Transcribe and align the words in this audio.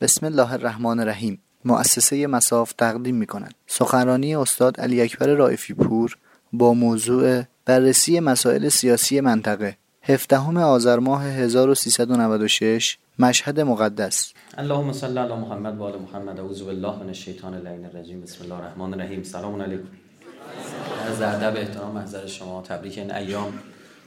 بسم 0.00 0.26
الله 0.26 0.52
الرحمن 0.52 1.00
الرحیم. 1.00 1.40
مؤسسه 1.64 2.26
مساف 2.26 2.72
تقدیم 2.72 3.14
می 3.14 3.26
کند 3.26 3.54
سخنرانی 3.66 4.36
استاد 4.36 4.80
علی 4.80 5.00
اکبر 5.00 5.26
رائفی 5.26 5.74
پور 5.74 6.16
با 6.52 6.74
موضوع 6.74 7.42
بررسی 7.64 8.20
مسائل 8.20 8.68
سیاسی 8.68 9.20
منطقه. 9.20 9.76
هفدهم 10.02 10.56
آذر 10.56 10.98
ماه 10.98 11.24
1396 11.24 12.98
مشهد 13.18 13.60
مقدس. 13.60 14.32
اللهم 14.58 14.92
صل 14.92 15.18
علی 15.18 15.34
محمد 15.34 15.78
و 15.78 15.82
آل 15.82 15.98
محمد. 15.98 16.40
اعوذ 16.40 16.62
بالله 16.62 16.96
من 16.96 17.06
الشیطان 17.06 17.54
اللعین 17.54 17.84
الرجیم. 17.84 18.20
بسم 18.20 18.44
الله 18.44 18.54
الرحمن 18.54 18.94
الرحیم. 18.94 19.22
سلام 19.22 19.62
علیکم. 19.62 19.88
از 21.10 21.22
ادب 21.22 21.56
احترام 21.56 21.94
محضر 21.94 22.26
شما 22.26 22.62
تبریک. 22.62 22.98
این 22.98 23.14
ایام 23.14 23.52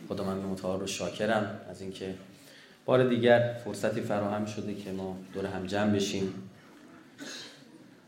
خدا 0.10 0.24
من 0.24 0.38
متعال 0.38 0.80
رو 0.80 0.88
شاکرم 0.88 1.60
از 1.70 1.82
اینکه 1.82 2.16
بار 2.88 3.10
دیگر 3.10 3.58
فرصتی 3.66 4.02
فراهم 4.02 4.46
شده 4.46 4.76
که 4.76 4.92
ما 4.92 5.18
دور 5.34 5.46
هم 5.46 5.66
جمع 5.66 5.94
بشیم 5.94 6.34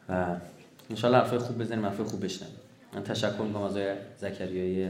و 0.10 0.36
انشالله 0.90 1.18
حرفای 1.18 1.40
خوب 1.40 1.58
بزنیم 1.58 1.86
حرفای 1.86 2.06
خوب 2.06 2.26
بشنم 2.26 2.50
من 2.94 3.04
تشکر 3.04 3.42
می‌کنم 3.42 3.62
از 3.62 3.72
آقای 3.72 3.94
زکریایی 4.18 4.90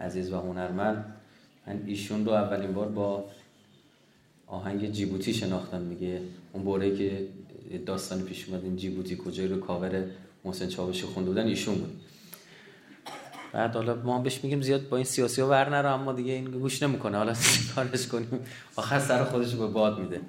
عزیز 0.00 0.32
و 0.32 0.36
هنرمند. 0.36 1.04
من 1.66 1.82
ایشون 1.86 2.24
رو 2.26 2.32
اولین 2.32 2.72
بار 2.72 2.88
با 2.88 3.24
آهنگ 4.46 4.92
جیبوتی 4.92 5.34
شناختم 5.34 5.80
میگه 5.80 6.20
اون 6.52 6.64
بوره 6.64 6.96
که 6.96 7.28
داستان 7.86 8.22
پیش 8.22 8.48
اومد 8.48 8.64
این 8.64 8.76
جیبوتی 8.76 9.16
کجایی 9.16 9.48
رو 9.48 9.60
کاور 9.60 10.04
محسن 10.44 10.68
چاوشی 10.68 11.02
خونده 11.02 11.30
بودن 11.30 11.46
ایشون 11.46 11.74
بود. 11.74 12.00
بعد 13.56 13.74
حالا 13.74 13.94
ما 13.94 14.18
بهش 14.18 14.44
میگیم 14.44 14.62
زیاد 14.62 14.88
با 14.88 14.96
این 14.96 15.04
سیاسی 15.04 15.40
ها 15.40 15.48
ور 15.48 15.68
نرو 15.68 15.94
اما 15.94 16.12
دیگه 16.12 16.32
این 16.32 16.44
گوش 16.44 16.82
نمی‌کنه. 16.82 17.16
حالا 17.16 17.34
کارش 17.74 18.06
کنیم؟ 18.06 18.40
آخر 18.76 18.98
سر 18.98 19.24
خودش 19.24 19.54
به 19.54 19.66
باد 19.66 19.98
میده. 19.98 20.20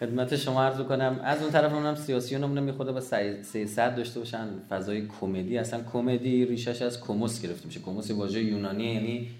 خدمت 0.00 0.36
شما 0.36 0.62
عرض 0.62 0.80
کنم 0.80 1.20
از 1.24 1.42
اون 1.42 1.50
طرف 1.50 1.72
اونم 1.72 1.94
سیاسی 1.94 2.38
نمونه 2.38 2.60
می‌خواد 2.60 2.92
با 2.92 3.00
سیاست 3.42 3.76
داشته 3.76 4.20
باشن 4.20 4.48
فضای 4.68 5.06
کمدی. 5.20 5.58
اصلا 5.58 5.80
کمدی 5.92 6.44
ریشش 6.44 6.82
از 6.82 7.00
کوموس 7.00 7.42
گرفته 7.42 7.66
میشه. 7.66 7.80
کوموس 7.80 8.10
واژه 8.10 8.42
یونانی 8.42 8.84
یعنی 8.84 9.30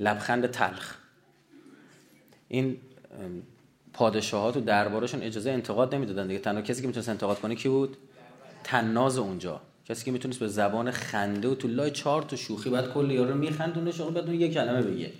لبخند 0.00 0.46
تلخ. 0.46 0.94
این 2.48 2.76
پادشاهات 3.92 4.56
و 4.56 4.60
دربارشون 4.60 5.22
اجازه 5.22 5.50
انتقاد 5.50 5.94
نمی‌دادن 5.94 6.26
دیگه. 6.26 6.38
تنها 6.38 6.62
کسی 6.62 6.80
که 6.80 6.86
می‌تونست 6.86 7.08
انتقاد 7.08 7.40
کنه 7.40 7.54
کی 7.54 7.68
بود؟ 7.68 7.96
تناز 8.64 9.18
اونجا. 9.18 9.60
کسی 9.88 10.04
که 10.04 10.10
می‌تونست 10.10 10.40
به 10.40 10.48
زبان 10.48 10.90
خنده 10.90 11.48
و 11.48 11.54
تو 11.54 11.68
لای 11.68 11.90
چهار 11.90 12.22
تا 12.22 12.36
شوخی 12.36 12.70
بعد 12.70 12.92
کل 12.92 13.10
یارو 13.10 13.34
میخندونه 13.34 13.92
شغل 13.92 14.14
بدون 14.14 14.34
یک 14.34 14.54
کلمه 14.54 14.82
بگه. 14.82 15.10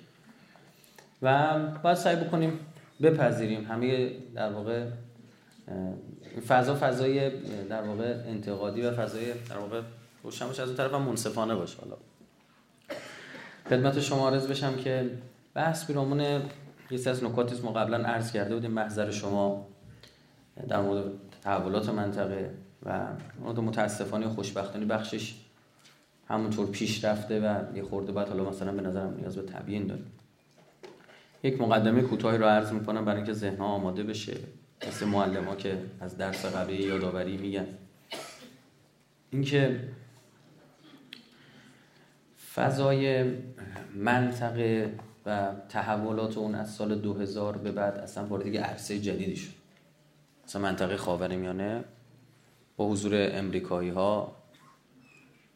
و 1.23 1.59
باید 1.83 1.97
سعی 1.97 2.17
بکنیم 2.17 2.53
بپذیریم. 3.03 3.65
همه 3.65 4.11
در 4.35 4.53
واقع 4.53 4.87
فضا 6.49 6.77
فضای 6.81 7.31
در 7.69 7.83
واقع 7.83 8.23
انتقادی 8.27 8.83
و 8.83 8.93
فضای 8.93 9.33
در 9.51 9.59
واقع 9.59 9.81
روشن 10.23 10.47
باشه 10.47 10.63
از 10.63 10.69
اون 10.69 10.77
طرف 10.77 10.93
منصفانه 10.93 11.55
باشه. 11.55 11.77
حالا 11.81 11.97
خدمت 13.71 14.01
شما 14.01 14.31
عرض 14.31 14.47
بشم 14.47 14.77
که 14.77 15.11
بحث 15.55 15.87
بیرامون 15.87 16.21
یه 16.21 16.41
از 17.07 17.25
نکاتی 17.25 17.63
ما 17.63 17.73
قبلا 17.73 17.97
عرض 17.97 18.33
کرده 18.33 18.55
بودیم 18.55 18.71
محضر 18.71 19.11
شما 19.11 19.67
در 20.69 20.81
مورد 20.81 21.05
تحولات 21.45 21.89
منطقه. 21.89 22.51
و 22.83 23.07
مورد 23.41 23.61
متاسفانه 23.61 24.29
خوشبختانه 24.29 24.85
بخشش 24.85 25.35
همونطور 26.29 26.67
پیش 26.67 27.05
رفته 27.05 27.41
و 27.41 27.77
یه 27.77 27.83
خورده 27.83 28.13
بعد 28.13 28.29
حالا 28.29 28.45
مثلا 28.51 28.73
به 28.73 28.83
نظرم 28.83 29.15
نیاز 29.17 29.37
به 29.37 29.43
تبیین 29.43 29.87
داره. 29.87 30.03
یک 31.43 31.61
مقدمه 31.61 32.03
کوتاهی 32.03 32.39
رو 32.39 32.45
عرض 32.45 32.73
می‌کنم 32.73 33.05
برای 33.05 33.17
اینکه 33.17 33.33
ذهنها 33.33 33.67
آماده 33.67 34.03
بشه. 34.03 34.37
مثل 34.89 35.07
معلم 35.07 35.45
ها 35.45 35.57
که 35.57 35.79
از 36.01 36.17
درس 36.17 36.47
قبلی 36.47 36.83
یادآوری 36.83 37.37
میگن. 37.37 37.67
اینکه 39.31 39.81
فضای 42.55 43.33
منطقه 43.95 44.95
و 45.27 45.53
تحولات 45.69 46.39
اون 46.39 46.55
از 46.55 46.75
سال 46.75 46.95
2000 47.01 47.59
به 47.59 47.73
بعد 47.73 47.99
اصلا 47.99 48.27
وارد 48.27 48.45
دیگه 48.45 48.61
عرصه 48.61 48.99
جدیدی 48.99 49.37
شد. 49.37 49.53
مثلا 50.45 50.63
منطقه 50.63 50.97
خاورمیانه 50.97 51.85
با 52.79 52.89
حضور 52.89 53.29
امریکایی 53.33 53.91
ها 53.91 54.37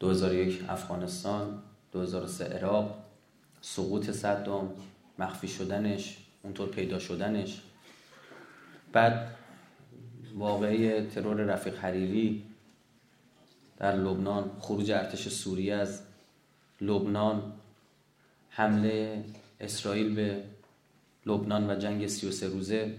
2001 0.00 0.64
افغانستان 0.68 1.62
2003 1.92 2.44
عراق 2.44 2.98
سقوط 3.60 4.10
صدام 4.10 4.74
مخفی 5.18 5.48
شدنش 5.48 6.16
اونطور 6.42 6.68
پیدا 6.68 6.98
شدنش. 6.98 7.62
بعد 8.92 9.34
واقعی 10.34 11.06
ترور 11.06 11.36
رفیق 11.36 11.78
حریری 11.78 12.42
در 13.78 13.96
لبنان 13.96 14.50
خروج 14.60 14.90
ارتش 14.90 15.28
سوریه 15.28 15.74
از 15.74 16.02
لبنان 16.80 17.52
حمله 18.50 19.24
اسرائیل 19.60 20.14
به 20.14 20.42
لبنان 21.26 21.70
و 21.70 21.76
جنگ 21.78 22.06
33 22.06 22.48
روزه 22.48 22.94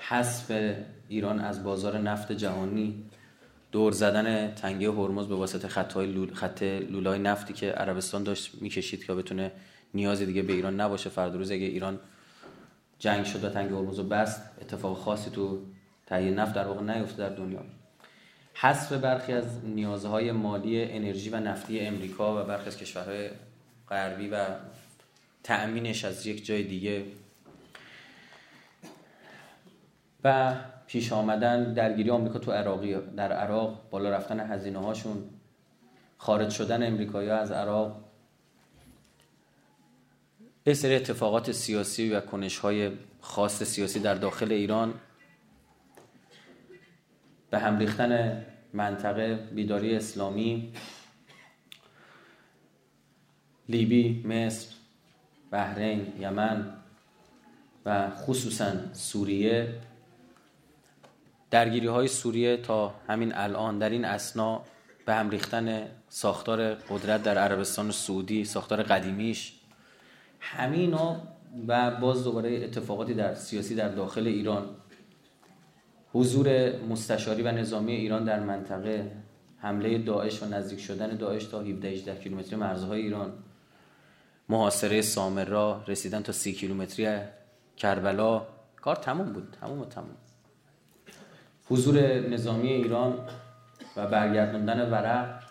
حذف 0.00 0.74
ایران 1.08 1.40
از 1.40 1.64
بازار 1.64 1.98
نفت 1.98 2.32
جهانی 2.32 3.07
دور 3.72 3.92
زدن 3.92 4.54
تنگه 4.54 4.90
هرمز 4.90 5.26
به 5.26 5.34
واسطه 5.34 5.68
خطای 5.68 6.06
لول... 6.06 6.34
خط 6.34 6.62
لولای 6.62 7.18
نفتی 7.18 7.52
که 7.52 7.70
عربستان 7.70 8.22
داشت 8.22 8.54
می‌کشید 8.60 9.04
که 9.04 9.14
بتونه 9.14 9.52
نیازی 9.94 10.26
دیگه 10.26 10.42
به 10.42 10.52
ایران 10.52 10.80
نباشه. 10.80 11.10
فردا 11.10 11.36
روز 11.36 11.50
اگه 11.50 11.66
ایران 11.66 11.98
جنگ 12.98 13.24
شد 13.24 13.44
و 13.44 13.48
تنگه 13.48 13.74
هرمز 13.74 13.98
رو 13.98 14.04
بست 14.04 14.42
اتفاق 14.60 14.98
خاصی 14.98 15.30
تو 15.30 15.62
تهیه 16.06 16.30
نفت 16.30 16.54
در 16.54 16.66
واقع 16.66 16.82
نیفته 16.82 17.16
در 17.16 17.28
دنیا. 17.28 17.64
حذف 18.54 18.92
برخی 18.92 19.32
از 19.32 19.64
نیازهای 19.64 20.32
مالی 20.32 20.82
انرژی 20.82 21.30
و 21.30 21.36
نفتی 21.40 21.80
امریکا 21.80 22.42
و 22.42 22.46
برخی 22.46 22.66
از 22.66 22.76
کشورهای 22.76 23.28
غربی 23.88 24.28
و 24.28 24.46
تأمینش 25.42 26.04
از 26.04 26.26
یک 26.26 26.46
جای 26.46 26.62
دیگه. 26.62 27.04
و 30.24 30.54
پیش 30.88 31.12
آمدن 31.12 31.72
درگیری 31.72 32.10
آمریکا 32.10 32.38
تو 32.38 32.52
عراقی 32.52 32.94
در 33.16 33.32
عراق 33.32 33.90
بالا 33.90 34.10
رفتن 34.10 34.40
هزینه 34.40 34.78
هاشون 34.78 35.24
خارج 36.18 36.50
شدن 36.50 36.86
امریکایی 36.86 37.30
از 37.30 37.52
عراق. 37.52 38.04
یه 40.66 40.74
سری 40.74 40.94
اتفاقات 40.94 41.52
سیاسی 41.52 42.10
و 42.10 42.20
کنش 42.20 42.58
های 42.58 42.90
خاص 43.20 43.62
سیاسی 43.62 44.00
در 44.00 44.14
داخل 44.14 44.52
ایران. 44.52 44.94
به 47.50 47.58
هم 47.58 47.78
ریختن 47.78 48.44
منطقه 48.72 49.34
بیداری 49.34 49.96
اسلامی. 49.96 50.72
لیبی، 53.68 54.22
مصر، 54.26 54.66
بحرین، 55.50 56.12
یمن 56.20 56.74
و 57.86 58.10
خصوصا 58.10 58.72
سوریه. 58.92 59.74
درگیری 61.50 61.86
های 61.86 62.08
سوریه 62.08 62.56
تا 62.56 62.94
همین 63.08 63.34
الان 63.34 63.78
در 63.78 63.90
این 63.90 64.04
اسنا 64.04 64.62
به 65.06 65.14
هم 65.14 65.30
ریختن 65.30 65.88
ساختار 66.08 66.74
قدرت 66.74 67.22
در 67.22 67.38
عربستان 67.38 67.90
سعودی 67.90 68.44
ساختار 68.44 68.82
قدیمیش 68.82 69.52
همینا 70.40 71.20
و 71.68 71.90
باز 71.90 72.24
دوباره 72.24 72.64
اتفاقاتی 72.64 73.14
در 73.14 73.34
سیاسی 73.34 73.74
در 73.74 73.88
داخل 73.88 74.26
ایران. 74.26 74.66
حضور 76.12 76.76
مستشاری 76.82 77.42
و 77.42 77.52
نظامی 77.52 77.92
ایران 77.92 78.24
در 78.24 78.40
منطقه 78.40 79.12
حمله 79.58 79.98
داعش 79.98 80.42
و 80.42 80.46
نزدیک 80.46 80.80
شدن 80.80 81.16
داعش 81.16 81.44
تا 81.44 81.60
17 81.60 81.88
18 81.88 82.20
کیلومتری 82.20 82.56
مرزهای 82.56 83.00
ایران 83.00 83.32
محاصره 84.48 85.02
سامرا 85.02 85.84
رسیدن 85.88 86.22
تا 86.22 86.32
30 86.32 86.52
کیلومتری 86.52 87.18
کربلا 87.76 88.46
کار 88.76 88.96
تموم 88.96 89.32
بود 89.32 89.56
تموم 89.60 89.80
و 89.80 89.84
تموم. 89.84 90.16
حضور 91.70 92.00
نظامی 92.20 92.68
ایران 92.68 93.18
و 93.96 94.06
برگرداندن 94.06 94.90
ورق 94.90 95.42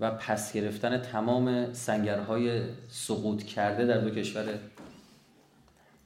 و 0.00 0.10
پس 0.10 0.52
گرفتن 0.52 0.98
تمام 0.98 1.72
سنگرهای 1.72 2.62
سقوط 2.88 3.42
کرده 3.42 3.86
در 3.86 3.98
دو 3.98 4.10
کشور 4.10 4.44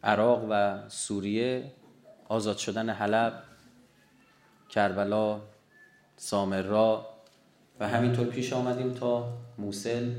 عراق 0.05 0.47
و 0.51 0.79
سوریه 0.89 1.73
آزاد 2.29 2.57
شدن 2.57 2.91
حلب 2.91 3.43
کربلا 4.69 5.41
سامرا 6.17 7.07
و 7.81 7.89
همینطور 7.89 8.27
پیش 8.27 8.53
آمدیم 8.53 8.93
تا 8.93 9.33
موسل 9.59 10.13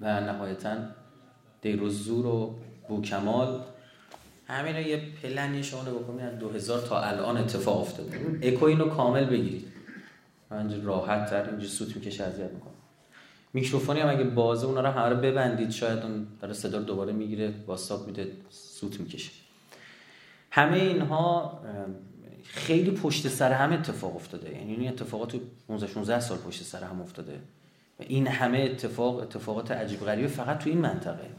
و 0.00 0.20
نهایتا 0.20 0.76
دیروزور 1.60 2.26
و 2.26 2.54
بوکمال. 2.88 3.60
همین 4.48 4.76
یه 4.86 5.02
پلنی 5.22 5.62
شما 5.62 5.82
بکنید 5.82 6.20
از 6.20 6.38
2000 6.38 6.80
تا 6.80 7.00
الان 7.00 7.36
اتفاق 7.36 7.80
افتاده. 7.80 8.38
اکو 8.42 8.64
اینو 8.64 8.88
کامل 8.88 9.24
بگیرید. 9.24 9.68
من 10.50 10.82
راحت 10.82 11.30
تر 11.30 11.50
اینجا 11.50 11.66
سوت 11.66 11.96
می‌کشه 11.96 12.24
اذیت 12.24 12.50
می‌کنه 12.50 12.72
میکروفونی 13.52 14.00
هم 14.00 14.08
اگه 14.08 14.24
بازه 14.24 14.66
اونا 14.66 14.80
رو 14.80 14.88
همه 14.88 15.08
رو 15.08 15.16
ببندید 15.16 15.70
شاید 15.70 15.98
اون 15.98 16.26
داره 16.40 16.54
صدا 16.54 16.78
رو 16.78 16.84
دوباره 16.84 17.12
می‌گیره 17.12 17.54
واساب 17.66 18.06
میده 18.06 18.32
سوت 18.50 19.00
می‌کشه. 19.00 19.30
همه 20.50 20.76
اینها 20.76 21.60
خیلی 22.44 22.90
پشت 22.90 23.28
سر 23.28 23.52
هم 23.52 23.72
اتفاق 23.72 24.16
افتاده. 24.16 24.52
یعنی 24.52 24.74
این 24.74 24.88
اتفاقات 24.88 25.28
تو 25.28 25.38
15 25.68 25.86
16 25.92 26.20
سال 26.20 26.38
پشت 26.38 26.62
سر 26.62 26.84
هم 26.84 27.00
افتاده. 27.00 27.32
و 28.00 28.02
این 28.08 28.26
همه 28.26 28.58
اتفاق 28.58 29.16
اتفاقات 29.16 29.70
عجیب 29.70 30.00
غریبه 30.00 30.28
فقط 30.28 30.58
تو 30.58 30.70
این 30.70 30.78
منطقه. 30.78 31.30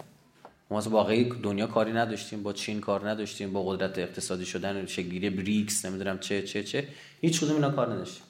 ما 0.72 0.78
از 0.78 0.92
باقی 0.92 1.24
دنیا 1.44 1.68
کاری 1.68 1.94
نداشتیم 1.94 2.44
با 2.44 2.54
چین 2.54 2.82
کار 2.82 3.10
نداشتیم 3.10 3.54
با 3.54 3.64
قدرت 3.64 4.00
اقتصادی 4.00 4.46
شدن 4.46 4.86
شکلگیری 4.86 5.30
بریکس 5.30 5.86
نمی‌دونم 5.86 6.20
چه 6.20 6.42
چه 6.42 6.64
چه 6.64 6.88
هیچ 7.22 7.42
کدوم 7.42 7.56
اینا 7.56 7.70
کار 7.70 7.94
نداشتیم. 7.94 8.24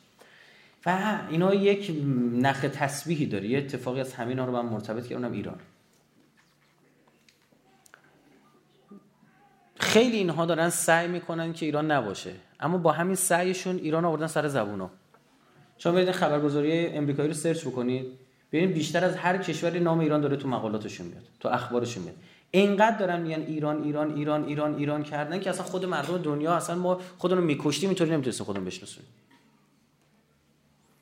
و 0.85 1.19
اینا 1.29 1.53
یک 1.53 1.91
نخ 2.33 2.61
تسبیحی 2.61 3.25
داره 3.25 3.47
یه 3.47 3.57
اتفاقی 3.57 4.01
از 4.01 4.13
همینا 4.13 4.45
رو 4.45 4.51
من 4.51 4.65
مرتبط 4.65 5.07
کردم 5.07 5.31
ایران. 5.31 5.59
خیلی 9.79 10.17
اینها 10.17 10.45
دارن 10.45 10.69
سعی 10.69 11.07
می‌کنن 11.07 11.53
که 11.53 11.65
ایران 11.65 11.91
نباشه 11.91 12.33
اما 12.59 12.77
با 12.77 12.91
همین 12.91 13.15
سعیشون 13.15 13.77
ایران 13.77 14.05
آوردن 14.05 14.27
سر 14.27 14.47
زبونا 14.47 14.91
شما 15.77 15.93
برید 15.93 16.11
خبرگزاری 16.11 16.87
امریکایی 16.87 17.27
رو 17.27 17.33
سرچ 17.33 17.61
بکنید 17.65 18.05
ببینید 18.51 18.75
بیشتر 18.75 19.05
از 19.05 19.15
هر 19.15 19.37
کشوری 19.37 19.79
نام 19.79 19.99
ایران 19.99 20.21
داره 20.21 20.37
تو 20.37 20.47
مقالاتشون 20.47 21.07
میاد 21.07 21.23
تو 21.39 21.49
اخبارشون 21.49 22.03
میاد. 22.03 22.15
اینقدر 22.51 22.97
دارن 22.97 23.21
میگن 23.21 23.41
ایران 23.41 23.83
ایران 23.83 24.15
ایران 24.15 24.43
ایران 24.43 24.75
ایران 24.75 25.03
کردن 25.03 25.39
که 25.39 25.49
اصلا 25.49 25.63
خود 25.63 25.85
مردم 25.85 26.17
دنیا 26.17 26.55
اصلا 26.55 26.75
ما 26.75 26.99
خودمون 27.17 27.43
میکشتیم 27.43 27.89
اینطوری 27.89 28.11
نمی‌تونستیم 28.11 28.45
خودمون 28.45 28.65
بشناسونیم 28.65 29.09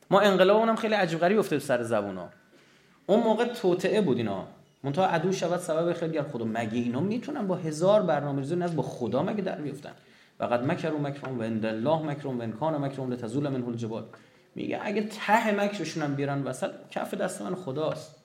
ما 0.09 0.19
انقلابمون 0.19 0.69
هم 0.69 0.75
خیلی 0.75 0.93
عجیب 0.93 1.19
غریب 1.19 1.39
افتاد 1.39 1.59
سر 1.59 1.83
زبونا. 1.83 2.29
اون 3.05 3.23
موقع 3.23 3.45
توطئه 3.45 4.01
بود 4.01 4.17
اینا. 4.17 4.47
منتها 4.83 5.05
عدو 5.05 5.31
شود 5.31 5.59
سبب 5.59 5.93
خیلی 5.93 6.21
خدا 6.21 6.45
مگه 6.45 6.77
اینا 6.77 6.99
می‌تونن 6.99 7.47
با 7.47 7.55
هزار 7.55 8.01
برنامه‌ریزی 8.01 8.61
از 8.61 8.75
با 8.75 8.83
خدا 8.83 9.23
مگه 9.23 9.41
در 9.41 9.61
بیفتن؟ 9.61 9.91
فقط 10.37 10.59
مکر 10.59 10.91
و 10.91 10.97
مکرم 10.97 11.39
و 11.39 11.43
الله 11.43 12.01
مکرم 12.01 12.39
و 12.39 12.41
انکان 12.41 12.77
مکرم 12.77 13.11
لتزول 13.11 13.49
من 13.49 13.63
الجبال. 13.63 14.05
میگه 14.55 14.79
اگه 14.83 15.01
ته 15.01 15.51
مکرشون 15.51 16.03
هم 16.03 16.15
بیارن 16.15 16.43
وسط 16.43 16.71
کف 16.91 17.13
دست 17.13 17.41
من 17.41 17.55
خداست. 17.55 18.15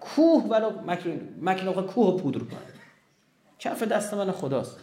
کوه 0.00 0.44
ولو 0.44 0.70
مکر 1.40 1.82
کوه 1.82 2.20
پودر 2.20 2.38
کنه. 2.38 2.58
کف 3.58 3.82
دست 3.82 4.14
من 4.14 4.30
خداست. 4.30 4.76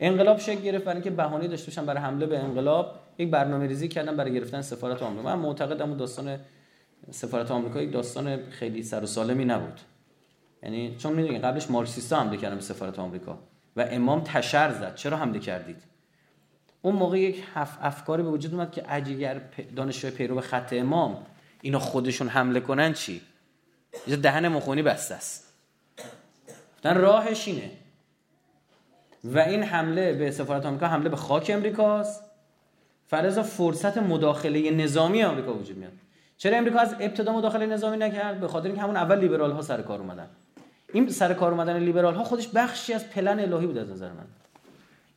انقلاب 0.00 0.38
شکل 0.38 0.60
گرفت 0.60 0.84
برای 0.84 0.96
اینکه 0.96 1.10
بهانه 1.10 1.48
داشته 1.48 1.66
باشن 1.66 1.86
برای 1.86 2.02
حمله 2.02 2.26
به 2.26 2.38
انقلاب 2.38 2.94
یک 3.18 3.30
برنامه 3.30 3.66
ریزی 3.66 3.88
کردن 3.88 4.16
برای 4.16 4.34
گرفتن 4.34 4.62
سفارت 4.62 5.02
آمریکا. 5.02 5.22
من 5.22 5.38
معتقدم 5.38 5.96
داستان 5.96 6.38
سفارت 7.10 7.50
آمریکا 7.50 7.82
یک 7.82 7.92
داستان 7.92 8.50
خیلی 8.50 8.82
سر 8.82 9.02
و 9.02 9.06
سالمی 9.06 9.44
نبود. 9.44 9.80
یعنی 10.62 10.96
چون 10.98 11.12
می‌دونید 11.12 11.44
قبلش 11.44 11.70
مارکسیستا 11.70 12.20
حمله 12.20 12.36
کردن 12.36 12.54
به 12.54 12.60
سفارت 12.60 12.98
آمریکا 12.98 13.38
و 13.76 13.86
امام 13.90 14.20
تشر 14.20 14.72
زد. 14.72 14.94
چرا 14.94 15.16
حمله 15.16 15.38
کردید؟ 15.38 15.82
اون 16.82 16.94
موقع 16.94 17.18
یک 17.18 17.44
هف 17.54 17.78
افکاری 17.80 18.22
به 18.22 18.28
وجود 18.28 18.54
اومد 18.54 18.72
که 18.72 18.84
اگر 18.88 19.40
دانشجوی 19.76 20.10
پیرو 20.10 20.34
به 20.34 20.40
خط 20.40 20.72
امام 20.72 21.26
اینا 21.62 21.78
خودشون 21.78 22.28
حمله 22.28 22.60
کنن 22.60 22.92
چی؟ 22.92 23.20
یه 24.06 24.16
دهن 24.16 24.48
مخونی 24.48 24.82
بسته 24.82 25.14
است. 25.14 25.44
راهش 26.84 27.48
اینه. 27.48 27.70
و 29.24 29.38
این 29.38 29.62
حمله 29.62 30.12
به 30.12 30.30
سفارت 30.30 30.66
آمریکا 30.66 30.86
حمله 30.86 31.08
به 31.08 31.16
خاک 31.16 31.50
امریکاست. 31.54 32.22
فرضا 33.06 33.42
فرصت 33.42 33.98
مداخله 33.98 34.70
نظامی 34.70 35.22
آمریکا 35.22 35.54
وجود 35.54 35.76
میاد. 35.76 35.92
چرا 36.36 36.56
امریکا 36.56 36.78
از 36.78 36.94
ابتدا 37.00 37.32
مداخله 37.32 37.66
نظامی 37.66 37.96
نکرد؟ 37.96 38.40
به 38.40 38.48
خاطر 38.48 38.66
اینکه 38.66 38.82
همون 38.82 38.96
اول 38.96 39.18
لیبرال 39.18 39.52
ها 39.52 39.62
سر 39.62 39.82
کار 39.82 39.98
اومدن. 39.98 40.28
این 40.92 41.08
سر 41.08 41.34
کار 41.34 41.52
اومدن 41.52 41.78
لیبرال 41.78 42.14
ها 42.14 42.24
خودش 42.24 42.48
بخشی 42.48 42.92
از 42.92 43.10
پلن 43.10 43.40
الهی 43.40 43.66
بود 43.66 43.78
از 43.78 43.88
نظر 43.88 44.08
من. 44.08 44.26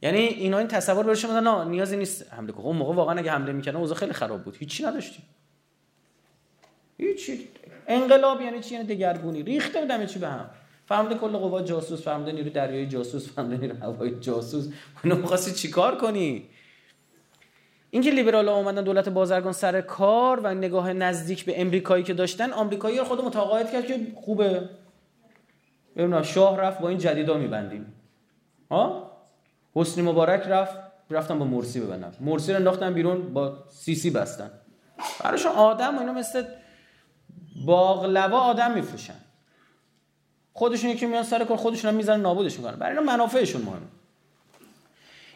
یعنی 0.01 0.17
اینا 0.17 0.57
این 0.57 0.67
تصور 0.67 1.05
برشون 1.05 1.47
نه 1.47 1.63
نیازی 1.63 1.97
نیست 1.97 2.33
حمله 2.33 2.51
کنه 2.51 2.65
اون 2.65 2.75
موقع 2.75 2.95
واقعا 2.95 3.19
اگه 3.19 3.31
حمله 3.31 3.51
می‌کنه 3.51 3.77
اوضاع 3.77 3.97
خیلی 3.97 4.13
خراب 4.13 4.43
بود. 4.43 4.55
هیچی 4.55 4.83
نداشتیم. 4.83 5.23
هیچی. 7.01 7.47
انقلاب 7.87 8.41
یعنی 8.41 8.59
چی؟ 8.59 8.73
یعنی 8.73 8.87
دگرگونی. 8.87 9.43
ریخته 9.43 9.81
بودم 9.81 10.05
چی 10.05 10.19
به 10.19 10.27
هم. 10.27 10.49
فهمده 10.85 11.15
کل 11.15 11.27
قوا 11.27 11.61
جاسوس 11.61 12.01
فهمده 12.03 12.31
نیروی 12.31 12.49
دریایی 12.49 12.87
جاسوس 12.87 13.33
فهمده 13.33 13.57
نیروی 13.57 13.79
هوایی 13.81 14.19
جاسوس. 14.19 14.67
اونو 15.03 15.15
می‌خواستی 15.15 15.51
چیکار 15.51 15.97
کنی؟ 15.97 16.49
اینکه 17.89 18.11
لیبرال 18.11 18.47
ها 18.47 18.55
اومدن 18.55 18.83
دولت 18.83 19.09
بازرگان 19.09 19.53
سر 19.53 19.81
کار 19.81 20.39
و 20.39 20.53
نگاه 20.53 20.93
نزدیک 20.93 21.45
به 21.45 21.61
امریکایی 21.61 22.03
که 22.03 22.13
داشتن 22.13 22.51
آمریکایی 22.51 23.03
خود 23.03 23.21
متقاعد 23.21 23.71
کرد 23.71 23.85
که 23.85 23.99
خوبه. 24.15 24.69
ببینم 25.95 26.21
شاه 26.21 26.57
رفت 26.57 26.79
با 26.79 26.89
این 26.89 26.97
جدیدا 26.97 27.37
میبندیم. 27.37 27.93
ها؟ 28.71 29.11
حسنی 29.75 30.03
مبارک 30.03 30.41
رفت 30.47 30.75
رفتن 31.09 31.39
با 31.39 31.45
مرسی 31.45 31.79
ببندن. 31.79 32.13
مرسی 32.19 32.51
رو 32.51 32.57
انداختن 32.57 32.93
بیرون 32.93 33.33
با 33.33 33.57
سیسی 33.69 34.09
بستن. 34.09 34.51
براشون 35.23 35.51
آدم 35.51 35.97
و 35.97 35.99
اینا 35.99 36.13
مثل 36.13 36.43
باقلوا 37.65 38.39
آدم 38.39 38.73
میفروشن. 38.73 39.15
خودشون 40.53 40.89
یکی 40.89 41.05
میان 41.05 41.23
سر 41.23 41.45
کار 41.45 41.57
خودشون 41.57 41.91
هم 41.91 41.97
می‌زنن 41.97 42.21
نابودش 42.21 42.57
می‌کنن. 42.57 42.75
برای 42.75 42.99
منافعشون 43.05 43.61
مهمه. 43.61 43.87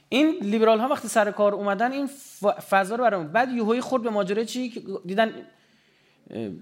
این 0.10 0.38
لیبرال 0.42 0.80
ها 0.80 0.88
وقتی 0.88 1.08
سر 1.08 1.32
کار 1.32 1.54
اومدن 1.56 1.92
این 1.92 2.10
فضا 2.70 2.96
رو 2.96 3.04
برام 3.04 3.28
بعد 3.28 3.52
یوهایی 3.52 3.82
خورد 3.82 4.04
به 4.04 4.10
ماجرا 4.10 4.44
چی؟ 4.44 4.84
دیدن 5.06 5.34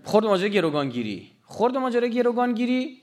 خورد 0.03 0.25
ماجرا 0.25 0.47
گروگانگیری. 0.47 1.31
خورد 1.43 1.77
ماجرا 1.77 2.07
گروگانگیری. 2.07 3.01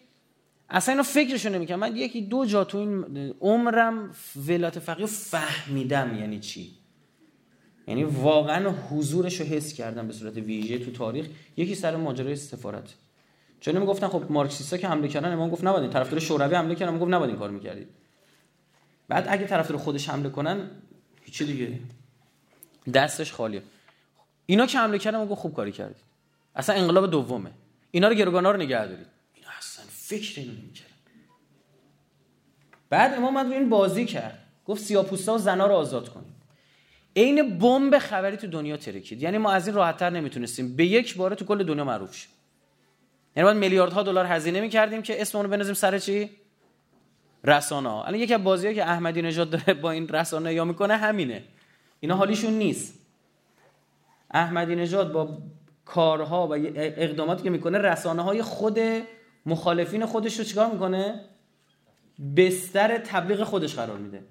اصلا 0.70 0.93
اینو 0.93 1.02
فکرشو 1.02 1.49
نمی‌کنم 1.49 1.79
من 1.79 1.97
یکی 1.97 2.20
دو 2.20 2.44
جا 2.44 2.64
تو 2.64 2.79
این 2.79 3.35
عمرم 3.41 4.14
ولایت 4.49 4.79
فقیه 4.79 5.06
فهمیدم 5.06 6.19
یعنی 6.19 6.41
چی. 6.41 6.79
یعنی 7.86 8.04
واقعا 8.04 8.70
حضورش 8.70 9.40
رو 9.40 9.46
حس 9.46 9.72
کردم 9.72 10.06
به 10.06 10.12
صورت 10.12 10.36
ویژه 10.36 10.78
تو 10.78 10.90
تاریخ. 10.90 11.26
یکی 11.56 11.74
سر 11.74 11.96
ماجرای 11.96 12.36
سفارت. 12.36 12.94
چون 13.60 13.78
می‌گفتن 13.78 14.08
خب 14.08 14.24
مارکسیستا 14.30 14.76
که 14.76 14.88
حمله 14.88 15.08
کردن 15.08 15.32
امام 15.32 15.50
گفت 15.50 15.64
نباید. 15.64 15.90
طرفدار 15.90 16.20
شوروی 16.20 16.54
حمله 16.54 16.74
کردن 16.74 16.98
گفت 16.98 17.10
نباید 17.10 17.30
این 17.30 17.38
کار 17.38 17.50
می‌کردید. 17.50 17.88
بعد 19.08 19.26
اگه 19.28 19.46
طرفدار 19.46 19.76
خودش 19.76 20.08
حمله 20.08 20.30
کنن 20.30 20.70
هیچی 21.22 21.44
دیگه. 21.44 21.78
دستش 22.94 23.32
خالیه 23.32 23.62
اینا 24.46 24.66
که 24.66 24.78
حمله 24.78 24.98
کردن 24.98 25.26
گفت 25.26 25.40
خوب 25.40 25.54
کاری 25.54 25.72
کردید. 25.72 25.96
اصلا 26.56 26.76
انقلاب 26.76 27.10
دومه. 27.10 27.50
اینا 27.90 28.08
رو 28.08 28.14
گروگانا 28.14 28.50
رو 28.50 28.56
نگه 28.56 28.86
دارید. 28.86 29.06
اینا 29.34 29.48
اصلا 29.58 29.84
فکر 29.88 30.40
اینو 30.40 30.52
نمی‌کردن. 30.52 30.90
بعد 32.90 33.14
امام 33.14 33.38
رو 33.38 33.52
این 33.52 33.68
بازی 33.68 34.04
کرد. 34.04 34.46
گفت 34.66 34.82
سیاپوستا 34.82 35.34
و 35.34 35.38
زنا 35.38 35.66
رو 35.66 35.74
آزاد 35.74 36.08
کنید. 36.08 36.39
عین 37.16 37.58
بمب 37.58 37.98
خبری 37.98 38.36
تو 38.36 38.46
دنیا 38.46 38.76
ترکید. 38.76 39.22
یعنی 39.22 39.38
ما 39.38 39.52
از 39.52 39.66
این 39.66 39.76
راحتتر 39.76 40.11
نمی‌تونستیم. 40.11 40.76
به 40.76 40.87
یک 40.87 41.16
باره 41.16 41.37
تو 41.37 41.44
کل 41.44 41.64
دنیا 41.64 41.85
معروف 41.85 42.14
شیم. 42.14 42.30
یعنی 43.37 43.44
باید 43.44 43.56
میلیاردها 43.56 44.02
دلار 44.02 44.26
هزینه 44.26 44.61
می‌کردیم 44.61 45.02
که 45.02 45.20
اسممون 45.23 45.46
رو 45.46 45.50
بنازیم 45.50 45.75
سر 45.75 45.99
چی؟ 45.99 46.30
رسانه 47.44 47.88
ها 47.88 48.04
الان 48.04 48.20
یکی 48.20 48.35
از 48.35 48.44
بازیایی 48.44 48.76
که 48.76 48.85
احمدی 48.85 49.23
نژاد 49.23 49.50
داره 49.50 49.75
با 49.75 49.90
این 49.90 50.08
رسانه 50.08 50.54
یا 50.54 50.64
می‌کنه 50.64 50.96
همینه. 50.96 51.44
اینا 52.00 52.16
حالیشون 52.16 52.52
نیست. 52.52 52.94
احمدی 54.30 54.76
نژاد 54.76 55.12
با 55.12 55.38
کارها 55.85 56.49
و 56.49 56.54
اقداماتی 56.75 57.42
که 57.42 57.50
می‌کنه 57.50 57.78
رسانه 57.78 58.23
های 58.23 58.42
خود 58.42 58.78
مخالفین 59.46 60.06
خودش 60.06 60.38
رو 60.38 60.44
چیکار 60.44 60.70
می‌کنه؟ 60.73 61.25
بستر 62.37 62.99
تبلیغ 62.99 63.42
خودش 63.42 63.75
قرار 63.75 63.96
میده. 63.96 64.23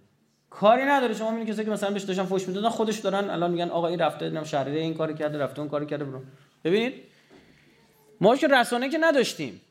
کاری 0.49 0.83
نداره. 0.83 1.13
شما 1.13 1.31
می‌بینید 1.31 1.53
کسی 1.53 1.65
که 1.65 1.71
مثلا 1.71 1.91
بهش 1.91 2.03
داشتن 2.03 2.23
فوش 2.23 2.47
می‌دادن 2.47 2.69
خودش 2.69 2.99
دارن 2.99 3.29
الان 3.29 3.51
میگن 3.51 3.69
آقا 3.69 3.87
این 3.87 3.99
رفته 3.99 4.29
دیدم 4.29 4.43
شهریه 4.43 4.81
این 4.81 4.93
کاری 4.93 5.13
کرده 5.13 5.37
رفته 5.37 5.59
اون 5.59 5.69
کاری 5.69 5.85
کرده 5.85 6.05
برو. 6.05 6.21
ببینید؟ 6.63 6.93
ما 8.21 8.35
که 8.35 8.47
رسانه 8.47 8.89
که 8.89 8.97
نداشتیم. 9.01 9.61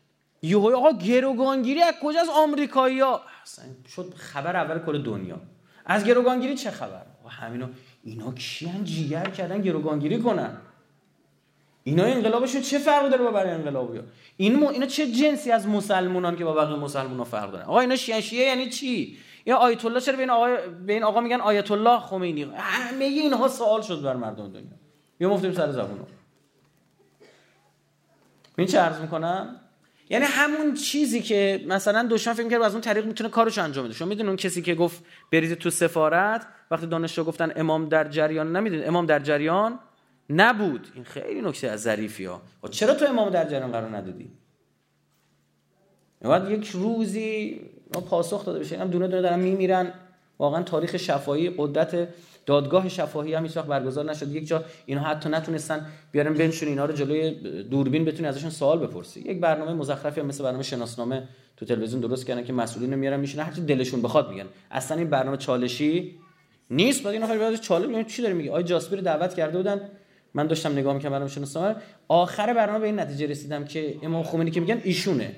یهو 0.42 0.76
آقا 0.76 0.92
گروگانگیری 0.92 1.82
از 1.82 1.94
کجا 2.02 2.20
از 2.20 2.28
آمریکایی‌ها. 2.28 3.20
اصلا 3.42 3.64
شد 3.88 4.14
خبر 4.16 4.56
اول 4.56 4.78
کل 4.78 5.02
دنیا. 5.02 5.40
از 5.86 6.04
گروگانگیری 6.04 6.54
چه 6.54 6.70
خبر؟ 6.70 7.02
آقا 7.20 7.28
همینا 7.28 7.68
اینا 8.04 8.32
کیان 8.32 8.84
جیگر 8.84 9.30
کردن 9.30 9.62
گروگانگیری 9.62 10.18
کنن؟ 10.18 10.56
اینا 11.84 12.04
انقلابشون 12.04 12.60
چه 12.62 12.78
فرق 12.78 13.08
داره 13.08 13.24
با 13.24 13.30
برای 13.30 13.50
انقلابیا 13.50 14.02
این 14.36 14.66
اینا 14.66 14.86
چه 14.86 15.12
جنسی 15.12 15.52
از 15.52 15.68
مسلمانان 15.68 16.36
که 16.36 16.44
با 16.44 16.52
بقیه 16.52 16.76
مسلمانان 16.76 17.24
فرق 17.24 17.52
دارن؟ 17.52 17.64
آقا 17.64 17.80
اینا 17.80 17.96
شیعه 17.96 18.20
شیعه 18.20 18.46
یعنی 18.46 18.70
چی؟ 18.70 19.18
یا 19.46 19.56
آیت 19.56 19.84
الله 19.84 20.00
چرا 20.00 20.16
به 20.16 20.22
این 20.22 20.30
آقا 20.30 20.56
به 20.86 20.92
این 20.92 21.02
آقا 21.02 21.20
میگن 21.20 21.40
آیت 21.40 21.70
الله 21.70 22.00
خمینی؟ 22.00 22.42
همه 22.56 23.04
اینها 23.04 23.48
سوال 23.48 23.82
شد 23.82 24.02
بر 24.02 24.16
مردم 24.16 24.52
دنیا. 24.52 24.64
یا 25.20 25.30
مفتیم 25.30 25.52
سر 25.52 25.72
زبونو. 25.72 26.04
این 28.58 28.66
چه 28.66 28.78
عرض 28.78 29.00
می‌کنم؟ 29.00 29.60
یعنی 30.10 30.24
همون 30.24 30.74
چیزی 30.74 31.22
که 31.22 31.64
مثلا 31.66 32.08
دشمن 32.10 32.34
فکر 32.34 32.48
کرد 32.48 32.62
از 32.62 32.72
اون 32.72 32.80
طریق 32.80 33.06
می‌تونه 33.06 33.30
کارش 33.30 33.58
انجام 33.58 33.84
بده. 33.84 33.94
شما 33.94 34.08
می‌دونید 34.08 34.28
اون 34.28 34.36
کسی 34.36 34.62
که 34.62 34.74
گفت 34.74 35.04
برید 35.32 35.54
تو 35.54 35.70
سفارت 35.70 36.46
وقتی 36.70 36.86
دانشجو 36.86 37.24
گفتن 37.24 37.52
امام 37.56 37.88
در 37.88 38.08
جریان 38.08 38.56
نمی‌دونید 38.56 38.88
امام 38.88 39.06
در 39.06 39.18
جریان 39.18 39.78
نبود. 40.30 40.88
این 40.94 41.04
خیلی 41.04 41.42
نکته 41.42 41.68
از 41.68 41.82
ظریفی 41.82 42.24
ها. 42.24 42.42
خب 42.62 42.70
چرا 42.70 42.94
تو 42.94 43.04
امام 43.04 43.30
در 43.30 43.44
جریان 43.44 43.72
قرار 43.72 43.96
ندادی؟ 43.96 44.30
بعد 46.20 46.50
یک 46.50 46.68
روزی 46.68 47.60
پاسخ 47.92 48.44
داده 48.44 48.58
بشه. 48.58 48.78
هم 48.78 48.88
دونه 48.88 49.08
دونه 49.08 49.22
دارن 49.22 49.40
میمیرن. 49.40 49.92
واقعا 50.38 50.62
تاریخ 50.62 50.96
شفایی 50.96 51.54
قدرت 51.56 52.08
دادگاه 52.46 52.88
شفاهی 52.88 53.34
هم 53.34 53.44
هیچ 53.44 53.58
برگزار 53.58 54.10
نشد 54.10 54.32
یک 54.32 54.46
جا 54.46 54.64
اینا 54.86 55.00
حتی 55.00 55.28
نتونستن 55.28 55.86
بیارن 56.12 56.34
بنشون 56.34 56.68
اینا 56.68 56.84
رو 56.84 56.92
جلوی 56.92 57.30
دوربین 57.62 58.04
بتونی 58.04 58.28
ازشون 58.28 58.50
سوال 58.50 58.78
بپرسی. 58.78 59.20
یک 59.20 59.40
برنامه 59.40 59.72
مزخرفی 59.72 60.20
مثل 60.20 60.44
برنامه 60.44 60.62
شناسنامه 60.62 61.28
تو 61.56 61.66
تلویزیون 61.66 62.00
درست 62.00 62.26
کردن 62.26 62.44
که 62.44 62.52
مسئولین 62.52 62.92
رو 62.92 62.98
میارن 62.98 63.20
میشینن. 63.20 63.44
هر 63.44 63.52
چی 63.52 63.60
دلشون 63.60 64.02
بخواد 64.02 64.30
میگن. 64.30 64.46
اصلا 64.70 64.98
این 64.98 65.10
برنامه 65.10 65.36
چالشی 65.36 66.14
نیست. 66.70 67.02
بعد 67.02 67.12
این 67.12 67.22
نفر 67.22 67.38
بعد 67.38 67.60
چالش 67.60 68.06
چی 68.06 68.22
داره 68.22 68.34
میگه؟ 68.34 68.50
آقای 68.50 68.62
جاسپیر 68.62 69.00
دعوت 69.00 69.34
کرده 69.34 69.56
بودن. 69.56 69.80
من 70.34 70.46
داشتم 70.46 70.72
نگاه 70.72 70.94
می‌کردم 70.94 71.12
برنامه 71.12 71.30
شناسنامه. 71.30 71.76
آخر 72.08 72.54
برنامه 72.54 72.78
به 72.78 72.86
این 72.86 73.00
نتیجه 73.00 73.26
رسیدم 73.26 73.64
که 73.64 73.96
امام 74.02 74.22
خمینی 74.22 74.50
که 74.50 74.60
میگن 74.60 74.80
ایشونه. 74.84 75.34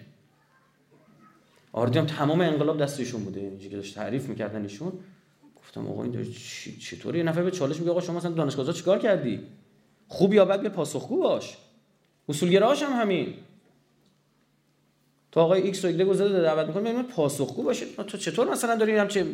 آردیم 1.73 2.07
تمام 2.07 2.41
انقلاب 2.41 2.83
دست 2.83 3.00
ایشون 3.00 3.25
بوده 3.25 3.41
اینجوری 3.41 3.71
که 3.71 3.77
داشت 3.77 3.95
تعریف 3.95 4.29
می‌کردن 4.29 4.62
ایشون. 4.62 4.93
گفتم 5.57 5.87
آقا 5.87 6.03
این 6.03 6.27
چطوری؟ 6.81 7.19
یه 7.19 7.25
نفر 7.25 7.43
به 7.43 7.50
چالش 7.50 7.79
میگه 7.79 7.91
آقا 7.91 8.00
شما 8.00 8.17
مثلا 8.17 8.31
دانشگاه 8.31 8.73
چیکار 8.73 8.99
کردی؟ 8.99 9.41
خوب 10.09 10.35
یا 10.35 10.45
بد؟ 10.45 10.62
به 10.62 10.69
پاسخگو 10.69 11.17
باش. 11.17 11.57
اصولگراش 12.29 12.83
هم 12.83 13.00
همین. 13.00 13.35
تو 15.33 15.41
آقای 15.41 15.62
ایکس 15.62 15.85
و 15.85 15.89
ایگرگ 15.89 16.09
گذاشته 16.09 16.43
دعوت 16.43 16.67
می‌کنه 16.67 16.93
ببین 16.93 17.03
پاسخگو 17.03 17.62
باشه. 17.62 17.87
تو 17.87 18.19
چطور 18.19 18.50
مثلا 18.50 18.77
داری 18.77 18.97
هم 18.97 19.09
چه 19.09 19.27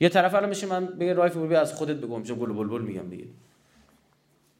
یه 0.00 0.08
طرف 0.08 0.34
الان 0.34 0.48
میشه 0.48 0.66
من 0.66 0.86
بگه 0.86 1.12
رایف 1.12 1.34
بوبی 1.34 1.54
از 1.54 1.74
خودت 1.74 1.96
بگم 1.96 2.22
چه 2.22 2.34
گل 2.34 2.52
بلبل 2.52 2.80
میگم 2.80 3.08
دیگه. 3.10 3.24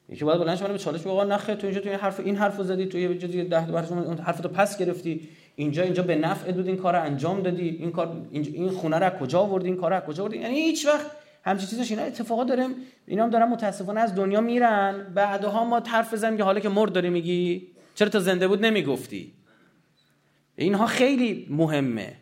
یکی 0.08 0.24
باید 0.24 0.40
بلند 0.40 0.68
به 0.68 0.78
چالش 0.78 1.00
بگه 1.00 1.10
آقا 1.10 1.24
نخه 1.24 1.54
تو 1.54 1.66
اینجا 1.66 1.80
تو 1.80 1.88
این 1.88 1.98
حرف 1.98 2.20
این 2.20 2.36
حرفو 2.36 2.62
زدی 2.62 2.86
تو 2.86 2.98
یه 2.98 3.18
جدی 3.18 3.44
ده 3.44 3.60
بار 3.60 3.84
اون 3.84 4.18
حرفتو 4.18 4.48
پس 4.48 4.78
گرفتی. 4.78 5.28
اینجا 5.56 5.82
اینجا 5.82 6.02
به 6.02 6.16
نفع 6.16 6.52
بود 6.52 6.66
این 6.66 6.76
کار 6.76 6.96
انجام 6.96 7.42
دادی. 7.42 7.68
این 7.68 7.92
کار 7.92 8.26
این 8.32 8.70
خونه 8.70 8.98
رو 8.98 9.18
کجا 9.18 9.40
آوردی؟ 9.40 9.66
این 9.66 9.76
کار 9.76 9.94
رو 9.94 10.00
کجا 10.00 10.22
آوردی؟ 10.22 10.38
یعنی 10.38 10.54
هیچ 10.54 10.86
وقت 10.86 11.06
همچین 11.44 11.68
چیزاش 11.68 11.90
اینا 11.90 12.02
اتفاقات 12.02 12.48
داریم 12.48 12.70
اینا 13.06 13.24
هم 13.24 13.30
دارن 13.30 13.48
متاسفانه 13.48 14.00
از 14.00 14.14
دنیا 14.14 14.40
میرن. 14.40 15.12
بعدها 15.14 15.64
ما 15.64 15.82
حرف 15.86 16.14
بزنیم 16.14 16.36
که 16.36 16.42
حالا 16.42 16.60
که 16.60 16.68
مرد 16.68 16.92
داری 16.92 17.10
میگی 17.10 17.68
چرا 17.94 18.08
تا 18.08 18.20
زنده 18.20 18.48
بود 18.48 18.64
نمی‌گفتی؟ 18.64 19.32
اینها 20.56 20.86
خیلی 20.86 21.46
مهمه. 21.50 22.12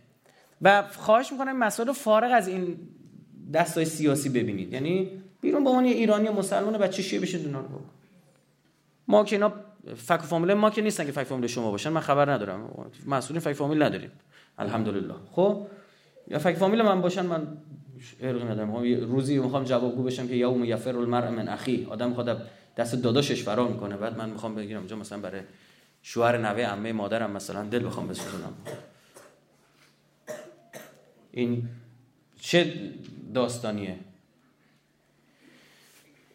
و 0.63 0.83
خواهش 0.83 1.33
می‌کنم 1.33 1.59
مسائل 1.59 1.93
فارغ 1.93 2.31
از 2.35 2.49
این 2.49 2.77
دستای 3.55 3.85
سیاسی 3.85 4.29
ببینید. 4.29 4.73
یعنی 4.73 5.11
بیرون 5.41 5.65
با 5.65 5.71
عنوان 5.71 5.85
ایرانی 5.85 6.29
و 6.29 6.33
مسلمان 6.33 6.79
بچه 6.79 7.03
شیعه 7.03 7.23
بشید 7.23 7.47
اونا 7.47 7.61
رو 7.61 7.81
ما 9.09 9.25
که 9.25 9.37
اینا 9.37 9.53
فک 9.97 10.21
فامیل 10.21 10.55
ما 10.55 10.71
که 10.71 10.83
نیستن 10.83 11.07
که 11.07 11.13
فک 11.13 11.25
فامیل 11.25 11.47
شما 11.47 11.71
باشن 11.71 11.91
من 11.91 12.01
خبر 12.01 12.33
ندارم. 12.33 12.91
مسئولین 13.07 13.41
فک 13.41 13.53
فامیل 13.53 13.83
نداریم. 13.83 14.11
الحمدلله. 14.59 15.15
خب؟ 15.33 15.67
یا 16.29 16.39
فک 16.39 16.55
فامیل 16.55 16.83
من 16.83 17.01
باشن 17.01 17.27
من 17.27 17.47
ارق 18.21 18.51
ندارم. 18.51 18.77
روزی 19.11 19.39
می‌خوام 19.39 19.65
جوابگو 19.65 20.03
بشم 20.03 20.29
که 20.29 20.35
یوم 20.35 20.65
یفر 20.65 20.97
المرء 20.97 21.31
من 21.31 21.49
اخی 21.49 21.87
آدم 21.91 22.09
می‌خواد 22.09 22.43
دست 22.77 22.95
داداشش 22.95 23.43
فرار 23.43 23.69
می‌کنه. 23.69 23.97
بعد 23.97 24.19
من 24.19 24.31
می‌خوام 24.31 24.55
بگیرم 24.55 24.79
اونجا 24.79 24.97
مثلا 24.97 25.19
برای 25.19 25.41
شوهر 26.03 26.39
نوه 26.39 26.63
عمه 26.63 26.93
مادرم 26.93 27.31
مثلا 27.31 27.65
دل 27.65 27.87
بخوام 27.87 28.09
بسوزونم. 28.09 28.53
این 31.31 31.69
چه 32.41 32.75
داستانیه؟ 33.35 33.97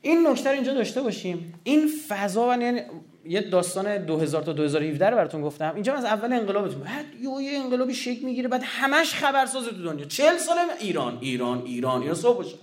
این 0.01 0.27
نکته 0.27 0.49
اینجا 0.49 0.73
داشته 0.73 1.01
باشیم. 1.01 1.53
این 1.63 1.89
فضا 2.07 2.49
و 2.49 2.61
یعنی 2.61 2.81
یه 3.29 3.41
داستان 3.41 3.97
2000 3.97 4.43
تا 4.43 4.53
2017 4.53 5.09
رو 5.09 5.15
براتون 5.17 5.41
گفتم. 5.41 5.71
اینجا 5.73 5.93
از 5.93 6.05
اول 6.05 6.33
انقلابتون 6.33 6.79
بعد 6.79 7.05
یه 7.21 7.59
انقلابی 7.59 7.93
شکل 7.93 8.25
می‌گیره 8.25 8.47
بعد 8.47 8.61
همش 8.65 9.13
خبرساز 9.13 9.65
تو 9.65 9.83
دنیا. 9.83 10.05
40 10.05 10.37
سال 10.37 10.57
ایران 10.79 11.17
ایران 11.21 11.61
ایران 11.65 12.01
ایران 12.01 12.15
صبح 12.15 12.37
باشه. 12.37 12.55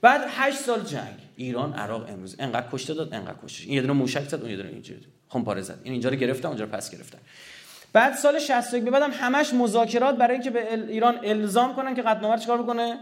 بعد 0.00 0.20
8 0.28 0.56
سال 0.56 0.80
جنگ. 0.80 1.14
ایران 1.36 1.72
عراق 1.72 2.10
امروز. 2.10 2.36
انقدر 2.38 2.66
کشته 2.72 2.94
داد 2.94 3.14
انقدر 3.14 3.36
کشته 3.44 3.64
این 3.64 3.74
یه 3.74 3.80
دونه 3.80 3.92
موشک 3.92 4.28
زد 4.28 4.40
اون 4.40 4.50
یه 4.50 4.56
دونه 4.56 4.68
اینجوری 4.68 5.00
خمپاره 5.28 5.60
زد. 5.60 5.78
این 5.82 5.92
اینجا 5.92 6.08
رو 6.08 6.16
گرفتن 6.16 6.48
اونجا 6.48 6.64
رو 6.64 6.70
پس 6.70 6.90
گرفتن. 6.90 7.18
بعد 7.92 8.14
سال 8.14 8.38
61 8.38 8.84
به 8.84 8.90
بعدم 8.90 9.10
همش 9.10 9.54
مذاکرات 9.54 10.16
برای 10.16 10.34
اینکه 10.34 10.50
به 10.50 10.74
ایران 10.88 11.20
الزام 11.24 11.74
کنن 11.74 11.94
که 11.94 12.02
قطعنامه 12.02 12.38
چیکار 12.38 12.62
بکنه؟ 12.62 12.98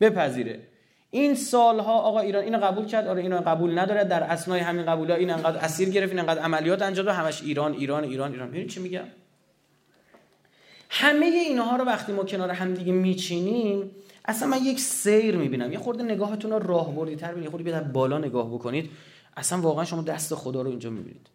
بپذیره. 0.00 0.60
این 1.10 1.34
سالها 1.34 1.92
آقا 1.92 2.20
ایران 2.20 2.44
اینو 2.44 2.58
قبول 2.58 2.86
کرد 2.86 3.06
آره 3.06 3.22
اینو 3.22 3.40
قبول 3.46 3.78
نداره 3.78 4.04
در 4.04 4.22
اسنای 4.22 4.60
همین 4.60 4.86
قبولا 4.86 5.14
این 5.14 5.30
انقدر 5.30 5.58
اسیر 5.58 5.90
گرفت 5.90 6.12
این 6.12 6.20
انقدر 6.20 6.40
عملیات 6.40 6.82
انجام 6.82 7.08
همش 7.08 7.42
ایران 7.42 7.72
ایران 7.72 8.04
ایران 8.04 8.32
ایران. 8.32 8.50
ببین 8.50 8.66
چی 8.66 8.80
میگم؟ 8.80 9.04
همه 10.90 11.26
اینها 11.26 11.76
رو 11.76 11.84
وقتی 11.84 12.12
ما 12.12 12.24
کنار 12.24 12.50
هم 12.50 12.74
دیگه 12.74 12.92
میچینیم 12.92 13.90
اصلا 14.24 14.48
من 14.48 14.64
یک 14.64 14.80
سیر 14.80 15.36
می‌بینم. 15.36 15.72
یه 15.72 15.78
خورده 15.78 16.02
نگاهتون 16.02 16.50
رو 16.50 16.58
راهبردی 16.58 17.16
تر 17.16 17.38
یه 17.38 17.50
خورده 17.50 17.80
بالا 17.80 18.18
نگاه 18.18 18.54
بکنید. 18.54 18.90
اصلا 19.36 19.60
واقعا 19.60 19.84
شما 19.84 20.02
دست 20.02 20.34
خدا 20.34 20.62
رو 20.62 20.70
اینجا 20.70 20.90
می‌بینید. 20.90 21.26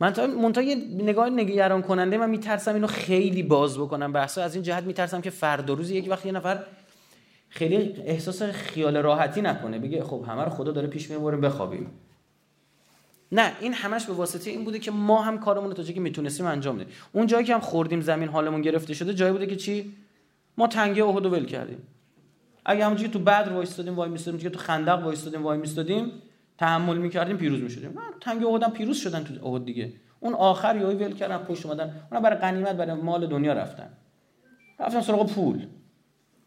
من 0.00 0.12
تا 0.12 0.26
منتها 0.26 0.64
نگاه 0.98 1.30
نگران 1.30 1.82
کننده 1.82 2.18
من 2.18 2.30
میترسم 2.30 2.74
اینو 2.74 2.86
خیلی 2.86 3.42
باز 3.42 3.78
بکنم 3.78 4.12
بحثا 4.12 4.42
از 4.42 4.54
این 4.54 4.62
جهت 4.62 4.84
میترسم 4.84 5.20
که 5.20 5.30
فردا 5.30 5.74
روز 5.74 5.90
یک 5.90 6.06
وقت 6.10 6.26
یه 6.26 6.32
نفر 6.32 6.58
خیلی 7.50 8.02
احساس 8.04 8.42
خیال 8.42 8.96
راحتی 8.96 9.42
نکنه. 9.42 9.78
بگه 9.78 10.04
خب 10.04 10.24
همه 10.28 10.44
رو 10.44 10.50
خدا 10.50 10.72
داره 10.72 10.86
پیش 10.86 11.10
می‌بره 11.10 11.36
بخوابیم. 11.36 11.90
نه 13.32 13.52
این 13.60 13.72
همش 13.72 14.06
به 14.06 14.12
واسطه 14.12 14.50
این 14.50 14.64
بوده 14.64 14.78
که 14.78 14.90
ما 14.90 15.22
هم 15.22 15.38
کارمون 15.38 15.68
رو 15.68 15.74
تا 15.74 15.82
جایی 15.82 15.94
که 15.94 16.00
می‌تونستیم 16.00 16.46
انجام 16.46 16.76
بدیم. 16.76 16.94
اون 17.12 17.26
جایی 17.26 17.44
که 17.44 17.54
هم 17.54 17.60
خوردیم 17.60 18.00
زمین 18.00 18.28
حالمون 18.28 18.62
گرفته 18.62 18.94
شده 18.94 19.14
جایی 19.14 19.32
بوده 19.32 19.46
که 19.46 19.56
چی؟ 19.56 19.92
ما 20.58 20.66
تنگه 20.66 21.04
احد 21.04 21.26
ول 21.26 21.44
کردیم. 21.44 21.78
اگه 22.64 22.84
همونجوری 22.84 23.10
تو 23.10 23.18
بدر 23.18 23.52
وایستادیم 23.52 23.96
وای 23.96 24.10
میستادیم 24.10 24.50
تو 24.50 24.58
خندق 24.58 25.04
وایستادیم 25.04 25.42
وای 25.42 25.58
میستادیم 25.58 26.12
تحمل 26.58 26.96
می‌کردیم 26.96 27.36
پیروز 27.36 27.60
می‌شدیم. 27.60 27.90
نه 27.90 28.00
تنگه 28.20 28.46
احد 28.46 28.72
پیروز 28.72 28.96
شدن 28.96 29.24
تو 29.24 29.46
احد 29.46 29.64
دیگه. 29.64 29.92
اون 30.20 30.34
آخر 30.34 30.76
یهو 30.76 30.90
ول 30.90 31.12
کردن 31.12 31.38
پشت 31.38 31.66
اومدن. 31.66 31.94
اونا 32.10 32.20
برای 32.20 32.38
غنیمت 32.38 32.76
برای 32.76 32.94
مال 32.94 33.26
دنیا 33.26 33.52
رفتن. 33.52 33.90
رفتن 34.80 35.00
سراغ 35.00 35.32
پول. 35.32 35.66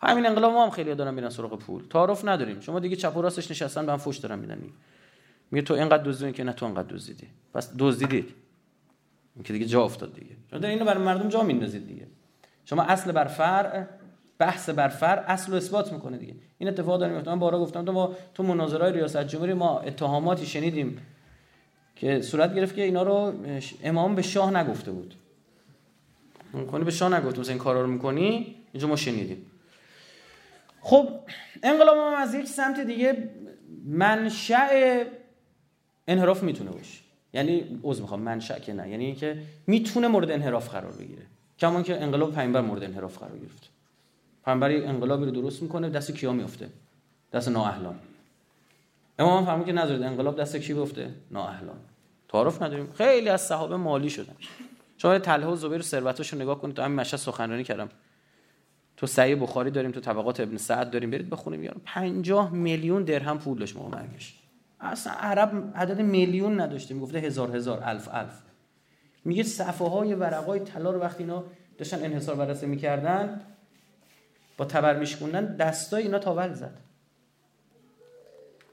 همین 0.06 0.26
انقلاب 0.26 0.54
ما 0.54 0.64
هم 0.64 0.70
خیلی 0.70 0.96
دارن 0.96 1.14
میرن 1.14 1.30
سراغ 1.30 1.60
پول. 1.60 1.84
تعارف 1.90 2.26
نداریم. 2.26 2.60
شما 2.60 2.80
دیگه 2.80 2.96
چپ 2.96 3.18
و 3.18 3.22
راستش 3.22 3.52
نشستن 3.52 3.86
به 3.86 3.92
هم 3.92 3.98
فوش 3.98 4.18
دارن 4.18 4.40
میدن 4.40 4.62
میگه 5.52 5.66
تو 5.66 5.74
اینقدر 5.74 6.04
دزدیدی 6.04 6.32
که 6.32 6.44
نه 6.44 6.54
تو 6.54 6.66
اینقدر 6.66 6.96
دزدیدی. 6.96 7.28
پس 7.54 7.72
دزدیدید 7.80 8.34
این 9.36 9.44
که 9.44 9.54
دیگه 9.54 9.66
جا 9.66 9.84
افتاد 9.84 10.14
دیگه. 10.14 10.36
شما 10.52 10.68
اینو 10.68 10.86
برای 10.86 11.04
مردم 11.04 11.30
جا 11.30 11.44
میندازید 11.44 11.88
دیگه. 11.88 12.08
شما 12.66 12.84
اصل 12.84 13.12
بر 13.12 13.26
فرع 13.26 13.86
بحث 14.38 14.70
بر 14.70 14.88
فرع 14.88 15.24
اصل 15.28 15.52
رو 15.52 15.58
اثبات 15.58 15.94
می‌کنه 15.94 16.18
دیگه. 16.18 16.36
این 16.58 16.70
اتفاق 16.70 17.00
داره 17.00 17.14
میفته 17.14 17.30
من 17.32 17.40
بارا 17.40 17.60
گفتم 17.60 17.86
تو 17.86 17.92
ما 17.92 18.16
تو 18.34 18.44
مناظره 18.44 18.92
ریاست 18.92 19.24
جمهوری 19.24 19.54
ما 19.54 19.80
اتهاماتی 19.80 20.46
شنیدیم 20.46 20.98
که 21.96 22.22
صورت 22.22 22.56
گرفت 22.56 22.76
که 22.76 22.82
اینا 22.82 23.04
رو 23.04 23.34
امام 23.84 24.16
به 24.16 24.22
شاه 24.22 24.58
نگفته 24.58 24.92
بود. 24.92 25.16
کنی 26.72 26.84
به 26.84 26.92
شاه 26.92 27.20
نگفت 27.20 27.40
مثلا 27.40 27.54
این 27.54 27.64
کارا 27.64 27.82
رو 27.82 27.88
می‌کنی؟ 27.88 28.56
اینجا 28.74 28.88
ما 28.88 28.96
شنیدیم. 28.96 29.46
خب 30.84 31.10
انقلاب 31.64 31.98
هم 31.98 32.22
از 32.22 32.34
یک 32.34 32.48
سمت 32.48 32.80
دیگه 32.80 33.30
منشأ 33.86 34.68
انحراف 36.08 36.44
می‌تونه 36.44 36.72
باشه. 36.72 37.00
یعنی 37.34 37.80
عذر 37.84 38.02
می‌خوام 38.02 38.22
منشأ 38.22 38.60
که 38.60 38.74
نه. 38.74 38.90
یعنی 38.90 39.06
اینکه 39.06 39.38
می‌تونه 39.68 40.08
مورد 40.08 40.32
انحراف 40.32 40.70
قرار 40.70 40.92
بگیره. 40.92 41.22
کما 41.60 41.82
که 41.82 42.02
انقلاب 42.02 42.36
پیامبر 42.36 42.62
مورد 42.62 42.84
انحراف 42.84 43.18
قرار 43.18 43.38
گرفت. 43.38 43.70
پیامبر 44.46 44.72
انقلابی 44.72 45.26
رو 45.26 45.32
درست 45.32 45.62
می‌کنه 45.62 45.90
دست 45.90 46.12
کیا 46.12 46.34
میفته 46.34 46.70
دست 47.34 47.48
نااهلان. 47.48 48.00
امام 49.20 49.46
فرمود 49.46 49.66
که 49.66 49.72
نذارید 49.72 50.04
انقلاب 50.04 50.42
دست 50.42 50.56
کی 50.56 50.74
بیفته؟ 50.74 51.10
نااهلان. 51.32 51.78
تعارف 52.28 52.62
نداریم. 52.62 52.92
خیلی 52.94 53.30
از 53.30 53.42
صحابه 53.42 53.78
مالی 53.78 54.10
شدن. 54.10 54.36
شما 54.98 55.20
طلحه 55.20 55.48
و 55.48 55.56
زبیر 55.56 55.82
ثروتاشو 55.82 56.38
نگاه 56.38 56.62
کنید 56.62 56.76
تو 56.76 56.82
همین 56.82 57.00
مشهد 57.00 57.20
سخنرانی 57.20 57.64
کردم. 57.64 57.90
تو 58.98 59.08
سعی 59.08 59.36
بخاری 59.36 59.72
داریم 59.72 59.92
تو 59.92 60.00
طبقات 60.00 60.40
ابن 60.40 60.58
سعد 60.58 60.92
داریم. 60.92 61.12
برید 61.12 61.30
بخونیم. 61.30 61.60
میارم 61.60 61.82
50 61.86 62.54
میلیون 62.54 63.04
درهم 63.04 63.40
پول 63.40 63.60
داشت 63.60 63.78
موقع 63.78 63.98
مرگش 63.98 64.40
اصلا 64.80 65.14
عرب 65.14 65.72
عدد 65.76 66.02
میلیون 66.02 66.62
نداشته 66.62 66.94
می‌گفته 66.94 67.20
هزار 67.20 67.56
هزار 67.56 67.80
الف 67.84 68.10
الف. 68.12 68.42
میگه 69.26 69.44
صفحه 69.44 69.90
های 69.90 70.14
ورقای 70.14 70.60
طلا 70.60 70.92
رو 70.92 71.00
وقتی 71.00 71.24
اینا 71.24 71.44
داشتن 71.78 72.04
انحصار 72.06 72.36
بررسی 72.36 72.66
می‌کردن 72.66 73.42
با 74.58 74.66
تبر 74.66 75.00
میشکوندن 75.00 75.56
دستای 75.56 76.04
اینا 76.04 76.20
تاول 76.20 76.54
زد. 76.54 76.78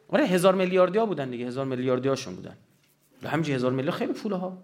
آره 0.08 0.26
هزار 0.26 0.54
میلیاردی 0.54 0.98
ها 0.98 1.06
بودن 1.06 1.30
دیگه. 1.30 1.46
هزار 1.46 1.66
میلیاردی 1.66 2.08
هاشون 2.08 2.34
بودن. 2.34 2.56
همینجوری 3.24 3.54
هزار 3.54 3.72
میلیارد 3.72 3.96
خیلی 3.98 4.12
پوله 4.12 4.36
ها 4.36 4.58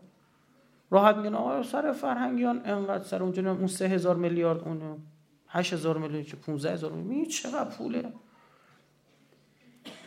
راحت 0.90 1.16
میگن 1.16 1.34
آقا 1.34 1.62
سر 1.62 1.92
فرهنگیان 1.92 2.62
انقدر 2.64 3.04
سر 3.04 3.22
اونجا 3.22 3.52
اون 3.52 3.66
سه 3.66 3.88
هزار 3.88 4.16
میلیارد 4.16 4.60
اون 4.60 4.98
8000 5.56 5.98
میلیون 5.98 6.24
که 6.24 6.36
15000 6.36 6.92
میلیون. 6.92 7.28
چقدر 7.28 7.70
پوله؟ 7.70 8.12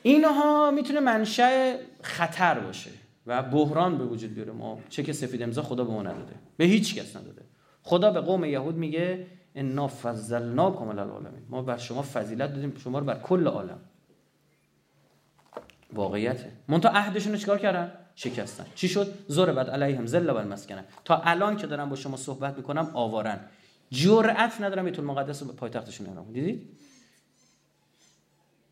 اینها 0.03 0.71
می‌تونه 0.71 0.99
منشأ 0.99 1.75
خطر 2.01 2.59
باشه 2.59 2.91
و 3.27 3.43
بحران 3.43 3.97
به 3.97 4.03
وجود 4.03 4.33
بیاره. 4.33 4.51
ما 4.51 4.79
چک 4.89 5.11
سفید 5.11 5.43
امضا 5.43 5.61
خدا 5.61 5.83
به 5.83 5.91
ما 5.93 6.01
نداده. 6.01 6.35
به 6.57 6.65
هیچ 6.65 6.95
کس 6.95 7.15
نداده. 7.15 7.41
خدا 7.83 8.11
به 8.11 8.21
قوم 8.21 8.45
یهود 8.45 8.75
میگه 8.75 9.27
انا 9.55 9.87
فضلناکم 9.87 10.89
علی 10.89 10.99
العالمین. 10.99 11.43
ما 11.49 11.61
بر 11.61 11.77
شما 11.77 12.01
فضیلت 12.01 12.53
دادیم. 12.53 12.75
شما 12.83 12.99
رو 12.99 13.05
بر 13.05 13.19
کل 13.19 13.47
عالم. 13.47 13.79
واقعیته. 15.93 16.51
منتها 16.67 16.91
عهدشون 16.91 17.31
رو 17.31 17.37
چیکار 17.37 17.57
کردن؟ 17.57 17.91
شکستن. 18.15 18.65
چی 18.75 18.87
شد؟ 18.87 19.13
زور 19.27 19.51
بعد 19.51 19.69
علیهم 19.69 20.05
ذل 20.05 20.29
و 20.29 20.37
المسکنه. 20.37 20.85
تا 21.05 21.17
الان 21.17 21.57
که 21.57 21.67
دارم 21.67 21.89
با 21.89 21.95
شما 21.95 22.17
صحبت 22.17 22.57
می‌کنم 22.57 22.91
آوارن. 22.93 23.39
جرأت 23.91 24.61
ندارم 24.61 24.85
بیت 24.85 24.99
المقدس 24.99 25.43
رو 25.43 25.47
پایتختشون 25.47 26.07
اعلام 26.07 26.33
دیدید؟ 26.33 26.77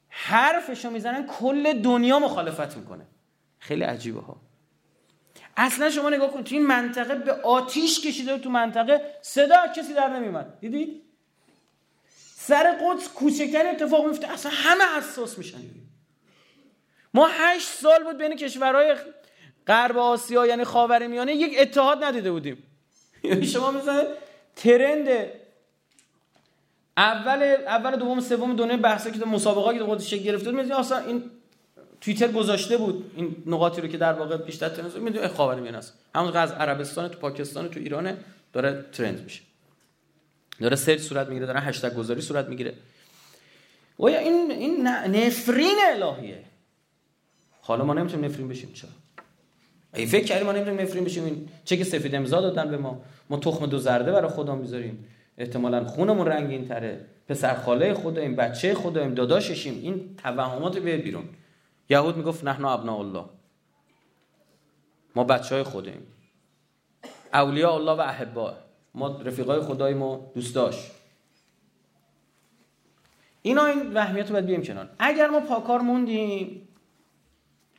حرفشو 0.09 0.89
می‌زنن 0.89 1.27
کل 1.27 1.81
دنیا 1.81 2.19
مخالفت 2.19 2.77
می‌کنه. 2.77 3.05
خیلی 3.59 3.83
عجیبه 3.83 4.21
ها. 4.21 4.41
اصلا 5.57 5.89
شما 5.89 6.09
نگاه 6.09 6.31
کن 6.31 6.43
تو 6.43 6.55
این 6.55 6.67
منطقه 6.67 7.15
به 7.15 7.33
آتیش 7.33 8.01
کشیده 8.01 8.37
تو 8.37 8.49
منطقه 8.49 9.01
صدا 9.21 9.67
کسی 9.75 9.93
در 9.93 10.07
نمیومد 10.07 10.59
دیدید؟ 10.59 11.01
سر 12.35 12.77
قدس 12.81 13.07
کوچکترین 13.07 13.71
اتفاق 13.71 14.05
میفته 14.05 14.27
اصلا 14.27 14.51
همه 14.55 14.83
حساس 14.97 15.37
میشن. 15.37 15.57
ما 17.13 17.27
هشت 17.31 17.67
سال 17.67 18.03
بود 18.03 18.17
بین 18.17 18.35
کشورهای 18.35 18.95
غرب 19.67 19.97
آسیا 19.97 20.45
یعنی 20.45 20.63
خاورمیانه 20.63 21.33
یک 21.33 21.55
اتحاد 21.59 22.03
ندیده 22.03 22.31
بودیم. 22.31 22.63
شما 23.53 23.71
مثلا 23.71 24.07
ترند 24.57 25.07
اول 26.97 27.43
اول 27.67 27.95
دوم 27.95 28.19
سوم 28.19 28.55
دنیا 28.55 28.77
بحثا 28.77 29.09
که 29.09 29.25
مسابقاتی 29.25 29.79
که 29.79 29.85
خودش 29.85 30.13
گرفته 30.13 30.51
بود 30.51 30.71
اصلا 30.71 30.97
این 30.97 31.23
توییتر 32.01 32.27
گذاشته 32.31 32.77
بود 32.77 33.11
این 33.15 33.35
نقاطی 33.45 33.81
رو 33.81 33.87
که 33.87 33.97
در 33.97 34.13
واقع 34.13 34.37
بیشتر 34.37 34.69
ترند 34.69 34.97
می‌دونی 34.97 35.27
خاورمیانه 35.27 35.77
است 35.77 35.93
همون 36.15 36.35
از 36.35 36.51
عربستان 36.51 37.07
تو 37.07 37.19
پاکستان 37.19 37.69
تو 37.69 37.79
ایران 37.79 38.17
داره 38.53 38.85
ترند 38.93 39.23
میشه. 39.23 39.41
داره 40.59 40.75
سرچ 40.75 40.99
صورت 40.99 41.27
می‌گیره 41.27 41.45
داره 41.45 41.59
هشتگ 41.59 41.93
گذاری 41.93 42.21
صورت 42.21 42.47
می‌گیره. 42.47 42.73
و 43.99 44.05
این 44.05 44.51
این 44.51 44.87
نفرین 44.87 45.77
الهیه. 45.87 46.43
حالا 47.61 47.85
ما 47.85 47.93
نمی‌تونیم 47.93 48.25
نفرین 48.25 48.47
بشیم 48.47 48.73
چرا؟ 48.73 48.89
ای 49.97 50.05
فکر 50.05 50.25
کردیم 50.25 50.45
ما 50.45 50.51
نمی‌تونیم 50.51 50.81
نفرین 50.81 51.03
بشیم؟ 51.03 51.25
این 51.25 51.49
چه 51.65 51.77
که 51.77 51.83
سفید 51.83 52.15
امضا 52.15 52.41
دادن 52.41 52.71
به 52.71 52.77
ما. 52.77 53.01
ما 53.29 53.37
تخم 53.37 53.65
دو 53.65 53.77
زرده 53.77 54.11
برای 54.11 54.29
خدا 54.29 54.55
می‌ذاریم. 54.55 55.05
احتمالا 55.37 55.85
خونمون 55.85 56.27
رنگین 56.27 56.67
تره. 56.67 57.05
پسر 57.27 57.53
خاله 57.53 57.93
خدا 57.93 58.21
بچه 58.21 58.73
خدا 58.73 59.01
این 59.01 59.13
داداششیم. 59.13 59.73
این 59.81 60.15
توهمات 60.23 60.77
بیاد 60.77 60.99
بیرون. 60.99 61.23
یهود 61.89 62.17
می‌گفت 62.17 62.43
نحن 62.43 62.65
ابناء 62.65 62.99
الله. 62.99 63.25
ما 65.15 65.23
بچه 65.23 65.55
های 65.55 65.63
خودیم. 65.63 66.07
اولیاء 67.33 67.73
الله 67.73 67.91
و 67.91 67.99
احبا 67.99 68.53
ما 68.95 69.21
رفیقای 69.21 69.61
خدای 69.61 69.93
ما 69.93 70.31
دوست 70.35 70.55
داشت 70.55 70.91
اینا 73.41 73.65
این 73.65 73.93
وهمیت 73.93 74.27
رو 74.27 74.33
باید 74.33 74.45
بیایم 74.45 74.63
کنار. 74.63 74.89
اگر 74.99 75.27
ما 75.27 75.39
پاکار 75.39 75.79
موندیم 75.81 76.67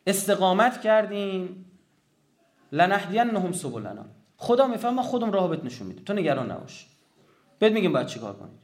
استقامت 0.06 0.80
کردیم 0.80 1.64
لنهدینهم 2.72 3.52
سبلنا. 3.52 4.04
خدا 4.36 4.66
میفهم 4.66 5.02
خودم 5.02 5.32
راه 5.32 5.50
بهت 5.50 5.64
نشون 5.64 5.86
میدیم. 5.86 6.04
تو 6.04 6.12
نگران 6.12 6.50
نباش. 6.50 6.86
بهت 7.58 7.72
میگیم 7.72 7.92
باید 7.92 8.06
چیکار 8.06 8.32
کنید 8.32 8.58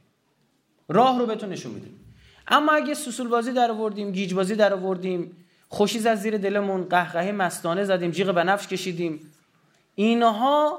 راه 0.88 1.18
رو 1.18 1.26
بهتون 1.26 1.49
نشون 1.49 1.73
میدیم. 1.73 2.00
اما 2.49 2.73
اگه 2.73 2.94
سوسول 2.94 3.28
بازی 3.28 3.52
در 3.52 3.70
آوردیم 3.70 4.12
گیج 4.12 4.34
بازی 4.34 4.54
در 4.54 4.75
آوردیم 4.75 5.37
خوشیز 5.68 6.06
از 6.06 6.23
زیر 6.23 6.38
دلمون 6.38 6.84
قهقهه 6.84 7.32
مستانه 7.32 7.84
زدیم 7.84 8.11
جیغ 8.11 8.32
بنفش 8.32 8.66
کشیدیم 8.66 9.32
اینها 9.94 10.78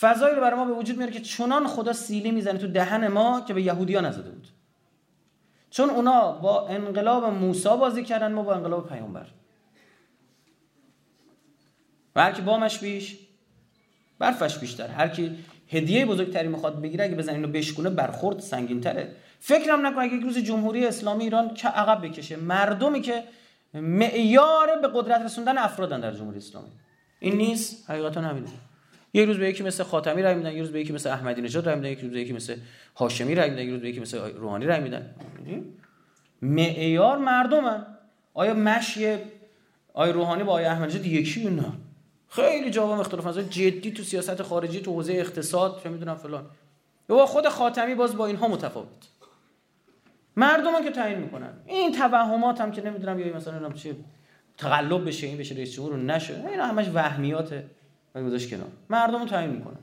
فضایی 0.00 0.34
رو 0.34 0.40
برای 0.40 0.56
ما 0.56 0.64
به 0.64 0.72
وجود 0.72 0.96
میاره 0.96 1.12
که 1.12 1.20
چنان 1.20 1.66
خدا 1.66 1.92
سیلی 1.92 2.30
می‌زنه 2.30 2.58
تو 2.58 2.66
دهن 2.66 3.08
ما 3.08 3.40
که 3.40 3.54
به 3.54 3.62
یهودیا 3.62 4.00
نزده 4.00 4.30
بود. 4.30 4.48
چون 5.70 5.90
اونا 5.90 6.32
با 6.32 6.68
انقلاب 6.68 7.24
موسی 7.24 7.68
بازی 7.68 8.04
کردن 8.04 8.32
ما 8.32 8.42
با 8.42 8.54
انقلاب 8.54 8.88
پیامبر. 8.88 9.26
و 12.18 12.20
هر 12.20 12.32
کی 12.32 12.42
بامش 12.42 12.78
بیش 12.78 13.18
برفش 14.18 14.58
بیشتر. 14.58 14.86
هر 14.86 15.08
کی 15.08 15.38
هدیه 15.68 16.06
بزرگتری 16.06 16.48
می‌خواد 16.48 16.82
بگیره 16.82 17.04
اگه 17.04 17.14
بزن 17.14 17.34
اینو 17.34 17.48
بشکونه 17.48 17.90
برخورد 17.90 18.40
سنگین 18.40 18.80
تره 18.80 19.12
فکرم 19.40 19.86
نکن 19.86 19.98
اگه 20.00 20.20
روز 20.20 20.38
جمهوری 20.38 20.86
اسلامی 20.86 21.24
ایران 21.24 21.54
که 21.54 21.68
عقب 21.68 22.06
بکشه. 22.06 22.36
مردمی 22.36 23.00
که 23.00 23.24
معیار 23.74 24.78
به 24.82 24.88
قدرت 24.94 25.22
رسوندن 25.22 25.58
افرادن 25.58 26.00
در 26.00 26.12
جمهوری 26.12 26.38
اسلامی. 26.38 26.68
این 27.20 27.36
نیست. 27.36 27.90
حقیقتا 27.90 28.20
همینه 28.20 28.48
یه 29.12 29.24
روز 29.24 29.38
به 29.38 29.48
یکی 29.48 29.62
مثل 29.62 29.84
خاتمی 29.84 30.22
رای 30.22 30.34
میدن 30.34 30.52
یه 30.52 30.60
روز 30.60 30.72
به 30.72 30.80
یکی 30.80 30.92
مثل 30.92 31.10
احمدی 31.10 31.42
نژاد 31.42 31.66
رای 31.66 31.76
میدن 31.76 31.88
یه 31.88 32.00
روز 32.02 32.10
به 32.10 32.20
یکی 32.20 32.32
مثل 32.32 32.56
هاشمی 32.96 33.34
رای 33.34 33.50
میدن 33.50 33.62
یه 33.62 33.70
روز 33.70 33.80
به 33.80 33.88
یکی 33.88 34.00
مثل 34.00 34.18
روحانی 34.18 34.66
رای 34.66 34.80
میدن. 34.80 35.14
معیار 36.42 37.18
مردمن. 37.18 37.86
آیا 38.34 38.54
مشی 38.54 39.16
آیا 39.94 40.12
روحانی 40.12 40.42
با 40.42 40.52
آیا 40.52 40.70
احمدی 40.70 40.92
نژاد 40.92 41.06
یکی 41.06 41.50
نه؟ 41.50 41.72
خیلی 42.28 42.70
جواب 42.70 43.00
اختلاف 43.00 43.26
نظر. 43.26 43.42
جدی 43.42 43.90
تو 43.90 44.02
سیاست 44.02 44.42
خارجی 44.42 44.80
تو 44.80 44.92
حوزه 44.92 45.12
اقتصاد 45.12 45.80
چه 45.82 45.88
می‌دونم 45.88 46.14
فلان. 46.14 46.46
یا 47.08 47.26
خود 47.26 47.48
خاتمی 47.48 47.94
باز 47.94 48.16
با 48.16 48.26
اینها 48.26 48.48
متفاوت. 48.48 48.88
مردم 50.36 50.84
که 50.84 50.90
تعیین 50.90 51.18
می‌کنن. 51.18 51.52
این 51.66 51.92
توهمات 51.92 52.60
هم 52.60 52.72
که 52.72 52.82
نمی‌دونم 52.82 53.18
یا 53.18 53.36
مثلا 53.36 53.52
نمی‌دونم 53.52 53.74
چی 53.74 54.04
تقلب 54.58 55.06
بشه 55.06 55.26
این 55.26 55.38
بشه 55.38 55.54
رئیس 55.54 55.72
جمهور 55.72 55.96
نشه. 55.96 56.44
اینا 56.48 56.66
همش 56.66 56.86
وهمیاته 56.94 57.70
و 58.14 58.22
گذاشت 58.22 58.50
کنار. 58.50 58.68
مردم 58.90 59.26
تعیین 59.26 59.50
می‌کنن. 59.50 59.78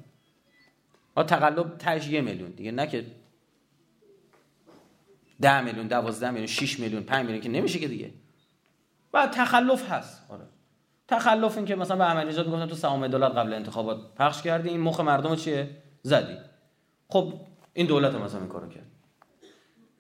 ها 1.17 1.23
تقلب 1.23 1.77
تاش 1.77 2.07
یه 2.07 2.21
میلیون 2.21 2.49
دیگه 2.49 2.71
نه 2.71 2.87
که 2.87 3.05
ده 5.41 5.61
میلیون 5.61 5.87
دوازده 5.87 6.29
میلیون 6.29 6.47
6 6.47 6.79
میلیون 6.79 7.03
5 7.03 7.25
میلیون 7.25 7.41
که 7.41 7.49
نمیشه 7.49 7.79
که 7.79 7.87
دیگه. 7.87 8.11
بعد 9.11 9.31
تخلف 9.31 9.91
هست. 9.91 10.21
آره. 10.29 10.43
تخلف 11.07 11.57
این 11.57 11.65
که 11.65 11.75
مثلا 11.75 12.15
به 12.15 12.23
نژاد 12.29 12.45
می‌گفتن 12.45 12.67
تو 12.67 12.75
سهام 12.75 13.07
دولت 13.07 13.31
قبل 13.31 13.53
انتخابات 13.53 14.15
پخش 14.15 14.41
کردی 14.41 14.69
این 14.69 14.79
مخ 14.79 14.99
مردم 14.99 15.35
چیه؟ 15.35 15.69
زدی. 16.01 16.37
خب 17.09 17.33
این 17.73 17.87
دولت 17.87 18.15
مثلا 18.15 18.39
این 18.39 18.49
کارو 18.49 18.69
کرد. 18.69 18.85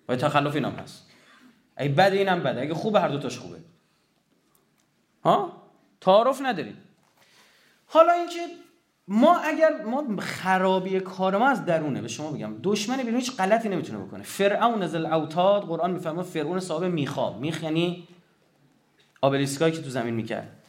و 0.09 0.15
تخلف 0.15 0.55
اینم 0.55 0.71
هست. 0.71 1.09
ای 1.79 1.89
بد 1.89 2.13
اینم 2.13 2.39
بده. 2.39 2.61
اگه 2.61 2.73
خوبه 2.73 2.99
هر 2.99 3.07
دو 3.07 3.19
تاش 3.19 3.37
خوبه. 3.37 3.57
ها؟ 5.23 5.61
تعارف 6.01 6.41
نداریم. 6.41 6.77
حالا 7.85 8.13
اینکه 8.13 8.47
ما 9.07 9.37
اگر 9.37 9.81
ما 9.85 10.21
خرابی 10.21 10.99
کار 10.99 11.37
ما 11.37 11.49
از 11.49 11.65
درونه 11.65 12.01
به 12.01 12.07
شما 12.07 12.31
بگم 12.31 12.55
دشمن 12.63 12.97
بیرون 12.97 13.15
هیچ 13.15 13.37
غلطی 13.37 13.69
نمی‌تونه 13.69 14.05
بکنه. 14.05 14.23
فرعون 14.23 14.81
از 14.81 14.95
الاوتاد 14.95 15.61
قرآن 15.63 15.91
می‌فهمه 15.91 16.23
فرعون 16.23 16.59
صاحب 16.59 16.83
میخا 16.83 17.37
میخ 17.37 17.63
یعنی 17.63 18.07
آبلیسکایی 19.21 19.71
که 19.73 19.81
تو 19.81 19.89
زمین 19.89 20.13
می‌کرد. 20.13 20.64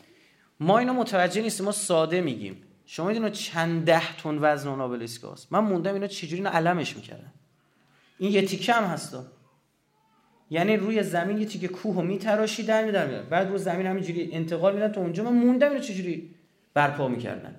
ما 0.61 0.79
اینو 0.79 0.92
متوجه 0.92 1.42
نیستیم 1.42 1.66
ما 1.66 1.73
ساده 1.73 2.21
میگیم. 2.21 2.62
شما 2.87 3.07
می‌دونید 3.07 3.33
چند 3.33 3.85
ده 3.85 4.16
تن 4.16 4.38
وزن 4.40 4.69
اون 4.69 4.81
آبلیسکاست 4.81 5.53
من 5.53 5.59
موندم 5.59 5.95
اینا 5.95 6.07
چجوری 6.07 6.37
اینو 6.37 6.51
علمش 6.51 6.97
می‌کردن. 6.97 7.33
این 8.19 8.33
یه 8.33 8.42
تیکه 8.42 8.73
هم 8.73 8.85
هستا 8.85 9.25
یعنی 10.51 10.77
روی 10.77 11.03
زمین 11.03 11.38
یه 11.38 11.47
تیکه 11.47 11.69
کوه 11.69 12.03
میتراشی 12.03 12.62
در 12.62 12.85
میدن 12.85 13.27
بعد 13.31 13.49
رو 13.49 13.59
زمین 13.59 13.87
همینجوری 13.87 14.29
انتقال 14.33 14.75
میدن 14.75 14.92
تو 14.92 15.01
اونجا. 15.01 15.25
من 15.25 15.33
موندم 15.33 15.69
اینو 15.69 15.83
چجوری 15.83 16.35
برپا 16.75 17.09
می‌کردن. 17.09 17.57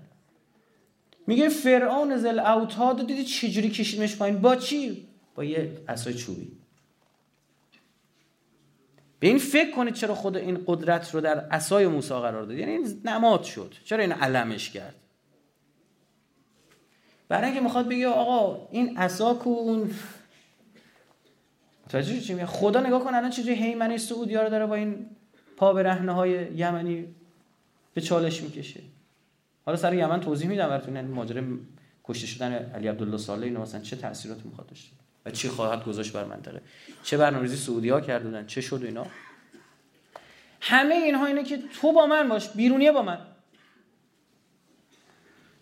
میگه 1.27 1.49
فرعون 1.49 2.17
زل 2.17 2.39
اوتاد 2.39 3.07
دیدی 3.07 3.23
چجوری 3.23 3.69
کشیدمش 3.69 4.15
پایین؟ 4.15 4.41
با 4.41 4.55
چی؟ 4.55 5.07
با 5.35 5.43
یه 5.43 5.71
عصای 5.87 6.13
چوبی. 6.13 6.51
به 9.19 9.27
این 9.27 9.37
فکر 9.37 9.71
کنید 9.71 9.93
چرا 9.93 10.15
خدا 10.15 10.39
این 10.39 10.63
قدرت 10.67 11.15
رو 11.15 11.21
در 11.21 11.39
عصای 11.39 11.87
موسی 11.87 12.13
قرار 12.13 12.43
داد. 12.43 12.57
یعنی 12.57 12.71
این 12.71 13.01
نماد 13.05 13.43
شد. 13.43 13.73
چرا 13.83 14.01
این 14.01 14.11
علمش 14.11 14.69
کرد؟ 14.69 14.95
برای 17.29 17.45
اینکه 17.45 17.61
می‌خواد 17.61 17.87
بگه 17.87 18.07
آقا 18.07 18.67
این 18.71 18.97
عصا 18.97 19.29
اون 19.43 19.91
توجه 21.89 22.21
چی 22.21 22.45
خدا 22.45 22.79
نگاه 22.79 23.03
کن 23.03 23.13
الان 23.13 23.29
چجوری 23.29 23.55
هیمنه 23.55 23.97
سعودی 23.97 24.35
رو 24.35 24.49
داره 24.49 24.65
با 24.65 24.75
این 24.75 25.09
پا 25.57 25.73
به 25.73 25.93
های 25.93 26.47
یمنی 26.55 27.15
به 27.93 28.01
چالش 28.01 28.41
می‌کشه. 28.41 28.81
حالا 29.65 29.77
سر 29.77 29.93
یمن 29.93 30.19
توضیح 30.19 30.47
میدم 30.49 30.67
براتون 30.67 30.97
این 30.97 31.07
ماجرا 31.07 31.43
کشته 32.03 32.27
شدن 32.27 32.53
علی 32.53 32.87
عبدالله 32.87 33.17
صالح 33.17 33.43
اینو 33.43 33.61
مثلا 33.61 33.81
چه 33.81 33.95
تاثیراتی 33.95 34.41
می‌خواد 34.45 34.67
داشته. 34.67 34.91
چی 35.31 35.49
خواهد 35.49 35.85
گذاشت 35.85 36.13
بر 36.13 36.23
منطقه. 36.23 36.61
چه 37.03 37.17
برنامه‌ریزی 37.17 37.55
سعودی 37.55 37.89
ها 37.89 38.01
کردن 38.01 38.45
چه 38.45 38.61
شد 38.61 38.81
اینا. 38.83 39.05
همه 40.61 40.95
اینها 40.95 41.25
اینه 41.25 41.43
که 41.43 41.59
تو 41.81 41.91
با 41.91 42.05
من 42.05 42.29
باش 42.29 42.49
بیرونیه 42.49 42.91
با 42.91 43.01
من. 43.01 43.19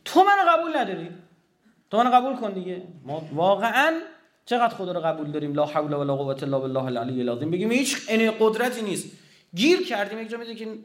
تو 0.05 0.23
منو 0.23 0.49
قبول 0.49 0.77
نداری. 0.77 1.09
تو 1.91 1.97
منو 1.97 2.09
قبول 2.15 2.35
کن 2.35 2.51
دیگه. 2.51 2.83
ما 3.03 3.29
واقعا 3.33 3.99
چقدر 4.45 4.75
خدا 4.75 4.91
رو 4.91 4.99
قبول 4.99 5.31
داریم؟ 5.31 5.53
لا 5.53 5.65
حول 5.65 5.93
ولا 5.93 6.15
قوت 6.15 6.43
الا 6.43 6.59
بالله 6.59 6.83
العلی 6.83 7.21
العظیم. 7.21 7.51
بگیم 7.51 7.71
هیچ 7.71 8.09
این 8.09 8.31
قدرتی 8.39 8.81
نیست. 8.81 9.11
گیر 9.55 9.83
کردیم 9.85 10.19
یک 10.19 10.29
جا 10.29 10.43
که 10.43 10.77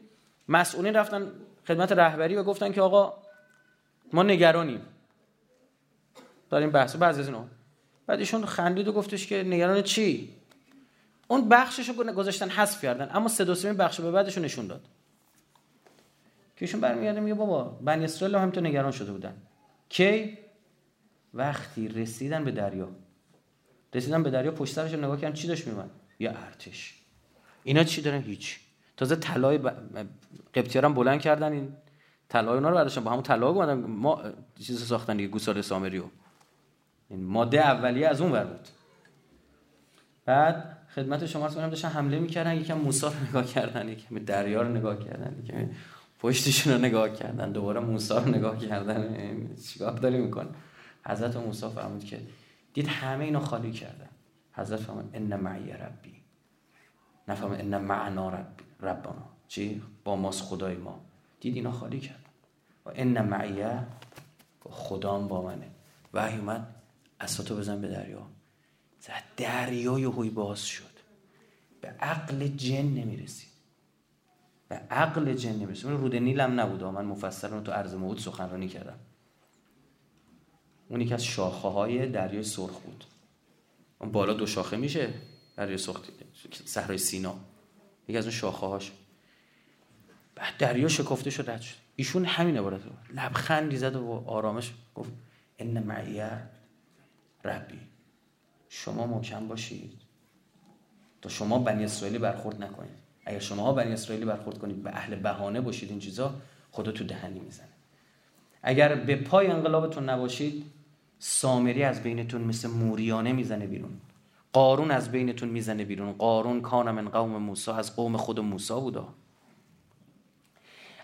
مسئولین 0.47 0.93
رفتن 0.93 1.31
خدمت 1.67 1.91
رهبری 1.91 2.35
و 2.35 2.43
گفتن 2.43 2.71
که 2.71 2.81
آقا 2.81 3.13
ما 4.13 4.23
نگرانیم. 4.23 4.81
داریم 6.49 6.71
بحث 6.71 6.95
بعضی 6.95 7.19
از 7.19 7.27
اینا. 7.27 7.45
بعد 8.07 8.19
ایشون 8.19 8.45
خندید 8.45 8.87
و 8.87 8.91
گفتش 8.91 9.27
که 9.27 9.43
نگران 9.43 9.81
چی؟ 9.81 10.29
اون 11.27 11.49
بخشش 11.49 11.89
رو 11.89 12.13
گذاشتن 12.13 12.49
حذف 12.49 12.81
کردن 12.81 13.09
اما 13.13 13.27
سه 13.27 13.45
دو 13.45 13.73
بخش 13.73 14.01
به 14.01 14.11
بعدش 14.11 14.37
نشون 14.37 14.67
داد. 14.67 14.81
که 16.55 16.65
ایشون 16.65 16.81
برمیگرده 16.81 17.19
میگه 17.19 17.33
بابا 17.33 17.63
بنی 17.63 18.05
اسرائیل 18.05 18.35
هم 18.35 18.51
تو 18.51 18.61
نگران 18.61 18.91
شده 18.91 19.11
بودن. 19.11 19.33
کی؟ 19.89 20.37
وقتی 21.33 21.87
رسیدن 21.87 22.43
به 22.43 22.51
دریا. 22.51 22.89
رسیدن 23.93 24.23
به 24.23 24.29
دریا 24.29 24.51
پشت 24.51 24.73
سرش 24.73 24.93
نگاه 24.93 25.21
کردن 25.21 25.33
چی 25.33 25.47
داشت 25.47 25.67
میومد 25.67 25.89
یه 26.19 26.29
ارتش. 26.29 26.95
اینا 27.63 27.83
چی 27.83 28.01
دارن؟ 28.01 28.21
هیچ. 28.21 28.59
تازه 28.97 29.15
طلای 29.15 29.57
ب... 29.57 29.67
قبطی‌ها 30.55 30.89
بلند 30.89 31.21
کردن 31.21 31.51
این. 31.51 31.73
طلای 32.29 32.55
اونا 32.55 32.69
رو 32.69 32.75
برداشتن 32.75 33.03
با 33.03 33.11
همون 33.11 33.23
طلا 33.23 33.49
اومدن. 33.49 33.73
ما 33.73 34.21
چیز 34.63 34.87
ساختن 34.87 35.17
دیگه 35.17 35.29
گوساله 35.29 35.61
سامریو. 35.61 36.03
این 37.11 37.23
ماده 37.23 37.61
اولیه 37.61 38.07
از 38.07 38.21
اون 38.21 38.31
ور 38.31 38.43
بود. 38.43 38.67
بعد 40.25 40.77
خدمت 40.95 41.25
شما 41.25 41.47
رو 41.47 41.53
داشتن 41.53 41.89
حمله 41.89 42.19
می‌کردن 42.19 42.55
یکم 42.55 42.77
موسی 42.77 43.05
رو 43.05 43.11
نگاه 43.29 43.45
کردن 43.45 43.89
یکم 43.89 44.19
دریا 44.19 44.61
رو 44.61 44.69
نگاه 44.69 44.99
کردن 44.99 45.39
یکم 45.43 45.69
پشتشون 46.19 46.73
رو 46.73 46.79
نگاه 46.79 47.13
کردن 47.13 47.51
دوباره 47.51 47.79
موسی 47.79 48.13
رو 48.13 48.27
نگاه 48.27 48.57
کردن. 48.57 49.15
چیکار 49.67 49.91
داری 49.91 50.17
می‌کنه 50.17 50.47
حضرت 51.05 51.35
موسی 51.35 51.69
فرمود 51.69 52.03
که 52.03 52.19
دید 52.73 52.87
همه 52.87 53.25
اینو 53.25 53.39
خالی 53.39 53.71
کردن. 53.71 54.09
حضرت 54.53 54.79
فرمود 54.79 55.09
ان 55.13 55.35
معی 55.35 55.73
ربی. 55.73 56.15
نفهم 57.27 57.51
ان 57.51 57.77
معنا 57.77 58.29
ربی. 58.29 58.63
ربنا. 58.81 59.25
چی؟ 59.47 59.81
با 60.03 60.15
ماست 60.15 60.41
خدای 60.41 60.75
ما. 60.75 60.99
دید 61.39 61.55
اینا 61.55 61.71
خالی 61.71 61.99
کردن. 61.99 62.19
و 62.85 62.91
ان 62.95 63.21
معی. 63.21 63.63
خدام 64.63 65.27
با 65.27 65.41
منه. 65.41 65.67
وحی 66.13 66.37
اومد. 66.37 66.67
اساتو 67.21 67.55
بزن 67.55 67.81
به 67.81 67.87
دریا. 67.87 68.27
زد 68.99 69.23
دریا 69.37 69.99
یهوی 69.99 70.29
باز 70.29 70.65
شد. 70.65 70.91
به 71.81 71.87
عقل 71.87 72.47
جن 72.47 72.85
نمی‌رسید. 72.85 73.49
به 74.67 74.75
عقل 74.75 75.33
جن 75.33 75.55
نمی‌رسید. 75.55 75.85
من 75.85 75.97
رود 75.97 76.15
نیل 76.15 76.39
هم 76.39 76.59
نبود. 76.59 76.83
من 76.83 77.05
مفصل 77.05 77.63
تو 77.63 77.71
عرض 77.71 77.93
موعود 77.93 78.19
سخنرانی 78.19 78.67
کردم. 78.67 78.99
اون 80.89 81.01
یکی 81.01 81.13
از 81.13 81.23
شاخه 81.23 81.67
های 81.67 82.09
دریای 82.09 82.43
سرخ 82.43 82.79
بود. 82.79 83.05
اون 83.99 84.11
بالا 84.11 84.33
دو 84.33 84.45
شاخه 84.45 84.77
میشه؟ 84.77 85.13
دریای 85.57 85.77
سرخ 85.77 86.01
صحرای 86.65 86.97
سینا. 86.97 87.35
یکی 88.07 88.17
از 88.17 88.25
اون 88.25 88.33
شاخه 88.33 88.67
هاش 88.67 88.91
بعد 90.35 90.57
دریا 90.57 90.87
شکفته 90.87 91.29
شد 91.29 91.49
رد 91.49 91.61
شد. 91.61 91.75
ایشون 91.95 92.25
همین 92.25 92.57
عبارت 92.57 92.85
رو. 92.85 92.91
لبخندی 93.13 93.77
زد 93.77 93.95
و 93.95 94.23
آرامش 94.27 94.73
گفت 94.95 95.11
ان 95.59 95.83
معیه 95.83 96.49
ربی. 97.45 97.79
شما 98.69 99.07
محکم 99.07 99.47
باشید. 99.47 99.93
تا 101.21 101.29
شما 101.29 101.59
بنی 101.59 101.83
اسرائیلی 101.83 102.19
برخورد 102.19 102.63
نکنید. 102.63 102.91
اگر 103.25 103.39
شما 103.39 103.73
بنی 103.73 103.93
اسرائیلی 103.93 104.25
برخورد 104.25 104.57
کنید 104.57 104.83
به 104.83 104.89
اهل 104.89 105.15
بهانه 105.15 105.61
باشید 105.61 105.89
این 105.89 105.99
چیزا 105.99 106.33
خدا 106.71 106.91
تو 106.91 107.03
دهنی 107.03 107.39
می‌زنه. 107.39 107.67
اگر 108.63 108.95
به 108.95 109.15
پای 109.15 109.47
انقلابتون 109.47 110.09
نباشید 110.09 110.65
سامری 111.19 111.83
از 111.83 112.03
بینتون 112.03 112.41
مثل 112.41 112.69
موریانه 112.69 113.33
می‌زنه 113.33 113.67
بیرون. 113.67 114.01
قارون 114.53 114.91
از 114.91 115.11
بینتون 115.11 115.49
می‌زنه 115.49 115.85
بیرون. 115.85 116.13
قارون 116.13 116.61
کان 116.61 116.91
من 116.91 117.09
قوم 117.09 117.37
موسی 117.37 117.71
از 117.71 117.95
قوم 117.95 118.17
خود 118.17 118.39
موسی 118.39 118.73
بودا. 118.73 119.07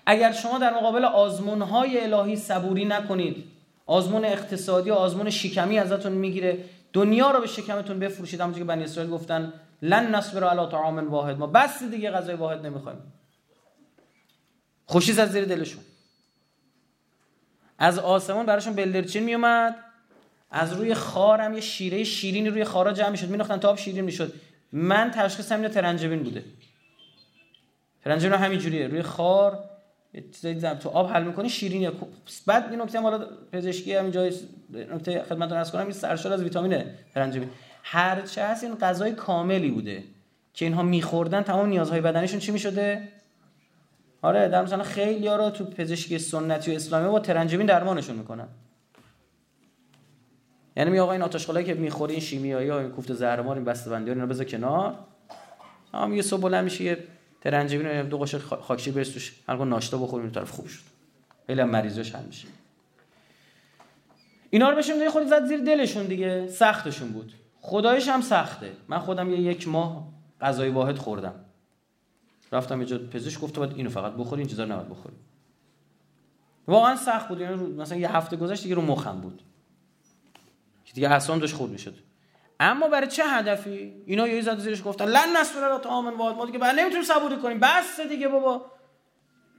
اگر 0.06 0.32
شما 0.32 0.58
در 0.58 0.74
مقابل 0.74 1.06
آزمون 1.06 1.62
های 1.62 2.04
الهی 2.04 2.36
صبوری 2.36 2.86
نکنید 2.86 3.57
آزمون 3.88 4.26
اقتصادی 4.26 4.90
و 4.90 4.94
آزمون 4.94 5.30
شکمی 5.30 5.80
ازتون 5.80 6.12
می‌گیره. 6.12 6.64
دنیا 6.94 7.32
رو 7.32 7.40
به 7.42 7.48
شکمتون 7.48 8.00
بفروشید. 8.00 8.42
همونجوری 8.42 8.66
که 8.66 8.68
بنی 8.68 8.84
اسرائیل 8.84 9.12
گفتن 9.12 9.54
لن 9.82 10.16
نصبر 10.16 10.44
علی 10.44 10.72
طعام 10.72 11.10
واحد. 11.10 11.38
ما 11.38 11.48
بس 11.48 11.84
دیگه 11.84 12.12
غذای 12.12 12.36
واحد 12.36 12.66
نمی‌خوایم. 12.66 12.98
خوشی 14.86 15.22
از 15.22 15.32
زیر 15.32 15.46
دلشون. 15.46 15.82
از 17.80 18.00
آسمان 18.00 18.46
براشون 18.46 18.74
بلدرچین 18.74 19.24
میومد. 19.24 19.76
از 20.52 20.74
روی 20.74 20.94
خارم 20.94 21.54
یه 21.54 21.62
شیره 21.62 22.04
شیرینی 22.04 22.50
روی 22.50 22.64
خارا 22.64 22.94
جمع 22.94 23.10
می‌شد. 23.10 23.30
میناختن 23.30 23.58
تا 23.58 23.70
آب 23.70 23.78
شیرین 23.78 24.06
می‌شد. 24.06 24.34
من 24.72 25.12
تشخیص 25.12 25.52
همین 25.52 25.70
ترنجبین 25.70 26.24
بوده. 26.24 26.44
ترنجبین 28.04 28.34
همین 28.34 28.60
جوریه 28.60 28.88
روی 28.88 29.02
خار 29.02 29.70
چیزایی 30.32 30.80
تو 30.80 30.90
آب 30.90 31.08
حل 31.08 31.24
می‌کنی 31.24 31.50
شیرینه 31.50 31.92
بعد 32.46 32.72
این 32.72 32.82
نکته 32.82 33.00
حالا 33.00 33.28
پزشکی 33.52 33.94
همین 33.94 34.12
جای 34.12 34.34
نکته 34.94 35.24
خدمتتون 35.24 35.58
عرض 35.58 35.72
کنم 35.72 35.82
این 35.82 35.92
سرشار 35.92 36.34
از 36.34 36.44
ویتامین 36.44 36.84
ترنجبین 37.14 37.50
هر 37.84 38.22
چه 38.22 38.44
هست 38.44 38.64
این 38.64 38.76
غذای 38.76 39.12
کاملی 39.12 39.72
بوده 39.72 40.04
که 40.54 40.66
اینها 40.66 40.84
میخوردن 40.84 41.42
تمام 41.42 41.70
نیازهای 41.70 42.02
بدنشون 42.02 42.40
چی 42.40 42.52
می‌شده؟ 42.52 43.08
آره 44.22 44.48
در 44.48 44.64
مثلا 44.64 44.84
خیلی 44.84 45.28
ها 45.28 45.36
رو 45.36 45.50
تو 45.50 45.66
پزشکی 45.66 46.20
سنتی 46.20 46.72
و 46.72 46.76
اسلامی 46.76 47.10
با 47.10 47.20
ترنجبین 47.20 47.68
درمانشون 47.68 48.16
می‌کنن. 48.16 48.48
یعنی 50.78 50.92
می 50.92 51.00
آقا 51.00 51.12
این 51.12 51.22
آتش 51.22 51.48
که 51.48 51.74
می‌خوری 51.74 52.14
این 52.14 52.22
شیمیایی 52.22 52.70
ها 52.70 52.80
این 52.80 52.90
کوفت 52.90 53.14
زهرمار 53.14 53.56
این 53.56 53.66
بسته‌بندی 53.66 54.12
اینا 54.12 54.26
بذار 54.26 54.46
کنار. 54.46 54.94
هم 55.94 56.14
یه 56.14 56.22
صبح 56.22 56.42
بلند 56.42 56.64
میشه 56.64 56.98
ترنجبین 57.48 58.10
دو 58.10 58.18
قاشق 58.18 58.62
خاکشیر 58.62 58.94
برس 58.94 59.10
توش. 59.10 59.34
هر 59.50 59.66
ناشتا 59.66 59.98
بخوریم 59.98 60.30
طرف 60.30 60.52
خوب 60.52 60.68
شد. 60.68 60.84
خیلی 61.48 61.62
هم 61.62 61.70
مریضاش 61.70 62.16
حل 62.16 62.26
میشه. 62.26 62.48
اینا 64.50 64.70
رو 64.70 64.76
بهشون 64.76 65.10
خود 65.10 65.28
زد 65.28 65.46
زیر 65.46 65.60
دلشون 65.60 66.06
دیگه. 66.06 66.48
سختشون 66.48 67.10
بود. 67.10 67.34
خدایش 67.62 68.08
هم 68.08 68.22
سخته. 68.22 68.72
من 68.88 69.00
خودم 69.00 69.32
یه 69.32 69.42
یک 69.42 69.68
ماه 69.68 70.08
غذای 70.42 70.70
واحد 70.70 70.98
خوردم. 70.98 71.36
رفتم 72.52 72.82
یه 72.82 72.98
پزشک 72.98 73.40
گفت 73.40 73.58
باید 73.58 73.76
اینو 73.76 73.90
فقط 73.90 74.14
بخوری 74.14 74.42
این 74.42 74.50
چیزا 74.50 74.66
نباید 74.66 74.90
بخوری. 74.90 75.16
واقعا 76.68 76.96
سخت 76.96 77.28
بود. 77.28 77.42
یعنی 77.42 77.56
مثلا 77.56 77.98
یه 77.98 78.16
هفته 78.16 78.38
گذشت 78.38 78.64
دیگه 78.64 78.76
رو 78.76 78.82
مخم 78.82 79.22
بود. 79.22 79.42
که 80.86 80.94
دیگه 80.94 81.10
حسان 81.10 81.40
داشت 81.40 81.56
خود 81.56 81.70
می‌شد. 81.70 81.96
اما 82.60 82.88
برای 82.88 83.08
چه 83.08 83.24
هدفی؟ 83.26 83.94
اینا 84.06 84.28
یه 84.28 84.42
زد 84.42 84.60
زیرش 84.60 84.84
گفتن 84.84 85.06
لن 85.06 85.38
نصبر 85.38 85.60
را 85.60 85.82
آمن 85.90 86.14
واحد 86.14 86.36
ما 86.36 86.46
دیگه 86.46 86.60
بعد 86.60 86.80
نمی‌تونیم 86.80 87.06
صبوری 87.06 87.38
کنیم. 87.38 87.60
بس 87.60 88.00
دیگه 88.10 88.28
بابا. 88.28 88.66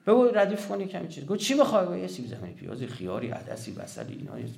بگو 0.07 0.25
ردیف 0.25 0.69
کنی 0.69 0.87
کمی 0.87 1.09
چیز. 1.09 1.27
گفت 1.27 1.41
چی 1.41 1.55
می‌خوای 1.55 2.01
یه 2.01 2.07
سیب 2.07 2.27
زمینی 2.27 2.55
پیازی 2.55 2.87
خیاری 2.87 3.29
عدسی 3.29 3.73
بصلی 3.73 4.15
اینا 4.15 4.49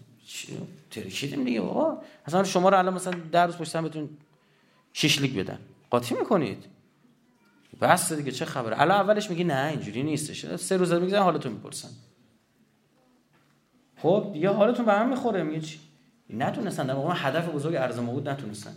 ترکیدیم 0.90 1.44
دیگه 1.44 1.60
بابا. 1.60 2.02
اصلا 2.26 2.44
شما 2.44 2.68
رو 2.68 2.78
الان 2.78 2.94
مثلا 2.94 3.14
در 3.32 3.46
روز 3.46 3.56
پشت 3.56 3.76
بهتون 3.76 4.08
شیشلیک 4.92 5.34
بدن. 5.34 5.58
قاطی 5.90 6.14
می‌کنید. 6.14 6.64
بس 7.80 8.12
دیگه 8.12 8.32
چه 8.32 8.44
خبره؟ 8.44 8.80
الان 8.80 9.00
اولش 9.00 9.30
میگی 9.30 9.44
نه 9.44 9.68
اینجوری 9.70 10.02
نیستش 10.02 10.56
سه 10.56 10.76
روز 10.76 10.92
میگه 10.92 11.18
حالتون 11.18 11.52
می‌پرسن. 11.52 11.88
خب 13.96 14.30
دیگه 14.32 14.48
حالتون 14.48 14.86
به 14.86 14.92
هم 14.92 15.08
می‌خوره. 15.08 15.42
میگه 15.42 15.60
چی؟ 15.60 15.78
نتونستن. 16.36 16.86
در 16.86 16.94
واقع 16.94 17.14
هدف 17.16 17.48
بزرگ 17.48 17.74
ارز 17.74 17.98
موجود 17.98 18.28
نتونستن. 18.28 18.72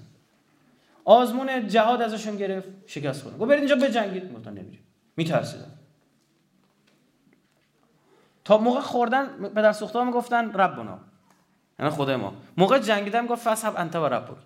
آزمون 1.05 1.67
جهاد 1.67 2.01
ازشون 2.01 2.37
گرفت 2.37 2.67
شکست 2.85 3.21
خوردن. 3.21 3.37
گفت 3.37 3.49
برید 3.49 3.59
اینجا 3.59 3.87
بجنگید. 3.87 4.33
گفتن 4.33 4.51
نمیریم. 4.51 4.79
میترسیدن. 5.17 5.71
تا 8.45 8.57
موقع 8.57 8.79
خوردن 8.79 9.27
پدر 9.27 9.73
سوخته 9.73 10.03
می‌گفتن 10.03 10.53
ربنا 10.53 10.99
یعنی 11.79 11.91
خدای 11.91 12.15
ما. 12.15 12.33
موقع 12.57 12.79
جنگیدن 12.79 13.25
گفت 13.25 13.41
فسحب 13.47 13.73
انت 13.77 13.95
و 13.95 14.05
ربک. 14.05 14.37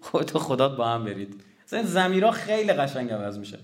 خودت 0.00 0.38
خدات 0.38 0.76
با 0.76 0.88
هم 0.88 1.04
برید. 1.04 1.42
مثلا 1.66 1.82
زمیرا 1.82 2.30
خیلی 2.30 2.72
قشنگ 2.72 3.12
عوض 3.12 3.38
میشه. 3.38 3.58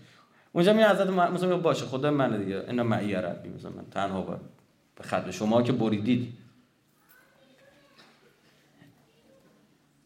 اونجا 0.52 0.72
می 0.72 0.82
حضرت 0.82 1.08
مثلا 1.08 1.58
باشه 1.58 1.86
خدا 1.86 2.10
من 2.10 2.38
دیگه. 2.38 2.64
اینا 2.68 2.82
معی 2.82 3.14
ربی. 3.14 3.48
مثلا 3.48 3.70
من 3.70 3.84
تنها 3.90 4.22
به 4.96 5.02
خدمت 5.04 5.30
شما 5.30 5.62
که 5.62 5.72
بریدید. 5.72 6.43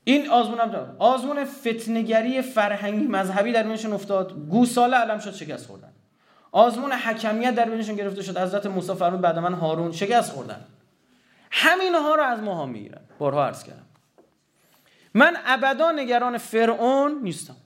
این 0.08 0.30
آزمون 0.30 0.60
هم 0.60 0.96
آزمون 0.98 1.44
فتنگری 1.44 2.42
فرهنگی 2.42 3.06
مذهبی 3.06 3.52
در 3.52 3.62
بینشون 3.62 3.92
افتاد. 3.92 4.32
گوساله 4.48 4.96
علم 4.96 5.18
شد 5.18 5.34
شکست 5.34 5.66
خوردن. 5.66 5.92
آزمون 6.52 6.92
حکمیت 6.92 7.54
در 7.54 7.64
بینشون 7.64 7.96
گرفته 7.96 8.22
شد. 8.22 8.38
حضرت 8.38 8.66
موسی 8.66 8.94
فرمود 8.94 9.20
بعد 9.20 9.38
من 9.38 9.54
هارون 9.54 9.92
شکست 9.92 10.32
خوردن. 10.32 10.64
همینها 11.50 12.14
رو 12.14 12.22
از 12.22 12.40
ماها 12.40 12.66
می‌گیرن. 12.66 13.00
بارها 13.18 13.46
عرض 13.46 13.64
کردم. 13.64 13.86
من 15.14 15.36
ابدا 15.46 15.92
نگران 15.92 16.38
فرعون 16.38 17.20
نیستم. 17.22 17.56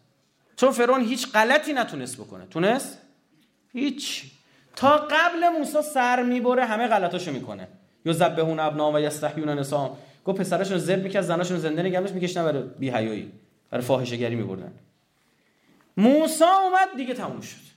چون 0.57 0.71
فرعون 0.71 1.01
هیچ 1.01 1.33
غلطی 1.33 1.73
نتونست 1.73 2.17
بکنه. 2.17 2.47
تونست؟ 2.47 2.99
هیچ. 3.73 4.25
تا 4.77 4.97
قبل 4.97 5.49
موسی 5.59 5.83
سر 5.83 6.23
می‌بره 6.23 6.65
همه 6.65 6.87
غلطاشو 6.87 7.33
می‌کنه. 7.33 7.69
یا 8.05 8.13
ذبحون 8.13 8.61
ابنا 8.61 8.93
و 8.93 9.01
یستحیون 9.01 9.49
نسام 9.49 9.97
گفت 10.25 10.41
پسراشون 10.41 10.79
زب 10.79 11.03
می‌کرد 11.03 11.23
زناشون 11.23 11.59
زنده 11.59 11.83
نگمش 11.83 12.11
می‌کشن 12.11 12.45
برای 12.45 12.63
بی 12.63 12.91
حیایی 12.91 13.33
برای 13.71 13.85
فاحشه 13.85 14.17
گری 14.17 14.35
میبردن. 14.35 14.73
موسی 15.97 16.45
اومد 16.45 16.97
دیگه 16.97 17.15
تموم 17.15 17.41
شد. 17.41 17.73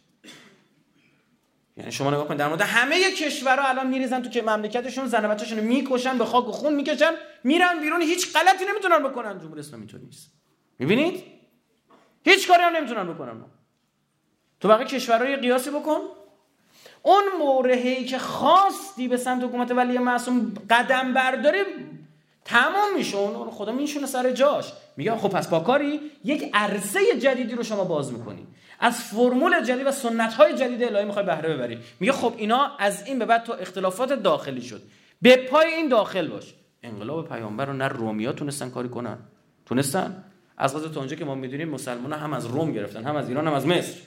یعنی 1.78 1.92
شما 1.92 2.12
نگاه 2.12 2.28
کنید 2.28 2.40
در 2.40 2.48
مورد 2.48 2.62
همه 2.62 3.12
کشورها 3.12 3.70
الان 3.70 3.88
میریزن 3.88 4.22
تو 4.22 4.30
که 4.30 4.42
مملکتشون 4.42 5.08
زن 5.08 5.28
بچه‌شون 5.28 5.60
می‌کشن 5.60 6.18
به 6.18 6.26
خاک 6.26 6.48
و 6.48 6.52
خون 6.52 6.76
می‌کشن 6.76 7.12
میرن 7.44 7.80
بیرون 7.80 8.02
هیچ 8.02 8.34
غلطی 8.34 8.66
نمی‌تونن 8.66 9.04
بکنن. 9.04 9.40
جمهوری 9.40 9.60
اسلامی 9.60 9.82
اینطوری 9.82 10.06
نیست. 10.06 10.32
می‌بینید؟ 10.80 11.24
هیچ 12.26 12.48
کاری 12.48 12.64
هم 12.64 12.76
نمی‌تونن 12.76 13.14
بکنن. 13.14 13.42
تو 14.60 14.68
بقیه 14.68 14.88
کشورهای 14.88 15.36
قیاسی 15.36 15.70
بکن. 15.70 16.00
اون 17.02 17.24
مورهی 17.40 18.06
که 18.06 18.18
خواستی 18.18 19.08
به 19.08 19.18
سمت 19.18 19.44
حکومت 19.44 19.72
ولی 19.72 19.98
معصوم 19.98 20.54
قدم 20.70 21.14
برداری 21.14 21.60
تمام 22.46 22.96
میشه. 22.98 23.18
اون 23.18 23.52
خدا 23.52 23.72
میشونه 23.72 24.08
سر 24.08 24.32
جاش. 24.32 24.74
میگه 24.98 25.18
خب 25.18 25.30
پس 25.30 25.48
با 25.48 25.60
کاری 25.60 26.00
یک 26.24 26.50
عرصه 26.54 27.00
جدیدی 27.20 27.56
رو 27.56 27.64
شما 27.64 27.84
باز 27.84 28.14
می‌کنی. 28.14 28.48
از 28.80 29.04
فرمول 29.04 29.64
جدید 29.64 29.88
و 29.88 29.92
سنت 29.92 30.34
های 30.34 30.58
جدید 30.58 30.84
الهی 30.84 31.06
می‌خوای 31.06 31.26
بهره 31.26 31.54
ببری. 31.54 31.80
میگه 32.00 32.12
خب 32.12 32.34
اینا 32.38 32.78
از 32.80 33.08
این 33.08 33.20
به 33.20 33.26
بعد 33.26 33.44
تو 33.44 33.56
اختلافات 33.60 34.14
داخلی 34.14 34.62
شد. 34.62 34.82
به 35.22 35.38
پای 35.38 35.68
این 35.68 35.88
داخل 35.88 36.28
باش. 36.28 36.54
انقلاب 36.84 37.30
پیامبر 37.30 37.66
رو 37.66 37.74
نه 37.74 37.88
رومیا 37.88 38.34
تونستن 38.34 38.70
کاری 38.70 38.90
کنن. 38.90 39.18
تونستن؟ 39.66 40.24
از 40.58 40.76
غذا 40.76 40.90
تا 40.90 41.00
اونجا 41.00 41.16
که 41.16 41.26
ما 41.26 41.36
می‌دونیم 41.36 41.70
مسلمان 41.70 42.14
هم 42.14 42.34
از 42.34 42.46
روم 42.46 42.72
گرفتن 42.72 43.04
هم 43.04 43.16
از 43.16 43.30
ایران 43.30 43.48
هم 43.48 43.54
از 43.54 43.68
مصر. 43.68 43.98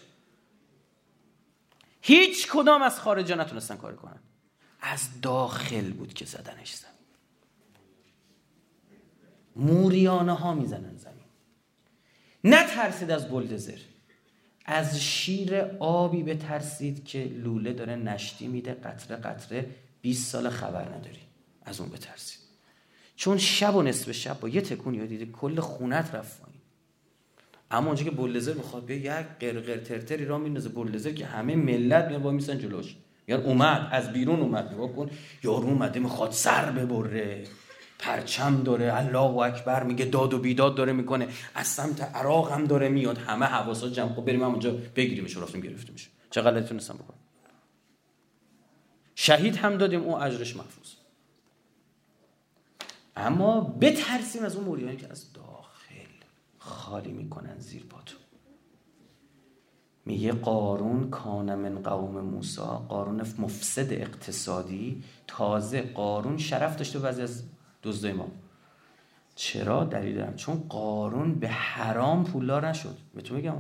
هیچ 2.01 2.49
کدام 2.49 2.83
از 2.83 3.01
خارجا 3.01 3.35
نتونستن 3.35 3.77
کاری 3.77 3.97
کنن. 3.97 4.19
از 4.81 5.09
داخل 5.23 5.91
بود 5.91 6.15
که 6.15 6.25
زدنش 6.25 6.75
زمین 6.75 6.88
موریانه 9.59 10.33
ها 10.33 10.55
می‌زنن 10.55 10.97
زمین. 10.97 11.25
نترسید 12.45 13.11
از 13.11 13.29
بلدزر 13.29 13.79
از 14.65 15.01
شیر 15.01 15.57
آبی 15.79 16.23
بترسید 16.23 17.05
که 17.05 17.25
لوله 17.25 17.73
داره 17.73 17.97
نشتی 17.97 18.47
میده 18.47 18.75
قطره 18.75 19.17
قطره 19.17 19.67
20 20.01 20.33
سال 20.33 20.51
خبر 20.51 20.89
نداری. 20.89 21.21
از 21.63 21.81
اون 21.81 21.91
بترسید. 21.91 22.39
چون 23.17 23.39
شب 23.39 23.75
و 23.75 23.83
نصف 23.83 24.13
شب 24.13 24.41
با 24.41 24.49
یه 24.49 24.61
تکون 24.61 24.95
یا 24.95 25.07
دیده 25.07 25.27
کل 25.27 25.61
خونت 25.61 26.15
رفت 26.15 26.49
اما 27.71 27.87
اونجا 27.87 28.05
که 28.05 28.11
بولدزر 28.11 28.55
می‌خواد 28.55 28.85
بیا 28.85 28.97
یک 28.97 29.27
قرقر 29.41 29.77
ترتری 29.77 30.25
را 30.25 30.39
میندازه 30.39 30.69
بولدزر 30.69 31.13
که 31.13 31.27
همه 31.27 31.57
ملت 31.57 32.05
میان 32.05 32.23
با 32.23 32.31
میسن 32.31 32.59
جلوش. 32.59 32.97
یار 33.29 33.41
اومد 33.41 33.89
از 33.91 34.13
بیرون 34.13 34.41
اومد. 34.41 34.75
نگاه 34.75 34.93
کن 34.93 35.11
یارو 35.43 35.67
اومده 35.67 36.01
می‌خواد 36.01 36.33
سر 36.33 36.71
ببره. 36.71 37.45
پرچم 37.99 38.63
داره 38.63 38.97
الله 38.97 39.39
اکبر 39.39 39.83
میگه 39.83 40.05
داد 40.05 40.35
و 40.35 40.39
بیداد 40.39 40.75
داره 40.75 40.93
می‌کنه. 40.93 41.29
از 41.55 41.67
سمت 41.67 42.01
عراق 42.01 42.53
هم 42.53 42.65
داره 42.65 42.89
میاد. 42.89 43.19
همه 43.19 43.47
حواسا 43.47 43.89
جمع. 43.89 44.15
خب 44.15 44.25
بریم 44.25 44.43
اونجا 44.43 44.73
بگیریمش 44.97 45.37
رفتیم 45.37 45.61
گرفته 45.61 45.93
میشه 45.93 46.09
چه 46.31 46.41
غلطی 46.41 46.69
تونستم 46.69 46.95
بکنم؟ 46.95 47.19
شهید 49.15 49.57
هم 49.57 49.77
دادیم 49.77 50.03
اون 50.03 50.23
اجرش 50.23 50.57
محفوظ. 50.57 50.89
اما 53.17 53.61
بترسیم 53.61 54.45
از 54.45 54.57
اون 54.57 54.65
موریانی 54.65 54.97
که 54.97 55.11
از 55.11 55.33
داخل 55.33 56.13
خالی 56.59 57.13
می‌کنن 57.13 57.59
زیر 57.59 57.85
پاتو. 57.85 58.17
میگه 60.05 60.33
قارون 60.33 61.11
کان 61.11 61.55
من 61.55 61.83
قوم 61.83 62.21
موسا 62.21 62.77
قارون 62.89 63.21
مفسد 63.39 63.93
اقتصادی 63.93 65.05
تازه 65.27 65.83
قارون 65.83 66.39
شرف 66.39 66.77
داشته 66.77 66.99
بعضی 66.99 67.23
از 67.23 67.43
دزدای 67.83 68.13
ما 68.13 68.29
چرا 69.35 69.85
دلیل 69.85 70.17
دارم؟ 70.17 70.37
چون 70.37 70.57
قارون 70.69 71.35
به 71.35 71.49
حرام 71.49 72.25
پولدار 72.25 72.69
نشد. 72.69 72.97
به 73.15 73.23
تو 73.23 73.35
میگم 73.35 73.55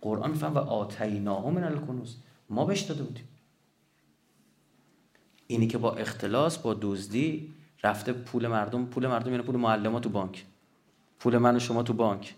قرآن 0.00 0.34
فهم 0.34 0.54
و 0.54 0.58
آتیناه 0.58 1.50
من 1.50 1.64
الکنوز. 1.64 2.16
ما 2.50 2.64
بهش 2.64 2.80
داده 2.80 3.02
بودیم. 3.02 3.28
اینی 5.46 5.66
که 5.66 5.78
با 5.78 5.94
اختلاس 5.94 6.58
با 6.58 6.76
دزدی 6.80 7.54
رفته 7.82 8.12
پول 8.12 8.46
مردم 8.46 8.86
پول 8.86 9.06
مردم 9.06 9.30
یعنی 9.30 9.42
پول 9.42 9.56
معلمات 9.56 10.02
تو 10.02 10.08
بانک. 10.08 10.44
پول 11.18 11.38
من 11.38 11.56
و 11.56 11.58
شما 11.58 11.82
تو 11.82 11.92
بانک. 11.92 12.34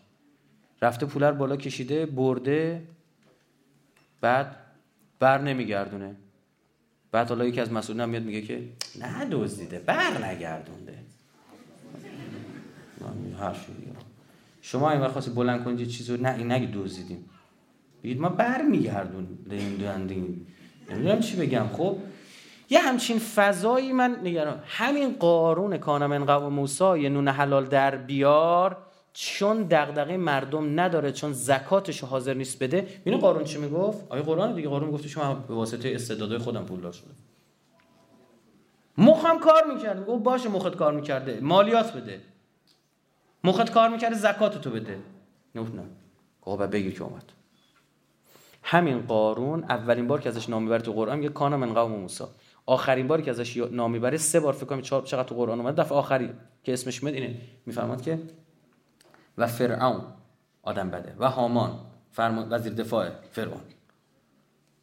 رفته 0.83 1.07
پول 1.07 1.23
رو 1.23 1.35
بالا 1.35 1.57
کشیده 1.57 2.07
برده 2.07 2.89
بعد 4.21 4.57
بر 5.19 5.41
نمیگردونه. 5.41 6.17
بعد 7.13 7.29
حالا 7.29 7.45
یکی 7.45 7.61
از 7.61 7.73
مسئولین 7.73 8.05
میاد 8.05 8.23
میگه 8.23 8.43
که 8.43 8.63
نه 9.01 9.25
دزدیده 9.31 9.79
بر 9.79 10.27
نگردونده. 10.27 10.99
حرفی 13.41 13.73
شما 14.63 14.91
این 14.91 15.01
وقت 15.01 15.11
خواستی 15.11 15.31
بلند 15.31 15.65
کنید 15.65 15.81
یه 15.81 15.87
چیزو 15.87 16.17
نه 16.17 16.35
این 16.35 16.53
نگی 16.53 16.67
دزدیدیم. 16.75 17.31
بگید 18.05 18.21
ما 18.21 18.29
بر 18.29 18.63
میگردون 18.63 19.29
نمی‌دونم 19.51 21.21
چی 21.21 21.37
بگم. 21.37 21.67
خب 21.73 21.97
یه 22.71 22.79
همچین 22.79 23.19
فضایی 23.19 23.93
من 23.93 24.17
نگرم 24.25 24.63
همین 24.67 25.13
قارون 25.13 25.79
کانم 25.79 26.25
قوم 26.25 26.53
موسی 26.53 27.01
یه 27.01 27.09
نون 27.09 27.29
حلال 27.29 27.67
در 27.67 27.97
بیار. 27.97 28.77
چون 29.13 29.63
دغدغه 29.63 30.17
مردم 30.17 30.81
نداره 30.81 31.13
چون 31.13 31.33
زکاتش 31.33 32.05
حاضر 32.05 32.35
نیست 32.35 32.63
بده 32.63 32.81
ببین 33.07 33.19
قارون 33.19 33.45
چی 33.45 33.59
می‌گفت؟ 33.59 34.07
آیه 34.09 34.23
قرآن 34.23 34.55
دیگه؟ 34.55 34.69
قارون 34.69 34.89
می‌گفت 34.89 35.07
شما 35.07 35.35
به 35.35 35.55
واسطه 35.55 35.95
استعدادهای 35.95 36.39
خودم 36.39 36.65
پولدار 36.65 36.93
شده 36.93 37.11
مخم 38.99 39.39
کار 39.39 39.75
می‌کرد. 39.75 40.07
گفت 40.07 40.23
باشه 40.23 40.49
مخت 40.49 40.77
کار 40.77 40.93
می‌کرده. 40.93 41.41
مالیات 41.41 41.97
بده. 41.97 42.21
مخت 43.45 43.71
کار 43.71 43.89
می‌کرده 43.89 44.17
زکات 44.17 44.61
تو 44.61 44.71
بده. 44.71 44.99
گفت 45.57 45.75
نه. 45.75 45.83
گفت 46.43 46.63
بگیر 46.63 46.95
که 46.95 47.03
اومد. 47.03 47.25
همین 48.63 49.01
قارون 49.01 49.65
اولین 49.65 50.07
بار 50.07 50.21
که 50.21 50.29
ازش 50.29 50.49
نام 50.49 50.63
می‌بره 50.63 50.83
تو 50.83 50.93
قرآن 50.93 51.23
یه 51.23 51.29
کانا 51.29 51.57
من 51.57 51.75
قوم 51.75 51.91
موسی. 51.91 52.25
آخرین 52.67 53.09
باری 53.09 53.23
که 53.23 53.31
ازش 53.31 53.57
نام 53.57 53.91
می‌بره 53.91 54.17
سه 54.17 54.41
بار 54.41 54.53
فکر 54.53 54.67
کنم 54.67 54.81
چقدر 54.83 55.23
تو 55.23 55.35
قرآن 55.35 55.61
اومد. 55.61 55.81
دفعه 55.81 55.99
آخری 55.99 56.31
که 56.65 56.73
اسمش 56.73 57.03
میاد 57.03 57.15
اینه. 57.15 57.37
میفرماد 57.67 58.03
که 58.03 58.19
و 59.39 59.47
فرعون 59.47 60.05
آدم 60.63 60.91
بده 60.91 61.17
و 61.19 61.31
هامان 61.31 61.81
فرمان 62.13 62.53
وزیر 62.53 62.73
دفاع 62.73 63.11
فرعون. 63.31 63.61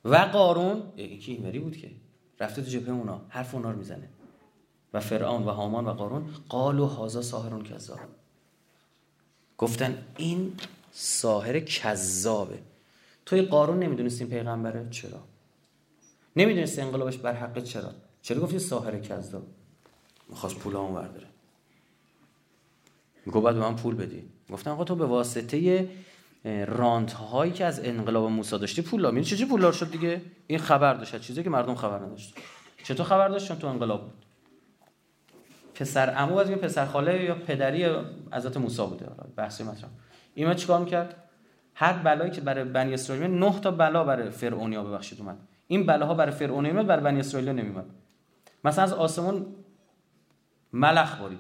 و 0.06 0.16
قارون 0.16 0.84
این 0.96 1.20
که 1.20 1.60
بود 1.60 1.78
که. 1.78 1.92
رفته 2.40 2.62
تو 2.62 2.70
جبهه 2.70 2.90
اونا 2.90 3.22
حرف 3.30 3.56
اونا 3.56 3.72
رو 3.72 3.78
می‌زنه. 3.78 4.10
و 4.94 5.00
فرعون 5.00 5.44
و 5.44 5.50
هامان 5.50 5.88
و 5.88 5.94
قارون 5.94 6.30
قالو 6.50 6.86
هازا 6.86 7.22
ساهرون 7.22 7.64
کذاب 7.64 8.00
گفتن 9.58 10.06
این 10.18 10.54
ساهر 10.92 11.60
کذابه. 11.60 12.60
توی 13.26 13.42
قارون 13.42 13.80
نمی‌دونستی 13.80 14.24
این 14.24 14.34
پیغمبره؟ 14.34 14.88
چرا؟ 14.90 15.20
نمی‌دونستی 16.36 16.82
انقلابش 16.82 17.18
بر 17.18 17.34
حق 17.34 17.64
چرا؟ 17.64 17.92
چرا 18.22 18.42
گفتی 18.42 18.60
ساهر 18.60 19.00
کذاب؟ 19.00 19.44
می‌خواست 20.30 20.56
پول 20.56 20.76
اون 20.76 20.94
برداره 20.94 21.28
میگو 23.26 23.42
بعد 23.42 23.56
به 23.56 23.62
من 23.62 23.76
پول 23.76 23.96
بدی 23.96 24.30
گفتن 24.52 24.72
آقا 24.72 24.84
تو 24.84 24.96
به 24.96 25.06
واسطه 25.06 25.90
رانت 26.68 27.14
هایی 27.14 27.52
که 27.52 27.66
از 27.66 27.86
انقلاب 27.86 28.24
موسی 28.30 28.58
داشتی 28.58 28.82
پول 28.82 29.02
لا 29.02 29.22
چه 29.22 29.46
پولدار 29.46 29.72
شد 29.72 29.92
دیگه؟ 29.92 30.22
این 30.48 30.60
خبر 30.60 30.94
داشت 30.94 31.22
چیزی 31.22 31.44
که 31.44 31.50
مردم 31.50 31.76
خبر 31.76 32.00
نداشت 32.00 32.36
چطور 32.84 33.06
خبر 33.06 33.28
داشت 33.28 33.48
چون 33.48 33.58
تو 33.58 33.68
انقلاب 33.68 34.02
بود. 34.02 34.26
پسر 35.74 36.10
عمو 36.10 36.38
از 36.38 36.52
پسر 36.52 36.86
خاله 36.86 37.24
یا 37.24 37.36
پدری 37.36 37.86
حضرت 38.34 38.58
موسی 38.58 38.86
بوده؟ 38.86 39.06
بحثی 39.36 39.64
مطرح. 39.64 39.90
این 40.36 40.54
چیکار 40.54 40.80
می‌کرد؟ 40.80 41.16
هر 41.76 41.94
بلایی 41.94 42.32
که 42.32 42.42
برای 42.42 42.64
بنی 42.64 42.94
اسرائیل 42.94 43.24
نه 43.28 43.60
تا 43.60 43.72
بلا 43.72 44.04
برای 44.04 44.30
فرعونیا 44.30 44.84
ببخشید 44.84 45.20
اومد. 45.20 45.38
این 45.68 45.86
بلاها 45.86 46.14
برای 46.14 46.32
فرعونیا 46.32 46.74
میاد 46.74 46.86
برای 46.86 47.04
بنی 47.04 47.20
اسرائیل 47.20 47.50
نمیومد 47.50 47.86
مثلا 48.64 48.84
از 48.84 48.94
آسمون 48.94 49.46
ملخ 50.74 51.16
بارید 51.16 51.40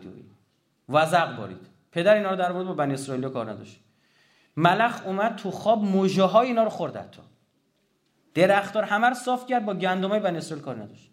وزق 0.90 1.38
بارید 1.38 1.69
پدر 1.92 2.16
اینا 2.16 2.30
رو 2.30 2.36
در 2.36 2.52
با 2.52 2.74
بنی 2.74 2.94
اسرائیل 2.94 3.30
کار 3.30 3.52
نداشت. 3.52 3.80
ملخ 4.58 5.02
اومد 5.06 5.36
تو 5.36 5.52
خواب 5.52 5.84
موجه 5.84 6.24
های 6.24 6.48
اینا 6.48 6.64
رو 6.64 6.70
خورد 6.70 6.96
حتی. 6.98 7.22
درختار 8.34 8.84
همه 8.84 9.08
رو 9.08 9.16
صاف 9.16 9.46
کرد 9.46 9.66
با 9.66 9.74
گندمای 9.74 10.20
بنی 10.20 10.38
اسرائیل 10.38 10.66
کار 10.66 10.76
نداشت. 10.76 11.10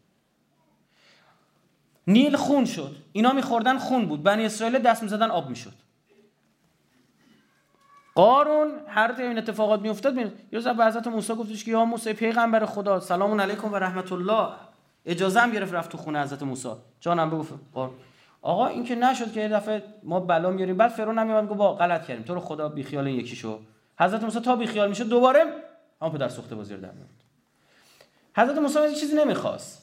نیل 2.06 2.36
خون 2.36 2.64
شد. 2.64 2.96
اینا 3.12 3.32
میخوردن 3.32 3.78
خون 3.78 4.06
بود. 4.06 4.22
بنی 4.22 4.44
اسرائیل 4.44 4.78
دست 4.78 5.02
می‌زدن 5.02 5.30
آب 5.30 5.48
می‌شد. 5.48 5.72
قارون 8.14 8.72
هر 8.88 9.14
این 9.18 9.38
اتفاقات 9.38 9.80
میافتاد 9.80 10.16
یه 10.16 10.32
روز 10.52 10.68
به 10.68 10.86
حضرت 10.86 11.06
موسی 11.06 11.34
گفتش 11.34 11.64
که 11.64 11.70
یا 11.70 11.84
موسی 11.84 12.12
پیغمبر 12.12 12.66
خدا 12.66 13.00
سلام 13.00 13.40
علیکم 13.40 13.72
و 13.72 13.76
رحمت 13.76 14.12
الله. 14.12 14.48
اجازه 15.06 15.40
هم 15.40 15.50
گرفت 15.50 15.74
رفت 15.74 15.90
تو 15.90 15.98
خونه 15.98 16.22
حضرت 16.22 16.42
موسی. 16.42 16.68
جانم 17.00 17.30
بگو 17.30 17.46
قارون. 17.74 17.94
آقا 18.42 18.66
این 18.66 18.84
که 18.84 18.94
نشد 18.94 19.32
که 19.32 19.40
یه 19.40 19.48
دفعه 19.48 19.82
ما 20.02 20.20
بلا 20.20 20.50
میاریم. 20.50 20.76
بعد 20.76 20.90
فرعون 20.90 21.18
نمیاد 21.18 21.48
گفت 21.48 21.58
با 21.58 21.74
غلط 21.74 22.06
کردیم. 22.06 22.24
تو 22.24 22.34
رو 22.34 22.40
خدا 22.40 22.68
بی 22.68 22.82
خیال 22.82 23.06
این 23.06 23.20
یکی 23.20 23.36
شو 23.36 23.60
حضرت 24.00 24.22
موسی 24.22 24.40
تا 24.40 24.56
بی 24.56 24.66
خیال 24.66 24.88
میشه 24.88 25.04
دوباره 25.04 25.44
اما 26.00 26.10
پدر 26.10 26.28
سوخته 26.28 26.54
بازی 26.54 26.74
رو 26.74 26.80
در 26.80 26.90
میاد 26.90 27.08
حضرت 28.36 28.58
موسی 28.58 28.78
از 28.78 29.00
چیزی 29.00 29.16
نمی‌خواست. 29.16 29.82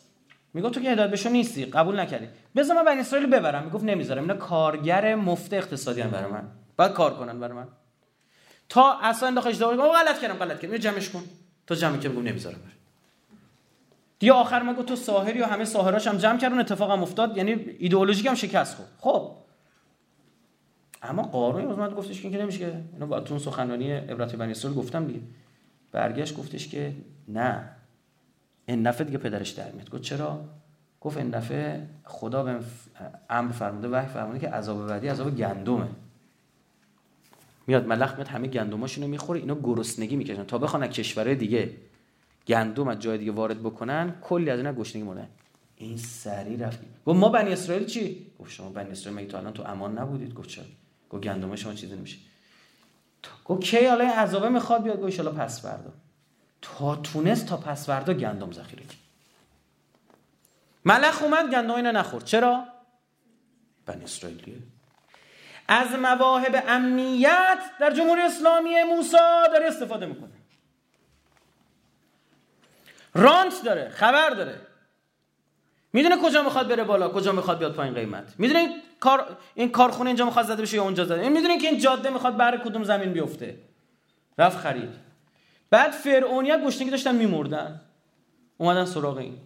میگه 0.53 0.69
تو 0.69 0.81
که 0.81 0.91
هدایت 0.91 1.11
بشو 1.11 1.29
نیستی 1.29 1.65
قبول 1.65 1.99
نکردی. 1.99 2.27
بذار 2.55 2.77
من 2.77 2.85
بنی 2.85 2.99
اسرائیل 2.99 3.29
ببرم. 3.29 3.63
می‌گفت 3.63 3.83
نمی‌ذارم. 3.83 4.21
اینا 4.21 4.35
کارگر 4.35 5.15
مفت 5.15 5.53
اقتصادی 5.53 6.01
هم 6.01 6.09
برای 6.09 6.31
من. 6.31 6.43
بعد 6.77 6.93
کار 6.93 7.13
کنن 7.13 7.39
برای 7.39 7.53
من. 7.53 7.67
تا 8.69 8.99
اصلا 9.01 9.27
انداختش 9.27 9.59
دوباره 9.59 9.77
غلط 9.77 10.21
کردم 10.21 10.33
غلط 10.33 10.59
کردم. 10.59 10.77
جمعش 10.77 11.09
کن. 11.09 11.23
تو 11.67 11.75
جمع 11.75 11.97
که 11.97 12.09
نمی‌ذارم 12.09 12.59
دیگه 14.23 14.33
آخر 14.33 14.61
ما 14.61 14.73
گفت 14.73 14.87
تو 14.87 14.95
ساحری 14.95 15.41
و 15.41 15.45
همه 15.45 15.65
ساحراش 15.65 16.07
هم 16.07 16.17
جمع 16.17 16.37
کردن 16.37 16.59
اتفاق 16.59 16.91
هم 16.91 17.01
افتاد. 17.01 17.37
یعنی 17.37 17.51
ایدئولوژیک 17.51 18.25
هم 18.25 18.35
شکست 18.35 18.75
خورد. 18.75 18.89
خب. 18.99 19.31
اما 21.01 21.23
قارون 21.23 21.65
اومد 21.65 21.95
گفتش 21.95 22.21
که 22.21 22.29
نمیشه 22.29 22.81
اینو 22.93 23.05
با 23.05 23.19
تو 23.19 23.39
سخنرانی 23.39 23.91
عبرت 23.91 24.35
بنی 24.35 24.51
اسرائیل 24.51 24.79
گفتم 24.79 25.07
دیگه. 25.07 25.19
برگشت 25.91 26.37
گفتش 26.37 26.67
که 26.67 26.93
نه. 27.27 27.69
این 28.65 28.83
دفعه 28.83 29.03
دیگه 29.03 29.17
پدرش 29.17 29.49
در 29.49 29.71
میاد. 29.71 29.89
گفت 29.89 30.01
چرا؟ 30.01 30.45
گفت 31.01 31.17
این 31.17 31.29
دفعه 31.29 31.87
خدا 32.03 32.43
به 32.43 32.59
امر 33.29 33.51
فرموده 33.51 33.87
وحی 33.87 34.07
فرموده 34.07 34.39
که 34.39 34.49
عذاب 34.49 34.87
بعدی 34.87 35.07
عذاب 35.07 35.35
گندمه. 35.35 35.87
میاد 37.67 37.87
ملخ 37.87 38.13
میاد 38.15 38.27
همه 38.27 38.47
گندماشونو 38.47 39.07
می‌خوره 39.07 39.39
اینا 39.39 39.55
گرسنگی 39.55 40.15
می‌کشن. 40.15 40.43
تا 40.43 40.57
بخوان 40.57 40.87
کشورهای 40.87 41.35
دیگه 41.35 41.69
گندم 42.47 42.87
از 42.87 42.99
جای 42.99 43.17
دیگه 43.17 43.31
وارد 43.31 43.59
بکنن 43.59 44.15
کلی 44.21 44.49
از 44.49 44.59
اینا 44.59 44.73
گشنگی 44.73 45.03
مونن 45.03 45.27
این 45.75 45.97
سری 45.97 46.57
رفت. 46.57 46.79
گفت 47.05 47.19
ما 47.19 47.29
بنی 47.29 47.53
اسرائیل 47.53 47.85
چی؟ 47.85 48.31
گفت 48.39 48.51
شما 48.51 48.69
بنی 48.69 48.91
اسرائیل 48.91 49.19
مگه 49.19 49.31
تو 49.31 49.37
الان 49.37 49.53
تو 49.53 49.63
امان 49.63 49.97
نبودید؟ 49.97 50.33
گفت 50.33 50.49
چرا؟ 50.49 50.65
گفت 51.09 51.23
گندم 51.23 51.55
شما 51.55 51.73
چیزی 51.73 51.95
نمیشه. 51.95 52.17
گفت 53.45 53.61
کی 53.61 53.85
حالا 53.85 54.03
این 54.03 54.13
عذابه 54.13 54.49
می‌خواد 54.49 54.83
بیاد؟ 54.83 55.01
گفت 55.01 55.19
ان 55.19 55.35
پس 55.35 55.61
فردا. 55.61 55.93
تا 56.61 56.95
تونست 56.95 57.45
تا 57.45 57.57
پس 57.57 57.85
فردا 57.85 58.13
گندم 58.13 58.51
ذخیره 58.51 58.83
کرد. 58.83 58.97
ملخ 60.85 61.23
اومد 61.23 61.51
گندم 61.51 61.73
اینو 61.73 61.91
نخورد. 61.91 62.25
چرا؟ 62.25 62.63
بنی 63.85 64.03
اسرائیلیه. 64.03 64.57
از 65.67 65.87
مواهب 65.91 66.63
امنیت 66.67 67.59
در 67.79 67.91
جمهوری 67.91 68.21
اسلامی 68.21 68.83
موسی 68.83 69.17
داره 69.53 69.67
استفاده 69.67 70.05
می‌کنه. 70.05 70.42
رانت 73.13 73.63
داره 73.65 73.89
خبر 73.89 74.29
داره. 74.29 74.61
می‌دونه 75.93 76.17
کجا 76.23 76.43
می‌خواد 76.43 76.67
بره 76.67 76.83
بالا 76.83 77.09
کجا 77.09 77.31
می‌خواد 77.31 77.57
بیاد 77.57 77.73
پایین 77.73 77.93
قیمت؟ 77.93 78.33
می‌دونه 78.37 78.59
این 78.59 78.71
کار 78.99 79.37
این 79.55 79.71
کارخونه 79.71 80.09
اینجا 80.09 80.25
می‌خواد 80.25 80.45
زده 80.45 80.61
بشه 80.61 80.77
یا 80.77 80.83
اونجا 80.83 81.05
زده؟ 81.05 81.29
می‌دونه 81.29 81.57
که 81.57 81.67
این 81.67 81.79
جاده 81.79 82.09
می‌خواد 82.09 82.37
بر 82.37 82.57
کدوم 82.57 82.83
زمین 82.83 83.13
بیفته؟ 83.13 83.57
رفت 84.37 84.57
خرید. 84.57 84.89
بعد 85.69 85.91
فرعونیا 85.91 86.57
گشنگی 86.57 86.89
داشتن 86.89 87.15
میمردن. 87.15 87.81
اومدن 88.57 88.85
سراغ 88.85 89.17
این. 89.17 89.37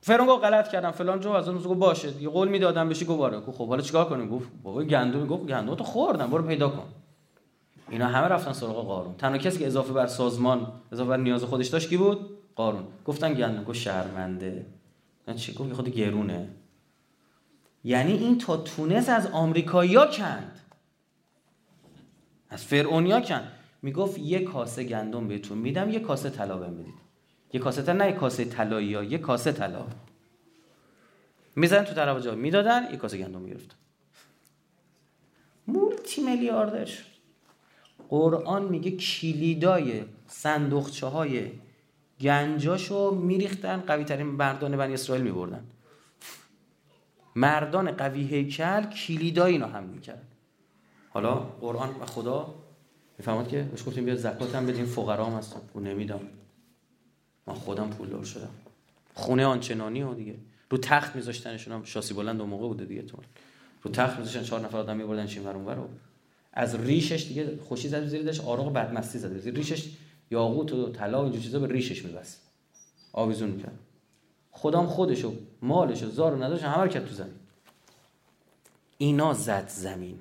فرعون 0.00 0.28
گفت 0.28 0.44
غلط 0.44 0.68
کردم 0.68 0.90
فلان 0.90 1.20
جو 1.20 1.30
از 1.30 1.48
اون 1.48 1.58
گفت 1.58 1.78
باشه 1.78 2.22
یه 2.22 2.28
قول 2.28 2.48
می‌دادم 2.48 2.88
بشی 2.88 3.04
گفت 3.04 3.50
خب 3.58 3.68
حالا 3.68 3.82
چیکار 3.82 4.04
کنیم؟ 4.04 4.28
گفت 4.28 4.48
بابا 4.62 4.82
گندم 4.82 5.26
گفت 5.26 5.46
گندم 5.46 5.74
تو 5.74 5.84
خوردم 5.84 6.30
برو 6.30 6.42
پیدا 6.42 6.68
کن. 6.68 6.88
اینا 7.90 8.06
همه 8.06 8.28
رفتن 8.28 8.52
سراغ 8.52 8.86
قارون. 8.86 9.14
تنها 9.16 9.38
کسی 9.38 9.58
که 9.58 9.66
اضافه 9.66 9.92
بر 9.92 10.06
سازمان 10.06 10.72
اضافه 10.92 11.10
بر 11.10 11.16
نیاز 11.16 11.44
خودش 11.44 11.66
داشت 11.68 11.88
کی 11.88 11.96
بود؟ 11.96 12.38
قارون. 12.56 12.84
گفتن 13.04 13.34
گندم 13.34 13.64
گفت 13.64 13.78
شرمنده. 13.78 14.66
چی؟ 15.36 15.54
گفت 15.54 15.72
خود 15.72 15.88
گرونه. 15.88 16.48
یعنی 17.84 18.12
این 18.12 18.38
تا 18.38 18.56
تونس 18.56 19.08
از 19.08 19.26
آمریکایی‌ها 19.26 20.06
کند. 20.06 20.60
از 22.50 22.64
فرعونیا 22.64 23.20
کند. 23.20 23.52
می‌گفت 23.82 24.18
یه 24.18 24.44
کاسه 24.44 24.84
گندم 24.84 25.28
بهتون 25.28 25.58
میدم 25.58 25.90
یه 25.90 26.00
کاسه 26.00 26.30
طلا 26.30 26.56
بهم 26.56 26.74
بدید. 26.74 26.94
یه 27.52 27.60
کاسه 27.60 27.82
طلا 27.82 27.92
نه 28.04 28.06
یه 28.06 28.12
کاسه 28.12 28.44
طلایی 28.44 28.94
ها 28.94 29.04
یه 29.04 29.18
کاسه 29.18 29.52
طلا. 29.52 29.86
میزن 31.56 31.84
تو 31.84 31.94
طرف 31.94 32.24
جا 32.24 32.34
می‌دادن 32.34 32.88
یه 32.90 32.96
کاسه 32.96 33.18
گندم 33.18 33.40
می‌گرفت 33.40 33.76
مولتی 35.66 36.22
میلیاردر 36.22 36.84
شد 36.84 37.15
قرآن 38.08 38.64
میگه 38.64 38.90
کلیدای 38.90 40.02
صندوقچه 40.26 41.06
های 41.06 41.50
گنجاشو 42.20 43.14
میریختن 43.14 43.76
قوی 43.76 44.04
ترین 44.04 44.26
مردان 44.26 44.76
بنی 44.76 44.94
اسرائیل 44.94 45.24
میبردن. 45.24 45.64
مردان 47.34 47.90
قوی 47.90 48.22
هیکل 48.22 48.82
کلیدای 48.82 49.52
اینو 49.52 49.66
هم 49.66 49.84
می‌کرد 49.84 50.22
حالا 51.08 51.34
قرآن 51.34 51.88
و 51.88 52.06
خدا 52.06 52.54
می‌فهمد 53.18 53.48
که 53.48 53.62
بهش 53.62 53.84
گفتیم 53.86 54.04
بیا 54.04 54.16
زکات 54.16 54.54
هم 54.54 54.66
بدین 54.66 54.84
فقرا 54.86 55.24
هم 55.24 55.32
هستن. 55.32 55.60
اون 55.72 55.86
نمیدم. 55.86 56.20
من 57.46 57.54
خودم 57.54 57.90
پولدار 57.90 58.24
شدم. 58.24 58.50
خونه 59.14 59.46
آنچنانی 59.46 60.00
ها 60.00 60.14
دیگه. 60.14 60.34
رو 60.70 60.78
تخت 60.78 61.16
میذاشتنشون 61.16 61.74
هم 61.74 61.84
شاسی 61.84 62.14
بلند 62.14 62.40
اون 62.40 62.50
موقع 62.50 62.68
بوده 62.68 62.84
دیگه 62.84 63.02
تو. 63.02 63.18
رو 63.82 63.90
تخت 63.90 64.18
میذاشتن 64.18 64.42
چهار 64.42 64.60
نفر 64.60 64.76
آدم 64.76 64.96
میبردن 64.96 65.26
چین 65.26 65.46
ور 65.46 65.88
از 66.56 66.74
ریشش 66.74 67.24
دیگه 67.26 67.58
خوشی 67.68 67.88
زد 67.88 68.06
زیر 68.06 68.22
داشت 68.22 68.44
آراغ 68.44 68.72
بدمستی 68.72 69.18
زده 69.18 69.38
زیر 69.38 69.54
ریشش 69.54 69.90
یاقوت 70.30 70.72
و 70.72 70.92
طلا 70.92 71.20
و 71.20 71.22
اینجور 71.22 71.42
چیزا 71.42 71.58
به 71.58 71.66
ریشش 71.66 72.04
میبست. 72.04 72.42
آویزون 73.12 73.50
می‌کرد. 73.50 73.78
خودم 74.50 74.86
خودشو 74.86 75.34
مالشو 75.62 76.10
زار 76.10 76.34
و 76.34 76.42
نداشت 76.42 76.64
همه 76.64 76.88
کرد 76.88 77.08
تو 77.08 77.14
زمین. 77.14 77.34
اینا 78.98 79.34
زد 79.34 79.68
زمین. 79.68 80.18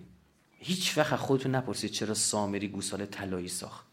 هیچ 0.59 0.97
وقت 0.97 1.15
خودتون 1.15 1.55
نپرسید 1.55 1.91
چرا 1.91 2.13
سامری 2.13 2.67
گوساله 2.67 3.05
طلایی 3.05 3.47
ساخت. 3.47 3.85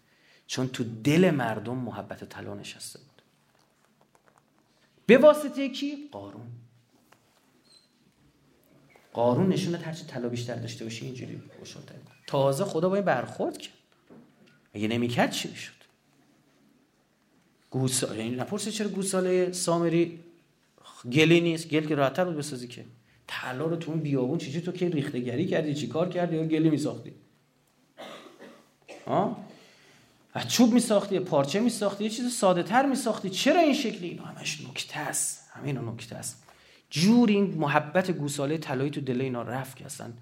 چون 0.46 0.68
تو 0.68 0.84
دل 1.04 1.30
مردم 1.30 1.76
محبت 1.76 2.24
طلا 2.24 2.54
نشسته 2.54 2.98
بود. 2.98 3.22
به 5.06 5.18
واسطه 5.18 5.68
کی؟ 5.68 6.08
قارون. 6.12 6.46
قارون 9.12 9.48
نشونه 9.48 9.78
هرچی 9.78 10.04
طلا 10.04 10.28
بیشتر 10.28 10.54
داشته 10.54 10.84
باشه 10.84 11.06
اینجوری 11.06 11.42
خوشحال‌تر. 11.58 11.94
تازه 12.26 12.64
خدا 12.64 12.88
با 12.88 12.94
این 12.94 13.04
برخورد 13.04 13.58
کرد. 13.58 13.74
اگه 14.74 14.88
نمی‌کرد 14.88 15.30
چی 15.30 15.48
می‌شد 15.48 15.72
گوساله 17.70 18.18
یعنی 18.18 18.36
نپرسید 18.36 18.72
چرا 18.72 18.88
گوساله 18.88 19.52
سامری 19.52 20.20
گلی 21.12 21.40
نیست؟ 21.40 21.68
گل 21.68 21.86
که 21.86 21.94
راحت‌تر 21.94 22.24
بود 22.24 22.36
بسازی 22.36 22.68
که. 22.68 22.84
طلا 23.26 23.66
رو 23.66 23.76
تو 23.76 23.90
اون 23.90 24.00
بیابون 24.00 24.38
چیزی 24.38 24.60
تو 24.60 24.72
که 24.72 24.88
ریختگری 24.88 25.46
کردی؟ 25.46 25.74
چی 25.74 25.86
کار 25.86 26.08
کردی؟ 26.08 26.36
یا 26.36 26.44
گلی 26.44 26.70
میساختی؟ 26.70 27.14
ها 29.06 29.44
از 30.34 30.48
چوب 30.48 30.72
میساختی 30.72 31.18
پارچه 31.18 31.60
میساختی 31.60 32.04
یه 32.04 32.10
چیز 32.10 32.32
ساده 32.34 32.62
تر 32.62 32.86
میساختی. 32.86 33.30
چرا 33.30 33.60
این 33.60 33.74
شکلی؟ 33.74 34.08
اینا 34.08 34.22
همش 34.24 34.60
نکته 34.60 34.98
است. 34.98 35.50
همین 35.52 35.78
نکته 35.78 36.16
است. 36.16 36.42
جور 36.90 37.28
این 37.28 37.54
محبت 37.54 38.10
گوساله 38.10 38.58
طلایی 38.58 38.90
تو 38.90 39.00
دل 39.00 39.20
اینا 39.20 39.42
رفت 39.42 39.76
که 39.76 39.84
اصلا 39.84 40.12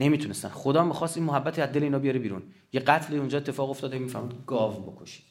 نمی‌تونستن. 0.00 0.48
خدا 0.48 0.84
می‌خواست 0.84 1.16
این 1.16 1.26
محبت 1.26 1.58
از 1.58 1.72
دل 1.72 1.82
اینا 1.82 1.98
بیاره 1.98 2.18
بیرون. 2.18 2.42
یه 2.72 2.80
قتل 2.80 3.14
اونجا 3.14 3.38
اتفاق 3.38 3.70
افتاده 3.70 3.98
می‌فهمد 3.98 4.32
گاو 4.46 4.72
بکشید. 4.72 5.24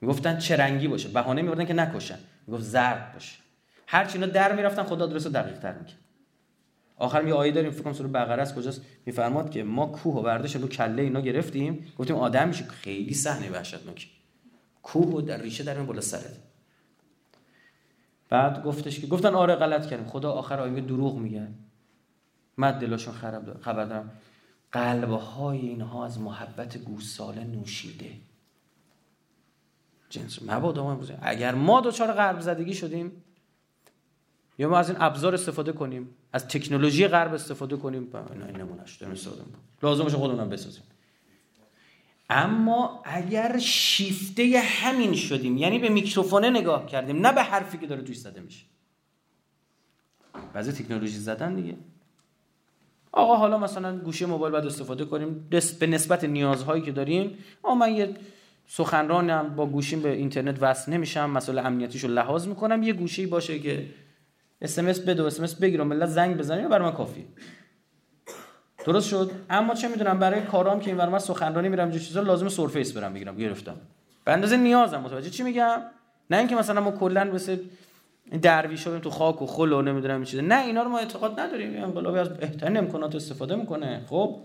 می‌گفتن 0.00 0.38
چه 0.38 0.56
رنگی 0.56 0.88
باشه. 0.88 1.08
بهانه 1.08 1.42
میوردن 1.42 1.64
که 1.64 1.74
نکشن. 1.74 2.18
می‌گفت 2.46 2.62
زرد 2.62 3.12
باشه. 3.12 3.38
هر 3.86 4.04
چی 4.04 4.18
اینا 4.18 4.26
در 4.26 4.56
می‌رفتن 4.56 4.82
خدا 4.82 5.06
درست 5.06 5.28
دقیق 5.28 5.58
تر 5.58 5.78
می‌کرد. 5.78 5.98
آخر 6.96 7.26
یه 7.26 7.34
آیه 7.34 7.52
داریم 7.52 7.70
فکر 7.70 7.82
کنم 7.82 7.92
سوره 7.92 8.08
بقره 8.08 8.42
است. 8.42 8.54
کجاست؟ 8.54 8.82
میفرماد 9.06 9.50
که 9.50 9.62
ما 9.62 9.86
کوه 9.86 10.14
و 10.14 10.22
برداشت 10.22 10.56
رو 10.56 10.68
کله 10.68 11.02
اینا 11.02 11.20
گرفتیم. 11.20 11.86
گفتیم 11.98 12.16
آدم 12.16 12.48
میشه. 12.48 12.64
خیلی 12.64 13.14
صحنه 13.14 13.50
وحشتناک. 13.50 14.08
کوه 14.82 15.14
و 15.14 15.20
در 15.20 15.42
ریشه 15.42 15.64
در 15.64 15.82
بالا 15.82 16.00
سرت. 16.00 16.36
بعد 18.28 18.64
گفتش 18.64 19.00
که 19.00 19.06
گفتن 19.06 19.34
آره 19.34 19.54
غلط 19.54 19.86
کردیم. 19.86 20.06
خدا 20.06 20.32
آخر 20.32 20.60
آیه 20.60 20.80
دروغ 20.80 21.18
میگه. 21.18 21.48
من 22.56 22.96
خراب 22.96 23.60
خبر 23.60 23.84
دارم. 23.84 24.10
قلب 24.72 25.10
های 25.10 25.58
اینها 25.58 26.04
از 26.04 26.20
محبت 26.20 26.78
گوساله 26.78 27.44
نوشیده. 27.44 28.10
جنس 30.10 30.42
مبادا 30.42 30.84
ما 30.84 31.00
اگر 31.22 31.54
ما 31.54 31.80
دوچار 31.80 32.12
قلب 32.12 32.40
زدگی 32.40 32.74
شدیم 32.74 33.12
یا 34.58 34.68
ما 34.68 34.78
از 34.78 34.90
این 34.90 34.98
ابزار 35.00 35.34
استفاده 35.34 35.72
کنیم 35.72 36.08
از 36.32 36.48
تکنولوژی 36.48 37.08
غرب 37.08 37.34
استفاده 37.34 37.76
کنیم 37.76 38.08
اینا 38.32 38.46
این 38.46 38.56
نمونهش 38.56 38.96
داریم 38.96 39.14
استفاده 39.14 39.42
لازم 39.82 40.04
باشه 40.04 40.16
خودمون 40.16 40.48
بسازیم. 40.48 40.82
اما 42.30 43.02
اگر 43.04 43.58
شیفته 43.58 44.62
همین 44.64 45.14
شدیم 45.14 45.56
یعنی 45.56 45.78
به 45.78 45.88
میکروفونه 45.88 46.50
نگاه 46.50 46.86
کردیم 46.86 47.26
نه 47.26 47.32
به 47.32 47.42
حرفی 47.42 47.78
که 47.78 47.86
داره 47.86 48.02
توش 48.02 48.18
زده 48.18 48.40
میشه. 48.40 48.66
بعضی 50.52 50.72
تکنولوژی 50.72 51.18
زدن 51.18 51.54
دیگه. 51.54 51.76
آقا 53.16 53.36
حالا 53.36 53.58
مثلا 53.58 53.98
گوشه 53.98 54.26
موبایل 54.26 54.52
باید 54.52 54.66
استفاده 54.66 55.04
کنیم. 55.04 55.48
به 55.80 55.86
نسبت 55.86 56.24
نیازهایی 56.24 56.82
که 56.82 56.92
داریم 56.92 57.38
آقا 57.62 57.74
من 57.74 57.92
یه 57.92 58.14
سخنرانم 58.66 59.54
با 59.56 59.66
گوشیم 59.66 60.02
به 60.02 60.12
اینترنت 60.12 60.56
وصل 60.60 60.92
نمیشم 60.92 61.30
مسئله 61.30 61.66
امنیتیشو 61.66 62.08
لحاظ 62.08 62.46
می‌کنم. 62.46 62.82
یه 62.82 62.92
گوشی 62.92 63.26
باشه 63.26 63.58
که 63.58 63.86
اسمس 64.62 65.00
بده 65.00 65.22
و 65.22 65.26
اسمس 65.26 65.54
بگیرم 65.54 65.86
ملت 65.86 66.08
زنگ 66.08 66.36
بزنین 66.36 66.68
برای 66.68 66.88
من 66.88 66.94
کافی 66.96 67.24
درست 68.86 69.08
شد؟ 69.08 69.30
اما 69.50 69.74
چه 69.74 69.88
می‌دونم 69.88 70.18
برای 70.18 70.40
کارام 70.40 70.80
که 70.80 70.90
این 70.90 71.04
من 71.04 71.18
سخنرانی 71.18 71.68
میرم 71.68 71.90
جو 71.90 71.98
چیزا 71.98 72.20
لازم 72.20 72.48
سورفیس 72.48 72.92
برم 72.92 73.14
بگیرم 73.14 73.36
گرفتم. 73.36 73.76
به 74.24 74.32
اندازه 74.32 74.56
نیازم. 74.56 75.00
متوجه 75.00 75.30
چی 75.30 75.42
میگم؟ 75.42 75.82
نه 76.30 76.36
اینکه 76.38 76.56
مثلا 76.56 76.80
ما 76.80 76.90
کلا 76.90 77.24
مثل 77.24 77.56
درویش 78.42 78.82
تو 78.82 79.10
خاک 79.10 79.42
و 79.42 79.46
خل 79.46 79.72
و 79.72 79.82
نمی‌دونم 79.82 80.24
چیزا. 80.24 80.42
نه 80.42 80.64
اینا 80.64 80.82
رو 80.82 80.88
ما 80.88 80.98
اعتقاد 80.98 81.40
نداریم. 81.40 81.84
انقلابی 81.84 82.18
از 82.18 82.28
بهترین 82.28 82.76
امکانات 82.76 83.14
استفاده 83.14 83.56
می‌کنه. 83.56 84.04
خب 84.08 84.42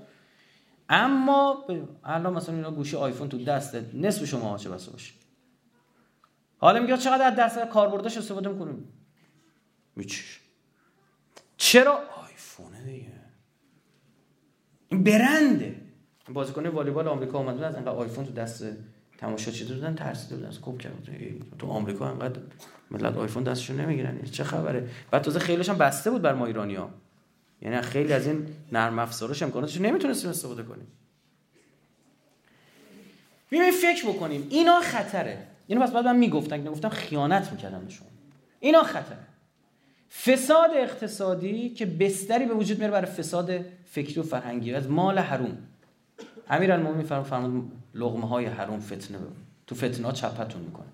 اما 0.89 1.65
الان 2.03 2.33
مثلا 2.33 2.55
اینا 2.55 2.71
گوشی 2.71 2.95
آیفون 2.95 3.29
تو 3.29 3.43
دست 3.43 3.75
نصف 3.93 4.25
شما 4.25 4.57
چه 4.57 4.69
بسا 4.69 4.91
باشه. 4.91 5.13
حالا 6.57 6.79
میگه 6.79 6.97
چقدر 6.97 7.27
از 7.27 7.35
دست 7.35 7.59
کاربردش 7.59 8.17
استفاده 8.17 8.49
می‌کنیم؟ 8.49 8.93
میچش. 9.95 10.39
چرا؟ 11.57 11.99
آیفونه 12.27 12.83
دیگه. 12.83 13.11
این 14.87 15.03
برنده. 15.03 15.81
بازیکن 16.29 16.67
والیبال 16.67 17.07
آمریکا 17.07 17.37
اومدن 17.37 17.63
از 17.63 17.75
انقدر 17.75 17.91
آیفون 17.91 18.25
تو 18.25 18.33
دست 18.33 18.63
چی 19.35 19.65
دادن 19.65 19.95
ترسیده 19.95 20.35
بودن. 20.35 20.51
کوب 20.51 20.81
کرد. 20.81 20.93
تو 21.59 21.67
آمریکا 21.67 22.09
انقدر 22.09 22.39
ملت 22.91 23.17
آیفون 23.17 23.43
دستشون 23.43 23.79
نمی‌گیرن. 23.79 24.21
چه 24.21 24.43
خبره؟ 24.43 24.89
بعد 25.11 25.21
تازه 25.21 25.39
خیلیش 25.39 25.69
هم 25.69 25.77
بسته 25.77 26.11
بود 26.11 26.21
بر 26.21 26.33
ما 26.33 26.45
ایرانیا 26.45 26.89
یعنی 27.61 27.81
خیلی 27.81 28.13
از 28.13 28.27
این 28.27 28.47
نرم 28.71 28.99
افزارش 28.99 29.43
امکاناتش 29.43 29.81
نمی‌تونستیم 29.81 30.29
استفاده 30.29 30.63
کنیم. 30.63 30.87
بیایم 33.49 33.71
فکر 33.71 34.09
بکنیم. 34.09 34.47
اینا 34.49 34.79
خطره. 34.81 35.47
اینو 35.67 35.81
پس 35.81 35.91
بعد 35.91 36.05
من 36.05 36.17
می‌گفتن 36.17 36.63
که 36.63 36.69
گفتم 36.69 36.89
خیانت 36.89 37.51
می‌کردم 37.51 37.89
شما. 37.89 38.07
اینا 38.59 38.83
خطره. 38.83 39.17
فساد 40.23 40.69
اقتصادی 40.75 41.69
که 41.69 41.85
بستری 41.85 42.45
به 42.45 42.53
وجود 42.53 42.77
میاره 42.77 42.91
برای 42.91 43.11
فساد 43.11 43.51
فکری 43.85 44.19
و 44.19 44.23
فرهنگی. 44.23 44.73
از 44.73 44.89
مال 44.89 45.19
حروم. 45.19 45.57
امیرالمومنین 46.49 47.23
فرمود 47.23 47.71
لقمه 47.93 48.27
های 48.27 48.45
حروم 48.45 48.79
فتنه 48.79 49.19
تو 49.67 49.75
فتنه 49.75 50.07
ها 50.07 50.11
چپتون 50.11 50.61
می‌کنه. 50.61 50.87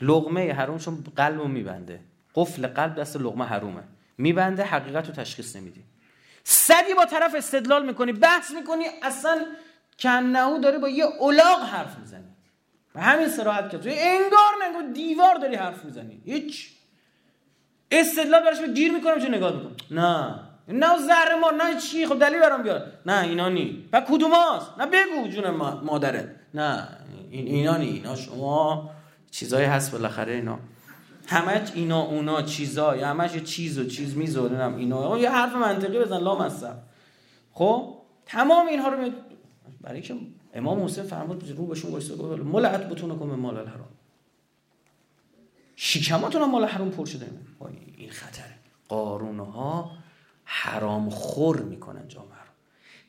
لقمه 0.00 0.52
حروم 0.52 0.78
چون 0.78 1.04
قلبو 1.16 1.48
میبنده. 1.48 2.00
قفل 2.34 2.66
قلب 2.66 2.94
دست 2.94 3.16
لقمه 3.16 3.44
حرومه. 3.44 3.82
میبنده 4.18 4.64
حقیقت 4.64 5.06
رو 5.06 5.14
تشخیص 5.14 5.56
نمیدی 5.56 5.84
صدی 6.44 6.94
با 6.94 7.04
طرف 7.04 7.34
استدلال 7.34 7.86
می‌کنی 7.86 8.12
بحث 8.12 8.50
می‌کنی 8.50 8.84
اصلا 9.02 9.46
کنهو 9.98 10.58
داره 10.58 10.78
با 10.78 10.88
یه 10.88 11.04
اولاغ 11.04 11.62
حرف 11.62 11.98
می‌زنی 11.98 12.28
و 12.94 13.00
همین 13.00 13.28
سراحت 13.28 13.70
که 13.70 13.78
توی 13.78 13.92
انگار 13.98 14.52
نگو 14.68 14.92
دیوار 14.92 15.34
داری 15.34 15.54
حرف 15.54 15.84
می‌زنی. 15.84 16.22
هیچ. 16.24 16.72
استدلال 17.90 18.42
براش 18.42 18.62
گیر 18.62 18.92
می‌کنم 18.92 19.18
چه 19.18 19.28
نگاه 19.28 19.52
می‌کنم. 19.52 19.76
نه. 19.90 20.40
نه 20.68 20.98
زهر 20.98 21.38
ما 21.40 21.50
نه 21.50 21.80
چی 21.80 22.06
خب 22.06 22.18
دلیل 22.18 22.40
برام 22.40 22.62
بیار. 22.62 22.86
نه 23.06 23.22
اینا 23.22 23.48
نی. 23.48 23.88
و 23.92 24.00
کدوماست 24.00 24.70
نه 24.78 24.86
بگو 24.86 25.28
جون 25.28 25.50
مادره 25.84 26.36
نه 26.54 26.88
این 27.30 27.46
اینا 27.46 27.76
نی. 27.76 27.86
اینا 27.86 28.16
شما 28.16 28.90
چیزایی 29.30 29.66
هست 29.66 29.92
بالاخره 29.92 30.32
اینا. 30.32 30.58
همه 31.26 31.62
اینا 31.74 32.02
اونا 32.02 32.42
چیزا 32.42 32.96
یا 32.96 33.08
همش 33.08 33.36
چیز 33.36 33.78
و 33.78 33.84
چیز 33.84 34.16
می‌ذارم 34.16 34.76
اینا. 34.76 35.18
یه 35.18 35.30
حرف 35.30 35.54
منطقی 35.54 35.98
بزن 35.98 36.18
لا 36.18 36.38
مصب 36.38 36.76
خب؟ 37.52 37.98
تمام 38.26 38.66
اینها 38.66 38.88
رو 38.88 39.00
می... 39.00 39.12
برای 39.80 40.00
که 40.00 40.16
امام 40.54 40.84
حسین 40.84 41.04
فرمود 41.04 41.50
رو 41.58 41.66
بهشون 41.66 41.90
وایساد 41.90 42.18
گفت 42.18 42.42
ملعت 42.42 42.88
بتون 42.88 43.18
کن 43.18 43.26
مال 43.26 43.56
الحرام. 43.56 43.88
شکماتون 45.76 46.44
مال 46.44 46.64
حرام 46.64 46.90
پر 46.90 47.04
شده. 47.04 47.26
این 47.96 48.10
خطره. 48.10 48.54
قارون 48.88 49.38
ها 49.40 49.90
حرام 50.54 51.10
خور 51.10 51.60
می‌کنن 51.60 52.08
جامعه 52.08 52.30
رو. 52.30 52.52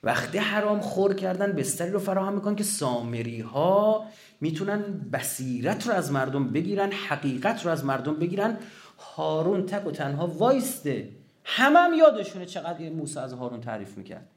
وقتی 0.04 0.38
حرام 0.38 0.80
خور 0.80 1.14
کردن 1.14 1.52
بستری 1.52 1.92
رو 1.92 2.00
فراهم 2.00 2.34
می‌کنن 2.34 2.56
که 2.56 2.64
سامری 2.64 3.42
ها 3.42 4.06
می‌تونن 4.42 4.82
بصیرت 5.14 5.88
رو 5.88 5.94
از 5.94 6.12
مردم 6.12 6.48
بگیرن 6.48 6.92
حقیقت 6.92 7.66
رو 7.66 7.72
از 7.72 7.86
مردم 7.86 8.16
بگیرن. 8.16 8.58
هارون 8.98 9.66
تک 9.66 9.88
و 9.88 9.92
تنها 9.92 10.28
وایسته. 10.28 11.10
همه 11.44 11.80
هم 11.80 11.94
یادشونه 11.94 12.46
چقدر 12.46 12.90
موسی 12.90 13.20
از 13.20 13.34
هارون 13.34 13.62
تعریف 13.62 13.98
می‌کرد. 13.98 14.30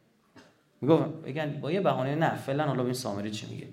می‌گفت 0.80 1.04
بگن 1.04 1.60
با 1.60 1.72
یه 1.72 1.80
بهانه 1.80 2.14
نه 2.14 2.36
فعلا 2.36 2.64
حالا 2.64 2.84
این 2.84 2.92
سامری 2.92 3.30
چی 3.30 3.46
میگه؟ 3.46 3.68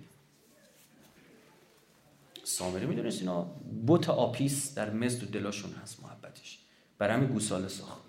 سامری 2.43 2.85
می‌دونست 2.85 3.21
اینا 3.21 3.41
بوت 3.85 4.09
آپیس 4.09 4.75
در 4.75 4.89
مزد 4.89 5.23
و 5.23 5.25
دلاشون 5.25 5.71
هست 5.83 6.03
محبتش. 6.03 6.59
برای 6.97 7.15
همین 7.15 7.29
گوساله 7.29 7.67
ساخت. 7.67 8.02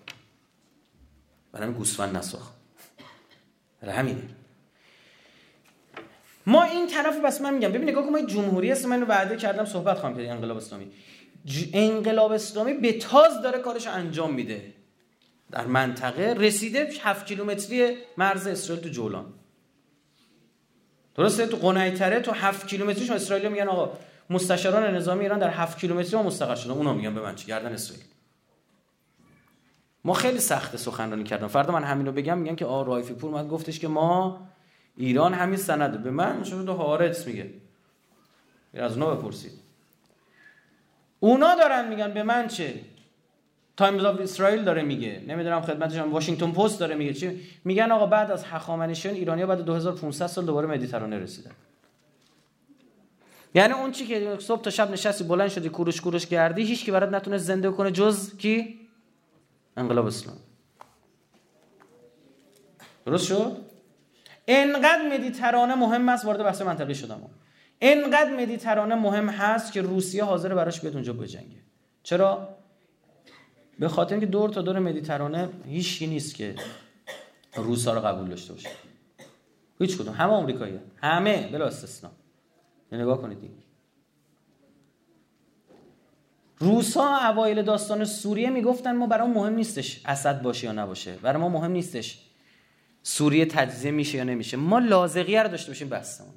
برای 1.55 1.73
گوسفند 1.73 2.17
نساخت. 2.17 2.53
برای 3.81 3.95
همینه. 3.95 4.21
ما 6.45 6.63
این 6.63 6.87
طرف 6.87 7.19
بس 7.25 7.41
من 7.41 7.53
میگم. 7.53 7.71
ببین 7.71 7.89
نگاه 7.89 8.03
کن 8.05 8.09
ما 8.09 8.21
جمهوری 8.21 8.71
اسم 8.71 8.89
من 8.89 9.01
رو 9.01 9.07
وعده 9.07 9.37
کردم 9.37 9.65
صحبت 9.65 9.99
خواهم 9.99 10.15
کرد 10.17 10.25
انقلاب 10.25 10.57
اسلامی. 10.57 10.91
انقلاب 11.73 12.31
اسلامی 12.31 12.73
به 12.73 12.93
تاز 12.93 13.41
داره 13.41 13.59
کارش 13.59 13.87
انجام 13.87 14.33
میده. 14.33 14.73
در 15.51 15.65
منطقه 15.65 16.33
رسیده 16.37 16.89
7 17.01 17.25
کیلومتری 17.25 17.97
مرز 18.17 18.47
اسرائیل 18.47 18.83
تو 18.83 18.89
جولان. 18.89 19.33
درسته؟ 21.15 21.47
تو 21.47 21.57
قنیتره 21.57 22.19
تو 22.19 22.31
7 22.31 22.67
کیلومتریش 22.67 23.11
اسرائیل 23.11 23.49
میگن 23.49 23.67
آقا 23.67 23.97
مستشاران 24.29 24.95
نظامی 24.95 25.21
ایران 25.21 25.39
در 25.39 25.49
7 25.49 25.79
کیلومتری 25.79 26.15
ما 26.15 26.23
مستقر 26.23 26.55
شدن. 26.55 26.71
اونا 26.71 26.93
میگن 26.93 27.15
به 27.15 27.21
من 27.21 27.35
چی؟ 27.35 27.47
گردن 27.47 27.73
اسرائیل. 27.73 28.05
ما 30.05 30.13
خیلی 30.13 30.39
سخت 30.39 30.77
سخنرانی 30.77 31.23
کردم. 31.23 31.47
فردا 31.47 31.73
من 31.73 31.83
همینو 31.83 32.11
بگم 32.11 32.37
میگن 32.37 32.55
که 32.55 32.65
آ 32.65 32.83
رایفی 32.83 33.13
پور 33.13 33.31
من 33.31 33.47
گفتش 33.47 33.79
که 33.79 33.87
ما 33.87 34.41
ایران 34.97 35.33
همین 35.33 35.57
سنده 35.57 35.97
به 35.97 36.11
من 36.11 36.41
دو 36.41 36.73
هارتس 36.73 37.27
میگه. 37.27 37.49
از 38.73 38.97
نو 38.97 39.15
بپرسید. 39.15 39.51
اونا 41.19 41.55
دارن 41.55 41.87
میگن 41.87 42.13
به 42.13 42.23
من 42.23 42.47
چه؟ 42.47 42.73
تایمز 43.77 44.03
آف 44.03 44.19
اسرائیل 44.19 44.63
داره 44.63 44.81
میگه. 44.81 45.21
نمی‌دونم 45.27 45.61
خدمتش 45.61 45.97
واشنگتن 45.97 46.51
پست 46.51 46.79
داره 46.79 46.95
میگه. 46.95 47.13
چی؟ 47.13 47.41
میگن 47.63 47.91
آقا 47.91 48.05
بعد 48.05 48.31
از 48.31 48.43
هخامنشیان 48.43 49.15
ایرانیا 49.15 49.47
بعد 49.47 49.65
2500 49.65 50.27
سال 50.27 50.45
دوباره 50.45 50.67
مدیترانه 50.67 51.19
رسیدن. 51.19 51.51
یعنی 53.55 53.73
اون 53.73 53.91
چی 53.91 54.05
که 54.05 54.37
صبح 54.39 54.61
تا 54.61 54.69
شب 54.69 54.91
نشستی 54.91 55.23
بلند 55.23 55.49
شدی 55.49 55.69
کوروش 55.69 56.01
کوروش 56.01 56.25
کردی 56.25 56.63
هیچ 56.63 56.85
کی 56.85 56.91
برات 56.91 57.09
نتونه 57.09 57.37
زنده 57.37 57.71
کنه 57.71 57.91
جز 57.91 58.37
کی؟ 58.37 58.84
انقلاب 59.77 60.05
اسلام 60.05 60.37
درست 63.05 63.25
شد؟ 63.25 63.57
انقدر 64.47 65.09
مدیترانه 65.13 65.75
مهم 65.75 66.09
است 66.09 66.25
وارد 66.25 66.43
بحث 66.43 66.61
منطقی 66.61 66.95
شدم. 66.95 67.21
انقدر 67.81 68.29
مدیترانه 68.29 68.95
مهم 68.95 69.29
هست 69.29 69.73
که 69.73 69.81
روسیه 69.81 70.23
حاضر 70.23 70.55
براش 70.55 70.81
بیاد 70.81 70.93
اونجا 70.93 71.13
بجنگه. 71.13 71.61
چرا؟ 72.03 72.49
به 73.79 73.87
خاطر 73.87 74.13
اینکه 74.13 74.25
دور 74.25 74.49
تا 74.49 74.61
دور 74.61 74.79
مدیترانه 74.79 75.49
هیچی 75.65 76.07
نیست 76.07 76.35
که 76.35 76.55
روسا 77.55 77.93
رو 77.93 78.01
قبول 78.01 78.29
داشته 78.29 78.53
باشه. 78.53 78.69
هیچ 79.79 79.97
کدوم. 79.97 80.13
همه 80.13 80.33
آمریکایی 80.33 80.79
همه. 80.95 81.49
بلا 81.51 81.65
استثنا. 81.65 82.11
نگاه 82.91 83.21
کنید 83.21 83.41
دیگه 83.41 83.64
روسا 86.59 87.17
اوایل 87.17 87.61
داستان 87.61 88.05
سوریه 88.05 88.49
می‌گفتن 88.49 88.95
ما 88.95 89.07
برای 89.07 89.27
مهم 89.27 89.53
نیستش 89.53 90.01
اسد 90.05 90.41
باشه 90.41 90.65
یا 90.65 90.71
نباشه. 90.71 91.15
برای 91.15 91.41
ما 91.41 91.49
مهم 91.49 91.71
نیستش 91.71 92.19
سوریه 93.03 93.45
تجزیه 93.45 93.91
میشه 93.91 94.17
یا 94.17 94.23
نمیشه. 94.23 94.57
ما 94.57 94.79
لازقیه 94.79 95.43
رو 95.43 95.49
داشته 95.49 95.71
باشیم 95.71 95.89
بستمون 95.89 96.33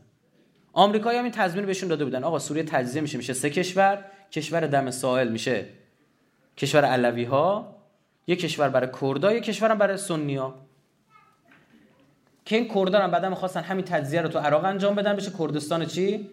آمریکایی 0.73 1.19
هم 1.19 1.25
این 1.25 1.33
تضمین 1.33 1.67
بهشون 1.67 1.89
داده 1.89 2.05
بودن. 2.05 2.25
آقا 2.25 2.39
سوریه 2.39 2.63
تجزیه 2.63 3.03
میشه. 3.03 3.19
میشه 3.19 3.33
سه 3.33 3.51
کشور. 3.51 4.05
کشور 4.33 4.67
دم 4.67 4.91
ساحل 4.91 5.29
میشه. 5.29 5.67
کشور 6.57 6.85
علوی 6.85 7.25
ها 7.25 7.77
یه 8.27 8.37
کشور 8.37 8.69
برای 8.69 8.89
کردا 9.01 9.33
یه 9.33 9.41
کشور 9.41 9.75
برای 9.75 9.97
سنی 9.97 10.37
ها 10.37 10.55
که 12.45 12.57
این 12.57 12.69
کردا 12.75 12.99
هم 12.99 13.11
بعدا 13.11 13.29
می‌خواستن 13.29 13.61
همین 13.61 13.85
تجزیه 13.85 14.23
رو 14.23 14.29
تو 14.29 14.39
عراق 14.39 14.65
انجام 14.65 14.95
بدن. 14.95 15.17
بشه 15.17 15.31
کردستان 15.39 15.87
چی؟ 15.87 16.31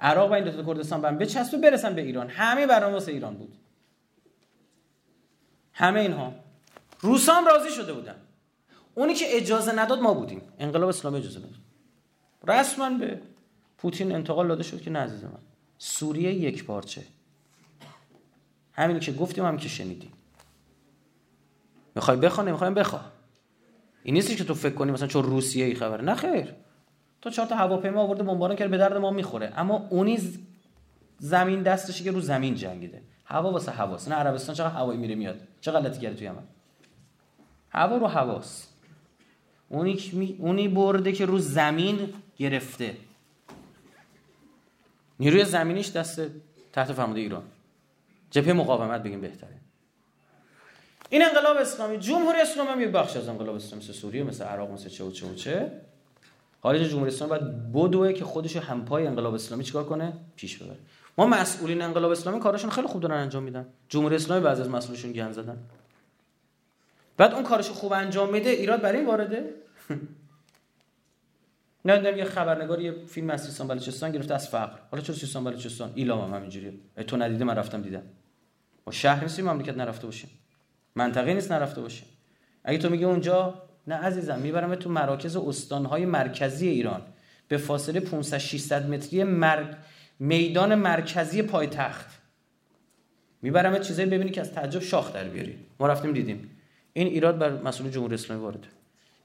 عراق 0.00 0.30
و 0.30 0.32
این 0.34 0.44
دو 0.44 0.62
تا 0.62 0.74
کردستان 0.74 1.00
به 1.00 1.10
بچسبه 1.10 1.58
برسن 1.58 1.94
به 1.94 2.02
ایران. 2.02 2.28
همه 2.28 2.66
برنامه 2.66 2.92
واسه 2.92 3.12
ایران 3.12 3.34
بود. 3.34 3.54
همه 5.72 6.00
اینها. 6.00 6.34
روس 7.00 7.28
هم 7.28 7.46
راضی 7.46 7.70
شده 7.70 7.92
بودن. 7.92 8.16
اونی 8.94 9.14
که 9.14 9.36
اجازه 9.36 9.72
نداد 9.72 9.98
ما 9.98 10.14
بودیم. 10.14 10.42
انقلاب 10.58 10.88
اسلامی 10.88 11.18
اجازه 11.18 11.38
نداد. 11.38 11.54
رسما 12.48 12.90
به 12.90 13.20
پوتین 13.78 14.14
انتقال 14.14 14.48
داده 14.48 14.62
شد 14.62 14.82
که 14.82 14.90
نه 14.90 14.98
عزیز 14.98 15.24
من. 15.24 15.38
سوریه 15.78 16.32
یک 16.32 16.64
پارچه. 16.64 17.02
همینی 18.72 19.00
که 19.00 19.12
گفتیم 19.12 19.44
هم 19.44 19.56
که 19.56 19.68
شنیدیم. 19.68 20.12
می‌خوای 21.94 22.16
بخواه 22.16 22.46
نمی‌خوایم 22.46 22.74
بخواه. 22.74 23.12
این 24.02 24.14
نیستی 24.14 24.36
که 24.36 24.44
تو 24.44 24.54
فکر 24.54 24.74
کنی 24.74 24.92
مثلا 24.92 25.08
چون 25.08 25.22
روسیه 25.22 25.64
ای 25.64 25.74
خبره. 25.74 26.04
نه 26.04 26.14
خیر. 26.14 26.54
تو 27.24 27.30
چهار 27.30 27.48
تا 27.48 27.56
هواپیما 27.56 28.02
آورده 28.02 28.22
بمباران 28.22 28.56
کرد 28.56 28.70
به 28.70 28.78
درد 28.78 28.96
ما 28.96 29.10
می‌خوره. 29.10 29.52
اما 29.56 29.86
اونی 29.90 30.18
زمین 31.18 31.62
دستشی 31.62 32.04
که 32.04 32.10
رو 32.10 32.20
زمین 32.20 32.54
جنگیده. 32.54 33.02
هوا 33.24 33.50
واسه 33.50 33.72
هواست. 33.72 34.08
نه 34.08 34.14
عربستان 34.14 34.54
چقدر 34.54 34.74
هوایی 34.74 34.98
میره 34.98 35.14
میاد. 35.14 35.40
چه 35.60 35.70
غلطی 35.70 36.00
کرده 36.00 36.16
توی 36.16 36.26
یمن. 36.26 36.42
هوا 37.70 37.96
رو 37.96 38.06
هواست. 38.06 38.74
اونی 39.68 40.36
اونی 40.38 40.68
برده 40.68 41.12
که 41.12 41.26
رو 41.26 41.38
زمین 41.38 42.14
گرفته. 42.36 42.96
نیروی 45.20 45.44
زمینیش 45.44 45.92
دست 45.92 46.20
تحت 46.72 46.92
فرمانده 46.92 47.20
ایران. 47.20 47.42
جبهه 48.30 48.52
مقاومت 48.52 49.02
بگیم 49.02 49.20
بهتره. 49.20 49.56
این 51.10 51.24
انقلاب 51.24 51.56
اسلامی. 51.56 51.98
جمهوری 51.98 52.40
اسلامی 52.40 52.70
هم 52.70 52.80
یک 52.80 52.88
بخش 52.88 53.16
از 53.16 53.28
انقلاب 53.28 53.54
اسلامی 53.54 53.84
مثل 53.84 53.92
سوریه 53.92 54.24
مثل 54.24 54.44
عراق 54.44 54.70
مثل 54.70 54.88
چه 54.88 55.04
و 55.04 55.10
چه 55.10 55.26
و 55.26 55.34
چه. 55.34 55.80
خارج 56.64 56.82
جمهوری 56.82 57.10
اسلامی 57.10 57.30
باید 57.30 57.72
بدوه 57.72 58.12
که 58.12 58.24
خودش 58.24 58.56
همپای 58.56 59.06
انقلاب 59.06 59.34
اسلامی 59.34 59.64
چیکار 59.64 59.84
کنه؟ 59.84 60.12
پیش 60.36 60.58
ببره. 60.58 60.78
ما 61.18 61.26
مسئولین 61.26 61.82
انقلاب 61.82 62.10
اسلامی 62.10 62.40
کارشون 62.40 62.70
خیلی 62.70 62.86
خوب 62.86 63.02
دارن 63.02 63.16
انجام 63.16 63.42
میدن. 63.42 63.66
جمهوری 63.88 64.16
اسلامی 64.16 64.44
بعضی 64.44 64.62
از 64.62 64.68
مسئولشون 64.68 65.12
گند 65.12 65.32
زدن. 65.32 65.58
بعد 67.16 67.34
اون 67.34 67.42
کارش 67.42 67.70
خوب 67.70 67.92
انجام 67.92 68.32
میده 68.32 68.50
ایراد 68.50 68.80
برای 68.80 68.98
این 68.98 69.06
وارده؟ 69.06 69.54
نه 71.84 72.18
یه 72.18 72.24
خبرنگار 72.24 72.80
یه 72.80 72.92
فیلم 73.06 73.30
از 73.30 73.44
سیستان 73.44 73.68
بلوچستان 73.68 74.12
گرفته 74.12 74.34
از 74.34 74.48
فقر. 74.48 74.78
حالا 74.90 75.02
چرا 75.02 75.14
سیستان 75.14 75.44
بلوچستان؟ 75.44 75.92
ایلام 75.94 76.20
هم 76.20 76.36
همینجوریه. 76.36 76.72
تو 77.06 77.16
ندیده 77.16 77.44
من 77.44 77.54
رفتم 77.56 77.82
دیدم. 77.82 78.02
ما 78.86 78.92
شهر 78.92 79.22
نیستیم 79.22 79.50
مملکت 79.50 79.76
نرفته 79.76 80.06
باشیم 80.06 80.30
منطقه 80.94 81.34
نیست 81.34 81.52
نرفته 81.52 81.80
باشیم 81.80 82.06
اگه 82.64 82.78
تو 82.78 82.90
میگه 82.90 83.06
اونجا 83.06 83.62
نه 83.86 83.94
عزیزم 83.94 84.38
می‌برم 84.38 84.74
تو 84.74 84.90
مراکز 84.90 85.36
استانهای 85.36 86.06
مرکزی 86.06 86.68
ایران. 86.68 87.02
به 87.48 87.56
فاصله 87.56 88.00
500 88.00 88.38
600 88.38 88.88
متری 88.90 89.24
مر... 89.24 89.64
میدان 90.18 90.74
مرکزی 90.74 91.42
پایتخت. 91.42 92.06
می‌برم 93.42 93.78
چیزایی 93.78 94.08
ببینی 94.08 94.30
که 94.30 94.40
از 94.40 94.52
تعجب 94.52 94.80
شاخ 94.80 95.12
در 95.12 95.24
بیاری. 95.24 95.58
ما 95.80 95.86
رفتیم 95.86 96.12
دیدیم. 96.12 96.50
این 96.92 97.06
ایراد 97.06 97.38
بر 97.38 97.62
مسئول 97.62 97.90
جمهوری 97.90 98.14
اسلامی 98.14 98.42
وارده. 98.42 98.68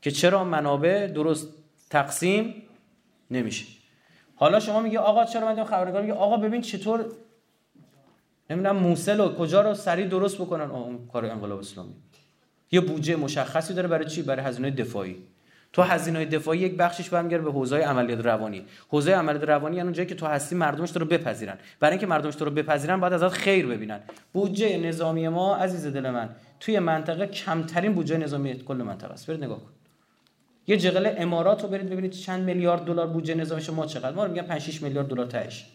که 0.02 0.12
چرا 0.12 0.44
منابع 0.44 1.08
درست 1.08 1.48
تقسیم 1.90 2.54
نمیشه. 3.32 3.66
حالا 4.36 4.60
شما 4.60 4.80
میگه 4.80 5.00
آقا 5.00 5.26
چرا 5.26 5.56
من 5.56 5.64
خبرنگار؟ 5.64 6.02
میگه 6.02 6.14
آقا 6.14 6.38
ببین 6.38 6.62
چطور 6.62 7.06
نمی‌دونم 8.50 8.76
موسل 8.76 9.20
و 9.20 9.36
کجا 9.36 9.62
رو 9.62 9.74
سریع 9.74 10.08
درست 10.08 10.38
بکنن. 10.38 10.72
اون 10.72 11.08
کار 11.14 11.26
انقلاب 11.26 11.60
اسلامی. 11.60 11.94
یه 12.72 12.82
بودجه 12.82 13.16
مشخصی 13.16 13.74
داره 13.74 13.88
برای 13.88 14.06
چی؟ 14.06 14.22
برای 14.22 14.46
هزینه 14.46 14.72
دفاعی. 14.72 15.16
تو 15.74 15.82
هزینه 15.82 16.26
دفاعی 16.26 16.60
یک 16.60 16.78
بخشش 16.78 17.10
برمیگرده 17.10 17.44
به 17.44 17.52
حوزه 17.52 17.78
عملیات 17.78 18.26
روانی. 18.26 18.66
حوزه 18.90 19.12
عملیات 19.12 19.44
روانی 19.44 19.76
یعنی 19.76 19.86
اونجایی 19.86 20.08
که 20.08 20.16
تو 20.16 20.26
هستی 20.26 20.56
مردمش 20.56 20.92
تو 20.92 21.00
رو 21.00 21.06
بپذیرن. 21.06 21.58
برای 21.80 21.92
اینکه 21.92 22.08
مردمش 22.08 22.36
تو 22.36 22.46
رو 22.46 22.52
بپذیرن 22.52 23.00
باید 23.00 23.14
ازت 23.14 23.28
خیر 23.28 23.66
ببینن. 23.66 24.00
بودجه 24.34 24.78
نظامی 24.78 25.28
ما 25.28 25.56
عزیز 25.56 25.88
دل 25.88 26.10
من 26.10 26.30
توی 26.60 26.80
منطقه 26.80 27.28
کمترین 27.28 27.94
بودجه 27.94 28.18
نظامی 28.18 28.60
کل 28.60 28.76
منطقه 28.76 29.14
است. 29.14 29.28
برید 29.28 29.44
نگاه 29.44 29.60
کن. 29.60 29.70
یه 30.68 30.78
جغل 30.78 31.14
امارات 31.18 31.64
رو 31.64 31.70
برید 31.70 31.90
ببینید 31.90 32.12
چند 32.12 32.44
میلیارد 32.44 32.84
دلار 32.84 33.08
بودجه 33.08 33.36
نظامی 33.36 33.64
ما 33.76 33.86
چقدر. 33.86 34.12
ما 34.12 34.28
میگن 34.28 34.42
5 34.42 34.62
6 34.62 34.82
میلیارد 34.82 35.08
دلار 35.08 35.26
تهش. 35.26 35.66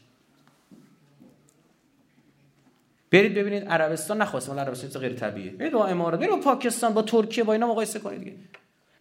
برید 3.14 3.34
ببینید 3.34 3.64
عربستان 3.64 4.22
نخواست 4.22 4.48
مال 4.48 4.58
عربستان 4.58 5.02
غیر 5.02 5.12
طبیعیه. 5.12 5.50
برید 5.50 5.72
با 5.72 5.86
امارات. 5.86 6.20
برید 6.20 6.30
با 6.30 6.36
پاکستان 6.36 6.94
با 6.94 7.02
ترکیه 7.02 7.44
با 7.44 7.52
اینا 7.52 7.66
مقایسه 7.66 7.98
کنید 7.98 8.18
دیگه. 8.18 8.36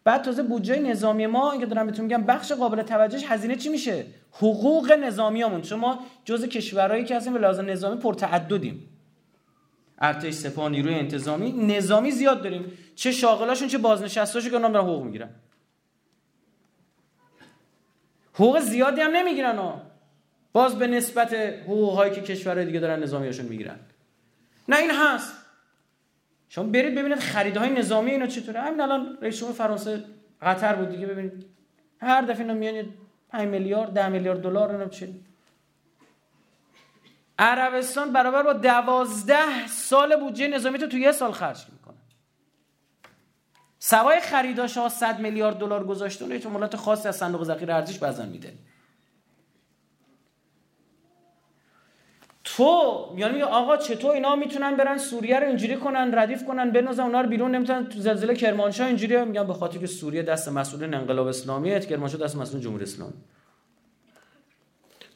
بعد 0.04 0.22
تازه 0.22 0.44
بودجه 0.44 0.80
نظامی 0.80 1.28
ما 1.28 1.52
اینکه 1.52 1.68
دارم 1.68 1.86
بهتون 1.88 2.06
میگم 2.06 2.24
بخش 2.24 2.52
قابل 2.52 2.82
توجهش 2.82 3.24
هزینه 3.28 3.56
چی 3.56 3.70
میشه؟ 3.70 4.06
حقوق 4.32 4.92
نظامیامون. 4.92 5.62
چون 5.62 5.80
ما 5.80 6.00
جزء 6.26 6.48
کشورهایی 6.48 7.04
که 7.06 7.16
هستیم 7.16 7.34
به 7.34 7.40
لحاظ 7.40 7.60
نظامی 7.60 8.02
پرتعددیم. 8.02 8.90
ارتش 10.00 10.34
سپاه 10.34 10.70
نیروی 10.70 10.94
انتظامی 10.94 11.52
نظامی 11.52 12.12
زیاد 12.12 12.44
داریم. 12.44 12.72
چه 12.96 13.12
شاغلاشون 13.12 13.68
چه 13.68 13.78
بازنشستاشون 13.78 14.52
که 14.52 14.58
اونم 14.58 14.72
دارن 14.72 14.86
حقوق 14.86 15.04
می‌گیرن. 15.04 15.30
حقوق 18.34 18.60
زیادی 18.60 19.02
هم 19.02 19.12
نمی‌گیرن 19.12 19.58
ها. 19.58 19.82
باز 20.54 20.80
به 20.80 20.88
نسبت 20.88 21.34
حقوق 21.64 21.94
هایی 21.94 22.14
که 22.14 22.22
کشورهای 22.22 22.66
دیگه 22.66 22.80
دارن 22.80 23.04
نظامیاشون 23.04 23.46
می‌گیرن. 23.46 23.80
نه 24.68 24.78
این 24.78 24.92
هست. 24.92 25.34
شما 26.50 26.64
برید 26.64 26.96
ببینید 26.96 27.20
خریدهای 27.20 27.70
نظامی 27.70 28.12
اینا 28.12 28.28
چطوره. 28.28 28.62
همین 28.62 28.82
الان 28.82 29.18
رئیس 29.22 29.40
جمهور 29.40 29.56
فرانسه 29.56 30.04
قطر 30.42 30.76
بود 30.76 30.90
دیگه 30.90 31.08
ببینید. 31.08 31.46
هر 32.02 32.22
دفعه 32.22 32.40
اینا 32.40 32.54
میان 32.54 32.86
5 33.30 33.48
میلیارد 33.48 33.94
10 33.94 34.10
میلیارد 34.10 34.42
دلار 34.42 34.72
اینا 34.72 34.88
چه 34.88 35.10
عربستان 37.40 38.14
برابر 38.14 38.44
با 38.44 38.54
دوازده 38.54 39.68
سال 39.68 40.16
بودجه 40.20 40.48
نظامی 40.48 40.80
تو 40.80 40.98
یه 40.98 41.12
سال 41.12 41.32
خرج 41.32 41.66
می‌کنه. 41.72 41.98
سوای 43.80 44.20
خریداش 44.20 44.78
ها 44.78 44.90
100 44.90 45.20
میلیارد 45.20 45.58
دلار 45.58 45.84
گذاشته 45.84 46.26
اون 46.26 46.54
مولات 46.54 46.76
خاصی 46.76 47.08
از 47.08 47.16
صندوق 47.16 47.44
ذخیره 47.44 47.74
ارزش 47.74 48.00
بعضا 48.00 48.26
میده. 48.26 48.54
تو 52.58 53.14
یعنی 53.18 53.42
آقا 53.42 53.78
چطور 53.78 54.12
اینا 54.12 54.36
می‌تونن 54.36 54.76
برن 54.76 54.98
سوریه 54.98 55.40
رو 55.40 55.48
اینجوری 55.48 55.76
کنن 55.76 56.16
ردیف 56.16 56.46
کنن 56.46 56.72
بنازن 56.72 57.04
اونا 57.04 57.22
رو 57.22 57.30
بیرون؟ 57.30 57.56
نمی‌تونن 57.56 57.90
تو 57.90 58.00
زلزله 58.00 58.36
کرمانشاه 58.36 58.88
اینجوری 58.88 59.26
میگن 59.26 59.48
به 59.48 59.54
خاطر 59.54 59.78
که 59.78 59.88
سوریه 59.88 60.24
دست 60.24 60.50
مسئولین 60.50 60.94
انقلاب 60.94 61.28
اسلامیه 61.28 61.80
کرمانشاه 61.80 62.22
دست 62.22 62.36
مسئول 62.36 62.62
جمهوری 62.62 62.84
اسلامی. 62.84 63.14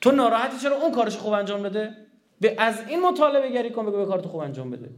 تو 0.02 0.12
ناراحتی 0.12 0.58
چرا 0.58 0.76
اون 0.76 0.92
کارش 0.92 1.18
خوب 1.18 1.34
انجام 1.34 1.64
بده؟ 1.64 1.94
به 2.42 2.56
از 2.58 2.88
این 2.88 3.02
مطالبه 3.02 3.50
گری 3.50 3.70
کن 3.70 3.86
بگو 3.86 3.98
به 3.98 4.06
کارت 4.06 4.26
خوب 4.26 4.40
انجام 4.42 4.70
بده. 4.72 4.90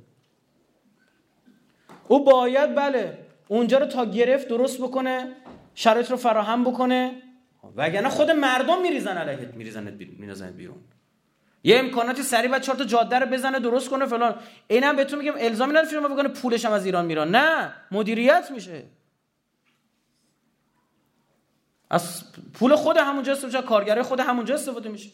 او 2.08 2.24
باید 2.24 2.76
بله 2.76 3.18
اونجا 3.48 3.78
رو 3.78 3.86
تا 3.86 4.06
گرفت 4.06 4.48
درست 4.48 4.82
بکنه 4.82 5.36
شرایط 5.76 6.12
رو 6.12 6.18
فراهم 6.18 6.64
بکنه. 6.64 7.22
وگرنه 7.76 8.10
خود 8.10 8.32
مردم 8.32 8.82
میریزن 8.82 9.18
علیهت 9.18 9.54
میریزنت 9.54 10.54
بیرون. 10.54 10.78
یه 11.64 11.80
امکاناتی 11.80 12.24
سریع 12.24 12.51
بعد 12.51 12.62
چهار 12.62 12.78
تا 12.78 12.84
جاده 12.84 13.20
رو 13.20 13.26
بزنه 13.26 13.60
درست 13.60 13.89
کنه 13.89 14.05
فلان. 14.05 14.36
اینم 14.68 14.95
بهتون 14.95 15.20
میگم 15.20 15.34
الزامی 15.38 15.72
نداره 15.72 15.88
فیلم 15.88 16.14
بکنه 16.14 16.28
پولش 16.28 16.66
هم 16.66 16.72
از 16.72 16.86
ایران 16.86 17.05
میران 17.05 17.36
نه 17.36 17.74
مدیریت 17.91 18.51
میشه. 18.51 18.86
از 21.89 22.24
پول 22.53 22.76
خود 22.76 22.97
همونجا 22.97 23.32
استفاده 23.32 23.68
کارگرای 23.68 24.03
خود 24.03 24.20
همونجا 24.20 24.55
استفاده 24.55 24.89
میشه. 24.89 25.10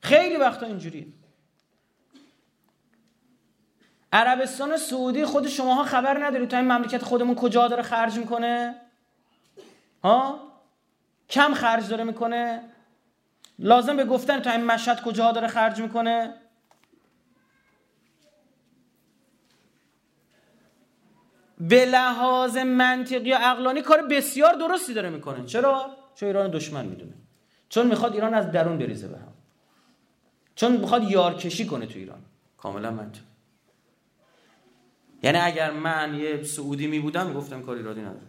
خیلی 0.00 0.36
وقتا 0.36 0.66
اینجوریه. 0.66 1.06
عربستان 4.12 4.76
سعودی 4.76 5.24
خود 5.24 5.48
شماها 5.48 5.84
خبر 5.84 6.26
نداری 6.26 6.46
تا 6.46 6.56
این 6.56 6.72
مملکت 6.72 7.02
خودمون 7.02 7.34
کجا 7.34 7.68
داره 7.68 7.82
خرج 7.82 8.18
می‌کنه؟ 8.18 8.80
ها؟ 10.04 10.52
کم 11.30 11.54
خرج 11.54 11.88
داره 11.88 12.04
می‌کنه؟ 12.04 12.71
لازم 13.62 13.96
به 13.96 14.04
گفتن 14.04 14.40
تا 14.40 14.50
این 14.50 14.64
مشهد 14.64 15.02
کجا 15.02 15.32
داره 15.32 15.48
خرج 15.48 15.80
می‌کنه؟ 15.80 16.34
به 21.60 21.84
لحاظ 21.84 22.56
منطقی 22.56 23.28
یا 23.28 23.38
عقلانی 23.38 23.82
کار 23.82 24.06
بسیار 24.06 24.54
درستی 24.54 24.94
داره 24.94 25.10
می‌کنه. 25.10 25.46
چرا؟ 25.46 25.96
چون 26.14 26.26
ایران 26.26 26.50
دشمن 26.50 26.86
می‌دونه. 26.86 27.12
چون 27.68 27.86
می‌خواد 27.86 28.14
ایران 28.14 28.34
از 28.34 28.50
درون 28.50 28.78
بریزه 28.78 29.08
به 29.08 29.18
هم. 29.18 29.32
چون 30.54 30.72
می‌خواد 30.72 31.10
یارکشی 31.10 31.66
کنه 31.66 31.86
تو 31.86 31.98
ایران. 31.98 32.24
کاملا 32.56 32.90
منطقی. 32.90 33.24
یعنی 35.22 35.38
اگر 35.38 35.70
من 35.70 36.14
یه 36.14 36.42
سعودی 36.42 36.86
می 36.86 37.00
بودم 37.00 37.26
می‌گفتم 37.26 37.62
کار 37.62 37.76
ایرادی 37.76 38.00
نداره 38.00 38.26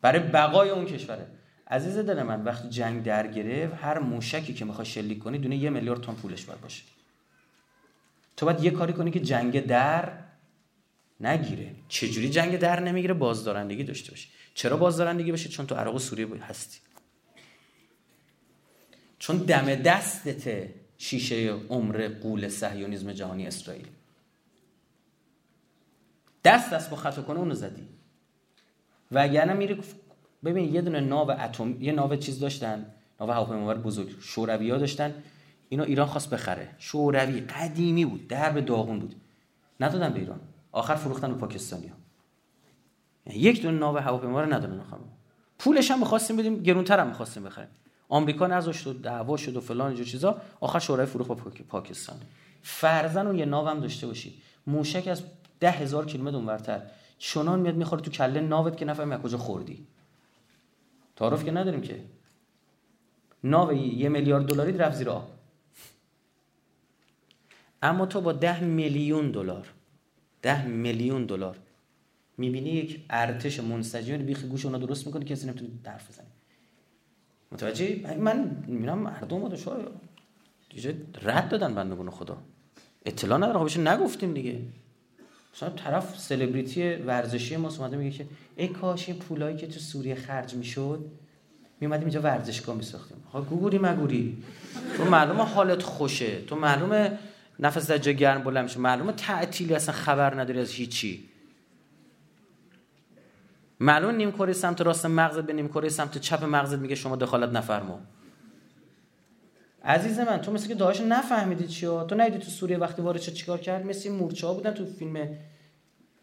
برای 0.00 0.18
بقای 0.18 0.70
اون 0.70 0.84
کشوره. 0.84 1.26
عزیز 1.70 1.98
دل 1.98 2.22
من 2.22 2.44
وقتی 2.44 2.68
جنگ 2.68 3.02
در 3.02 3.26
گرفت 3.26 3.74
هر 3.74 3.98
موشکی 3.98 4.54
که 4.54 4.64
می‌خوای 4.64 4.86
شلیک 4.86 5.18
کنی 5.18 5.38
دونه 5.38 5.56
یه 5.56 5.70
میلیارد 5.70 6.00
تن 6.00 6.14
پولش 6.14 6.44
باید 6.44 6.60
باشه. 6.60 6.82
تو 8.36 8.46
باید 8.46 8.64
یه 8.64 8.70
کاری 8.70 8.92
کنی 8.92 9.10
که 9.10 9.20
جنگ 9.20 9.66
در 9.66 10.12
نگیره. 11.20 11.72
چجوری 11.88 12.30
جنگ 12.30 12.58
در 12.58 12.80
نمی‌گیره؟ 12.80 13.14
بازدارندگی 13.14 13.84
داشته 13.84 14.10
باشی 14.10 14.28
چرا 14.54 14.76
بازدارندگی 14.76 15.30
باشه؟ 15.30 15.48
چون 15.48 15.66
تو 15.66 15.74
عراق 15.74 15.94
و 15.94 15.98
سوریه 15.98 16.42
هستی. 16.42 16.78
چون 19.18 19.36
دم 19.36 19.74
دستت 19.74 20.68
شیشه 20.98 21.50
عمر 21.50 22.08
قول 22.08 22.48
صهیونیسم 22.48 23.12
جهانی 23.12 23.46
اسرائیل. 23.46 23.86
دست 26.44 26.70
دست 26.70 26.90
با 26.90 26.96
خطا 26.96 27.22
کنه 27.22 27.38
اونو 27.38 27.54
زدی. 27.54 27.88
وگرنه 29.12 29.52
میری 29.52 29.82
ببین 30.44 30.74
یه 30.74 30.80
دونه 30.80 31.00
ناو 31.00 31.30
اتم 31.30 31.82
یه 31.82 31.92
ناو 31.92 32.16
چیز 32.16 32.40
داشتن 32.40 32.86
ناو 33.20 33.30
هواپیمابر 33.30 33.74
بزرگ 33.74 34.20
شوروی 34.20 34.70
ها 34.70 34.78
داشتن 34.78 35.14
اینو 35.68 35.84
ایران 35.84 36.06
خواست 36.06 36.30
بخره. 36.30 36.68
شوروی 36.78 37.40
قدیمی 37.40 38.04
بود 38.04 38.28
درب 38.28 38.60
داغون 38.60 38.98
بود. 38.98 39.14
ندادن 39.80 40.12
به 40.12 40.20
ایران. 40.20 40.40
آخر 40.72 40.94
فروختن 40.94 41.32
به 41.32 41.38
پاکستانی 41.38 41.86
ها 41.86 41.96
یعنی 43.26 43.38
یک 43.38 43.62
دونه 43.62 43.78
ناو 43.78 43.96
هواپیما 43.96 44.40
رو 44.40 44.52
ندادن 44.52 44.82
پولش 45.58 45.90
هم 45.90 45.98
می‌خواستیم 45.98 46.36
بدیم 46.36 46.62
گرونتر 46.62 47.00
هم 47.00 47.06
می‌خواستیم 47.06 47.42
بخریم. 47.44 47.68
آمریکا 48.08 48.46
نذاشت 48.46 48.86
و 48.86 48.92
دعوا 48.92 49.36
شد 49.36 49.56
و 49.56 49.60
فلان 49.60 49.86
اینجور 49.86 50.06
چیزا. 50.06 50.40
آخر 50.60 50.78
شوروی 50.78 51.06
فروخت 51.06 51.28
با 51.28 51.36
پاکستان. 51.68 52.16
فرزن 52.62 53.26
اون 53.26 53.38
یه 53.38 53.44
ناو 53.44 53.68
هم 53.68 53.80
داشته 53.80 54.06
باشی. 54.06 54.34
موشک 54.66 55.08
از 55.08 55.22
ده 55.60 55.70
هزار 55.70 56.06
کیلومتر 56.06 56.36
اونورتر. 56.36 56.82
چنان 57.18 57.60
میاد 57.60 57.74
می‌خوره 57.74 58.02
تو 58.02 58.10
کله 58.10 58.40
ناوت 58.40 58.76
که 58.76 58.84
نفهمی 58.84 59.14
از 59.14 59.20
کجا 59.20 59.38
خوردی. 59.38 59.86
تعارف 61.16 61.44
که 61.44 61.50
نداریم 61.50 61.80
که. 61.80 62.00
ناو 63.44 63.72
یه 63.72 64.08
میلیارد 64.08 64.46
دلاری 64.46 64.72
رفت 64.72 64.96
زیر 64.96 65.10
آب 65.10 65.30
اما 67.82 68.06
تو 68.06 68.20
با 68.20 68.32
ده 68.32 68.64
میلیون 68.64 69.30
دلار 69.30 69.72
ده 70.42 70.66
میلیون 70.66 71.24
دلار 71.24 71.56
می‌بینی 72.38 72.70
یک 72.70 73.04
ارتش 73.10 73.60
منسجم 73.60 74.16
بیخ 74.16 74.44
گوش 74.44 74.64
اونا 74.66 74.78
درست 74.78 75.06
می‌کنه 75.06 75.24
کسی 75.24 75.46
نمی‌تونه 75.46 75.70
درف 75.84 76.10
بزنه. 76.10 76.26
متوجه 77.52 78.16
من 78.18 78.64
می‌بینم 78.66 78.98
مردم 78.98 79.44
رو 79.44 79.56
شاید 79.56 81.18
رد 81.22 81.48
دادن 81.48 81.74
بندگون 81.74 82.10
خدا. 82.10 82.38
اطلاع 83.06 83.38
نداره 83.38 83.68
خب 83.68 83.80
نگفتیم 83.80 84.34
دیگه. 84.34 84.62
مثلا 85.56 85.70
طرف 85.70 86.18
سلبریتی 86.18 86.94
ورزشی 86.94 87.56
ما 87.56 87.68
اومده 87.68 87.96
میگه 87.96 88.18
که 88.18 88.26
ای 88.56 88.68
کاش 88.68 89.08
این 89.08 89.18
پولایی 89.18 89.56
که 89.56 89.66
تو 89.66 89.80
سوریه 89.80 90.14
خرج 90.14 90.54
می‌شد 90.54 91.04
میومدیم 91.80 92.04
اینجا 92.04 92.20
ورزشگاه 92.20 92.76
میساختیم. 92.76 93.16
ها 93.32 93.42
گوگوری 93.42 93.78
مگوری. 93.78 94.42
تو 94.96 95.04
معلومه 95.04 95.44
حالت 95.44 95.82
خوشه. 95.82 96.40
تو 96.40 96.56
معلومه 96.56 97.18
نفس 97.60 97.90
در 97.90 97.98
جا 97.98 98.12
گرم 98.12 98.42
بلند 98.42 98.64
میشه. 98.64 98.78
معلومه 98.78 99.12
تعطیلی 99.12 99.74
اصلا 99.74 99.94
خبر 99.94 100.40
نداری 100.40 100.60
از 100.60 100.70
هیچی. 100.70 101.28
معلومه 103.80 104.12
نیم 104.12 104.32
کره 104.32 104.52
سمت 104.52 104.80
راست 104.80 105.06
مغزت 105.06 105.44
به 105.44 105.52
نیم 105.52 105.68
کره 105.68 105.88
سمت 105.88 106.18
چپ 106.18 106.44
مغزت 106.44 106.78
میگه 106.78 106.94
شما 106.94 107.16
دخالت 107.16 107.50
نفرما 107.50 108.00
عزیز 109.86 110.18
من 110.18 110.38
تو 110.38 110.52
مثل 110.52 110.68
که 110.68 110.74
داعش 110.74 111.00
نفهمیدی 111.00 111.66
چیا 111.66 112.04
تو 112.04 112.14
ندیدی 112.14 112.44
تو 112.44 112.50
سوریه 112.50 112.78
وقتی 112.78 113.02
وارد 113.02 113.20
شد 113.20 113.32
چیکار 113.32 113.58
کرد؟ 113.58 113.86
مثل 113.86 114.10
مورچه 114.10 114.46
ها 114.46 114.54
بودن 114.54 114.70
تو 114.70 114.86
فیلم 114.86 115.28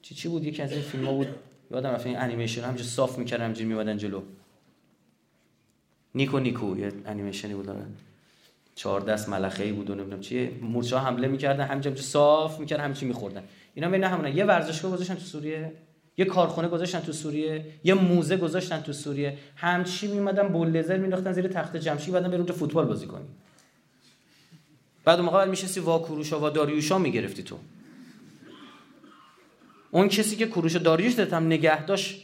چی 0.02 0.16
چی 0.16 0.28
بود؟ 0.30 0.44
یکی 0.44 0.62
از 0.62 0.72
این 0.72 0.82
فیلم 0.82 1.06
ها 1.06 1.14
بود. 1.14 1.28
یادم 1.72 1.90
رفت 1.90 2.06
این 2.06 2.18
انیمیشن 2.18 2.62
همینجوری 2.62 2.90
صاف 2.90 3.18
می‌کردن 3.18 3.44
همینجوری 3.44 3.68
میومدن 3.68 3.98
جلو. 3.98 4.22
نیکو 6.16 6.40
نیکو 6.40 6.78
یه 6.78 6.92
انیمیشنی 7.06 7.54
بود 7.54 7.66
داره 7.66 7.80
چهار 8.76 9.02
دست 9.02 9.30
ملخه 9.30 9.64
ای 9.64 9.72
بود 9.72 9.90
و 9.90 9.96
نمی‌دونم 9.96 10.22
چیه. 10.22 10.52
مورچه 10.62 10.98
ها 10.98 11.06
حمله 11.06 11.28
می‌کردن 11.28 11.66
همینجا 11.66 11.96
صاف 11.96 12.60
می‌کردن 12.60 12.84
همینجوری 12.84 13.08
میخوردن. 13.08 13.44
اینا 13.76 13.90
بین 13.90 14.04
همونه 14.04 14.36
یه 14.36 14.46
ورزشگاه 14.46 14.92
گذاشتن 14.92 15.16
تو 15.16 15.22
سوریه 15.22 15.72
یه 16.18 16.26
کارخونه 16.26 16.68
گذاشتن 16.68 17.00
تو 17.00 17.12
سوریه 17.12 17.66
یه 17.84 17.94
موزه 17.94 18.38
گذاشتن 18.38 18.82
تو 18.82 18.94
سوریه. 18.94 19.38
همچی 19.56 20.08
میمدن 20.08 20.48
بولدزر 20.48 20.98
مینداختن 20.98 21.34
زیر 21.34 21.48
تخت 21.48 21.78
جمشید 21.78 22.14
بعدن 22.14 22.28
بریم 22.28 22.40
اونجا 22.40 22.54
فوتبال 22.54 22.86
بازی 22.86 23.06
کنی 23.06 23.26
بعد 25.06 25.20
اون 25.20 25.26
موقع 25.26 25.46
میشستی 25.46 25.80
وا 25.80 26.00
کوروشا 26.00 26.48
و 26.48 26.50
داریوشا 26.50 26.98
می‌گرفتی 26.98 27.44
تو. 27.44 27.60
اون 29.92 30.08
کسی 30.08 30.36
که 30.36 30.46
کوروش 30.46 30.76
داریوش 30.76 31.20
هم 31.20 31.46
نگه 31.46 31.86
داشت 31.86 32.24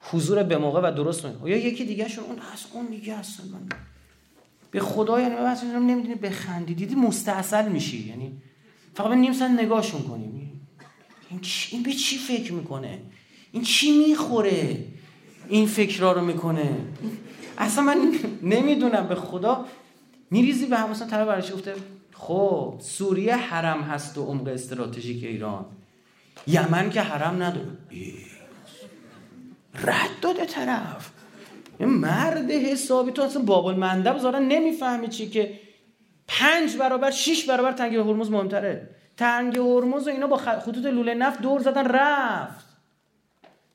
حضور 0.00 0.42
به 0.42 0.58
موقع 0.58 0.80
و 0.80 0.94
درست 0.94 1.26
می 1.26 1.50
یا 1.50 1.56
یکی 1.56 1.84
دیگه 1.84 2.08
شون 2.08 2.24
اون 2.24 2.38
از 2.38 2.66
اون 2.72 2.86
دیگه 2.86 3.16
هستن. 3.16 3.44
من 3.44 3.68
به 4.70 4.80
خدا 4.80 5.20
یعنی 5.20 5.34
مثلا 5.34 5.78
نمی‌دونی 5.78 6.14
بخندی. 6.14 6.74
دیدی 6.74 6.94
مستاصل 6.94 7.68
میشی؟ 7.68 8.08
یعنی 8.08 8.42
فقط 8.94 9.08
به 9.08 9.14
نیم 9.14 9.42
نگاهشون 9.42 10.02
کنیم. 10.02 10.62
این, 11.30 11.40
این 11.70 11.82
به 11.82 11.92
چی 11.92 12.18
فکر 12.18 12.52
می‌کنه؟ 12.52 13.02
این 13.52 13.62
چی 13.62 14.06
می‌خوره؟ 14.08 14.84
این 15.48 15.66
فکرها 15.66 16.12
رو 16.12 16.24
می‌کنه؟ 16.24 16.76
اصلا 17.58 17.84
من 17.84 18.14
نمی‌دونم. 18.42 19.08
به 19.08 19.14
خدا 19.14 19.66
میریزی 20.34 20.66
به 20.66 20.86
مثلا 20.86 21.08
طرف 21.08 21.28
برش 21.28 21.52
گفته 21.52 21.74
خب 22.12 22.74
سوریه 22.80 23.36
حرم 23.36 23.82
هست 23.82 24.18
و 24.18 24.24
عمق 24.24 24.48
استراتژیک 24.48 25.24
ایران. 25.24 25.64
یمن 26.46 26.90
که 26.90 27.00
حرم 27.00 27.42
نداره. 27.42 27.66
رد 29.74 30.10
داده 30.22 30.44
طرف. 30.46 31.10
مرد 31.80 32.50
حسابی 32.50 33.12
تو 33.12 33.22
اصلا 33.22 33.42
بابل 33.42 33.74
مندب 33.74 34.18
زارن 34.18 34.42
نمی‌فهمی 34.42 35.08
چی 35.08 35.28
که 35.28 35.60
پنج 36.28 36.76
برابر 36.76 37.10
شیش 37.10 37.44
برابر 37.50 37.72
تنگی 37.72 37.96
هرمز 37.96 38.30
مهمتره. 38.30 38.88
تنگی 39.16 39.58
هرمز 39.58 40.06
و 40.06 40.10
اینا 40.10 40.26
با 40.26 40.36
خطوط 40.36 40.76
لوله 40.76 41.14
نفت 41.14 41.42
دور 41.42 41.60
زدن 41.60 41.84
رفت. 41.84 42.66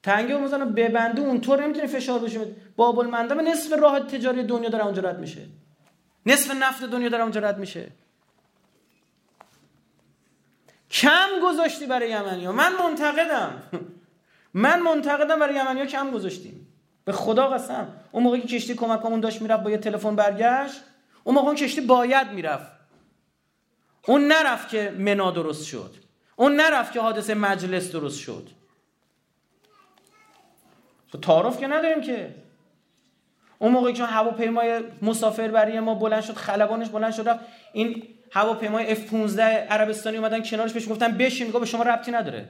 تنگی 0.03 0.34
هرمز 0.34 0.53
رو 0.53 0.66
ببنده 0.66 1.22
اونطور 1.22 1.64
نمی‌تونی 1.64 1.88
فشار 1.88 2.20
بشه 2.20 2.39
بابل 2.76 3.05
مندب 3.05 3.41
نصف 3.41 3.74
راه 3.74 3.99
تجاری 3.99 4.43
دنیا 4.43 4.70
داره 4.70 4.86
اونجا 4.86 5.01
رد 5.01 5.20
میشه. 5.20 5.41
نصف 6.26 6.51
نفت 6.51 6.84
دنیا 6.84 7.09
داره 7.09 7.24
اونجا 7.24 7.41
رد 7.41 7.57
میشه. 7.57 7.91
کم 10.91 11.28
گذاشتی 11.43 11.86
برای 11.86 12.09
یمنی 12.09 12.45
ها. 12.45 12.51
من 12.51 12.76
منتقدم. 12.76 13.63
من 14.53 14.82
منتقدم 14.82 15.39
برای 15.39 15.55
یمنی 15.55 15.80
ها 15.80 15.86
کم 15.86 16.11
گذاشتیم. 16.11 16.67
به 17.05 17.11
خدا 17.11 17.47
قسم. 17.47 17.88
اون 18.11 18.24
موقعی 18.24 18.41
که 18.41 18.47
کشتی 18.47 18.74
کمک 18.76 19.22
داشت 19.22 19.41
می‌رفت 19.41 19.63
با 19.63 19.72
یه 19.72 19.78
تلفن 19.78 20.15
برگشت 20.15 20.82
اون 21.24 21.36
موقع 21.36 21.47
اون 21.47 21.55
کشتی 21.55 21.82
باید 21.82 22.32
می‌رفت. 22.32 22.72
اون 24.07 24.28
نرفت 24.28 24.70
که 24.70 24.95
منا 24.97 25.32
درست 25.32 25.65
شد. 25.65 25.95
اون 26.36 26.55
نرفت 26.55 26.93
که 26.93 27.01
حادثه 27.01 27.34
مجلس 27.34 27.91
درست 27.91 28.20
شد. 28.20 28.49
خب 31.11 31.22
تعارف 31.22 31.59
که 31.59 31.67
نداریم 31.67 32.01
که. 32.01 32.36
اون 33.60 33.72
موقعی 33.72 33.93
که 33.93 34.03
هواپیمای 34.03 34.80
مسافر 35.01 35.47
برای 35.47 35.80
ما 35.80 35.95
بلند 35.95 36.22
شد 36.22 36.34
خلبانش 36.34 36.89
بلند 36.89 37.14
شد 37.14 37.30
رفت. 37.30 37.39
این 37.74 38.03
هواپیمای 38.32 38.95
F15 38.95 39.39
عربستانی 39.39 40.18
اومدن 40.18 40.43
کنارش 40.43 40.74
بهش 40.74 40.89
گفتن 40.89 41.18
بشین 41.18 41.47
میگه 41.47 41.60
به 41.60 41.66
شما 41.66 41.84
ربطی 41.84 42.12
نداره. 42.12 42.47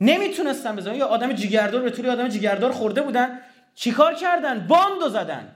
نمی‌تونستن 0.00 0.76
بزنن. 0.76 0.94
یا 0.94 1.06
آدم 1.06 1.32
جیگردار 1.32 1.82
به 1.82 1.90
طوری 1.90 2.08
آدم 2.08 2.28
جیگردار 2.28 2.72
خورده 2.72 3.02
بودن. 3.02 3.40
چیکار 3.74 4.14
کردن؟ 4.14 4.66
باندو 4.66 5.08
زدن. 5.08 5.52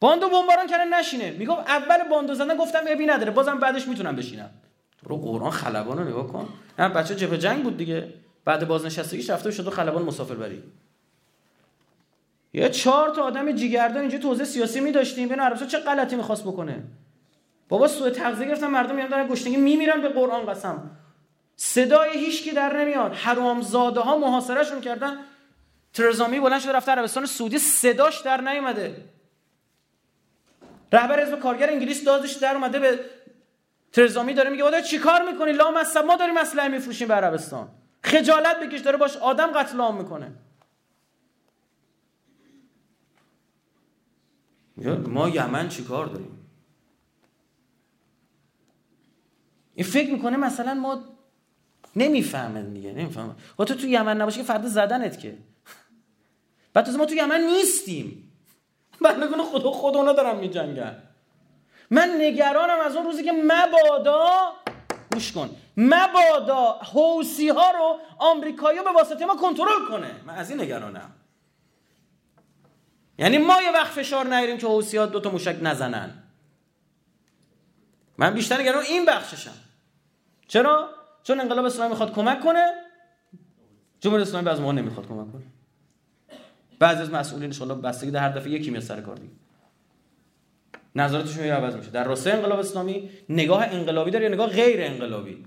باندو 0.00 0.28
بمباران 0.28 0.66
کردن 0.66 0.98
نشینه. 0.98 1.30
میگم 1.30 1.54
اول 1.54 2.08
باندو 2.10 2.34
زدن 2.34 2.56
گفتم 2.56 2.80
ابی 2.88 3.06
نداره. 3.06 3.30
بازم 3.30 3.58
بعدش 3.58 3.88
می‌تونم 3.88 4.16
بشینم. 4.16 4.50
رو 5.02 5.16
قرآن 5.16 5.50
خلبان 5.50 5.98
رو 5.98 6.04
نگاه 6.04 6.28
کن. 6.28 6.48
نه 6.78 6.88
بچه 6.88 7.14
جبه 7.14 7.38
جنگ 7.38 7.62
بود 7.62 7.76
دیگه. 7.76 8.08
بعد 8.44 8.68
بازنشستگیش 8.68 9.30
رفته 9.30 9.50
شد 9.50 9.68
خلبان 9.68 10.02
مسافر 10.02 10.34
بری 10.34 10.62
یه 12.52 12.68
چهار 12.68 13.10
تا 13.10 13.22
آدم 13.22 13.52
جیگردان 13.52 14.00
اینجا 14.00 14.18
توزیع 14.18 14.44
سیاسی 14.44 14.80
می 14.80 14.92
داشتیم. 14.92 15.28
ببین 15.28 15.40
عربستان 15.40 15.68
چه 15.68 15.78
غلطی 15.78 16.16
می‌خواست 16.16 16.42
بکنه. 16.42 16.82
بابا 17.68 17.88
سوء 17.88 18.10
تغذیه 18.10 18.46
گرفتن 18.46 18.66
مردم 18.66 18.94
میان 18.94 19.08
دارن 19.08 19.28
گشتگی 19.28 19.56
میمیرن 19.56 20.00
به 20.00 20.08
قرآن 20.08 20.46
قسم. 20.46 20.90
صدای 21.56 22.18
هیچ 22.18 22.42
کی 22.42 22.50
در 22.50 22.76
نمیاد. 22.76 23.14
حرامزاده 23.14 24.00
ها 24.00 24.18
محاصرهشون 24.18 24.80
کردن. 24.80 25.16
ترزامی 25.94 26.40
بلند 26.40 26.60
شده 26.60 26.72
رفته 26.72 26.92
عربستان 26.92 27.26
سعودی 27.26 27.58
صداش 27.58 28.20
در 28.20 28.40
نیومده. 28.40 28.96
رهبر 30.92 31.22
حزب 31.22 31.38
کارگر 31.40 31.70
انگلیس 31.70 32.04
دادش 32.04 32.32
در 32.32 32.54
اومده 32.54 32.78
به 32.78 33.00
ترزامی 33.92 34.34
داره 34.34 34.50
میگه 34.50 34.82
چی 34.82 34.88
چیکار 34.88 35.32
می‌کنی؟ 35.32 35.52
لام 35.52 35.74
ما 36.06 36.16
داریم 36.16 36.36
اسلحه 36.36 36.68
میفروشیم 36.68 37.08
به 37.08 37.14
عربستان. 37.14 37.68
خجالت 38.04 38.60
بکش 38.60 38.80
داره 38.80 38.96
باش 38.96 39.16
آدم 39.16 39.46
قتل 39.46 39.80
عام 39.80 39.96
می‌کنه. 39.96 40.32
ما 44.90 45.28
یمن 45.28 45.68
چیکار 45.68 46.06
داریم؟ 46.06 46.48
این 49.74 49.86
فکر 49.86 50.12
می‌کنه 50.12 50.36
مثلا 50.36 50.74
ما 50.74 51.04
نمی‌فهمه 51.96 52.62
دیگه 52.62 52.92
نمی‌فهمه. 52.92 53.34
و 53.58 53.64
تو 53.64 53.74
تو 53.74 53.86
یمن 53.86 54.20
نباشی 54.20 54.38
که 54.38 54.44
فردا 54.44 54.68
زدنت 54.68 55.18
که. 55.18 55.38
بعد 56.74 56.90
ما 56.90 57.06
تو 57.06 57.14
یمن 57.14 57.40
نیستیم. 57.40 58.32
بعد 59.00 59.18
نکنه 59.18 59.42
خدا 59.42 59.72
خدا 59.72 60.12
دارم 60.12 60.38
میجنگن. 60.38 61.02
من 61.90 62.16
نگرانم 62.18 62.80
از 62.80 62.96
اون 62.96 63.04
روزی 63.04 63.22
که 63.22 63.32
مبادا 63.32 64.52
گوش 65.12 65.32
کن. 65.32 65.50
مبادا 65.76 66.72
حوسی 66.72 67.48
ها 67.48 67.70
رو 67.70 67.98
آمریکایی 68.18 68.78
به 68.82 68.92
واسطه 68.92 69.26
ما 69.26 69.36
کنترل 69.36 69.88
کنه. 69.90 70.10
من 70.26 70.34
از 70.34 70.50
این 70.50 70.60
نگرانم. 70.60 71.12
یعنی 73.22 73.38
ما 73.38 73.62
یه 73.62 73.72
وقت 73.72 73.92
فشار 73.92 74.26
نیاریم 74.26 74.58
که 74.58 74.66
حوسی 74.66 74.96
ها 74.96 75.06
دو 75.06 75.20
تا 75.20 75.30
موشک 75.30 75.56
نزنن. 75.62 76.10
من 78.18 78.34
بیشتر 78.34 78.60
نگران 78.60 78.84
این 78.84 79.04
بخششم. 79.04 79.54
چرا؟ 80.48 80.88
چون 81.22 81.40
انقلاب 81.40 81.64
اسلامی 81.64 81.90
می‌خواد 81.90 82.12
کمک 82.12 82.40
کنه 82.40 82.72
جمهوری 84.00 84.22
اسلامی 84.22 84.44
بعضی 84.46 84.62
ما 84.62 84.72
نمی‌خواد 84.72 85.08
کمک 85.08 85.32
کنه. 85.32 85.42
بعضی 86.78 87.02
از 87.02 87.10
مسئولین 87.10 87.54
ان 87.60 87.80
بستگی 87.80 88.10
در 88.10 88.20
هر 88.20 88.28
دفعه 88.28 88.50
یکی 88.50 88.70
میاد 88.70 88.82
سر 88.82 89.00
کار 89.00 89.16
دیگه. 89.16 89.32
نظراتشون 90.94 91.44
عوض 91.44 91.76
میشه. 91.76 91.90
در 91.90 92.04
راستای 92.04 92.32
انقلاب 92.32 92.58
اسلامی 92.58 93.10
نگاه 93.28 93.64
انقلابی 93.64 94.10
داره 94.10 94.24
یا 94.24 94.30
نگاه 94.30 94.48
غیر 94.48 94.82
انقلابی؟ 94.82 95.44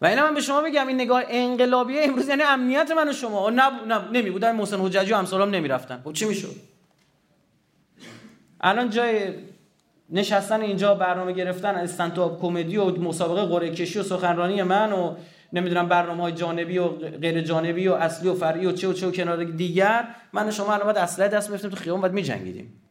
و 0.00 0.06
اینا 0.06 0.22
من 0.22 0.34
به 0.34 0.40
شما 0.40 0.62
بگم 0.62 0.86
این 0.86 1.00
نگاه 1.00 1.22
انقلابی 1.28 1.98
امروز 1.98 2.28
یعنی 2.28 2.42
امنیت 2.42 2.90
من 2.90 3.08
و 3.08 3.12
شما. 3.12 3.50
نه 3.50 3.84
نه 3.84 4.10
نمی 4.10 4.30
بودن 4.30 4.56
محسن 4.56 4.80
حجاجی 4.80 5.12
و 5.12 5.16
امثالام 5.16 5.50
نمی‌رفتن. 5.50 6.00
خب 6.04 6.12
چی 6.12 6.24
می‌شد؟ 6.24 6.75
الان 8.60 8.90
جای 8.90 9.34
نشستن 10.10 10.60
اینجا 10.60 10.94
برنامه 10.94 11.32
گرفتن 11.32 11.74
استنتاب 11.74 12.40
کمدی 12.40 12.76
و 12.76 12.90
مسابقه 12.90 13.44
قرعه 13.44 13.70
کشی 13.70 13.98
و 13.98 14.02
سخنرانی 14.02 14.62
من 14.62 14.92
و 14.92 15.16
نمی‌دونم 15.52 15.88
برنامه 15.88 16.22
های 16.22 16.32
جانبی 16.32 16.78
و 16.78 16.88
غیر 16.88 17.40
جانبی 17.40 17.88
و 17.88 17.92
اصلی 17.92 18.28
و 18.28 18.34
فرعی 18.34 18.66
و 18.66 18.72
چه 18.72 18.88
و 18.88 18.92
چه 18.92 19.06
و 19.06 19.10
کنار 19.10 19.44
دیگر 19.44 20.08
من 20.32 20.48
و 20.48 20.50
شما 20.50 20.72
الان 20.72 20.84
باید 20.84 20.98
اصله 20.98 21.28
دست 21.28 21.50
میفتیم 21.50 21.70
تو 21.70 21.76
خیابون 21.76 22.00
باید 22.00 22.14
میجنگیدیم. 22.14 22.82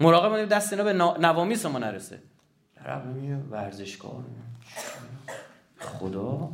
مراقب 0.00 0.28
بودیم 0.28 0.46
دست 0.46 0.72
اینا 0.72 0.84
به 0.84 0.92
نوامیس 0.92 1.66
ما 1.66 1.78
نرسه. 1.78 2.18
ورزشکار. 3.50 4.24
خدا. 5.78 6.50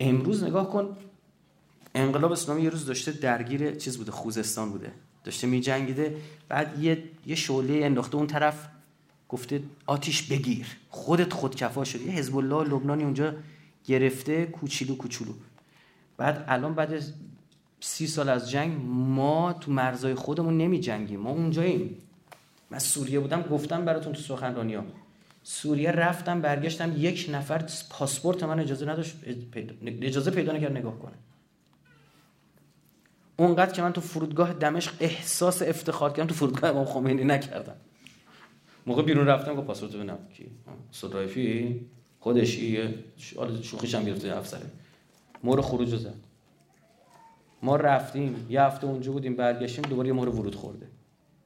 امروز 0.00 0.44
نگاه 0.44 0.70
کن 0.70 0.96
انقلاب 1.94 2.32
اسلامی 2.32 2.62
یه 2.62 2.70
روز 2.70 2.86
داشته 2.86 3.12
درگیر 3.12 3.74
چیز 3.74 3.98
بوده 3.98 4.12
خوزستان 4.12 4.70
بوده. 4.70 4.92
داشته 5.24 5.46
می 5.46 5.60
جنگیده 5.60 6.16
بعد 6.48 6.82
یه 6.82 7.04
یه 7.26 7.34
شعله 7.34 7.84
انداخته 7.84 8.16
اون 8.16 8.26
طرف 8.26 8.68
گفته 9.28 9.62
آتیش 9.86 10.22
بگیر. 10.22 10.66
خودت 10.90 11.32
خودکفا 11.32 11.84
شدی. 11.84 12.04
یه 12.04 12.12
حزب 12.12 12.36
الله 12.36 12.64
لبنانی 12.64 13.04
اونجا 13.04 13.34
گرفته 13.84 14.46
کوچولو 14.46 14.96
کوچولو. 14.96 15.32
بعد 16.16 16.44
الان 16.48 16.74
بعد 16.74 17.02
سی 17.80 18.06
سال 18.06 18.28
از 18.28 18.50
جنگ 18.50 18.80
ما 18.90 19.52
تو 19.52 19.72
مرزای 19.72 20.14
خودمون 20.14 20.58
نمی 20.58 20.80
جنگیم 20.80 21.20
ما 21.20 21.30
اونجاییم. 21.30 21.96
من 22.70 22.78
سوریه 22.78 23.20
بودم 23.20 23.42
گفتم 23.42 23.84
براتون 23.84 24.12
تو 24.12 24.20
سخنرانی 24.20 24.76
سوریه 25.42 25.90
رفتم 25.90 26.40
برگشتم 26.40 26.94
یک 26.96 27.26
نفر 27.32 27.64
پاسپورت 27.90 28.42
من 28.42 28.60
اجازه 28.60 28.86
نداشت 28.86 29.16
اجازه 29.82 30.30
پیدا 30.30 30.52
نکرد 30.52 30.76
نگاه 30.76 30.98
کنه. 30.98 31.12
اونقدر 33.36 33.72
که 33.72 33.82
من 33.82 33.92
تو 33.92 34.00
فرودگاه 34.00 34.52
دمشق 34.52 34.92
احساس 35.00 35.62
افتخار 35.62 36.12
کردم 36.12 36.26
تو 36.26 36.34
فرودگاه 36.34 36.70
امام 36.70 36.84
خمینی 36.84 37.24
نکردم. 37.24 37.76
موقع 38.86 39.02
بیرون 39.02 39.26
رفتم 39.26 39.56
که 39.56 39.62
پاسپورت 39.62 39.92
ببینم 39.92 40.18
کی. 40.36 40.46
صدایفی 40.90 41.80
خودشی؟ 42.20 42.94
شوخیش 43.62 43.94
هم 43.94 44.04
گرفته 44.04 44.36
افسره. 44.36 44.66
مور 45.44 45.60
خروج 45.60 45.96
زد. 45.96 46.14
ما 47.62 47.76
رفتیم 47.76 48.46
یه 48.50 48.62
هفته 48.62 48.86
اونجا 48.86 49.12
بودیم 49.12 49.36
برگشتیم 49.36 49.84
دوباره 49.84 50.08
یه 50.08 50.14
مور 50.14 50.28
ورود 50.28 50.54
خورده. 50.54 50.86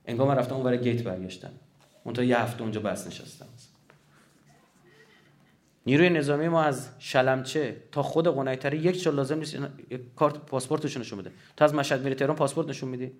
انگار 0.06 0.28
من 0.28 0.34
رفتم 0.34 0.54
اون 0.54 0.76
گیت 0.76 1.02
برگشتم. 1.02 1.52
اون 2.04 2.14
تا 2.14 2.22
یه 2.22 2.40
هفته 2.40 2.62
اونجا 2.62 2.80
بس 2.80 3.06
نشستم. 3.06 3.46
نیروی 5.86 6.10
نظامی 6.10 6.48
ما 6.48 6.62
از 6.62 6.88
شلمچه 6.98 7.76
تا 7.92 8.02
خود 8.02 8.28
قنیتری 8.28 8.78
یک 8.78 9.02
چال 9.02 9.14
لازم 9.14 9.38
نیست 9.38 9.56
کارت 10.16 10.34
پاسپورتشون 10.38 11.02
نشون 11.02 11.18
بده. 11.18 11.30
تو 11.56 11.64
از 11.64 11.74
مشهد 11.74 12.02
میری 12.02 12.14
تهران 12.14 12.36
پاسپورت 12.36 12.68
نشون 12.68 12.88
میدی. 12.88 13.12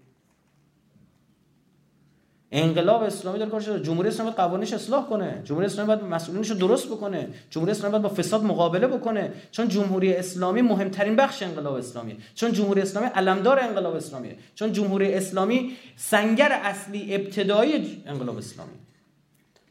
انقلاب 2.53 3.03
اسلامی 3.03 3.39
داره 3.39 3.51
کارش 3.51 3.69
جمهوری 3.69 4.09
اسلامی 4.09 4.31
قوانینش 4.31 4.73
اصلاح 4.73 5.07
کنه. 5.07 5.43
جمهوری 5.45 5.67
اسلامی 5.67 5.87
باید 5.87 6.05
مسئولینش 6.05 6.51
رو 6.51 6.57
درست 6.57 6.87
بکنه. 6.87 7.29
جمهوری 7.51 7.73
اسلامی 7.73 7.93
باید 7.93 8.03
با 8.03 8.09
فساد 8.09 8.45
مقابله 8.45 8.87
بکنه. 8.87 9.33
چون 9.51 9.69
جمهوری 9.69 10.15
اسلامی 10.15 10.63
مهمترین 10.63 11.17
بخش 11.17 11.43
انقلاب 11.43 11.75
اسلامیه. 11.75 12.17
چون 12.35 12.53
جمهوری 12.53 12.81
اسلامی 12.81 13.07
علمدار 13.07 13.61
انقلاب 13.61 13.95
اسلامیه. 13.95 14.37
چون 14.55 14.73
جمهوری 14.73 15.15
اسلامی 15.15 15.77
سنگر 15.97 16.53
اصلی 16.53 17.15
ابتدایی 17.15 18.03
انقلاب 18.07 18.37
اسلامی 18.37 18.73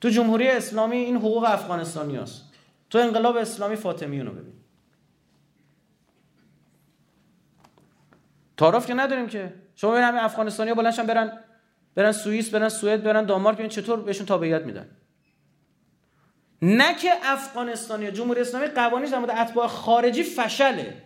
تو 0.01 0.09
جمهوری 0.09 0.47
اسلامی 0.47 0.97
این 0.97 1.15
حقوق 1.15 1.43
افغانستانی 1.43 2.15
هست. 2.15 2.44
تو 2.89 2.97
انقلاب 2.97 3.37
اسلامی 3.37 3.75
فاطمیون 3.75 4.25
رو 4.25 4.33
ببین. 4.33 4.53
تعارف 8.57 8.87
که 8.87 8.93
نداریم 8.93 9.27
که. 9.27 9.53
شما 9.75 9.91
ببین 9.91 10.03
همین 10.03 10.19
افغانستانی 10.21 10.69
ها 10.69 10.75
بلنشن 10.75 11.05
برن 11.05 11.39
برن 11.95 12.11
سوئیس 12.11 12.49
برن 12.49 12.69
سوئد 12.69 13.03
برن 13.03 13.25
دانمارک 13.25 13.57
ببین 13.57 13.69
چطور 13.69 13.99
بهشون 13.99 14.25
تابعیت 14.25 14.61
میدن. 14.61 14.89
نه 16.61 16.95
که 16.95 17.11
افغانستانی 17.23 18.11
جمهوری 18.11 18.41
اسلامی 18.41 18.67
قوانینش 18.67 19.11
در 19.11 19.19
مورد 19.19 19.31
اتباع 19.31 19.67
خارجی 19.67 20.23
فشله. 20.23 21.01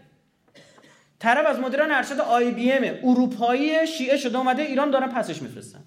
طرف 1.20 1.46
از 1.48 1.60
مدیران 1.60 1.92
ارشد 1.92 2.20
آی 2.20 2.52
بی 2.52 2.72
ام 2.72 3.00
اروپایی 3.04 3.88
شیعه 3.88 4.18
شده 4.18 4.38
اومده 4.38 4.62
ایران 4.62 4.92
دارن 4.92 5.08
پسش 5.08 5.42
میفرستن. 5.42 5.84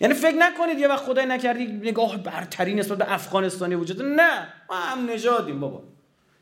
یعنی 0.00 0.14
فکر 0.14 0.36
نکنید 0.36 0.78
یه 0.78 0.88
وقت 0.88 1.04
خدای 1.04 1.26
نکردی 1.26 1.66
نگاه 1.66 2.16
برتری 2.16 2.74
نسبت 2.74 2.98
به 2.98 3.12
افغانستانی 3.12 3.74
وجود 3.74 4.02
نه 4.02 4.48
ما 4.70 4.76
هم 4.76 5.10
نژادیم 5.10 5.60
بابا. 5.60 5.84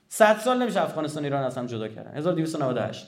صد 0.09 0.39
سال 0.39 0.63
نمیشه 0.63 0.83
افغانستان 0.83 1.25
ایران 1.25 1.45
از 1.45 1.59
هم 1.59 1.67
جدا 1.67 1.89
کردن. 1.89 2.17
1298 2.17 3.07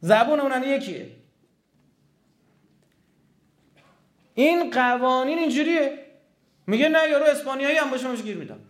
زبون 0.00 0.40
اونن 0.40 0.62
یکیه. 0.62 1.16
این 4.34 4.70
قوانین 4.70 5.38
اینجوریه. 5.38 6.06
میگه 6.66 6.88
نه 6.88 7.08
یارو 7.08 7.24
اسپانیایی 7.24 7.76
هم 7.76 7.90
باشه 7.90 8.16
گیر 8.16 8.36
میدم. 8.36 8.60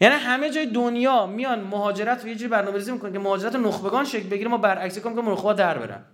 یعنی 0.00 0.14
همه 0.14 0.50
جای 0.50 0.66
دنیا 0.66 1.26
میان 1.26 1.60
مهاجرت 1.60 2.22
رو 2.22 2.28
یه 2.28 2.34
جوری 2.34 2.48
برنامه‌ریزی 2.48 2.92
می‌کنن 2.92 3.12
که 3.12 3.18
مهاجرت 3.18 3.56
نخبگان 3.56 4.04
شکل 4.04 4.28
بگیره 4.28 4.50
ما 4.50 4.58
برعکس 4.58 4.98
کنیم 4.98 5.16
که 5.16 5.22
نخبه 5.22 5.54
در 5.54 5.78
برن. 5.78 6.04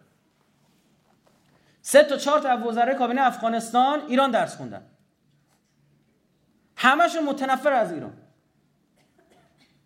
سه 1.82 2.04
تا 2.04 2.16
چهار 2.16 2.40
تا 2.40 2.68
وزرای 2.68 2.94
کابینه 2.94 3.20
افغانستان 3.20 4.00
ایران 4.08 4.30
درس 4.30 4.56
خوندن. 4.56 4.82
همشون 6.76 7.24
متنفر 7.24 7.72
از 7.72 7.92
ایران. 7.92 8.12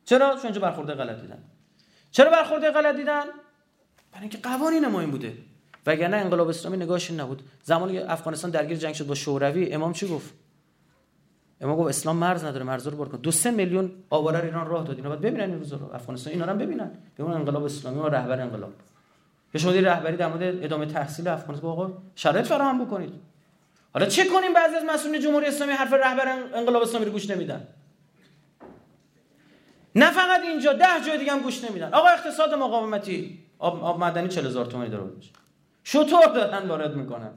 چرا؟ 0.05 0.35
چون 0.35 0.45
اینجا 0.45 0.61
برخورده 0.61 0.95
غلط 0.95 1.21
دیدن. 1.21 1.45
چرا 2.11 2.31
برخورده 2.31 2.71
غلط 2.71 2.97
دیدن؟ 2.97 3.25
برای 4.13 4.21
اینکه 4.21 4.39
قوانین 4.39 4.87
ما 4.87 5.01
این 5.01 5.11
بوده. 5.11 5.37
وگرنه 5.87 6.17
انقلاب 6.17 6.49
اسلامی 6.49 6.77
نگاهش 6.77 7.11
نبود. 7.11 7.43
زمانی 7.63 7.99
افغانستان 7.99 8.51
درگیر 8.51 8.77
جنگ 8.77 8.95
شد 8.95 9.07
با 9.07 9.15
شوروی 9.15 9.73
امام 9.73 9.93
چی 9.93 10.09
گفت؟ 10.09 10.35
اما 11.61 11.77
گفت 11.77 11.89
اسلام 11.89 12.17
مرز 12.17 12.45
نداره 12.45 12.65
مرز 12.65 12.87
رو 12.87 12.97
بر 12.97 13.05
کن. 13.05 13.19
دو 13.19 13.31
سه 13.31 13.51
میلیون 13.51 13.91
آواره 14.11 14.45
ایران 14.45 14.67
راه 14.67 14.85
داد. 14.85 14.97
اینا 14.97 15.09
باید 15.09 15.21
ببینن 15.21 15.51
این 15.51 15.59
روزا 15.59 15.77
رو. 15.77 15.95
افغانستان 15.95 16.33
اینا 16.33 16.45
رو 16.45 16.59
ببینن. 16.59 16.91
ببینن 17.19 17.35
انقلاب 17.35 17.65
اسلامی 17.65 18.01
و 18.01 18.09
رهبر 18.09 18.41
انقلاب. 18.41 18.73
یا 19.55 19.61
شما 19.61 19.73
رهبری 19.73 20.17
در 20.17 20.29
مورد 20.29 20.65
ادامه 20.65 20.87
تحصیل 20.87 21.29
افغانستان 21.29 21.71
آقا 21.71 21.93
شرایط 22.15 22.47
فراهم 22.47 22.85
بکنید. 22.85 23.13
حالا 23.95 24.07
چه 24.07 24.25
کنیم 24.25 24.55
بعضی 24.55 24.77
از 24.77 24.83
مسئولین 24.91 25.21
جمهوری 25.21 25.47
اسلامی 25.47 25.73
حرف 25.73 25.93
رهبر 25.93 26.29
انقلاب 26.55 26.83
اسلامی 26.83 27.07
رو 27.07 27.13
گوش 27.13 27.31
نمیدن؟ 27.31 27.67
نه 29.95 30.11
فقط 30.11 30.41
اینجا 30.41 30.73
ده 30.73 30.87
جای 31.07 31.19
دیگه 31.19 31.33
هم 31.33 31.41
گوش 31.41 31.65
نمیدن. 31.65 31.95
آقا 31.95 32.09
اقتصاد 32.09 32.55
مقاومتی 32.55 33.39
آب, 33.59 33.85
آب 33.85 34.01
معدنی 34.01 34.29
40000 34.29 34.67
تومانی 34.67 34.91
داره. 34.91 35.05
شطور 35.85 36.27
دارن 36.27 36.69
وارد 36.69 36.95
می‌کنن. 36.95 37.31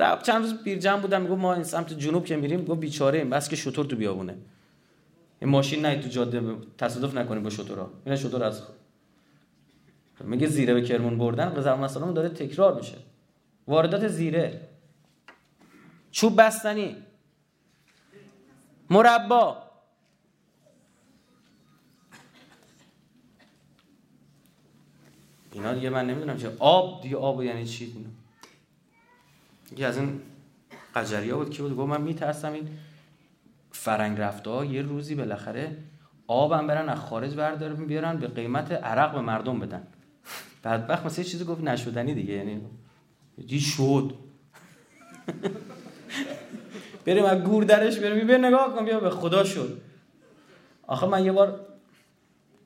رب 0.00 0.22
چند 0.22 0.42
روز 0.42 0.54
بیرجم 0.54 1.00
بودم 1.00 1.22
میگم 1.22 1.34
ما 1.34 1.54
این 1.54 1.64
سمت 1.64 1.92
جنوب 1.92 2.24
که 2.24 2.36
میریم 2.36 2.64
گفت 2.64 2.80
بیچاره 2.80 3.18
ایم 3.18 3.30
بس 3.30 3.48
که 3.48 3.56
شطور 3.56 3.86
تو 3.86 3.96
بیابونه. 3.96 4.34
این 5.40 5.50
ماشین 5.50 5.86
نه 5.86 6.02
تو 6.02 6.08
جاده 6.08 6.42
تصادف 6.78 7.14
نکنیم 7.14 7.42
با 7.42 7.50
شطورا. 7.50 7.90
این 8.06 8.16
شطور 8.16 8.44
از 8.44 8.62
میگه 10.20 10.46
زیره 10.46 10.74
به 10.74 10.82
کرمون 10.82 11.18
بردن 11.18 11.48
قزل 11.48 11.74
مثلا 11.74 12.12
داره 12.12 12.28
تکرار 12.28 12.74
میشه. 12.74 12.96
واردات 13.66 14.08
زیره. 14.08 14.60
چوب 16.10 16.40
بستنی. 16.42 16.96
مربا. 18.90 19.56
اینا 25.52 25.74
دیگه 25.74 25.90
من 25.90 26.06
نمی‌دونم 26.06 26.36
چه 26.36 26.56
آب 26.58 27.02
دیگه 27.02 27.16
آب 27.16 27.42
یعنی 27.42 27.64
چی؟ 27.64 28.06
یکی 29.72 29.84
از 29.84 29.98
این 29.98 30.20
قجری 30.94 31.32
بود 31.32 31.50
که 31.50 31.62
بود؟ 31.62 31.76
گفت 31.76 31.90
من 31.90 32.00
میترسم 32.00 32.52
این 32.52 32.68
فرنگ 33.70 34.20
رفته 34.20 34.50
ها 34.50 34.64
یه 34.64 34.82
روزی 34.82 35.14
بالاخره 35.14 35.76
آبم 36.26 36.66
برن 36.66 36.88
از 36.88 36.98
خارج 36.98 37.34
بردارن 37.34 37.86
بیارن 37.86 38.16
به 38.16 38.26
قیمت 38.26 38.72
عرق 38.72 39.14
به 39.14 39.20
مردم 39.20 39.60
بدن. 39.60 39.86
بدبخت 40.64 41.06
مثل 41.06 41.22
چیزی 41.22 41.44
گفت 41.44 41.60
نشدنی 41.60 42.14
دیگه 42.14 42.34
یعنی 42.34 42.60
دی 43.46 43.60
شد؟ 43.60 44.14
بریم 47.04 47.24
از 47.24 47.42
گور 47.42 47.64
درش 47.64 47.98
بریم 47.98 48.26
بیا 48.26 48.36
نگاه 48.36 48.74
کن 48.74 48.84
بیا 48.84 49.00
به 49.00 49.10
خدا 49.10 49.44
شد. 49.44 49.80
آخه 50.86 51.06
من 51.06 51.24
یه 51.24 51.32
بار 51.32 51.66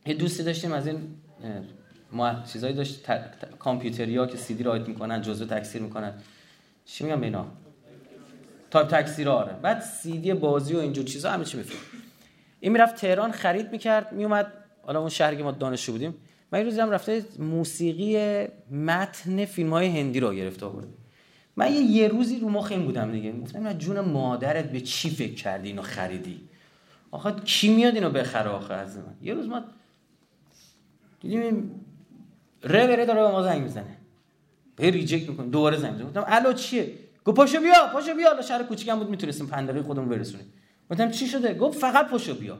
یه 0.06 0.14
دوستی 0.14 0.42
داشتیم 0.42 0.72
از 0.72 0.86
این 0.86 1.16
ما 2.12 2.42
چیزایی 2.52 2.74
داشت 2.74 3.06
کامپیوتری 3.58 4.16
ها 4.16 4.26
که 4.26 4.36
سی 4.36 4.54
دی 4.54 4.62
write 4.62 4.88
می‌کنن 4.88 5.22
جزء 5.22 5.44
تکثیر 5.44 5.82
می‌کنن. 5.82 6.14
چی 6.92 7.04
میگم 7.04 7.20
اینا؟ 7.20 7.46
تایپ 8.70 8.88
تکثیر 8.88 9.28
آره. 9.28 9.52
بعد 9.52 9.80
سی 9.80 10.18
دی 10.18 10.34
بازی 10.34 10.74
و 10.74 10.78
اینجور 10.78 11.04
چیزا 11.04 11.30
همه 11.30 11.44
چی 11.44 11.56
میفهم 11.56 11.78
این 12.60 12.72
می‌رفت 12.72 12.94
تهران 12.94 13.32
خرید 13.32 13.72
می‌کرد 13.72 14.12
میومد 14.12 14.52
حالا 14.82 15.00
اون 15.00 15.08
شهری 15.08 15.36
که 15.36 15.42
ما 15.42 15.50
دانشجو 15.50 15.92
بودیم. 15.92 16.14
من 16.52 16.58
یه 16.58 16.64
روزی 16.64 16.80
هم 16.80 16.90
رفته 16.90 17.24
موسیقی 17.38 18.46
متن 18.70 19.44
فیلم 19.44 19.70
های 19.70 19.98
هندی 19.98 20.20
رو 20.20 20.34
گرفته 20.34 20.66
آورد. 20.66 20.86
من 21.56 21.72
یه, 21.72 21.80
یه 21.80 22.08
روزی 22.08 22.38
رو 22.38 22.48
مخ 22.48 22.70
این 22.70 22.84
بودم 22.84 23.12
دیگه. 23.12 23.32
گفتم 23.32 23.60
من 23.60 23.78
جون 23.78 24.00
مادرت 24.00 24.70
به 24.70 24.80
چی 24.80 25.10
فکر 25.10 25.34
کردی 25.34 25.68
اینو 25.68 25.82
خریدی؟ 25.82 26.40
آخه 27.10 27.32
کی 27.44 27.74
میاد 27.74 27.94
اینو 27.94 28.10
بخره 28.10 28.50
آخه 28.50 28.74
از 28.74 28.96
من؟ 28.96 29.04
یه 29.22 29.34
روز 29.34 29.48
ما 29.48 29.62
دیدیم 31.20 31.84
ره 32.62 32.86
بره 32.86 33.06
داره 33.06 33.20
به 33.20 33.28
ما 33.28 33.42
زنگ 33.42 33.62
می‌زنه. 33.62 33.96
به 34.80 34.90
ریجکت 34.90 35.28
می‌کنه 35.28 35.46
دوباره 35.46 35.76
زنگ 35.76 35.92
می‌زنه 35.92 36.06
گفتم 36.06 36.24
الو 36.26 36.52
چیه؟ 36.52 36.94
گفت 37.24 37.36
پاشو 37.36 37.60
بیا 37.60 37.90
پاشو 37.92 38.14
بیا. 38.14 38.28
حالا 38.28 38.42
شهر 38.42 38.62
کوچیکم 38.62 38.98
بود 38.98 39.10
می‌تونستیم 39.10 39.46
پندقی 39.46 39.80
خودمون 39.80 40.08
برسونیم. 40.08 40.52
گفتم 40.90 41.10
چی 41.10 41.26
شده؟ 41.26 41.54
گفت 41.54 41.78
فقط 41.78 42.08
پاشو 42.08 42.34
بیا. 42.34 42.58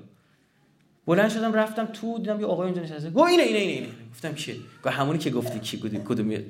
بلند 1.07 1.31
شدم 1.31 1.53
رفتم 1.53 1.87
تو 1.87 2.19
دیدم 2.19 2.41
یه 2.41 2.47
آقای 2.47 2.67
اونجا 2.67 2.83
نشسته. 2.83 3.11
گفت 3.11 3.31
اینه 3.31 3.43
اینه 3.43 3.59
اینه, 3.59 3.73
اینه. 3.73 3.89
گفتم 4.13 4.33
کیه؟ 4.33 4.57
گفت 4.85 4.95
همونی 4.95 5.19
که 5.19 5.31
گفتی 5.31 5.59
کی 5.59 5.77
بودی؟ 5.77 6.01
کدوم 6.05 6.27
میاد 6.27 6.43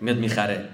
میاد 0.00 0.16
می‌خره. 0.16 0.68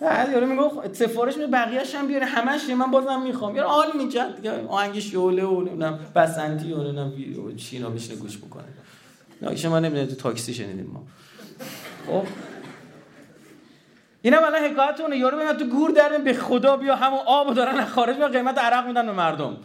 بعد 0.00 0.32
یارو 0.32 0.46
میگه 0.46 0.92
سفارش 0.92 1.34
میده 1.34 1.46
بقیه‌اش 1.46 1.94
هم 1.94 2.06
بیاره 2.06 2.26
همش 2.26 2.70
من 2.70 2.90
بازم 2.90 3.22
می‌خوام. 3.22 3.56
یارو 3.56 3.68
حال 3.68 3.86
می‌کرد 3.96 4.36
دیگه 4.36 4.66
آهنگ 4.66 4.98
شعله 4.98 5.44
و 5.44 5.60
نمی‌دونم 5.60 5.98
بسنتی 6.14 6.72
و 6.72 6.92
نمی‌دونم 6.92 7.56
چینا 7.56 7.90
بشینه 7.90 8.16
گوش 8.16 8.38
بکنه. 8.38 8.64
نه 9.42 9.68
من 9.68 9.84
نمی‌دونم 9.84 10.06
تو 10.06 10.14
تاکسی 10.14 10.54
شنیدیم 10.54 10.90
ما. 10.92 11.06
خب؟ 12.06 12.26
اینم 14.22 14.44
الان 14.44 14.64
حکایتونه. 14.64 15.16
یارو 15.16 15.38
میاد 15.38 15.58
تو 15.58 15.64
گور 15.64 15.90
در 15.90 16.18
به 16.18 16.34
خدا 16.34 16.76
بیا 16.76 16.96
همون 16.96 17.20
آبو 17.26 17.54
دارن 17.54 17.84
خارج 17.84 18.16
به 18.16 18.28
قیمت 18.28 18.58
عرق 18.58 18.86
میدن 18.86 19.06
به 19.06 19.12
مردم. 19.12 19.56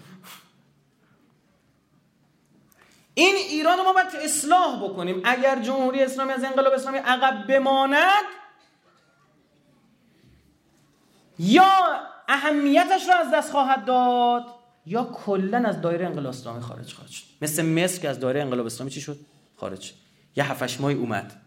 این 3.14 3.36
ایران 3.36 3.78
رو 3.78 3.84
ما 3.84 3.94
باید 3.94 4.08
اصلاح 4.24 4.84
بکنیم. 4.84 5.22
اگر 5.24 5.62
جمهوری 5.62 6.04
اسلامی 6.04 6.32
از 6.32 6.44
انقلاب 6.44 6.74
اسلامی 6.74 6.98
عقب 6.98 7.48
بماند 7.48 8.26
یا 11.40 11.72
اهمیتش 12.28 13.08
رو 13.08 13.16
از 13.16 13.32
دست 13.34 13.52
خواهد 13.52 13.86
داد 13.86 14.46
یا 14.86 15.04
کلا 15.04 15.58
از 15.58 15.82
دایره 15.82 16.06
انقلاب 16.06 16.30
اسلامی 16.30 16.62
خارج 16.62 16.94
خواهد 16.94 17.12
شد. 17.12 17.24
مثل 17.42 17.66
مصر 17.66 18.02
که 18.02 18.10
از 18.10 18.20
دایره 18.20 18.42
انقلاب 18.42 18.66
اسلامی 18.66 18.92
چی 18.92 19.02
شد؟ 19.02 19.20
خارج. 19.62 19.94
یه 20.36 20.52
هفتش 20.52 20.82
ماهی 20.82 20.96
اومد. 20.96 21.42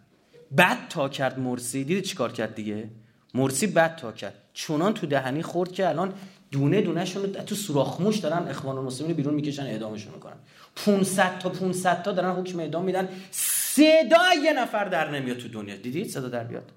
بعد 0.51 0.89
تا 0.89 1.09
کرد 1.09 1.39
مرسی. 1.39 1.85
دیدی 1.85 2.03
چیکار 2.03 2.33
کرد 2.33 2.55
دیگه؟ 2.55 2.91
مرسی 3.35 3.67
بعد 3.67 3.97
تا 3.97 4.13
کرد. 4.13 4.35
چونان 4.53 4.95
تو 4.95 5.07
دهنی 5.07 5.43
خورد 5.43 5.73
که 5.73 5.89
الان 5.89 6.15
دونه 6.51 6.81
دونه 6.81 7.05
شون 7.05 7.33
تو 7.33 7.55
سوراخ 7.55 8.01
موش 8.01 8.19
دارن 8.19 8.49
اخوان 8.49 8.79
المسلمین 8.79 9.17
بیرون 9.17 9.35
می‌کشن 9.35 9.63
اعدامشون 9.63 10.15
می‌کنن. 10.15 10.37
500 10.77 11.39
تا 11.39 11.49
500 11.49 12.03
تا 12.03 12.13
دارن 12.13 12.41
حکم 12.41 12.61
اعدام 12.61 12.85
میدن. 12.85 13.09
صدا 13.31 14.35
یه 14.45 14.53
نفر 14.53 14.85
در 14.85 15.11
نمیاد 15.11 15.37
تو 15.37 15.49
دنیا. 15.49 15.77
دیدید 15.77 16.09
صدا 16.09 16.29
در 16.29 16.45
بیاد؟ 16.45 16.73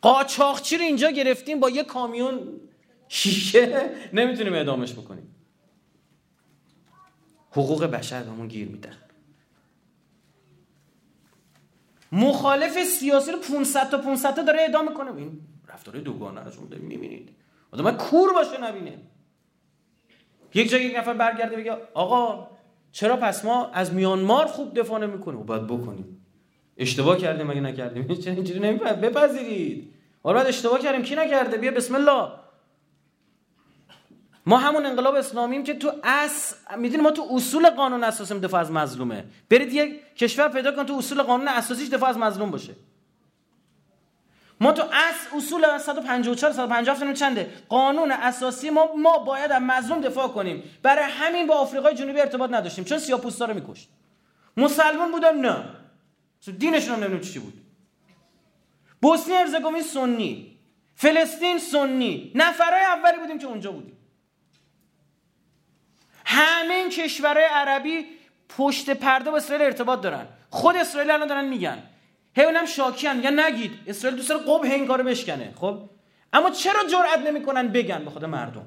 قاچاقچی 0.00 0.76
رو 0.76 0.82
اینجا 0.82 1.10
گرفتیم 1.10 1.60
با 1.60 1.70
یه 1.70 1.84
کامیون 1.84 2.38
شیشه. 3.08 3.90
نمی‌تونیم 4.12 4.52
اعدامش 4.52 4.92
بکنیم. 4.92 5.34
حقوق 7.50 7.84
بشر 7.84 8.22
بهمون 8.22 8.48
گیر 8.48 8.68
میدن 8.68 8.96
مخالف 12.14 12.84
سیاسی 12.84 13.32
رو 13.32 13.38
500 13.38 13.90
تا 13.90 13.98
500 13.98 14.34
تا 14.34 14.42
داره 14.42 14.60
اعدام 14.60 14.88
می‌کنه. 14.88 15.16
این 15.16 15.40
رفتار 15.68 15.94
دوگانه 15.94 16.44
رو 16.44 16.50
شما 16.50 16.66
دارید 16.66 16.84
می‌بینید. 16.84 17.30
آدم 17.72 17.90
کور 17.90 18.32
باشه 18.32 18.60
نبینه. 18.60 18.98
یک 20.54 20.70
جایی 20.70 20.84
یک 20.84 20.96
نفر 20.96 21.14
برگرده 21.14 21.56
بگه 21.56 21.72
آقا 21.94 22.48
چرا 22.92 23.16
پس 23.16 23.44
ما 23.44 23.70
از 23.70 23.94
میانمار 23.94 24.46
خوب 24.46 24.80
دفاع 24.80 25.00
نمی‌کنیم؟ 25.00 25.40
و 25.40 25.44
باید 25.44 25.66
بکنیم. 25.66 26.26
اشتباه 26.76 27.18
کردیم 27.18 27.46
مگه 27.46 27.60
نکردیم. 27.60 28.06
اینجوری 28.26 28.72
بپذیرید. 28.72 29.94
حالا 30.22 30.40
اشتباه 30.40 30.80
کردیم. 30.80 31.02
کی 31.02 31.14
نکرده؟ 31.14 31.56
بیا 31.56 31.70
بسم 31.70 31.94
الله. 31.94 32.43
ما 34.46 34.58
همون 34.58 34.86
انقلاب 34.86 35.14
اسلامیم 35.14 35.64
که 35.64 35.74
تو 35.74 35.92
اس 36.04 36.54
می‌دونی 36.76 37.02
ما 37.02 37.10
تو 37.10 37.28
اصول 37.30 37.70
قانون 37.70 38.04
اساسی 38.04 38.40
دفاع 38.40 38.60
از 38.60 38.70
مظلومه. 38.70 39.24
برید 39.50 39.72
یک 39.72 40.16
کشور 40.16 40.48
پیدا 40.48 40.72
کن 40.72 40.86
تو 40.86 40.94
اصول 40.94 41.22
قانون 41.22 41.48
اساسیش 41.48 41.88
دفاع 41.88 42.08
از 42.08 42.18
مظلوم 42.18 42.50
باشه. 42.50 42.74
ما 44.60 44.72
تو 44.72 44.82
اس 44.82 45.26
اصول 45.36 45.78
154 45.78 46.52
157 46.52 47.12
چنده؟ 47.12 47.52
قانون 47.68 48.12
اساسی 48.12 48.70
ما 48.70 48.94
ما 48.96 49.18
باید 49.18 49.52
از 49.52 49.62
مظلوم 49.62 50.00
دفاع 50.00 50.28
کنیم. 50.28 50.62
برای 50.82 51.04
همین 51.04 51.46
با 51.46 51.54
آفریقای 51.54 51.94
جنوبی 51.94 52.20
ارتباط 52.20 52.50
نداشتیم. 52.50 52.84
چون 52.84 52.98
سیاهپوستا 52.98 53.44
رو 53.44 53.54
میکشت. 53.54 53.88
مسلمان 54.56 55.10
بودن؟ 55.10 55.38
نه. 55.38 55.64
دینشون 56.58 56.94
هم 56.94 57.00
نمی‌دونم 57.00 57.20
چی 57.20 57.38
بود. 57.38 57.60
بوسنی 59.02 59.34
هرزگوین 59.34 59.82
سنی. 59.82 60.58
فلسطین 60.94 61.58
سنی. 61.58 62.32
نفرای 62.34 62.84
اولی 62.84 63.18
بودیم 63.18 63.38
که 63.38 63.46
اونجا 63.46 63.72
بودیم. 63.72 63.96
همه 66.24 66.74
این 66.74 66.90
کشورهای 66.90 67.46
عربی 67.50 68.06
پشت 68.48 68.90
پرده 68.90 69.30
با 69.30 69.36
اسرائیل 69.36 69.66
ارتباط 69.66 70.00
دارن. 70.00 70.26
خود 70.50 70.76
اسرائیل 70.76 71.10
الان 71.10 71.28
دارن 71.28 71.48
میگن. 71.48 71.82
هم 73.08 73.16
میگن 73.16 73.40
نگید 73.40 73.72
اسرائیل 73.86 74.16
دوست 74.16 74.28
داره 74.28 74.44
این 74.74 74.86
کارو 74.86 75.04
بشکنه. 75.04 75.54
خب؟ 75.56 75.90
اما 76.32 76.50
چرا 76.50 76.80
جرئت 76.90 77.26
نمی‌کنن 77.26 77.68
بگن 77.68 78.04
به 78.04 78.10
خود 78.10 78.24
مردم؟ 78.24 78.66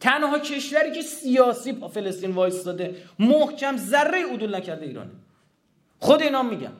تنها 0.00 0.38
کشوری 0.38 0.92
که 0.92 1.02
سیاسی 1.02 1.72
با 1.72 1.88
فلسطین 1.88 2.30
وایستاده 2.30 2.96
محکم 3.18 3.76
ذره 3.76 4.26
عدول 4.32 4.56
نکرده 4.56 4.86
ایرانه 4.86 5.10
خود 5.98 6.22
اینا 6.22 6.42
میگن. 6.42 6.72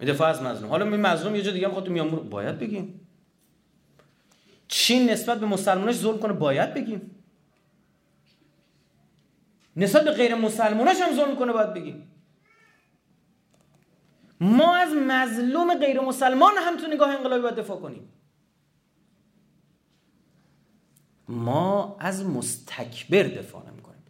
دفاع 0.00 0.28
از 0.28 0.42
مظلوم. 0.42 0.70
حالا 0.70 0.84
می 0.84 0.96
مظلوم 0.96 1.36
یه 1.36 1.42
جا 1.42 1.50
دیگه 1.50 1.66
می‌خواد 1.66 1.86
تو 1.86 1.92
میامور 1.92 2.20
باید 2.20 2.58
بگیم 2.58 3.06
چین 4.70 5.10
نسبت 5.10 5.40
به 5.40 5.46
مسلمانش 5.46 5.94
ظلم 5.94 6.18
کنه؟ 6.18 6.32
باید 6.32 6.74
بگیم. 6.74 7.10
نسبت 9.76 10.04
به 10.04 10.10
غیر 10.10 10.34
مسلماناش 10.34 10.96
هم 11.00 11.16
ظلم 11.16 11.36
کنه 11.36 11.52
باید 11.52 11.74
بگیم. 11.74 12.12
ما 14.40 14.76
از 14.76 14.88
مظلوم 14.94 15.74
غیر 15.74 16.00
مسلمان 16.00 16.52
هم 16.56 16.76
تو 16.76 16.86
نگاه 16.86 17.10
انقلابی 17.10 17.42
باید 17.42 17.54
دفاع 17.54 17.80
کنیم. 17.80 18.12
ما 21.28 21.96
از 22.00 22.26
مستکبر 22.26 23.22
دفاع 23.22 23.70
نمی 23.70 23.82
کنیم 23.82 24.02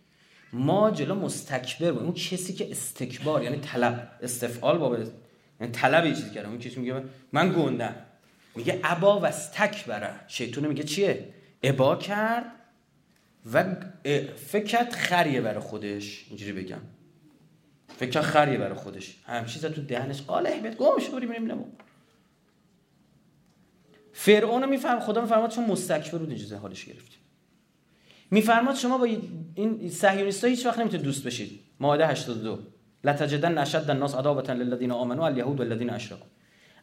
ما 0.53 0.91
جلو 0.91 1.15
مستکبر 1.15 1.89
اون 1.89 2.13
کسی 2.13 2.53
که 2.53 2.71
استکبار 2.71 3.43
یعنی 3.43 3.57
طلب 3.57 4.11
استفعال 4.23 4.79
با 4.79 4.99
یعنی 5.61 5.73
طلب 5.73 6.07
یه 6.07 6.15
چیزی 6.15 6.31
کرده 6.31 6.49
اون 6.49 6.59
کسی 6.59 6.81
میگه 6.81 7.05
من 7.33 7.53
گندم. 7.53 7.95
میگه 8.61 8.81
ابا 8.85 9.21
و 9.21 9.27
استکبره 9.27 10.21
شیطون 10.29 10.67
میگه 10.67 10.83
چیه؟ 10.83 11.35
ابا 11.63 11.97
کرد 11.97 12.53
و 13.53 13.77
فکرت 14.37 14.95
خریه 14.95 15.41
برای 15.41 15.61
خودش. 15.61 16.25
اینجوری 16.29 16.53
بگم. 16.53 16.81
فکر 17.99 18.21
خریه 18.21 18.59
برای 18.59 18.75
خودش. 18.75 19.17
همیشه 19.27 19.69
تو 19.69 19.83
دهنش. 19.83 20.23
قاله 20.23 20.61
بهت 20.61 20.77
گم 20.77 20.99
شو 20.99 21.13
بریم 21.13 21.33
نمو 21.33 21.65
فرعون 24.13 24.69
میفهم 24.69 25.01
خدا 25.01 25.21
میفرماد 25.21 25.51
چون 25.51 25.65
مستکبر 25.65 26.19
بود 26.19 26.29
اینجوری 26.29 26.61
حالش 26.61 26.85
گرفت. 26.85 27.19
میفرماد 28.31 28.75
شما 28.75 28.99
با 28.99 29.05
این 29.55 29.91
صهیونیست‌ها 29.91 30.51
هیچ 30.51 30.67
وقت 30.67 30.79
نمی‌تونید 30.79 31.05
دوست 31.05 31.25
بشید. 31.25 31.61
ماده 31.81 32.07
82 32.07 32.59
لتجدن 33.05 33.59
اشد 33.59 33.91
الناس 33.91 34.15
عداوه 34.15 34.51
للذین 34.51 34.91
آمنوا 34.91 35.27
الیهود 35.27 35.59
والذین 35.59 35.91
اشرکوا. 35.91 36.27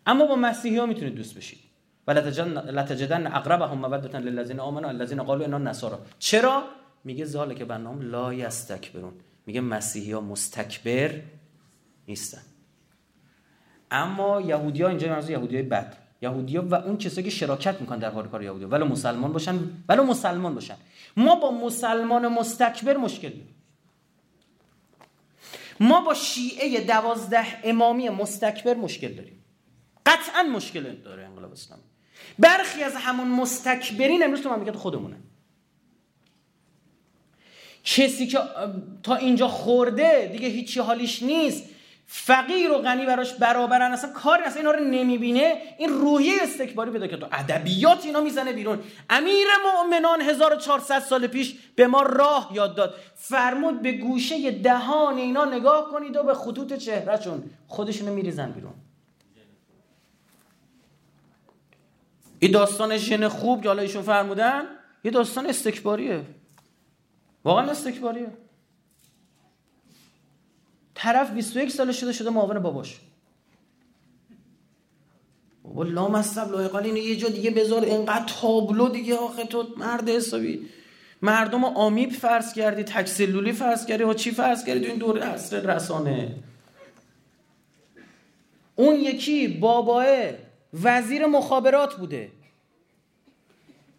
اما 0.05 0.25
با 0.25 0.35
مسیحی 0.35 0.77
ها 0.77 0.85
می‌تونید 0.85 1.15
دوست 1.15 1.35
بشید. 1.35 1.59
و 2.07 2.11
لتجدن 2.11 3.27
اقربهم 3.27 3.77
موده 3.77 4.19
للذین 4.19 4.59
آمنوا 4.59 4.89
الذین 4.89 5.23
قالوا 5.23 5.45
انا 5.45 5.57
نصارا 5.57 5.99
چرا؟ 6.19 6.63
میگه 7.03 7.25
زاله 7.25 7.55
که 7.55 7.65
برنامه 7.65 8.03
لا 8.03 8.33
یستکبرون. 8.33 9.13
میگه 9.45 9.61
مسیحی 9.61 10.11
ها 10.11 10.21
مستکبر 10.21 11.21
نیستن. 12.07 12.41
اما 13.91 14.41
یهودی 14.41 14.81
ها 14.81 14.89
اینجا 14.89 15.09
منظور 15.09 15.31
یهودی 15.31 15.55
های 15.55 15.65
بد. 15.65 15.97
یهودی 16.21 16.57
ها 16.57 16.63
و 16.63 16.75
اون 16.75 16.97
کسایی 16.97 17.25
که 17.25 17.29
شراکت 17.29 17.81
می‌کنن 17.81 17.99
در 17.99 18.11
کار 18.11 18.43
یهودی 18.43 18.63
ها 18.63 18.69
ولو 18.69 18.85
مسلمان 18.85 19.33
باشن 19.33 19.59
ولو 19.89 20.03
مسلمان 20.03 20.55
باشن. 20.55 20.75
ما 21.17 21.35
با 21.35 21.51
مسلمان 21.51 22.27
مستکبر 22.27 22.97
مشکل 22.97 23.29
داریم. 23.29 23.55
ما 25.79 26.01
با 26.01 26.13
شیعه 26.13 26.85
دوازده 26.85 27.45
امامی 27.63 28.09
مستکبر 28.09 28.73
مشکل 28.73 29.13
داریم. 29.13 29.43
قطعا 30.05 30.43
مشکل 30.43 30.95
داره 30.95 31.25
انقلاب 31.25 31.51
اسلامی. 31.51 31.83
برخی 32.39 32.83
از 32.83 32.95
همون 32.95 33.27
مستکبرین 33.27 34.23
امروز 34.23 34.41
تو 34.41 34.49
مملکت 34.49 34.75
خودمونه. 34.75 35.15
کسی 37.83 38.27
که 38.27 38.39
تا 39.03 39.15
اینجا 39.15 39.47
خورده 39.47 40.29
دیگه 40.31 40.47
هیچی 40.47 40.79
حالیش 40.79 41.23
نیست. 41.23 41.63
فقیر 42.09 42.71
و 42.71 42.77
غنی 42.77 43.05
براش 43.05 43.33
برابرن 43.33 43.91
اصلا 43.91 44.11
کاری 44.11 44.43
اصلا 44.43 44.57
اینا 44.57 44.71
رو 44.71 44.83
نمی‌بینه. 44.83 45.61
این 45.77 45.89
روحیه 45.89 46.33
استکباری 46.41 46.91
پیدا 46.91 47.07
که 47.07 47.17
تو 47.17 47.27
ادبیات 47.31 48.05
اینا 48.05 48.21
می‌زنه 48.21 48.53
بیرون. 48.53 48.79
امیر 49.09 49.47
مؤمنان 49.65 50.21
1400 50.21 50.99
سال 50.99 51.27
پیش 51.27 51.55
به 51.75 51.87
ما 51.87 52.01
راه 52.01 52.51
یاد 52.53 52.75
داد. 52.75 52.95
فرمود 53.15 53.81
به 53.81 53.91
گوشه 53.91 54.51
دهان 54.51 55.17
اینا 55.17 55.45
نگاه 55.45 55.91
کنید 55.91 56.15
و 56.15 56.23
به 56.23 56.33
خطوط 56.33 56.73
چهرهشون 56.73 57.43
خودشونو 57.67 58.13
میریزن 58.13 58.51
بیرون. 58.51 58.73
این 62.39 62.51
داستان 62.51 62.97
ژن 62.97 63.27
خوب 63.27 63.61
که 63.61 63.67
حالا 63.67 63.81
ایشون 63.81 64.01
فرمودن 64.01 64.63
یه 65.03 65.11
داستان 65.11 65.45
استکباریه. 65.45 66.23
واقعا 67.43 67.71
استکباریه. 67.71 68.27
طرف 70.95 71.31
21 71.31 71.71
سال 71.71 71.91
شده 71.91 72.13
شده 72.13 72.29
معاون 72.29 72.59
باباش. 72.59 72.99
بابا 75.63 75.83
لا 75.83 76.07
مصب 76.07 76.51
لایقال 76.51 76.83
اینو 76.83 76.97
یه 76.97 77.15
جا 77.15 77.27
دیگه 77.27 77.51
بذار 77.51 77.83
اینقدر 77.83 78.25
تابلو 78.41 78.89
دیگه 78.89 79.15
آخه 79.15 79.45
تو 79.45 79.67
مرد 79.77 80.09
حسابی. 80.09 80.69
مردم 81.21 81.63
آمیب 81.63 82.11
فرض 82.11 82.53
کردی 82.53 82.83
تکسلولی 82.83 83.51
فرض 83.51 83.85
کردی 83.85 84.03
و 84.03 84.13
چی 84.13 84.31
فرض 84.31 84.65
کردی؟ 84.65 84.79
تو 84.79 84.85
این 84.85 84.97
دوره 84.99 85.21
عصر 85.21 85.75
رسانه. 85.75 86.35
اون 88.75 88.95
یکی 88.95 89.47
باباه 89.47 90.05
وزیر 90.83 91.25
مخابرات 91.25 91.95
بوده. 91.95 92.31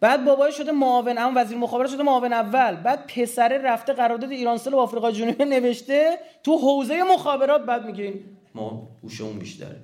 بعد 0.01 0.25
بابای 0.25 0.53
شده 0.53 0.73
معاون 0.73 1.19
اما 1.19 1.41
وزیر 1.41 1.59
مخابرات 1.59 1.91
شده 1.91 2.03
معاون 2.03 2.33
اول. 2.33 2.77
بعد 2.77 3.07
پسره 3.07 3.59
رفته 3.59 3.93
قرارداد 3.93 4.31
ایرانسل 4.31 4.75
و 4.75 4.77
آفریقا 4.77 5.11
جنوبی 5.13 5.45
نوشته 5.45 6.19
تو 6.43 6.59
حوزه 6.59 7.03
مخابرات 7.03 7.61
بعد 7.61 7.87
میگه 7.87 8.15
ما 8.55 8.89
اون 9.21 9.39
بیشتره 9.39 9.77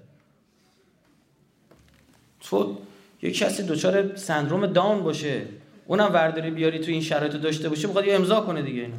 تو 2.40 2.76
یه 3.22 3.30
کسی 3.30 3.62
دچار 3.62 4.16
سندروم 4.16 4.66
داون 4.66 5.02
باشه. 5.02 5.46
اونم 5.86 6.10
ورداری 6.14 6.50
بیاری 6.50 6.78
تو 6.78 6.90
این 6.90 7.00
شرایط 7.00 7.32
داشته 7.32 7.68
باشه 7.68 7.88
بخواد 7.88 8.06
یه 8.06 8.14
امضا 8.14 8.40
کنه 8.40 8.62
دیگه 8.62 8.80
اینو. 8.82 8.96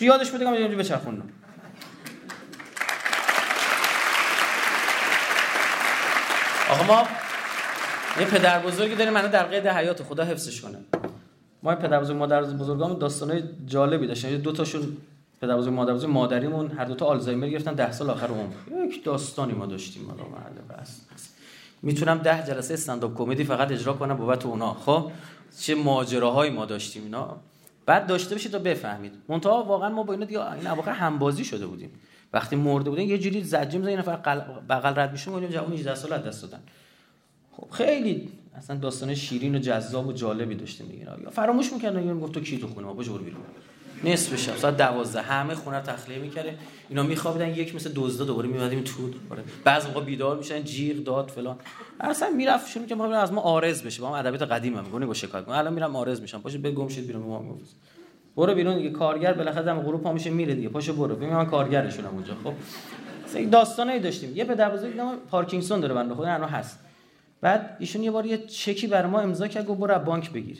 یادش 0.00 0.30
بده 0.30 0.68
که 0.68 0.76
بچرخونم. 0.76 1.28
آقا 6.74 6.84
ما 6.84 7.02
یه 8.20 8.26
پدر 8.26 8.58
بزرگی 8.58 8.94
داریم 8.94 9.12
منو 9.12 9.28
در 9.28 9.42
قید 9.42 9.66
حیات 9.66 10.02
خدا 10.02 10.24
حفظش 10.24 10.60
کنه. 10.60 10.78
ما 11.62 11.74
پدر 11.74 12.00
بزرگ 12.00 12.16
مادر 12.16 12.42
بزرگامون 12.42 12.98
داستانای 12.98 13.42
جالبی 13.66 14.06
داشتن. 14.06 14.36
دو 14.36 14.52
تاشون 14.52 14.96
پدر 15.40 15.56
بزرگ 15.56 15.72
مادر 15.72 15.94
بزرگ 15.94 16.10
مادریمون 16.10 16.70
هر 16.70 16.84
دو 16.84 16.94
تا 16.94 17.06
آلزایمر 17.06 17.48
گرفتن 17.48 17.74
10 17.74 17.92
سال 17.92 18.10
آخر 18.10 18.26
عمر. 18.26 18.86
یک 18.86 19.04
داستانی 19.04 19.52
ما 19.52 19.66
داشتیم 19.66 20.10
حالا 20.10 20.22
محل 20.22 20.80
بس. 20.82 21.00
می‌تونم 21.82 22.18
ده 22.18 22.44
جلسه 22.46 22.74
استنداپ 22.74 23.14
کمدی 23.18 23.44
فقط 23.44 23.72
اجرا 23.72 23.92
کنم 23.92 24.16
بابت 24.16 24.46
اونا. 24.46 24.74
خب 24.74 25.10
چه 25.60 25.74
ماجراهایی 25.74 26.50
ما 26.50 26.64
داشتیم 26.64 27.02
اینا. 27.02 27.36
بعد 27.86 28.06
داشته 28.06 28.34
باشید 28.34 28.52
تا 28.52 28.58
بفهمید. 28.58 29.12
منتها 29.28 29.62
واقعا 29.62 29.88
ما 29.88 30.02
با 30.02 30.12
اینا 30.12 30.26
دیگه 30.26 30.52
این 30.52 30.66
اواخر 30.66 30.92
همبازی 30.92 31.44
شده 31.44 31.66
بودیم. 31.66 31.90
وقتی 32.34 32.56
مرده 32.56 32.90
بودن 32.90 33.02
یه 33.02 33.18
جوری 33.18 33.44
زجه 33.44 33.78
می‌زنه 33.78 33.96
نفر 33.96 34.16
بغل 34.68 34.98
رد 34.98 35.12
میشه 35.12 35.30
میگم 35.30 35.46
جوون 35.46 35.72
18 35.72 35.94
سال 35.94 36.18
دست 36.18 36.42
دادن. 36.42 36.60
خب 37.56 37.70
خیلی 37.70 38.28
اصلا 38.56 38.76
داستان 38.76 39.14
شیرین 39.14 39.54
و 39.54 39.58
جذاب 39.58 40.06
و 40.06 40.12
جالبی 40.12 40.54
داشتیم 40.54 40.86
دیگه. 40.86 41.06
یا 41.24 41.30
فراموش 41.30 41.72
می‌کردن 41.72 42.06
یا 42.06 42.14
گفت 42.14 42.32
تو 42.32 42.40
کی 42.40 42.58
تو 42.58 42.66
خونه؟ 42.66 42.86
ما 42.86 42.94
برو 42.94 43.18
بیرون. 43.18 43.40
نصف 44.04 44.36
شب 44.36 44.56
ساعت 44.56 44.76
12 44.76 45.22
همه 45.22 45.54
خونه 45.54 45.80
تخلیه 45.80 46.18
می‌کرده 46.18 46.58
اینا 46.88 47.02
میخوابیدن 47.02 47.48
یک 47.48 47.74
مثل 47.74 47.90
دزدا 47.94 48.24
دوباره 48.24 48.48
میومدیم 48.48 48.80
تو. 48.80 49.10
آره. 49.30 49.42
بعضی 49.64 49.88
موقع 49.88 50.00
بیدار 50.00 50.36
میشن 50.36 50.64
جیغ 50.64 50.96
داد 50.96 51.28
فلان. 51.28 51.56
اصلا 52.00 52.30
می‌رفت 52.30 52.70
شروع 52.70 52.86
که 52.86 53.02
از 53.02 53.32
ما 53.32 53.40
آرز 53.40 53.82
بشه. 53.82 54.02
با 54.02 54.08
ما 54.08 54.16
ادبیات 54.16 54.42
قدیم 54.42 54.76
هم 54.76 54.84
میگه 55.00 55.14
شکایت. 55.14 55.48
الان 55.48 55.72
میرم 55.72 55.96
آرز 55.96 56.20
میشم. 56.20 56.40
پاشو 56.40 56.58
به 56.58 56.70
گم 56.70 56.88
شید 56.88 57.06
بیرون 57.06 57.22
ما 57.22 57.58
برو 58.36 58.54
بیرون 58.54 58.76
دیگه 58.76 58.90
کارگر 58.90 59.32
بالاخره 59.32 59.62
دم 59.62 59.80
غروب 59.80 60.02
پا 60.02 60.12
میشه 60.12 60.30
میره 60.30 60.54
دیگه. 60.54 60.68
پاشو 60.68 60.92
برو. 60.92 61.16
ببین 61.16 61.28
من 61.28 61.46
کارگرشونم 61.46 62.08
اونجا. 62.08 62.34
خب؟ 62.44 62.54
یک 63.38 63.50
داستانی 63.50 63.98
داشتیم. 63.98 64.36
یه 64.36 64.44
پدر 64.44 64.70
بزرگ 64.70 64.96
نام 64.96 65.16
پارکینسون 65.30 65.80
داره 65.80 65.94
بنده 65.94 66.14
خدا 66.14 66.32
الان 66.32 66.48
هست. 66.48 66.78
بعد 67.40 67.76
ایشون 67.80 68.02
یه 68.02 68.10
بار 68.10 68.26
یه 68.26 68.38
چکی 68.38 68.86
بر 68.86 69.06
ما 69.06 69.20
امضا 69.20 69.48
کرد 69.48 69.66
گفت 69.66 69.80
برو 69.80 69.98
بانک 69.98 70.30
بگیر. 70.30 70.58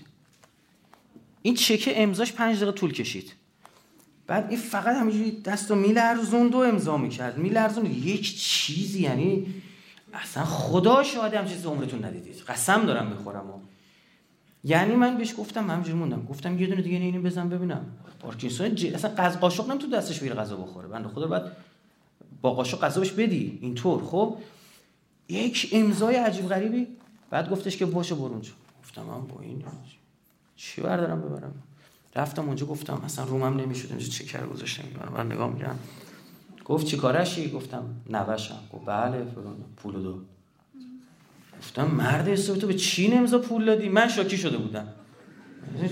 این 1.43 1.55
چک 1.55 1.93
امضاش 1.95 2.33
5 2.33 2.57
دقیقه 2.57 2.73
طول 2.73 2.93
کشید. 2.93 3.33
بعد 4.27 4.47
این 4.49 4.59
فقط 4.59 4.97
همینجوری 4.97 5.41
دستو 5.41 5.75
میلرزوند 5.75 6.55
و 6.55 6.59
امضا 6.59 6.97
می‌کرد. 6.97 7.39
میلرزوند 7.39 8.07
یک 8.07 8.37
چیزی 8.37 9.03
یعنی 9.03 9.47
اصلا 10.13 10.45
خدا 10.45 11.03
شاهد 11.03 11.35
هم 11.35 11.47
چیزی 11.47 11.69
عمرتون 11.69 12.05
ندیدید. 12.05 12.43
قسم 12.49 12.87
دارم 12.87 13.07
می‌خورم 13.07 13.45
یعنی 14.65 14.95
من 14.95 15.19
بهش 15.19 15.35
گفتم 15.39 15.71
همینجوری 15.71 15.99
موندم. 15.99 16.25
گفتم 16.25 16.59
یه 16.59 16.67
دونه 16.67 16.83
دیگه 16.83 16.97
اینو 16.97 17.23
بزن 17.23 17.49
ببینم. 17.49 17.87
پارکینسون 18.21 18.75
ج... 18.75 18.95
اصلا 18.95 19.11
قز 19.11 19.37
قاشق 19.37 19.71
نم 19.71 19.79
تو 19.79 19.91
دستش 19.91 20.19
بگیره 20.19 20.35
غذا 20.35 20.57
بخوره. 20.57 20.89
بنده 20.89 21.09
خدا 21.09 21.27
بعد 21.27 21.57
با 22.43 22.55
قاشق 22.55 22.81
غذا 22.81 23.01
بهش 23.01 23.11
بدی. 23.11 23.59
اینطور. 23.63 24.05
خب؟ 24.05 24.37
یک 25.29 25.71
امضای 25.73 26.17
عجیب 26.17 26.49
غریبی. 26.49 26.87
بعد 27.31 27.51
گفتش 27.51 27.77
که 27.77 27.87
باشه 27.87 28.15
برو 28.15 28.41
گفتم 28.83 29.03
من 29.03 29.21
با 29.21 29.41
این 29.41 29.65
چی 30.57 30.81
بردارم 30.81 31.21
ببرم؟ 31.21 31.55
رفتم 32.17 32.47
اونجا 32.47 32.67
گفتم 32.67 33.03
مثلا 33.05 33.25
رومم 33.25 33.61
نمی‌شد 33.61 33.89
اینجا 33.91 34.07
چکر 34.07 34.47
گذاشتم. 34.47 34.85
من 35.17 35.33
نگاه 35.33 35.53
میگم 35.53 35.75
گفت 36.65 36.87
چی 36.87 36.97
کارشی؟ 36.97 37.51
گفتم 37.51 37.85
نوشم. 38.11 38.59
گفت 38.73 38.87
بله 38.87 39.25
فلان. 39.25 39.57
پولو 39.77 40.03
دو. 40.03 40.21
گفتم 41.65 41.85
مرد 41.85 42.29
حسابی 42.29 42.61
تو 42.61 42.67
به 42.67 42.75
چی 42.75 43.13
امضا 43.13 43.39
پول 43.39 43.65
دادی؟ 43.65 43.89
من 43.89 44.09
شاکی 44.09 44.37
شده 44.37 44.57
بودم. 44.57 44.89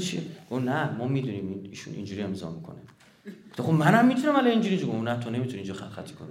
چی؟ 0.00 0.20
گفت 0.50 0.64
نه 0.64 0.90
ما 0.98 1.06
می‌دونیم 1.06 1.68
ایشون 1.70 1.94
اینجوری 1.94 2.22
امضا 2.22 2.50
می‌کنه. 2.50 2.76
تو 3.56 3.62
خب 3.62 3.72
منم 3.72 4.06
می‌تونم 4.06 4.36
الان 4.36 4.50
اینجوری 4.50 4.76
گفت 4.76 4.94
نه 4.94 5.20
تو 5.20 5.30
نمی‌تونی 5.30 5.56
اینجا 5.56 5.74
خط 5.74 5.88
خطی 5.88 6.14
کنی. 6.14 6.28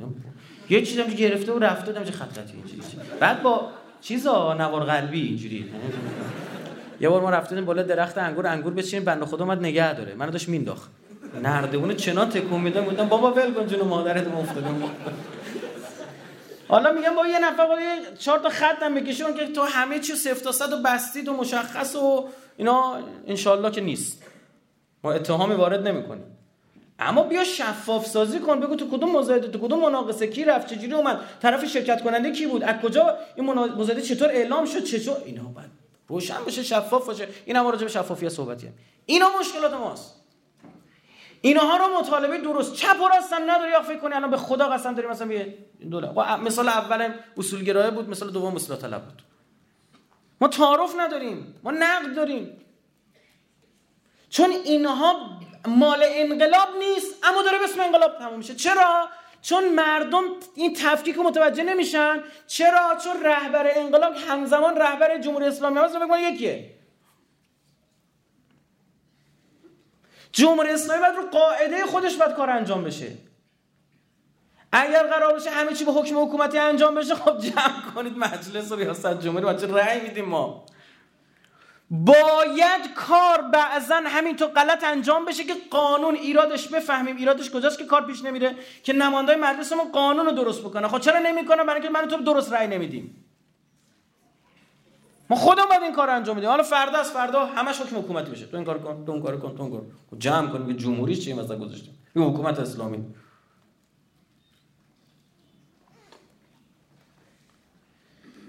یه 0.70 0.82
چیزم 0.82 1.04
که 1.04 1.16
گرفته 1.16 1.52
و 1.52 1.60
رفته 1.60 1.92
دادم 1.92 2.12
خط 2.12 2.32
خطی 2.32 2.54
اینجوری 2.54 2.82
بعد 3.20 3.44
با 3.44 3.68
چیزا 4.02 4.54
نوار 4.54 4.84
قلبی 4.84 5.22
اینجوری. 5.22 5.66
یه 7.02 7.10
بار 7.10 7.22
ما 7.22 7.30
رفتیم 7.30 7.66
بالا 7.66 7.84
درخت 7.84 8.18
انگور 8.18 8.48
انگور 8.48 8.74
بچینیم 8.74 9.06
بنده 9.06 9.26
خدا 9.26 9.46
اومد 9.46 9.60
نگه 9.60 9.94
داره. 9.94 10.16
منو 10.16 10.32
داشت 10.32 10.50
مینداخت. 10.50 10.89
نردبون 11.44 11.94
چنا 11.94 12.26
تکون 12.26 12.62
میدم 12.62 12.86
گفتم 12.86 13.08
بابا 13.08 13.32
ول 13.32 13.54
کن 13.54 13.68
جون 13.68 13.88
مادرت 13.88 14.28
افتادم 14.28 14.84
حالا 16.72 16.91
میگم 16.91 17.15
با 17.15 17.28
یه 17.28 17.39
نفر 17.39 17.67
با 17.67 17.80
یه 17.82 18.17
چهار 18.19 18.39
تا 18.39 18.49
خط 18.49 18.84
هم 18.84 18.93
بکشون 18.95 19.34
که 19.34 19.47
تو 19.47 19.61
همه 19.61 19.99
چی 19.99 20.15
صفر 20.15 20.43
تا 20.43 20.51
صد 20.51 20.74
و 20.74 20.78
بستید 20.78 21.28
و 21.28 21.34
مشخص 21.34 21.95
و 21.95 22.28
اینا 22.57 22.99
انشالله 23.28 23.72
که 23.72 23.82
نیست. 23.82 24.24
ما 25.03 25.11
اتهامی 25.11 25.55
وارد 25.55 25.88
نمی‌کنیم. 25.88 26.38
اما 26.99 27.24
بیا 27.24 27.43
شفاف 27.43 28.05
سازی 28.05 28.39
کن 28.39 28.59
بگو 28.59 28.76
تو 28.76 28.88
کدوم 28.97 29.11
مزایده 29.11 29.47
تو 29.47 29.59
کدوم 29.59 29.80
مناقصه 29.80 30.28
کی 30.28 30.45
رفت 30.45 30.67
چجوری 30.67 30.93
اومد 30.93 31.19
طرف 31.41 31.65
شرکت 31.65 32.03
کننده 32.03 32.32
کی 32.32 32.47
بود 32.47 32.63
از 32.63 32.76
کجا 32.82 33.17
این 33.36 33.45
مزایده 33.53 34.01
چطور 34.01 34.30
اعلام 34.30 34.65
شد 34.65 34.84
چطور 34.84 35.17
اینا 35.26 35.43
بعد 35.43 35.69
روشن 36.07 36.45
بشه 36.47 36.63
شفاف 36.63 37.05
باشه. 37.05 37.28
این 37.45 37.55
هم 37.55 37.67
راجع 37.67 37.84
به 37.84 37.91
شفافیت 37.91 38.30
صحبتیه. 38.30 38.74
اینا 39.05 39.28
مشکلات 39.39 39.74
ماست. 39.74 40.20
اینها 41.42 41.78
رو 41.78 42.00
مطالبه 42.00 42.38
درست. 42.38 42.74
چپ 42.74 43.02
و 43.02 43.08
راستم 43.08 43.52
نداری 43.52 43.72
یا 43.72 43.82
فکر 43.82 43.98
کنی 43.98 44.14
الان 44.14 44.32
به 44.32 44.38
خدا 44.38 44.70
قسم 44.70 44.94
داریم 44.94 45.12
مثلا 45.12 45.34
یه 45.34 45.58
دوله 45.92 46.38
مثال 46.38 46.70
اول 46.70 47.14
اصولگرایه 47.38 47.92
بود 47.92 48.10
مثال 48.10 48.32
دوم 48.32 48.56
اصلاح 48.56 48.80
طلب 48.80 49.06
بود. 49.06 49.22
ما 50.42 50.48
تعارف 50.48 50.96
نداریم 51.00 51.56
ما 51.64 51.72
نقد 51.72 52.16
داریم. 52.16 52.58
چون 54.30 54.50
اینها 54.50 55.39
مال 55.68 56.04
انقلاب 56.04 56.70
نیست 56.80 57.16
اما 57.24 57.42
داره 57.42 57.58
به 57.58 57.64
اسم 57.64 57.80
انقلاب 57.80 58.18
تموم 58.20 58.38
میشه. 58.38 58.56
چرا؟ 58.56 59.08
چون 59.42 59.70
مردم 59.70 60.24
این 60.56 60.74
تفکیک 60.74 61.18
متوجه 61.20 61.64
نمیشن. 61.64 62.24
چرا؟ 62.48 62.98
چون 63.04 63.24
رهبر 63.24 63.72
انقلاب 63.76 64.14
همزمان 64.16 64.76
رهبر 64.76 65.18
جمهوری 65.18 65.46
اسلامی 65.46 65.80
رو 65.80 66.18
یکیه. 66.18 66.81
جمهوری 70.32 70.70
اسلامی 70.70 71.02
باید 71.02 71.16
رو 71.16 71.26
قاعده 71.30 71.86
خودش 71.86 72.16
باید 72.16 72.34
کار 72.36 72.50
انجام 72.50 72.84
بشه. 72.84 73.12
اگر 74.72 75.08
قرار 75.08 75.34
باشه 75.34 75.50
همه 75.50 75.74
چی 75.74 75.86
به 75.86 75.92
حکم 75.92 76.18
حکومتی 76.18 76.58
انجام 76.58 76.96
بشه 76.96 77.16
خب 77.16 77.40
جمع 77.40 77.92
کنید 77.96 78.18
مجلس 78.18 78.72
و 78.72 78.76
ریاست 78.76 79.20
جمهوری 79.20 79.46
بچه 79.46 79.68
رأی 79.68 80.02
میدیم 80.02 80.26
ما. 80.26 80.66
باید 81.90 82.94
کار 82.96 83.42
بعضا 83.42 84.02
همینطور 84.06 84.48
غلط 84.48 84.84
انجام 84.84 85.26
بشه 85.26 85.44
که 85.44 85.54
قانون 85.72 86.16
ایرادش 86.16 86.68
بفهمیم. 86.68 87.16
ایرادش 87.16 87.52
کجاست 87.52 87.78
که 87.78 87.86
کار 87.86 88.06
پیش 88.06 88.24
نمیره؟ 88.24 88.56
که 88.84 88.94
نماینده 88.94 89.36
مجلسمون 89.36 89.92
قانون 89.92 90.26
رو 90.26 90.32
درست 90.32 90.62
بکنه 90.62 90.88
خب 90.88 91.00
چرا 91.00 91.20
نمی‌کنه 91.20 91.64
برای 91.64 91.82
اینکه 91.82 92.00
من 92.00 92.08
تو 92.08 92.18
درست 92.18 92.54
رأی 92.54 92.68
نمیدیم. 92.68 93.31
ما 95.32 95.38
خودمون 95.38 95.70
باید 95.70 95.82
این 95.82 95.94
کار 95.94 96.10
انجام 96.10 96.38
بدیم. 96.38 96.50
حالا 96.50 96.64
فردا 96.64 96.98
از 96.98 97.12
فردا 97.12 97.46
همش 97.46 97.82
حکم 97.82 97.98
حکومتی 97.98 98.32
بشه. 98.32 98.46
تو 98.46 98.58
این 98.58 98.66
کار 98.66 98.80
کن 98.80 99.06
تو 99.06 99.12
اون 99.12 99.22
کار 99.22 99.38
کن 99.40 99.56
تو 99.56 99.64
اون 99.64 99.72
کار 99.72 99.82
خب 100.12 100.20
جمع 100.20 100.48
کنیم 100.48 100.68
که 100.68 100.74
جمهوری 100.74 101.16
چی 101.16 101.34
مثلا 101.34 101.58
گذاشتیم؟ 101.58 101.98
این 102.16 102.26
حکومت 102.26 102.60
اسلامی. 102.60 103.06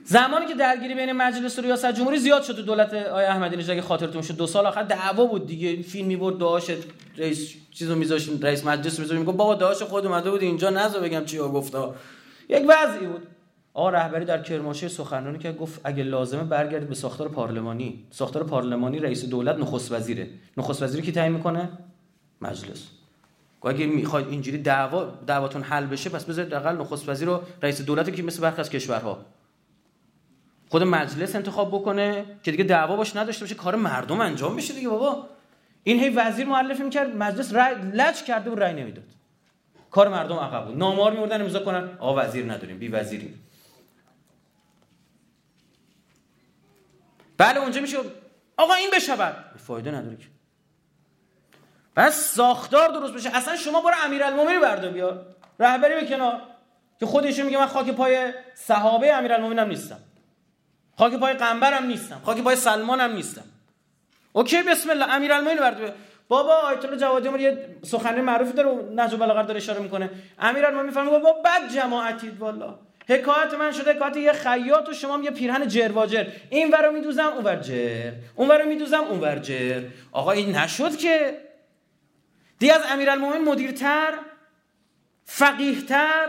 زمانی 0.05 0.47
که 0.47 0.55
درگیری 0.55 0.95
بین 0.95 1.13
مجلس 1.13 1.59
و 1.59 1.63
ریاست 1.63 1.93
جمهوری 1.93 2.19
زیاد 2.19 2.43
شد 2.43 2.57
تو 2.57 2.63
دولت 2.63 2.95
آقای 2.95 3.25
احمدی 3.25 3.57
نژاد 3.57 3.71
اگه 3.71 3.83
خاطرتون 3.83 4.23
شد. 4.23 4.37
دو 4.37 4.47
سال 4.47 4.67
آخر 4.67 4.83
دعوا 4.83 5.25
بود 5.25 5.47
دیگه. 5.47 5.83
فیلم 5.83 6.09
می‌برد 6.09 6.39
داعش 6.39 6.71
رئیس 7.17 7.55
چیزو 7.71 7.95
میذاشیم 7.95 8.41
رئیس 8.43 8.65
مجلس 8.65 8.99
میذاشیم 8.99 9.21
میگه 9.21 9.33
بابا 9.33 9.55
داعش 9.55 9.83
خود 9.83 10.07
اومده 10.07 10.31
بود 10.31 10.43
اینجا 10.43 10.71
نذار 10.71 11.01
بگم 11.01 11.25
چی 11.25 11.39
گفتا 11.39 11.95
یک 12.49 12.65
وضعی 12.69 13.07
بود. 13.07 13.27
آقا 13.75 13.91
رهبری 13.91 14.25
در 14.25 14.43
کرمانشاه 14.43 14.89
سخنرانی 14.89 15.39
که 15.39 15.53
گفت 15.53 15.81
اگه 15.85 16.03
لازمه 16.03 16.45
برگردید 16.45 16.89
به 16.89 16.95
ساختار 16.95 17.29
پارلمانی. 17.29 18.05
ساختار 18.11 18.45
پارلمانی 18.45 18.99
رئیس 18.99 19.25
دولت 19.25 19.57
نخست 19.57 19.93
وزیره. 19.93 20.29
نخست 20.57 20.83
وزیری 20.83 21.03
کی 21.03 21.13
تعیین 21.13 21.33
می‌کنه؟ 21.33 21.69
مجلس. 22.41 22.89
اگه 23.65 23.87
می‌خواید 23.87 24.29
اینجوری 24.29 24.59
دعوا 24.59 25.05
دعواتون 25.27 25.63
حل 25.63 25.87
بشه 25.87 26.11
پس 26.11 26.25
بذارید 26.25 26.55
حداقل 26.55 26.77
نخست 26.77 27.09
وزیر 27.09 27.29
رو 27.29 27.41
رئیس 27.63 27.81
دولت 27.81 28.17
که 28.17 28.23
مثل 28.23 28.43
برخی 28.43 28.61
از 28.61 28.71
کشورها. 28.71 29.19
خود 30.69 30.83
مجلس 30.83 31.37
انتخاب 31.37 31.69
بکنه 31.69 32.25
که 32.43 32.51
دیگه 32.51 32.65
دعوا 32.65 32.97
باش 32.97 33.17
نداشته 33.17 33.45
باشه 33.45 33.55
کار 33.55 33.77
مردم 33.77 34.21
انجام 34.21 34.57
بشه 34.57 34.75
دیگه 34.75 34.89
بابا. 34.89 35.27
این 35.83 36.01
هی 36.01 36.09
وزیر 36.09 36.47
معلفی 36.47 36.83
می‌کرد 36.83 37.17
مجلس 37.17 37.55
رای 37.55 37.75
لج 37.93 38.23
کرده 38.23 38.51
و 38.51 38.55
رای 38.55 38.73
نمی‌داد. 38.73 39.05
کار 39.91 40.09
مردم 40.09 40.37
عقب 40.37 40.67
بود. 40.67 40.77
نامار 40.77 41.13
میوردن 41.13 41.41
امضا 41.41 41.61
کنن. 41.61 41.89
آقا 41.99 42.23
وزیر 42.23 42.53
نداریم 42.53 42.79
بی 42.79 42.89
وزیری 42.89 43.35
بله 47.39 47.61
اونجا 47.61 47.81
میشه. 47.81 47.99
آقا 48.57 48.75
این 48.75 48.91
بشود. 48.91 49.45
فایده 49.67 49.91
نداره 49.91 50.17
که. 50.17 50.27
بس 51.97 52.35
ساختار 52.35 52.89
درست 52.89 53.15
بشه. 53.15 53.37
اصلا 53.37 53.57
شما 53.57 53.81
برو 53.81 53.95
امیرالمومنین 54.05 54.61
بردا 54.61 54.91
بیار 54.91 55.27
رهبری 55.61 55.95
به 55.95 56.07
کنار. 56.07 56.41
که 57.01 57.07
خودشون 57.07 57.47
میگه 57.47 57.59
من 57.59 57.67
خاک 57.67 57.91
پای 57.91 58.33
صحابه 58.55 59.13
امیرالمومنینم 59.13 59.69
نیستم. 59.69 59.99
خاک 60.99 61.15
پای 61.15 61.33
قنبرم 61.33 61.85
نیستم. 61.85 62.21
خاک 62.25 62.39
پای 62.43 62.57
سلمانم 62.57 63.13
نیستم. 63.13 63.45
اوکی 64.33 64.63
بسم 64.63 64.91
الله. 64.91 65.15
امیرالمومنین 65.15 65.61
بردا 65.61 65.95
بابا 66.29 66.55
آیت 66.55 66.85
الله 66.85 66.97
جوادی 66.97 67.29
عمر 67.29 67.41
یه 67.41 67.77
سخنرانی 67.83 68.21
معروفی 68.21 68.53
داره 68.53 68.71
نهج 68.95 69.13
البلاغه 69.13 69.43
داره 69.43 69.57
اشاره 69.57 69.81
می‌کنه. 69.81 70.11
امیرالمومنین 70.39 70.87
می‌فهمه 70.87 71.11
بابا 71.11 71.33
بد 71.33 71.69
جماعتید 71.75 72.41
والله. 72.41 72.75
حکایت 73.09 73.55
من 73.55 73.73
شده 73.73 73.93
حکایت 73.93 74.17
یه 74.17 74.33
خیاط 74.33 74.89
و 74.89 74.93
شما 74.93 75.25
یه 75.25 75.31
پیرهن 75.31 75.69
جرواجر 75.69 76.27
این 76.51 76.71
ورو 76.71 76.93
میدوزم 76.93 77.33
اون 77.35 77.45
ور 77.45 77.57
جر. 77.57 78.13
اون 78.35 78.49
ورو 78.49 78.69
میدوزم 78.69 79.01
اون 79.01 79.21
ور 79.21 79.39
جر. 79.39 79.83
آقا 80.13 80.33
این 80.33 80.57
نشد 80.57 80.97
که. 80.97 81.39
دی 82.59 82.71
از 82.71 82.83
امیرالمومنین 82.91 83.45
مدیرتر 83.45 84.15
فقیهتر 85.25 86.29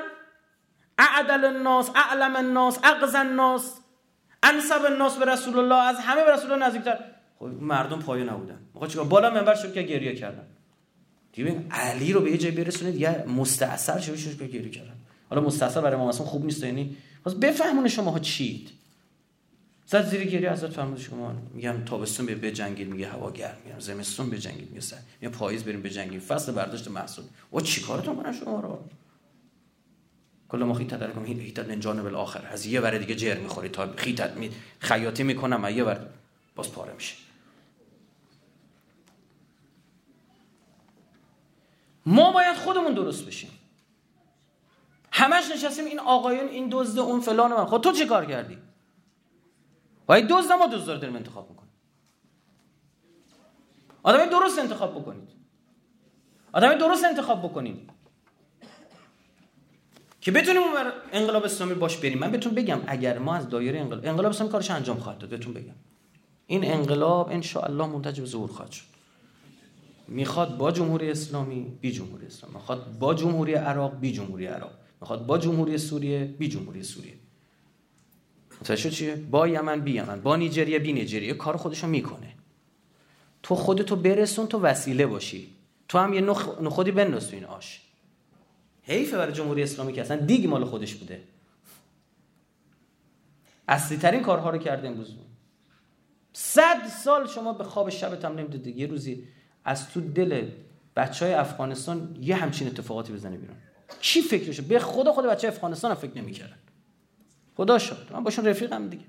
اعدل 0.97 1.45
الناس 1.45 1.89
اعلم 1.95 2.35
الناس 2.35 2.79
اقضى 2.83 3.17
الناس 3.17 3.79
انسب 4.43 4.85
الناس 4.85 5.17
به 5.17 5.25
رسول 5.25 5.59
الله 5.59 5.89
از 5.89 5.99
همه 5.99 6.23
به 6.23 6.31
رسول 6.31 6.51
الله 6.51 6.67
نزدیکتر. 6.67 6.97
خب 7.39 7.45
مردم 7.45 7.99
پایه 7.99 8.23
نبودن. 8.23 8.59
آقا 8.75 8.87
چیکار؟ 8.87 9.05
بالا 9.05 9.29
منبر 9.29 9.55
شد 9.55 9.73
که 9.73 9.81
گریه 9.81 10.15
کردن. 10.15 10.47
دیگه 11.33 11.65
علی 11.71 12.13
رو 12.13 12.21
به 12.21 12.31
یه 12.31 12.37
جای 12.37 12.51
برسونید 12.51 12.95
یه 12.95 13.23
مستعصر 13.27 13.99
شد 13.99 14.37
که 14.37 14.45
گریه 14.45 14.69
کردن. 14.69 14.95
حالا 15.33 15.47
مستعصر 15.47 15.81
برای 15.81 15.97
ما 15.97 16.07
مثلا 16.07 16.25
خوب 16.25 16.45
نیست 16.45 16.63
یعنی 16.63 16.97
بس 17.25 17.33
بفهمون 17.33 17.87
شما 17.87 18.19
چید 18.19 18.69
زد 19.85 20.09
زیر 20.09 20.23
گریه 20.23 20.49
ازت 20.49 20.67
فرمود 20.67 20.99
شما 20.99 21.33
میگم 21.53 21.85
تابستون 21.85 22.25
به 22.25 22.35
بجنگید 22.35 22.87
میگه 22.87 23.07
هوا 23.07 23.31
گرم 23.31 23.57
میگم 23.65 23.79
زمستون 23.79 24.29
بجنگید 24.29 24.69
میگه 24.69 24.81
سر 24.81 24.97
میگم 25.21 25.33
پاییز 25.33 25.63
بریم 25.63 25.81
بجنگید 25.81 26.21
فصل 26.21 26.51
برداشت 26.51 26.87
محصول 26.87 27.25
و 27.53 27.59
چیکارتون 27.59 28.15
کنن 28.15 28.33
شما 28.33 28.59
رو؟ 28.59 28.79
کل 30.49 30.63
ما 30.63 30.73
خیت 30.73 30.87
درکم 30.87 31.25
هیت 31.25 31.59
من 31.59 31.79
جانب 31.79 32.05
الاخر 32.05 32.45
از 32.45 32.65
یه 32.65 32.81
ور 32.81 32.97
دیگه 32.97 33.15
جر 33.15 33.39
می‌خوری 33.39 33.69
تا 33.69 33.93
خیتت 33.95 34.31
می 34.31 34.51
خیاطی 34.79 35.23
می‌کنم 35.23 35.77
یه 35.77 35.83
ور 35.83 36.07
باز 36.55 36.71
پاره 36.71 36.93
میشه. 36.93 37.15
ما 42.05 42.31
باید 42.31 42.55
خودمون 42.55 42.93
درست 42.93 43.25
بشیم. 43.25 43.49
همش 45.15 45.43
نشستیم 45.55 45.85
این 45.85 45.99
آقایون 45.99 46.47
این 46.47 46.67
دزد 46.71 46.99
اون 46.99 47.19
فلان 47.19 47.53
من. 47.53 47.65
خب 47.65 47.81
تو 47.81 47.91
چه 47.91 48.05
کار 48.05 48.25
کردی؟ 48.25 48.57
باید 50.05 50.27
دزد 50.27 50.51
ما 50.51 50.67
دزد 50.67 50.89
رو 50.89 50.97
داریم 50.97 51.15
انتخاب 51.15 51.49
می‌کنیم. 51.49 51.71
آدمی 54.03 54.29
درست 54.29 54.59
انتخاب 54.59 55.01
بکنید. 55.01 55.29
آدمی 56.53 56.75
درست 56.75 57.03
انتخاب 57.03 57.39
بکنیم 57.39 57.87
که 60.21 60.31
بتونیم 60.31 60.61
اون 60.61 60.91
انقلاب 61.11 61.43
اسلامی 61.43 61.73
باش 61.73 61.97
بریم. 61.97 62.19
من 62.19 62.31
بهتون 62.31 62.53
بگم 62.53 62.81
اگر 62.87 63.17
ما 63.17 63.35
از 63.35 63.49
دایره 63.49 63.79
انقلاب 63.79 64.05
انقلاب 64.05 64.31
اسلامی 64.31 64.51
کارش 64.51 64.71
انجام 64.71 64.97
خواهد 64.97 65.17
داد 65.17 65.29
بهتون 65.29 65.53
بگم. 65.53 65.75
این 66.47 66.65
انقلاب 66.65 67.29
ان 67.31 67.43
الله 67.55 67.85
منتج 67.87 68.19
به 68.19 68.25
ظهور 68.25 68.49
خواهد 68.49 68.71
شد. 68.71 68.85
می‌خواد 70.07 70.57
با 70.57 70.71
جمهوری 70.71 71.11
اسلامی 71.11 71.77
بی 71.81 71.91
جمهوری 71.91 72.25
اسلامی. 72.25 72.55
می‌خواد 72.55 72.97
با 72.99 73.13
جمهوری 73.13 73.53
عراق 73.53 73.99
بی 73.99 74.11
جمهوری 74.11 74.45
عراق. 74.45 74.71
می‌خواد 75.03 75.25
با 75.25 75.37
جمهوری 75.37 75.77
سوریه 75.77 76.25
بی 76.25 76.47
جمهوری 76.47 76.83
سوریه. 76.83 77.13
متوجه 78.61 78.89
چیه؟ 78.89 79.15
با 79.15 79.47
یمن 79.47 79.81
بی 79.81 79.91
یمن. 79.91 80.21
با 80.21 80.35
نیجریه 80.35 80.79
بی 80.79 80.93
نیجریه. 80.93 81.33
کار 81.33 81.57
خودشو 81.57 81.87
می‌کنه. 81.87 82.33
تو 83.43 83.55
خودتو 83.55 83.95
برسون 83.95 84.47
تو 84.47 84.59
وسیله 84.59 85.05
باشی. 85.05 85.55
تو 85.87 85.97
هم 85.97 86.13
یه 86.13 86.21
نخ... 86.21 86.61
نخودی 86.61 86.91
بنداز 86.91 87.27
تو 87.29 87.35
این 87.35 87.45
آش. 87.45 87.81
حیفه 88.83 89.17
برای 89.17 89.33
جمهوری 89.33 89.63
اسلامی 89.63 89.93
که 89.93 90.01
اصلا 90.01 90.17
دیگ 90.17 90.47
مال 90.47 90.65
خودش 90.65 90.95
بوده. 90.95 91.23
اصلی 93.67 93.97
ترین 93.97 94.21
کارها 94.21 94.49
رو 94.49 94.57
کرده 94.57 94.87
امروز. 94.87 95.15
صد 96.33 96.87
سال 96.87 97.27
شما 97.27 97.53
به 97.53 97.63
خواب 97.63 97.89
شبت 97.89 98.25
هم 98.25 98.35
نمی‌دید 98.35 98.77
یه 98.77 98.87
روزی 98.87 99.27
از 99.65 99.89
تو 99.89 100.01
دل 100.01 100.49
بچه 100.95 101.25
های 101.25 101.33
افغانستان 101.33 102.17
یه 102.21 102.35
همچین 102.35 102.67
اتفاقاتی 102.67 103.13
بزنه 103.13 103.37
بیرون. 103.37 103.57
کی 104.01 104.21
فکرشه 104.21 104.61
به 104.61 104.79
خدا 104.79 105.13
خود 105.13 105.25
بچه 105.25 105.47
افغانستان 105.47 105.91
هم 105.91 105.97
فکر 105.97 106.17
نمی‌کردن. 106.17 106.57
خدا 107.57 107.79
شد 107.79 108.07
من 108.11 108.23
باشون 108.23 108.45
رفیقم 108.45 108.89
دیگه. 108.89 109.05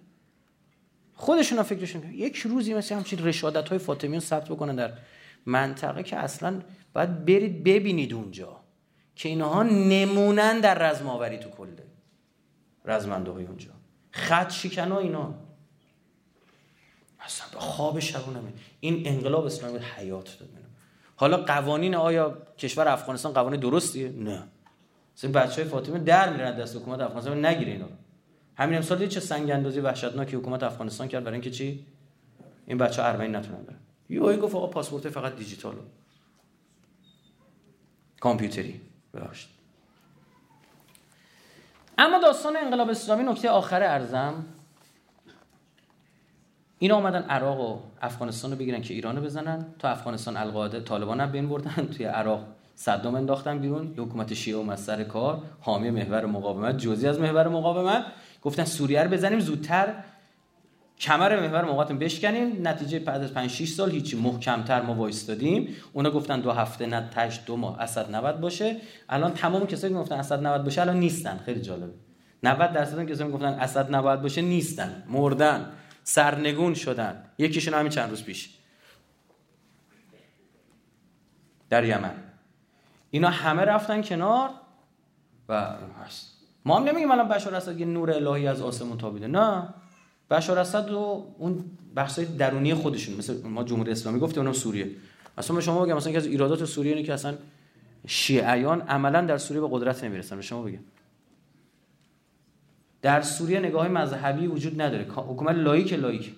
خودشون 1.15 1.59
هم 1.59 1.65
فکرشون 1.65 2.13
یک 2.13 2.37
روزی 2.37 2.75
مثل 2.75 2.95
همچین 2.95 3.27
رشادت 3.27 3.69
های 3.69 3.79
فاطمیون 3.79 4.21
ثبت 4.21 4.49
بکنن 4.49 4.77
در 4.77 4.93
منطقه 5.47 6.03
که 6.03 6.17
اصلا 6.17 6.61
باید 6.95 7.25
برید 7.25 7.65
ببینید 7.65 8.13
اونجا 8.13 8.61
که 9.17 9.29
اینها 9.29 9.63
نمونن 9.63 10.61
در 10.61 10.91
رزماوری 10.91 11.39
تو 11.39 11.51
کل 11.51 11.69
رزمنده 12.85 13.31
های 13.31 13.45
اونجا. 13.45 13.71
خط 14.11 14.51
شکن 14.51 14.93
ها 14.93 14.99
اینا. 14.99 15.35
اصلا 17.21 17.47
به 17.53 17.59
خواب 17.59 18.01
شبونه. 18.01 18.41
این 18.81 19.09
انقلاب 19.09 19.45
اسلامی 19.45 19.79
حیات 19.79 20.39
داد 20.39 20.49
حالا 21.17 21.37
قوانین 21.37 21.95
آیا 21.95 22.39
کشور 22.59 22.89
افغانستان 22.89 23.33
قوانین 23.33 23.61
درستیه؟ 23.61 24.09
نه. 24.09 24.49
مثلا 25.17 25.31
بچه 25.31 25.63
های 25.63 25.71
فاطمه 25.71 25.99
در 25.99 26.33
میرن 26.33 26.57
دست 26.57 26.77
حکومت 26.77 27.01
افغانستان 27.01 27.45
نگیره 27.45 27.73
اینا. 27.73 27.89
همین 28.57 28.77
امسال 28.77 29.07
چه 29.07 29.21
سنگ 29.21 29.51
اندازی 29.51 29.81
وحشتناکی 29.81 30.37
حکومت 30.37 30.63
افغانستان 30.63 31.09
کرد 31.09 31.25
برای 31.25 31.35
اینکه 31.35 31.51
چی؟ 31.51 31.87
این 32.67 32.79
بچه 32.79 33.03
ها 33.03 33.09
ارمنی 33.09 33.29
نتونن 33.29 33.63
برن. 33.63 33.79
یهو 34.09 34.37
گفت 34.37 34.55
آقا 34.55 34.67
پاسپورت 34.67 35.09
فقط 35.09 35.37
دیجیتال 35.37 35.75
کامپیوتری. 38.21 38.81
ببخشید. 39.15 39.51
اما 41.99 42.19
داستان 42.19 42.57
انقلاب 42.57 42.91
اسلامی 42.91 43.23
نکته 43.23 43.51
آخر 43.51 43.83
ارزم. 43.83 44.45
اینا 46.79 46.97
اومدن 46.97 47.23
عراق 47.23 47.61
و 47.61 47.81
افغانستان 48.01 48.51
رو 48.51 48.57
بگیرن 48.57 48.83
که 48.83 48.95
ایران 48.95 49.17
رو 49.17 49.23
بزنن 49.23 49.67
تا 49.79 49.89
افغانستان 49.89 50.37
القاعده 50.37 50.81
طالبان 50.81 51.21
هم 51.21 51.33
بین 51.33 51.49
بردن 51.49 51.87
توی 51.97 52.05
عراق. 52.05 52.47
صدام 52.75 53.15
انداختن 53.15 53.59
بیرون 53.59 53.95
حکومت 53.99 54.35
شیعه 54.35 54.57
اومد 54.57 54.79
سر 54.79 55.05
کار 55.05 55.43
حامی 55.61 55.91
محور 55.91 56.27
مقاومت 56.27 56.79
جزئی 56.79 57.09
از 57.09 57.21
محور 57.21 57.49
مقاومت. 57.49 58.05
گفتن 58.43 58.65
سوریه 58.65 59.03
رو 59.03 59.11
بزنیم 59.11 59.41
زودتر 59.41 59.95
کمر 60.99 61.41
محور 61.41 61.65
مقاومت 61.65 61.93
بشکنیم. 61.93 62.69
نتیجه 62.69 62.99
بعد 62.99 63.23
از 63.23 63.33
5 63.33 63.51
6 63.51 63.69
سال 63.69 63.91
هیچی 63.91 64.17
محکمتر 64.17 64.83
ما 64.83 64.95
وایستادیم. 64.95 65.75
اونا 65.93 66.11
گفتن 66.11 66.41
دو 66.41 66.51
هفته 66.51 66.87
نه 66.87 67.09
تاش 67.11 67.41
دو 67.47 67.57
ماه 67.57 67.81
اسد 67.81 68.15
90 68.15 68.41
باشه. 68.41 68.77
الان 69.09 69.35
تمام 69.35 69.67
کسایی 69.67 69.93
که 69.93 69.99
گفتن 70.01 70.17
اسد 70.17 70.47
90 70.47 70.65
باشه 70.65 70.81
الان 70.81 70.97
نیستن. 70.97 71.41
خیلی 71.45 71.61
جالبه. 71.61 71.93
90 72.43 72.73
درصد 72.73 73.07
کسایی 73.07 73.33
گفتن 73.33 73.47
اسد 73.47 73.95
90 73.95 74.23
باشه 74.23 74.43
نیستن. 74.43 75.03
مردن. 75.09 75.73
سرنگون 76.03 76.75
شدن. 76.75 77.25
یکیشون 77.39 77.75
همین 77.75 77.91
چند 77.91 78.11
روز 78.11 78.25
پیش. 78.25 78.59
در 81.71 81.85
یمن. 81.85 82.24
اینا 83.15 83.29
همه 83.29 83.63
رفتن 83.63 84.03
کنار 84.03 84.51
و 85.49 85.75
ما 86.65 86.77
هم 86.77 86.85
نمیگیم 86.85 87.11
الان 87.11 87.29
بشار 87.29 87.55
اسد 87.55 87.81
یه 87.81 87.87
نور 87.87 88.11
الهی 88.11 88.47
از 88.47 88.63
آسمون 88.63 88.99
تابیده 88.99 89.27
نه. 89.27 89.69
بشار 90.31 90.59
اسد 90.59 90.91
و 90.91 91.27
اون 91.39 91.65
بحثای 91.95 92.25
درونی 92.25 92.75
خودشون 92.75 93.17
مثل 93.17 93.47
ما 93.47 93.65
جمهوری 93.65 93.91
اسلامی 93.91 94.21
گفتیم 94.21 94.43
اونم 94.43 94.53
سوریه. 94.53 94.91
اصلا 95.39 95.61
شما 95.61 95.85
بگم 95.85 95.97
مثلا 95.97 96.13
که 96.13 96.19
از 96.19 96.27
ایرادات 96.27 96.65
سوریه 96.65 96.93
اینه 96.93 97.07
که 97.07 97.15
اصلا 97.15 97.35
شیعیان 98.07 98.81
عملا 98.81 99.21
در 99.21 99.39
سوریه 99.39 99.61
به 99.61 99.69
قدرت 99.71 100.05
نمی‌رسن 100.05 100.37
به 100.37 100.43
شما 100.43 100.63
بگم. 100.63 100.85
در 103.03 103.23
سوریه 103.23 103.61
نگاه 103.61 103.89
مذهبی 103.89 104.47
وجود 104.47 104.83
نداره. 104.83 105.05
حکومت 105.05 105.57
لایک 105.57 105.93
لایک. 105.93 106.35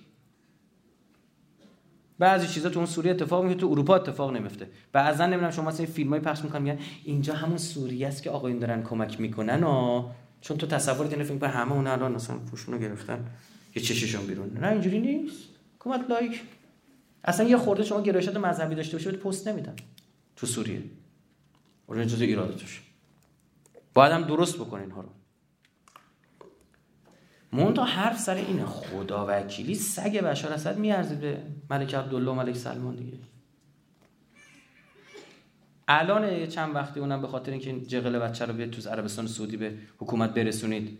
بعضی 2.19 2.47
چیزا 2.47 2.69
تو 2.69 2.79
اون 2.79 2.85
سوریه 2.85 3.11
اتفاق 3.11 3.43
میفته 3.43 3.59
تو 3.59 3.67
اروپا 3.67 3.95
اتفاق 3.95 4.31
نمیفته. 4.31 4.67
بعضا 4.91 5.25
نمی‌دونم 5.25 5.51
شما 5.51 5.69
مثلا 5.69 5.85
فیلمای 5.85 6.19
پخش 6.19 6.43
می‌کنن 6.43 6.61
میگن 6.61 6.79
اینجا 7.03 7.33
همون 7.33 7.57
سوریه 7.57 8.07
است 8.07 8.23
که 8.23 8.29
آقایون 8.29 8.59
دارن 8.59 8.83
کمک 8.83 9.21
می‌کنن 9.21 9.63
و 9.63 10.09
چون 10.41 10.57
تو 10.57 10.67
تصور 10.67 11.07
کنی 11.07 11.23
فکر 11.23 11.45
همه 11.45 11.71
اون 11.71 11.87
الان 11.87 12.11
مثلا 12.11 12.37
پوشونو 12.37 12.77
گرفتن 12.77 13.25
که 13.73 13.79
چششون 13.79 14.25
بیرون. 14.25 14.57
نه 14.57 14.67
اینجوری 14.67 14.99
نیست. 14.99 15.43
حکومت 15.79 16.09
لایک. 16.09 16.41
اصلا 17.23 17.49
یه 17.49 17.57
خورده 17.57 17.83
شما 17.83 18.01
گرایشات 18.01 18.37
مذهبی 18.37 18.75
داشته 18.75 18.97
باشید 18.97 19.13
پست 19.13 19.47
نمیدن. 19.47 19.75
تو 20.35 20.47
سوریه. 20.47 20.81
اون 21.87 22.07
جزء 22.07 22.25
ایراداتش 22.25 22.81
باید 23.93 24.11
هم 24.11 24.21
درست 24.21 24.55
بکنین 24.55 24.83
اینها 24.83 25.01
رو. 25.01 25.09
تا 27.51 27.83
حرف 27.83 28.19
سر 28.19 28.35
اینه. 28.35 28.65
خدا 28.65 29.25
وکیلی 29.29 29.75
سگ 29.75 30.17
بشار 30.17 30.53
اسد 30.53 30.77
میارزید 30.77 31.19
به 31.19 31.41
ملک 31.69 31.95
عبدالله 31.95 32.31
و 32.31 32.33
ملک 32.33 32.55
سلمان 32.55 32.95
دیگه. 32.95 33.17
الان 35.87 36.47
چند 36.47 36.75
وقتی 36.75 36.99
اونم 36.99 37.21
به 37.21 37.27
خاطر 37.27 37.51
اینکه 37.51 37.79
جغل 37.81 38.19
بچه 38.19 38.45
رو 38.45 38.53
بیاد 38.53 38.69
تو 38.69 38.89
عربستان 38.89 39.27
سعودی 39.27 39.57
به 39.57 39.73
حکومت 39.97 40.33
برسونید 40.33 40.97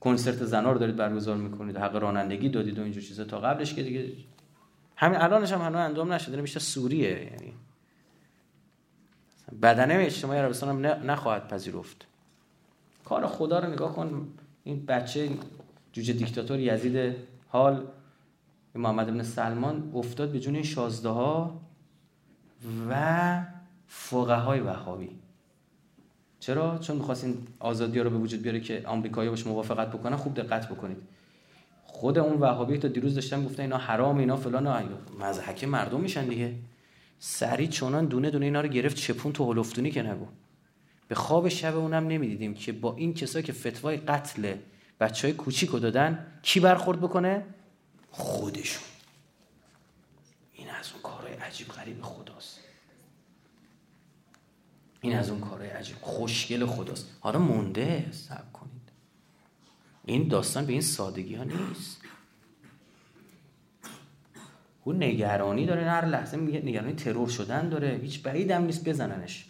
کنسرت 0.00 0.44
زنا 0.44 0.72
رو 0.72 0.78
دارید 0.78 0.96
برگزار 0.96 1.36
می‌کنید 1.36 1.76
حق 1.76 1.96
رانندگی 1.96 2.48
دادید 2.48 2.78
و 2.78 2.82
اینجور 2.82 3.02
چیزا 3.02 3.24
تا 3.24 3.40
قبلش 3.40 3.74
که 3.74 3.82
دیگه 3.82 4.12
همین 4.96 5.20
الانش 5.20 5.52
هم 5.52 5.60
هنوز 5.60 5.76
انجام 5.76 6.12
نشده 6.12 6.42
بیشتر 6.42 6.60
سوریه 6.60 7.10
یعنی 7.10 7.54
بدنه 9.62 9.94
اجتماعی 9.94 10.40
عربستان 10.40 10.84
هم 10.84 11.10
نخواهد 11.10 11.48
پذیرفت. 11.48 12.06
کار 13.04 13.26
خدا 13.26 13.58
رو 13.58 13.70
نگاه 13.72 13.94
کن. 13.94 14.28
این 14.66 14.86
بچه 14.86 15.28
جوجه 15.92 16.12
دیکتاتور 16.12 16.60
یزید 16.60 17.16
حال 17.48 17.86
محمد 18.74 19.08
ابن 19.08 19.22
سلمان 19.22 19.92
افتاد 19.94 20.32
به 20.32 20.40
جون 20.40 20.54
این 20.54 20.64
شازده 20.64 21.08
ها 21.08 21.60
و 22.90 23.42
فقهای 23.86 24.60
وهابی. 24.60 25.10
چرا؟ 26.40 26.78
چون 26.78 26.96
می‌خواستین 26.96 27.36
آزادی 27.58 28.00
رو 28.00 28.10
به 28.10 28.16
وجود 28.16 28.42
بیاره 28.42 28.60
که 28.60 28.82
آمریکایی 28.86 29.30
باش 29.30 29.46
موافقت 29.46 29.88
بکنن 29.88 30.16
خوب 30.16 30.34
دقت 30.34 30.68
بکنید. 30.68 30.96
خود 31.84 32.18
اون 32.18 32.40
وهابی 32.40 32.78
تا 32.78 32.88
دیروز 32.88 33.14
داشتن 33.14 33.44
گفتن 33.44 33.62
اینا 33.62 33.78
حرام 33.78 34.18
اینا 34.18 34.36
فلان 34.36 34.88
مزحک 35.20 35.64
مردم 35.64 36.00
میشن 36.00 36.28
دیگه. 36.28 36.54
سری 37.18 37.68
چونان 37.68 38.06
دونه 38.06 38.30
دونه 38.30 38.44
اینا 38.44 38.60
رو 38.60 38.68
گرفت 38.68 38.96
چپون 38.96 39.32
تو 39.32 39.52
هلفتونی 39.52 39.90
که 39.90 40.02
نگو 40.02 40.26
به 41.08 41.14
خواب 41.14 41.48
شب 41.48 41.76
اونم 41.76 42.06
نمی‌دیدیم 42.06 42.54
که 42.54 42.72
با 42.72 42.96
این 42.96 43.14
کسایی 43.14 43.44
که 43.44 43.52
فتوای 43.52 43.96
قتل 43.96 44.54
بچه 45.00 45.28
های 45.28 45.36
کوچیک 45.36 45.70
رو 45.70 45.78
دادن 45.78 46.26
کی 46.42 46.60
برخورد 46.60 47.00
بکنه؟ 47.00 47.44
خودشون. 48.10 48.82
این 50.52 50.70
از 50.70 50.92
اون 50.92 51.02
کارهای 51.02 51.32
عجیب 51.34 51.68
غریب 51.68 52.02
خداست. 52.02 52.60
این 55.00 55.16
از 55.16 55.30
اون 55.30 55.40
کارهای 55.40 55.68
عجیب 55.68 55.96
خوشگل 56.00 56.66
خداست. 56.66 57.16
حالا 57.20 57.38
مونده 57.38 58.06
سب 58.12 58.52
کنید. 58.52 58.72
این 60.04 60.28
داستان 60.28 60.66
به 60.66 60.72
این 60.72 60.82
سادگی 60.82 61.34
ها 61.34 61.44
نیست. 61.44 62.00
اون 64.84 65.02
نگرانی 65.02 65.66
داره 65.66 65.90
هر 65.90 66.04
لحظه 66.04 66.36
میگه 66.36 66.60
نگرانی 66.60 66.92
ترور 66.94 67.28
شدن 67.28 67.68
داره. 67.68 67.98
هیچ 68.02 68.22
بعید 68.22 68.50
هم 68.50 68.64
نیست 68.64 68.88
بزننش. 68.88 69.46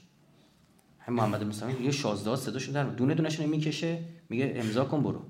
محمد 1.12 1.44
مصطفی 1.44 1.84
یه 1.84 1.90
16 1.90 2.36
صدا 2.36 2.58
شده 2.58 2.84
دونه 2.84 3.14
دونهشون 3.14 3.46
می‌کشه 3.46 3.98
میگه 4.28 4.52
امضا 4.56 4.84
کن 4.84 5.02
برو. 5.02 5.22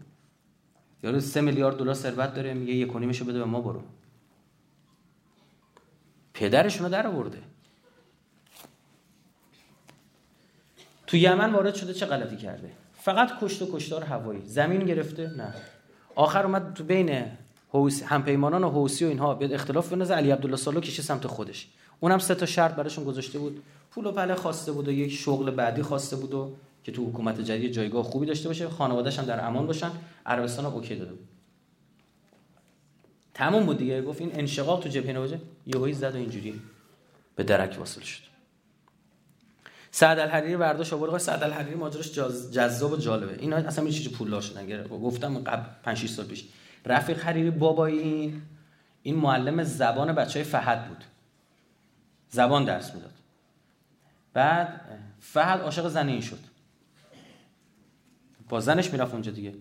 یارو 1.02 1.20
3 1.20 1.40
میلیارد 1.40 1.76
دلار 1.76 1.94
ثروت 1.94 2.34
داره 2.34 2.54
میگه 2.54 2.72
یک 2.72 2.96
و 2.96 2.98
بده 2.98 3.38
به 3.38 3.44
ما 3.44 3.60
برو. 3.60 3.82
پدرشون 6.34 6.86
رو 6.86 6.92
در 6.92 7.06
آورده. 7.06 7.38
تو 11.06 11.16
یمن 11.16 11.52
وارد 11.52 11.74
شده 11.74 11.94
چه 11.94 12.06
غلطی 12.06 12.36
کرده؟ 12.36 12.70
فقط 12.94 13.30
کشت 13.40 13.62
و 13.62 13.76
کشتار 13.76 14.04
هوایی. 14.04 14.42
زمین 14.46 14.84
گرفته؟ 14.84 15.30
نه. 15.36 15.54
آخر 16.14 16.46
اومد 16.46 16.74
تو 16.74 16.84
بین 16.84 17.24
همپیمانان 18.04 18.64
و 18.64 18.70
حوسی 18.70 19.04
و 19.04 19.08
اینها. 19.08 19.34
به 19.34 19.54
اختلاف 19.54 19.92
بنز 19.92 20.10
علی 20.10 20.30
عبدالله 20.30 20.56
سالو 20.56 20.80
کشی 20.80 21.02
سمت 21.02 21.26
خودش. 21.26 21.68
اونم 22.00 22.18
سه 22.18 22.34
تا 22.34 22.46
شرط 22.46 22.74
براشون 22.74 23.04
گذاشته 23.04 23.38
بود. 23.38 23.62
پول 23.90 24.06
و 24.06 24.12
پله 24.12 24.34
خواسته 24.34 24.72
بود 24.72 24.88
و 24.88 24.92
یک 24.92 25.12
شغل 25.12 25.50
بعدی 25.50 25.82
خواسته 25.82 26.16
بود 26.16 26.34
و 26.34 26.56
که 26.84 26.92
تو 26.92 27.06
حکومت 27.10 27.40
جدید 27.40 27.72
جایگاه 27.72 28.04
خوبی 28.04 28.26
داشته 28.26 28.48
باشه 28.48 28.68
خانواده‌اش 28.68 29.18
هم 29.18 29.24
در 29.24 29.46
امان 29.46 29.66
باشن 29.66 29.90
عربستان 30.26 30.64
هم 30.64 30.74
اوکی 30.74 30.96
داده 30.96 31.10
بود. 31.10 31.28
تموم 33.34 33.66
بود 33.66 33.78
دیگه 33.78 34.02
گفت 34.02 34.20
این 34.20 34.30
انشقاق 34.34 34.82
تو 34.82 34.88
جبهه 34.88 35.12
نواجه 35.12 35.40
یهویی 35.66 35.94
زد 35.94 36.14
و 36.14 36.16
اینجوری 36.16 36.60
به 37.36 37.44
درک 37.44 37.76
واصل 37.78 38.00
شد. 38.00 38.22
سعد 39.90 40.18
الحریری 40.18 40.56
برداشت 40.56 40.92
آورد 40.92 41.18
سعد 41.18 41.42
الحریری 41.42 41.74
ماجراش 41.74 42.12
جذاب 42.50 42.92
و 42.92 42.96
جالبه. 42.96 43.36
اینا 43.38 43.56
اصلا 43.56 43.84
یه 43.84 43.90
چیزی 43.90 44.08
پولدار 44.08 44.40
شدن 44.40 44.82
گفتم 44.82 45.38
قبل 45.38 45.62
5 45.82 45.98
6 45.98 46.10
سال 46.10 46.26
پیش. 46.26 46.44
رفیق 46.86 47.20
حریری 47.20 47.50
بابایی 47.50 48.42
این 49.02 49.16
معلم 49.16 49.62
زبان 49.62 50.12
بچه 50.12 50.38
های 50.38 50.44
فهد 50.44 50.88
بود. 50.88 51.04
زبان 52.30 52.64
درس 52.64 52.94
می‌داد. 52.94 53.12
بعد 54.32 54.80
فهد 55.20 55.60
عاشق 55.60 55.88
زن 55.88 56.08
این 56.08 56.20
شد. 56.20 56.38
با 58.48 58.60
زنش 58.60 58.90
می‌رفت 58.92 59.12
اونجا 59.12 59.32
دیگه. 59.32 59.54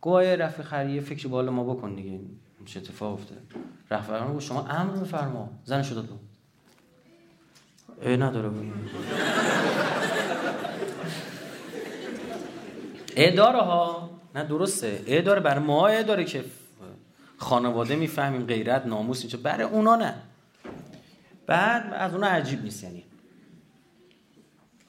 گواه 0.00 0.36
رفیق 0.36 0.66
حریری 0.66 1.00
فکر 1.00 1.28
بالا 1.28 1.52
ما 1.52 1.74
بکن 1.74 1.94
دیگه. 1.94 2.20
چه 2.66 2.80
اتفاق 2.80 3.12
افتاده. 3.12 3.40
رفیق 3.90 4.38
شما 4.38 4.66
امر 4.66 4.96
بفرما 4.96 5.50
زنش 5.64 5.92
داد 5.92 6.08
ای 8.02 8.16
نداره. 8.16 8.50
ای 13.16 13.30
داره 13.30 13.58
ها. 13.58 14.10
نه 14.34 14.44
درسته. 14.44 15.02
ای 15.06 15.22
داره. 15.22 15.40
برای 15.40 15.64
ما 15.64 15.88
ای 15.88 16.04
داره 16.04 16.24
که 16.24 16.44
خانواده 17.36 17.96
می‌فهمیم 17.96 18.46
غیرت 18.46 18.86
ناموس 18.86 19.20
اینجا. 19.20 19.38
برای 19.38 19.64
اونا 19.64 19.96
نه. 19.96 20.14
بعد 21.46 21.94
از 21.94 22.14
اونا 22.14 22.26
عجیب 22.26 22.62
نیست 22.62 22.84
یعنی. 22.84 23.04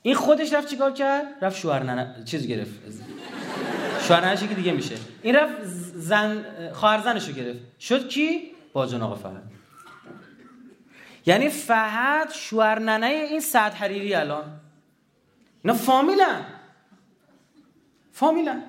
این 0.01 0.15
خودش 0.15 0.53
رفت 0.53 0.67
چیکار 0.67 0.91
کرد؟ 0.91 1.25
رفت 1.41 1.59
شوهر 1.59 1.83
ننه 1.83 2.23
چیز 2.25 2.47
گرفت. 2.47 2.73
شوهر 4.07 4.35
که 4.35 4.55
دیگه 4.55 4.71
میشه. 4.71 4.95
این 5.21 5.35
رفت 5.35 5.63
زن 5.95 6.45
خواهر 6.71 7.01
زنشو 7.01 7.31
گرفت. 7.31 7.59
شد 7.79 8.07
کی؟ 8.07 8.51
با 8.73 8.83
آقا 8.85 9.15
فهد 9.15 9.43
یعنی 11.25 11.49
فهد 11.49 12.31
شوهر 12.31 12.79
ننه 12.79 13.05
این 13.05 13.39
سعد 13.39 13.73
حریری 13.73 14.15
الان. 14.15 14.59
اینا 15.63 15.73
فامیلن. 15.73 16.45
فامیلن. 18.11 18.63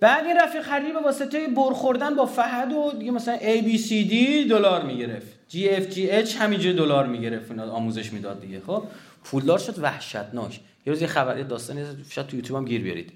بعد 0.00 0.26
این 0.26 0.36
رفیق 0.36 0.68
حریری 0.68 0.92
به 0.92 1.00
واسطه 1.00 1.48
برخوردن 1.48 2.14
با 2.14 2.26
فهد 2.26 2.72
و 2.72 2.92
دیگه 2.98 3.10
مثلا 3.10 3.38
ABCD 3.38 4.12
دلار 4.50 4.82
می‌گرفت. 4.82 5.33
GFGH 5.50 6.30
همینجوری 6.38 6.76
دلار 6.76 7.06
می‌گرفت 7.06 7.50
اینا 7.50 7.70
آموزش 7.70 8.12
می‌داد 8.12 8.40
دیگه. 8.40 8.60
خب 8.60 8.84
پولدار 9.24 9.58
شد 9.58 9.78
وحشتناک. 9.78 10.60
یه 10.86 10.92
روز 10.92 11.02
یه 11.02 11.06
خبری 11.06 11.44
داستانی 11.44 11.84
شاید 12.08 12.26
تو 12.26 12.36
یوتیوب 12.36 12.68
گیر 12.68 12.82
بیارید. 12.82 13.12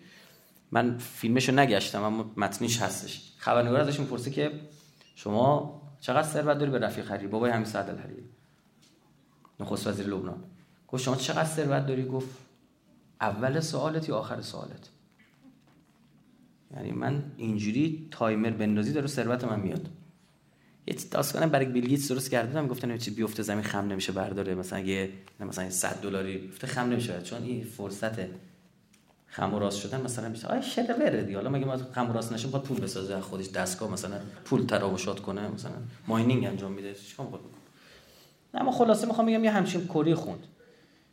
من 0.71 0.99
فیلمشو 0.99 1.53
نگشتم 1.53 2.03
اما 2.03 2.31
متنیش 2.37 2.83
هستش. 2.83 3.33
خبرنگار 3.39 3.81
ازش 3.81 4.01
می‌پرسه 4.01 4.31
که 4.31 4.51
شما 5.15 5.83
چقدر 6.01 6.29
ثروت 6.29 6.59
داری 6.59 6.71
به 6.71 6.79
رفیق 6.79 7.11
حریری؟ 7.11 7.27
بابای 7.27 7.51
همین 7.51 7.65
سعد 7.65 7.91
الحریری. 7.91 8.25
نخست 9.61 9.87
وزیر 9.87 10.07
لبنان. 10.07 10.45
گفت 10.89 11.03
شما 11.03 11.17
چقدر 11.17 11.45
ثروت 11.45 11.87
داری؟ 11.87 12.05
گفت 12.05 12.29
اول 13.21 13.61
سوالت 13.61 14.09
یا 14.09 14.17
آخر 14.17 14.41
سوالت؟ 14.41 14.89
یعنی 16.77 16.93
من 16.93 17.23
اینجوری 17.37 18.09
تایمر 18.11 18.51
بندازی 18.51 18.93
داره 18.93 19.07
ثروت 19.07 19.45
من 19.45 19.61
میاد. 19.61 19.89
یه 20.89 20.97
داستان 21.11 21.49
برای 21.49 21.67
بیل 21.67 22.07
درست 22.09 22.31
کرده 22.31 22.63
گفتن 22.67 22.99
چی 22.99 23.11
بیفته 23.11 23.43
زمین 23.43 23.63
خم 23.63 23.89
نمیشه 23.89 24.13
برداره. 24.13 24.55
مثلا 24.55 24.79
یه 24.79 25.11
مثلا 25.41 25.71
100 25.71 26.01
دلاری 26.03 26.39
بیفته 26.39 26.67
خم 26.67 26.91
نمیشه. 26.91 27.23
چون 27.23 27.43
این 27.43 27.65
فرصت 27.65 28.13
خم 29.27 29.55
و 29.55 29.59
راست 29.59 29.81
شدن 29.81 30.01
مثلا 30.01 30.29
میشه. 30.29 30.47
آی 30.47 30.63
شده 30.63 30.95
بره 30.95 31.23
دی 31.23 31.35
حالا 31.35 31.51
مگه 31.51 31.65
ما 31.65 31.77
خم 31.77 32.11
و 32.11 32.13
راست 32.13 32.33
نشه 32.33 32.49
باید 32.49 32.65
پول 32.65 32.81
بسازه. 32.81 33.21
خودش 33.21 33.51
دستگاه 33.51 33.93
مثلا 33.93 34.17
پول 34.45 34.67
تراوشات 34.67 35.21
کنه 35.21 35.49
مثلا 35.49 35.73
ماینینگ 36.07 36.45
انجام 36.45 36.73
میده. 36.73 36.95
چیکار 36.95 37.27
می‌خواد 37.27 37.45
نه 38.55 38.61
اما 38.61 38.71
خلاصه 38.71 39.07
می‌خوام 39.07 39.27
بگم 39.27 39.45
یه 39.45 39.51
همچین 39.51 39.87
کری 39.87 40.15
خوند. 40.15 40.47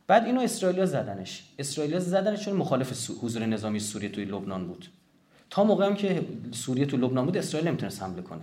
بعد 0.06 0.24
اینو 0.24 0.40
اسرائیلیا 0.40 0.86
زدنش. 0.86 1.44
اسرائیلیا 1.58 2.00
زدنش 2.00 2.44
چون 2.44 2.56
مخالف 2.56 3.10
حضور 3.22 3.46
نظامی 3.46 3.80
سوریه 3.80 4.08
توی 4.08 4.24
لبنان 4.24 4.66
بود. 4.66 4.88
تا 5.50 5.64
موقعی 5.64 5.94
که 5.94 6.26
سوریه 6.52 6.86
تو 6.86 6.96
لبنان 6.96 7.24
بود 7.24 7.36
اسرائیل 7.36 7.68
نمی‌تونست 7.68 8.02
حمله 8.02 8.22
کنه. 8.22 8.42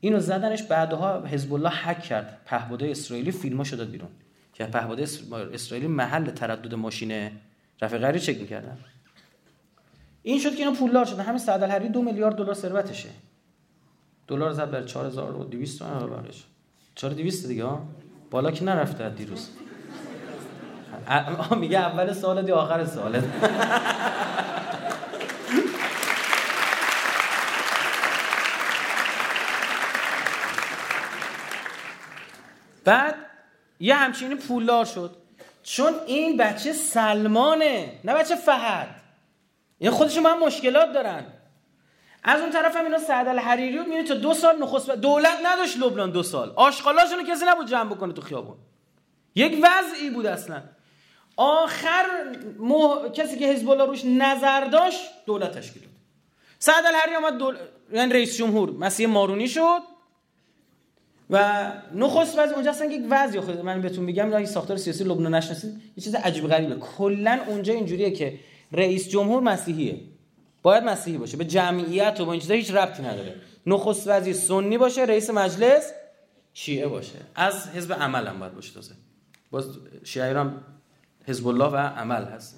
اینو 0.00 0.20
زدنش 0.20 0.62
بعدها 0.62 1.26
حزب 1.26 1.54
الله 1.54 1.70
هک 1.72 2.02
کرد. 2.02 2.40
پهباده 2.44 2.90
اسرائیلی 2.90 3.30
فیلماشو 3.30 3.76
داد 3.76 3.90
بیرون. 3.90 4.10
که 4.52 4.64
پهباده 4.64 5.06
اسرائیلی 5.52 5.86
محل 5.86 6.24
تردد 6.30 6.74
ماشین 6.74 7.30
رفیق 7.82 8.00
غری 8.00 8.20
چک 8.20 8.40
می‌کردن. 8.40 8.78
این 10.22 10.40
شد 10.40 10.54
که 10.54 10.58
اینا 10.58 10.72
پولدار 10.72 11.04
شدن. 11.04 11.24
همین 11.24 11.38
سعد 11.38 11.62
الحریری 11.62 11.88
دو 11.88 12.02
میلیارد 12.02 12.36
دلار 12.36 12.54
ثروتشه. 12.54 13.08
دلار 14.28 14.52
زد 14.52 14.70
بر 14.70 14.82
4200 14.82 15.78
تومن 15.78 16.06
بقیش 16.10 16.44
4200 16.94 17.46
دیگه 17.48 17.64
ها 17.64 17.86
بالا 18.30 18.50
که 18.50 18.64
نرفته 18.64 19.10
دیروز؟ 19.10 19.50
میگه 21.60 21.78
اول 21.78 22.12
سال 22.12 22.42
دی 22.42 22.52
آخر 22.52 22.84
سال 22.84 23.22
بعد 32.86 33.14
یه 33.80 33.94
همچینی 33.94 34.34
پولدار 34.34 34.84
شد. 34.84 35.16
چون 35.62 35.94
این 36.06 36.36
بچه 36.36 36.72
سلمانه 36.72 37.92
نه 38.04 38.14
بچه 38.14 38.36
فهد. 38.36 38.88
این 39.78 39.90
خودشون 39.90 40.22
من 40.22 40.38
مشکلات 40.38 40.92
دارن. 40.92 41.24
از 42.24 42.40
اون 42.40 42.50
طرف 42.50 42.76
هم 42.76 42.84
اینا 42.84 42.98
سعد 42.98 43.28
الحریری 43.28 43.78
میره 43.78 44.02
تا 44.02 44.14
دو 44.14 44.34
سال 44.34 44.62
نخست 44.62 44.90
دولت 44.90 45.38
نداشت 45.44 45.78
لبنان 45.78 46.10
دو 46.10 46.22
سال. 46.22 46.52
آشغالاشونو 46.56 47.22
کسی 47.22 47.44
نبود 47.44 47.66
جمع 47.66 47.94
بکنه 47.94 48.12
تو 48.12 48.22
خیابون. 48.22 48.56
یک 49.34 49.62
وضعی 49.62 50.10
بود 50.10 50.26
اصلا. 50.26 50.62
آخر 51.36 52.06
مح... 52.58 53.08
کسی 53.08 53.38
که 53.38 53.46
حزب 53.46 53.70
الله 53.70 53.84
روش 53.84 54.04
نظر 54.04 54.64
داشت 54.64 55.00
دولت 55.26 55.58
تشکیل 55.58 55.82
داد. 55.82 55.92
سعد 56.58 56.86
الحری 56.86 57.14
آمد 57.14 57.38
دول... 57.38 57.56
یعنی 57.92 58.12
رئیس 58.12 58.36
جمهور. 58.36 58.70
مسیح 58.70 59.06
مارونی 59.06 59.48
شد. 59.48 59.80
و 61.30 61.72
نخست 61.94 62.38
وزیر 62.38 62.54
اونجا 62.54 62.70
اصلا 62.70 62.86
یک 62.86 63.02
وضعی 63.10 63.40
خود 63.40 63.60
من 63.60 63.82
بهتون 63.82 64.04
میگم 64.04 64.34
این 64.34 64.46
ساختار 64.46 64.76
سیاسی 64.76 65.04
لبنان 65.04 65.34
نشناسید. 65.34 65.70
یه 65.96 66.04
چیز 66.04 66.14
عجیب 66.14 66.46
غریبه. 66.48 66.74
کلا 66.74 67.40
اونجا 67.46 67.72
اینجوریه 67.72 68.10
که 68.10 68.38
رئیس 68.72 69.08
جمهور 69.08 69.42
مسیحیه. 69.42 70.00
باید 70.62 70.84
مسیحی 70.84 71.18
باشه. 71.18 71.36
به 71.36 71.44
جمعیت 71.44 72.20
و 72.20 72.24
با 72.24 72.32
این 72.32 72.40
چیزا 72.40 72.54
هیچ 72.54 72.74
ربطی 72.74 73.02
نداره. 73.02 73.34
نخست 73.66 74.08
وزیر 74.08 74.34
سنی 74.34 74.78
باشه 74.78 75.02
رئیس 75.02 75.30
مجلس 75.30 75.92
شیعه 76.54 76.88
باشه. 76.88 77.18
از 77.34 77.68
حزب 77.68 77.92
عمل 77.92 78.26
هم 78.26 78.38
باید 78.38 78.54
باشه 78.54 78.74
تازه. 78.74 78.94
باز 79.50 79.68
شیعه 80.04 80.38
هم 80.38 80.60
حزب 81.26 81.46
الله 81.48 81.64
و 81.64 81.76
عمل 81.76 82.24
هست. 82.24 82.56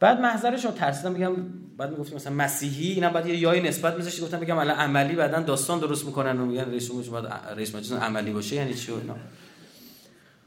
بعد 0.00 0.20
محضرش 0.20 0.64
رو 0.64 0.70
ترسیدم 0.70 1.14
بگم 1.14 1.36
بعد 1.78 1.90
می‌گفتیم 1.90 2.16
مثلا 2.16 2.32
مسیحی 2.32 2.92
اینا 2.92 3.10
بعد 3.10 3.26
یه 3.26 3.36
یای 3.36 3.60
نسبت 3.60 3.96
میذاشتی 3.96 4.22
گفتم 4.22 4.40
بگم 4.40 4.58
الان 4.58 4.76
عملی 4.76 5.14
بعدا 5.14 5.40
داستان 5.40 5.80
درست 5.80 6.06
می‌کنن 6.06 6.40
و 6.40 6.46
میگن 6.46 6.64
رئیس 6.64 6.88
جمهور 6.88 7.26
رئیس 7.56 7.74
مجلس 7.74 7.92
عملی 7.92 8.30
باشه 8.30 8.56
یعنی 8.56 8.74
چی 8.74 8.92
اینا. 8.92 9.16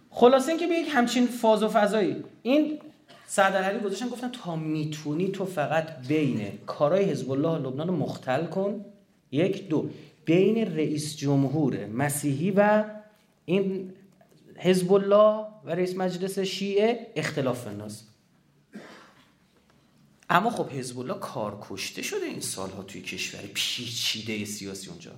خلاصه 0.10 0.49
اینکه 0.49 0.68
به 0.68 0.74
یک 0.74 0.88
همچین 0.91 1.28
فاز 1.28 1.64
و 1.64 1.68
فضایی. 1.68 2.16
این 2.41 2.80
سعد 3.28 3.56
گذاشتن 3.80 4.08
گفتن 4.08 4.32
تا 4.44 4.56
می‌تونی 4.56 5.28
تو 5.28 5.45
فقط 5.45 6.08
بین 6.08 6.48
کارهای 6.68 7.03
حزب 7.03 7.32
الله 7.32 7.68
لبنان 7.68 7.88
رو 7.88 7.95
مختل 7.95 8.45
کن. 8.45 8.86
یک 9.32 9.70
دو 9.70 9.90
بین 10.26 10.76
رئیس 10.76 11.18
جمهور 11.18 11.86
مسیحی 11.86 12.52
و 12.52 12.84
این 13.45 13.94
حزب 14.58 14.94
الله 14.94 15.45
و 15.66 15.70
رئیس 15.70 15.98
مجلس 15.98 16.40
شیعه 16.40 17.08
اختلاف 17.16 17.68
بنداز. 17.68 18.11
اما 20.32 20.49
خب 20.49 20.70
حزب 20.70 20.99
الله 20.99 21.14
کار 21.14 21.58
کشته 21.70 22.02
شده 22.02 22.26
این 22.26 22.40
سالها 22.40 22.84
توی 22.84 23.02
کشور 23.02 23.41
پیچیده 23.53 24.45
سیاسی 24.45 24.90
اونجا. 24.90 25.12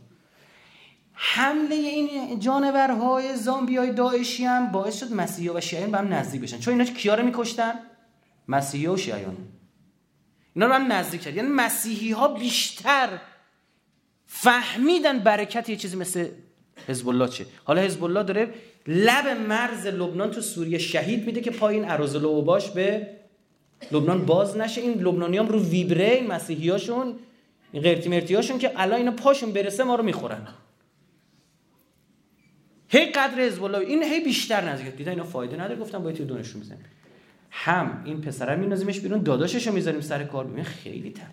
حمله 1.13 1.75
این 1.75 2.39
جانورهای 2.39 3.35
زامبی 3.35 3.77
های 3.77 3.93
داعشی 3.93 4.45
هم 4.45 4.71
باعث 4.71 4.99
شد 4.99 5.13
مسیحی 5.13 5.49
و 5.49 5.61
شیعیان 5.61 5.91
به 5.91 5.97
هم 5.97 6.13
نزدیک 6.13 6.41
بشن. 6.41 6.59
چون 6.59 6.73
اینا 6.73 6.93
کیا 6.93 7.15
رو 7.15 7.25
میکشتن؟ 7.25 7.73
مسیحی 8.47 8.87
و 8.87 8.97
شیعیان. 8.97 9.37
اینا 10.55 10.67
رو 10.67 10.73
هم 10.73 10.91
نزدیک 10.91 11.21
کرد 11.21 11.35
یعنی 11.35 11.49
مسیحی 11.49 12.11
ها 12.11 12.27
بیشتر 12.27 13.19
فهمیدن 14.25 15.19
برکت 15.19 15.69
یه 15.69 15.75
چیزی 15.75 15.97
مثل 15.97 16.27
حزب 16.87 17.09
الله 17.09 17.27
چه 17.27 17.45
حالا 17.63 17.81
حزب 17.81 18.03
الله 18.03 18.23
داره 18.23 18.53
لب 18.87 19.27
مرز 19.27 19.87
لبنان 19.87 20.31
تو 20.31 20.41
سوریه 20.41 20.77
شهید 20.77 21.25
میده 21.25 21.41
که 21.41 21.51
پایین 21.51 21.89
ارازل 21.89 22.25
و 22.25 22.41
باش 22.41 22.69
به 22.69 23.07
لبنان 23.91 24.25
باز 24.25 24.57
نشه. 24.57 24.81
این 24.81 24.93
لبنانی 24.93 25.37
هم 25.37 25.47
رو 25.47 25.63
ویبره 25.63 26.09
این 26.09 26.27
مسیحی 26.27 26.69
هاشون 26.69 27.15
این 27.71 27.83
غیرتی 27.83 28.09
مرتی 28.09 28.35
هاشون 28.35 28.57
که 28.57 28.71
الان 28.75 28.97
اینا 28.97 29.11
پاشون 29.11 29.51
برسه 29.51 29.83
ما 29.83 29.95
رو 29.95 30.03
می‌خورن. 30.03 30.47
هی 32.89 33.05
قدر 33.05 33.41
حزب 33.41 33.63
این 33.63 34.03
هی 34.03 34.19
بیشتر 34.19 34.69
نزدیک. 34.69 34.95
دیدن 34.95 35.11
اینا 35.11 35.23
فایده 35.23 35.55
نداره 35.55 35.79
گفتم 35.79 36.03
باید 36.03 36.15
تو 36.15 36.25
دونشون 36.25 36.61
بزنیم. 36.61 36.85
هم 37.51 38.01
این 38.05 38.21
پسره 38.21 38.55
میندازیمش 38.55 38.99
بیرون 38.99 39.23
داداشش 39.23 39.67
رو 39.67 39.73
می‌ذاریم 39.73 40.01
سر 40.01 40.23
کار. 40.23 40.47
ببین 40.47 40.63
خیلی 40.63 41.11
تر. 41.11 41.27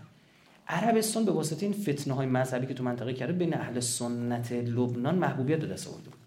عربستان 0.69 1.25
به 1.25 1.33
واسطه 1.33 1.67
این 1.67 1.73
فتنه 1.73 2.15
های 2.15 2.27
مذهبی 2.27 2.67
که 2.67 2.75
تو 2.75 2.85
منطقه 2.85 3.13
کرده 3.13 3.33
بین 3.33 3.55
اهل 3.55 3.81
سنت 3.81 4.53
لبنان 4.53 5.15
محبوبیت 5.15 5.61
دست 5.61 5.89
آورده 5.89 6.11
بود. 6.11 6.21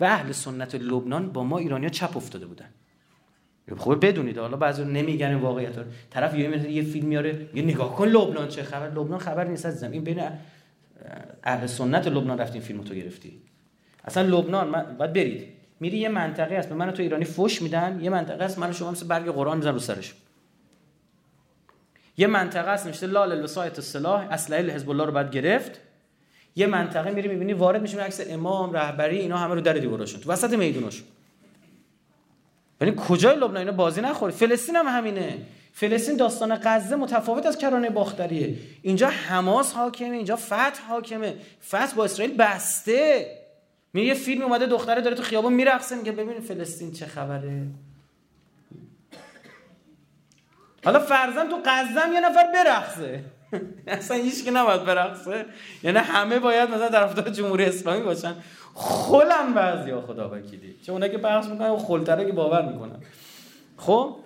و 0.00 0.04
اهل 0.04 0.32
سنت 0.32 0.74
لبنان 0.74 1.32
با 1.32 1.44
ما 1.44 1.58
ایرانیا 1.58 1.88
چپ 1.88 2.16
افتاده 2.16 2.46
بودن. 2.46 2.68
خب 3.78 4.06
بدونید 4.06 4.38
حالا 4.38 4.56
بعضی 4.56 4.84
نمیگن 4.84 5.34
واقعیت 5.34 5.78
رو. 5.78 5.84
طرف 6.10 6.34
یه 6.34 6.70
یه 6.70 6.82
فیلم 6.82 7.08
میاره 7.08 7.48
یه 7.54 7.62
نگاه 7.62 7.96
کن 7.96 8.08
لبنان 8.08 8.48
چه 8.48 8.62
خبر. 8.62 8.90
لبنان 8.90 9.18
خبر 9.18 9.44
نیست 9.44 9.66
از 9.66 9.82
این 9.82 10.04
بین 10.04 10.22
اهل 11.44 11.66
سنت 11.66 12.06
لبنان 12.06 12.38
رفتین 12.38 12.60
فیلمو 12.60 12.84
تو 12.84 12.94
گرفتی. 12.94 13.42
اصلا 14.04 14.38
لبنان 14.38 14.68
من 14.68 14.96
باید 14.98 15.12
برید. 15.12 15.48
میری 15.80 15.98
یه 15.98 16.08
منطقه 16.08 16.54
است 16.54 16.68
به 16.68 16.74
من 16.74 16.90
تو 16.90 17.02
ایرانی 17.02 17.24
فوش 17.24 17.62
میدن. 17.62 17.98
یه 18.02 18.10
منطقه 18.10 18.44
است 18.44 18.58
من 18.58 18.72
شما 18.72 18.90
مثل 18.90 19.06
برگ 19.06 19.26
قرآن 19.28 19.56
می‌زنن 19.56 19.72
رو 19.72 19.78
سرش. 19.78 20.14
یه 22.16 22.26
منطقه 22.26 22.70
است 22.70 22.86
نوشته 22.86 23.06
لال 23.06 23.32
الوسایت 23.32 23.78
السلاح 23.78 24.26
اسلحه 24.30 24.74
حزب 24.74 24.90
الله 24.90 25.04
رو 25.04 25.12
بعد 25.12 25.30
گرفت. 25.30 25.80
یه 26.56 26.66
منطقه 26.66 27.10
میری 27.10 27.28
می‌بینی 27.28 27.52
وارد 27.52 27.82
میشه 27.82 28.00
عکس 28.00 28.20
امام 28.30 28.72
رهبری 28.72 29.18
اینا 29.18 29.36
همه 29.36 29.54
رو 29.54 29.60
در 29.60 29.72
دیواراشون 29.72 30.20
تو 30.20 30.32
وسط 30.32 30.54
میدونشون 30.54 31.06
ولی 32.80 32.94
کجای 33.08 33.36
لبنان؟ 33.36 33.56
اینا 33.56 33.72
بازی 33.72 34.00
نخوره. 34.00 34.32
فلسطین 34.32 34.76
هم 34.76 34.86
همینه. 34.86 35.38
فلسطین 35.72 36.16
داستان 36.16 36.60
غزه 36.64 36.96
متفاوت 36.96 37.46
از 37.46 37.58
کرانه 37.58 37.90
باختریه. 37.90 38.56
اینجا 38.82 39.08
حماس 39.08 39.72
حاکمه 39.72 40.16
اینجا 40.16 40.36
فتح 40.36 40.82
حاکمه. 40.88 41.34
فتح 41.68 41.94
با 41.96 42.04
اسرائیل 42.04 42.36
بسته. 42.36 43.26
می 43.92 44.02
یه 44.02 44.14
فیلم 44.14 44.42
اومده 44.42 44.66
دختره 44.66 45.00
داره 45.00 45.16
تو 45.16 45.22
خیابون 45.22 45.52
میرقصه 45.52 45.96
میگه 45.96 46.12
ببین 46.12 46.40
فلسطین 46.40 46.92
چه 46.92 47.06
خبره. 47.06 47.66
حالا 50.84 50.98
فرزن 50.98 51.48
تو 51.48 51.56
غزه 51.64 52.14
یه 52.14 52.20
نفر 52.20 52.52
برقصه. 52.54 53.24
اصلا 53.86 54.16
هیچ 54.16 54.44
که 54.44 54.50
نباید 54.50 54.84
برقصه. 54.84 55.46
یعنی 55.82 55.98
همه 55.98 56.38
باید 56.38 56.70
مثلا 56.70 56.88
طرفدار 56.88 57.28
جمهوری 57.28 57.64
اسلامی 57.64 58.02
باشن. 58.02 58.34
خلم 58.80 59.54
بعضیا 59.54 60.00
خدا 60.00 60.30
وکیلی. 60.30 60.76
چون 60.82 60.92
اونایی 60.92 61.12
که 61.12 61.18
بحث 61.18 61.46
می‌کنن 61.46 61.76
خلتره 61.76 62.26
که 62.26 62.32
باور 62.32 62.72
می‌کنن. 62.72 62.96
خب؟ 63.76 64.16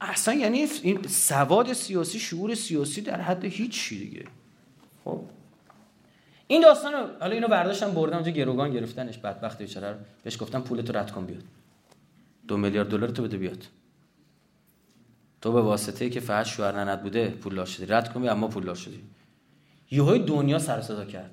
اصلا 0.00 0.34
یعنی 0.34 0.66
این 0.82 1.02
سواد 1.02 1.72
سیاسی 1.72 2.18
شعور 2.18 2.54
سیاسی 2.54 3.00
در 3.00 3.20
حد 3.20 3.44
هیچ 3.44 3.88
دیگه. 3.88 4.24
خب؟ 5.04 5.20
این 6.46 6.62
داستان 6.62 6.92
حالا 7.20 7.32
اینو 7.32 7.48
برداشتم 7.48 7.90
بردم 7.90 8.14
اونجا 8.14 8.30
گروگان 8.30 8.72
گرفتنش 8.72 9.18
بدبخت 9.18 9.58
بیچاره 9.58 9.98
بهش 10.24 10.42
گفتم 10.42 10.60
پولتو 10.60 10.92
رد 10.92 11.10
کن 11.10 11.26
بیاد. 11.26 11.42
دو 12.48 12.56
میلیارد 12.56 12.88
دلار 12.88 13.08
تو 13.08 13.22
بده 13.22 13.36
بیاد. 13.36 13.66
تو 15.40 15.52
به 15.52 15.60
واسطه 15.60 16.10
که 16.10 16.20
فقط 16.20 16.46
شوهر 16.46 16.72
نند 16.72 17.02
بوده 17.02 17.28
پولدار 17.28 17.66
شدی 17.66 17.86
رد 17.86 18.12
کن 18.12 18.28
اما 18.28 18.48
پولدار 18.48 18.74
شدی 18.74 19.02
یهو 19.90 20.18
دنیا 20.18 20.58
سر 20.58 20.80
صدا 20.80 21.04
کرد. 21.04 21.30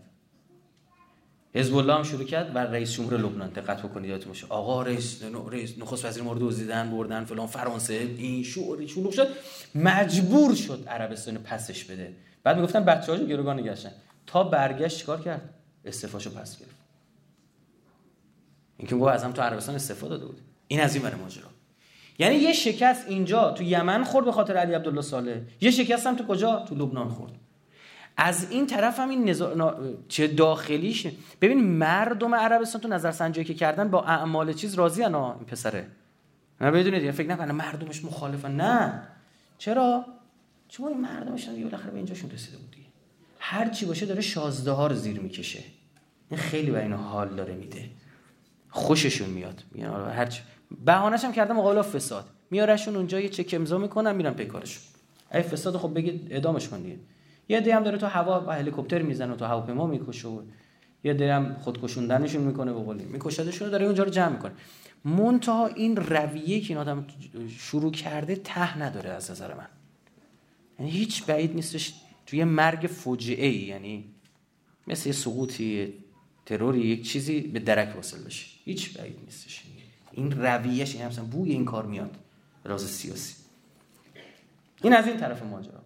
حزب 1.57 1.75
الله 1.75 1.93
هم 1.93 2.03
شروع 2.03 2.23
کرد 2.23 2.53
بر 2.53 2.65
رئیس 2.65 2.93
جمهور 2.93 3.17
لبنان 3.17 3.49
دقت 3.49 3.81
بکنید 3.81 4.09
یادتون 4.09 4.27
باشه. 4.27 4.47
آقا 4.49 4.81
رئیس 4.81 5.23
رئیس 5.51 5.77
نخست 5.77 6.05
وزیر 6.05 6.23
مورد 6.23 6.39
دزدیدن 6.39 6.91
بردن 6.91 7.25
فلان 7.25 7.47
فرانسه. 7.47 7.93
این 7.93 8.43
شعوری 8.43 8.87
شلوغ 8.87 9.11
شد. 9.11 9.27
مجبور 9.75 10.55
شد 10.55 10.83
عربستان 10.87 11.37
پسش 11.37 11.83
بده. 11.83 12.13
بعد 12.43 12.55
می‌گفتن 12.55 12.83
بچه‌هاشو 12.83 13.25
گروگان 13.25 13.59
نگشتن 13.59 13.91
تا 14.27 14.43
برگشت 14.43 14.97
چیکار 14.97 15.21
کرد؟ 15.21 15.49
استعفاشو 15.85 16.29
پس 16.29 16.59
گرفت. 16.59 16.75
اینکه 18.77 18.95
گفت 18.95 19.13
ازم 19.13 19.31
تو 19.31 19.41
عربستان 19.41 19.75
استفاده 19.75 20.13
داده 20.13 20.25
بود. 20.25 20.37
این 20.67 20.81
از 20.81 20.95
این 20.95 21.05
ور 21.05 21.15
ماجرا. 21.15 21.47
یعنی 22.19 22.35
یه 22.35 22.53
شکست 22.53 23.07
اینجا 23.07 23.51
تو 23.51 23.63
یمن 23.63 24.03
خورد 24.03 24.25
به 24.25 24.31
خاطر 24.31 24.57
علی 24.57 24.73
عبدالله 24.73 25.01
صالح. 25.01 25.37
یه 25.61 25.71
شکست 25.71 26.07
هم 26.07 26.15
تو 26.15 26.25
کجا؟ 26.27 26.65
تو 26.69 26.75
لبنان 26.75 27.09
خورد. 27.09 27.31
از 28.17 28.51
این 28.51 28.67
طرف 28.67 28.99
هم 28.99 29.09
این 29.09 29.29
نزا... 29.29 29.75
چه 30.07 30.27
داخلیشه 30.27 31.11
ببین 31.41 31.63
مردم 31.63 32.35
عربستان 32.35 32.81
تو 32.81 32.87
نظر 32.87 33.11
سنجی 33.11 33.43
که 33.43 33.53
کردن 33.53 33.89
با 33.89 34.03
اعمال 34.03 34.53
چیز 34.53 34.73
راضی 34.73 35.03
انا 35.03 35.33
این 35.33 35.45
پسره. 35.45 35.87
نه 36.61 36.71
بدونید 36.71 37.03
یه 37.03 37.11
فکر 37.11 37.29
نکنه 37.29 37.51
مردمش 37.51 38.05
مخالفن. 38.05 38.55
نه. 38.55 39.01
چرا؟ 39.57 40.05
چون 40.69 40.87
این 40.87 41.01
مردمش 41.01 41.47
دیگه 41.47 41.63
بالاخره 41.63 41.91
به 41.91 41.97
اینجاشون 41.97 42.31
رسیده 42.31 42.57
بود 42.57 42.75
هر 43.39 43.69
چی 43.69 43.85
باشه 43.85 44.05
داره 44.05 44.21
شازده 44.21 44.71
ها 44.71 44.87
رو 44.87 44.95
زیر 44.95 45.19
می‌کشه. 45.19 45.63
این 46.29 46.39
خیلی 46.39 46.71
برای 46.71 46.83
اینا 46.83 46.97
حال 46.97 47.29
داره 47.35 47.53
میده. 47.53 47.89
خوششون 48.69 49.29
میاد. 49.29 49.63
میگن 49.71 49.87
آره 49.87 50.13
هر 50.13 50.25
چی 50.25 50.41
بهانه‌ش 50.85 51.23
هم 51.23 51.31
کردم 51.31 51.55
مقابل 51.55 51.81
فساد. 51.81 52.25
میارشون 52.51 52.95
اونجا 52.95 53.19
یه 53.19 53.29
چک 53.29 53.53
امضا 53.53 53.77
می‌کنن 53.77 54.15
میرن 54.15 54.33
پی 54.33 54.45
کارشون. 54.45 54.83
ای 55.33 55.41
فساد 55.41 55.77
خب 55.77 55.93
بگید 55.93 56.27
اعدامش 56.31 56.67
کن 56.67 56.81
دیگه. 56.81 56.97
یه 57.49 57.61
دی 57.61 57.71
هم 57.71 57.83
داره 57.83 57.97
تو 57.97 58.05
هوا 58.05 58.39
با 58.39 58.51
هلیکوپتر 58.51 59.01
می‌زنه 59.01 59.35
تو 59.35 59.45
هواپیما 59.45 59.87
می‌کشه 59.87 60.29
یه 61.03 61.13
دی 61.13 61.23
هم 61.23 61.55
خودکشوندنشون 61.59 62.43
می‌کنه 62.43 62.73
به 62.73 62.79
قولی. 62.79 63.05
میکشدشون 63.05 63.69
داره 63.69 63.85
اونجا 63.85 64.03
رو 64.03 64.09
جمع 64.09 64.29
می‌کنه. 64.29 64.51
منتها 65.05 65.67
این 65.67 65.95
رویه 65.95 66.61
که 66.61 66.69
این 66.69 66.77
آدم 66.77 67.05
شروع 67.57 67.91
کرده 67.91 68.35
ته 68.35 68.77
نداره 68.77 69.09
از 69.09 69.31
نظر 69.31 69.53
من. 69.53 69.67
یعنی 70.79 70.91
هیچ 70.91 71.25
بعید 71.25 71.55
نیستش 71.55 71.93
توی 72.25 72.43
مرگ 72.43 72.87
فوجعه 72.87 73.47
ای 73.47 73.57
یعنی 73.57 74.05
مثل 74.87 75.11
سقوطی 75.11 75.93
تروری 76.45 76.79
یک 76.79 77.09
چیزی 77.09 77.41
به 77.41 77.59
درک 77.59 77.95
واصل 77.95 78.23
بشه. 78.23 78.45
هیچ 78.65 78.97
بعید 78.97 79.17
نیستش. 79.25 79.63
این 80.11 80.31
رویهش 80.31 80.95
این 80.95 81.05
مثلا 81.05 81.25
بوی 81.25 81.51
این 81.51 81.65
کار 81.65 81.85
میاد. 81.85 82.15
راز 82.63 82.81
سیاسی. 82.81 83.35
این 84.83 84.93
از 84.93 85.07
این 85.07 85.17
طرف 85.17 85.43
ماجرا. 85.43 85.76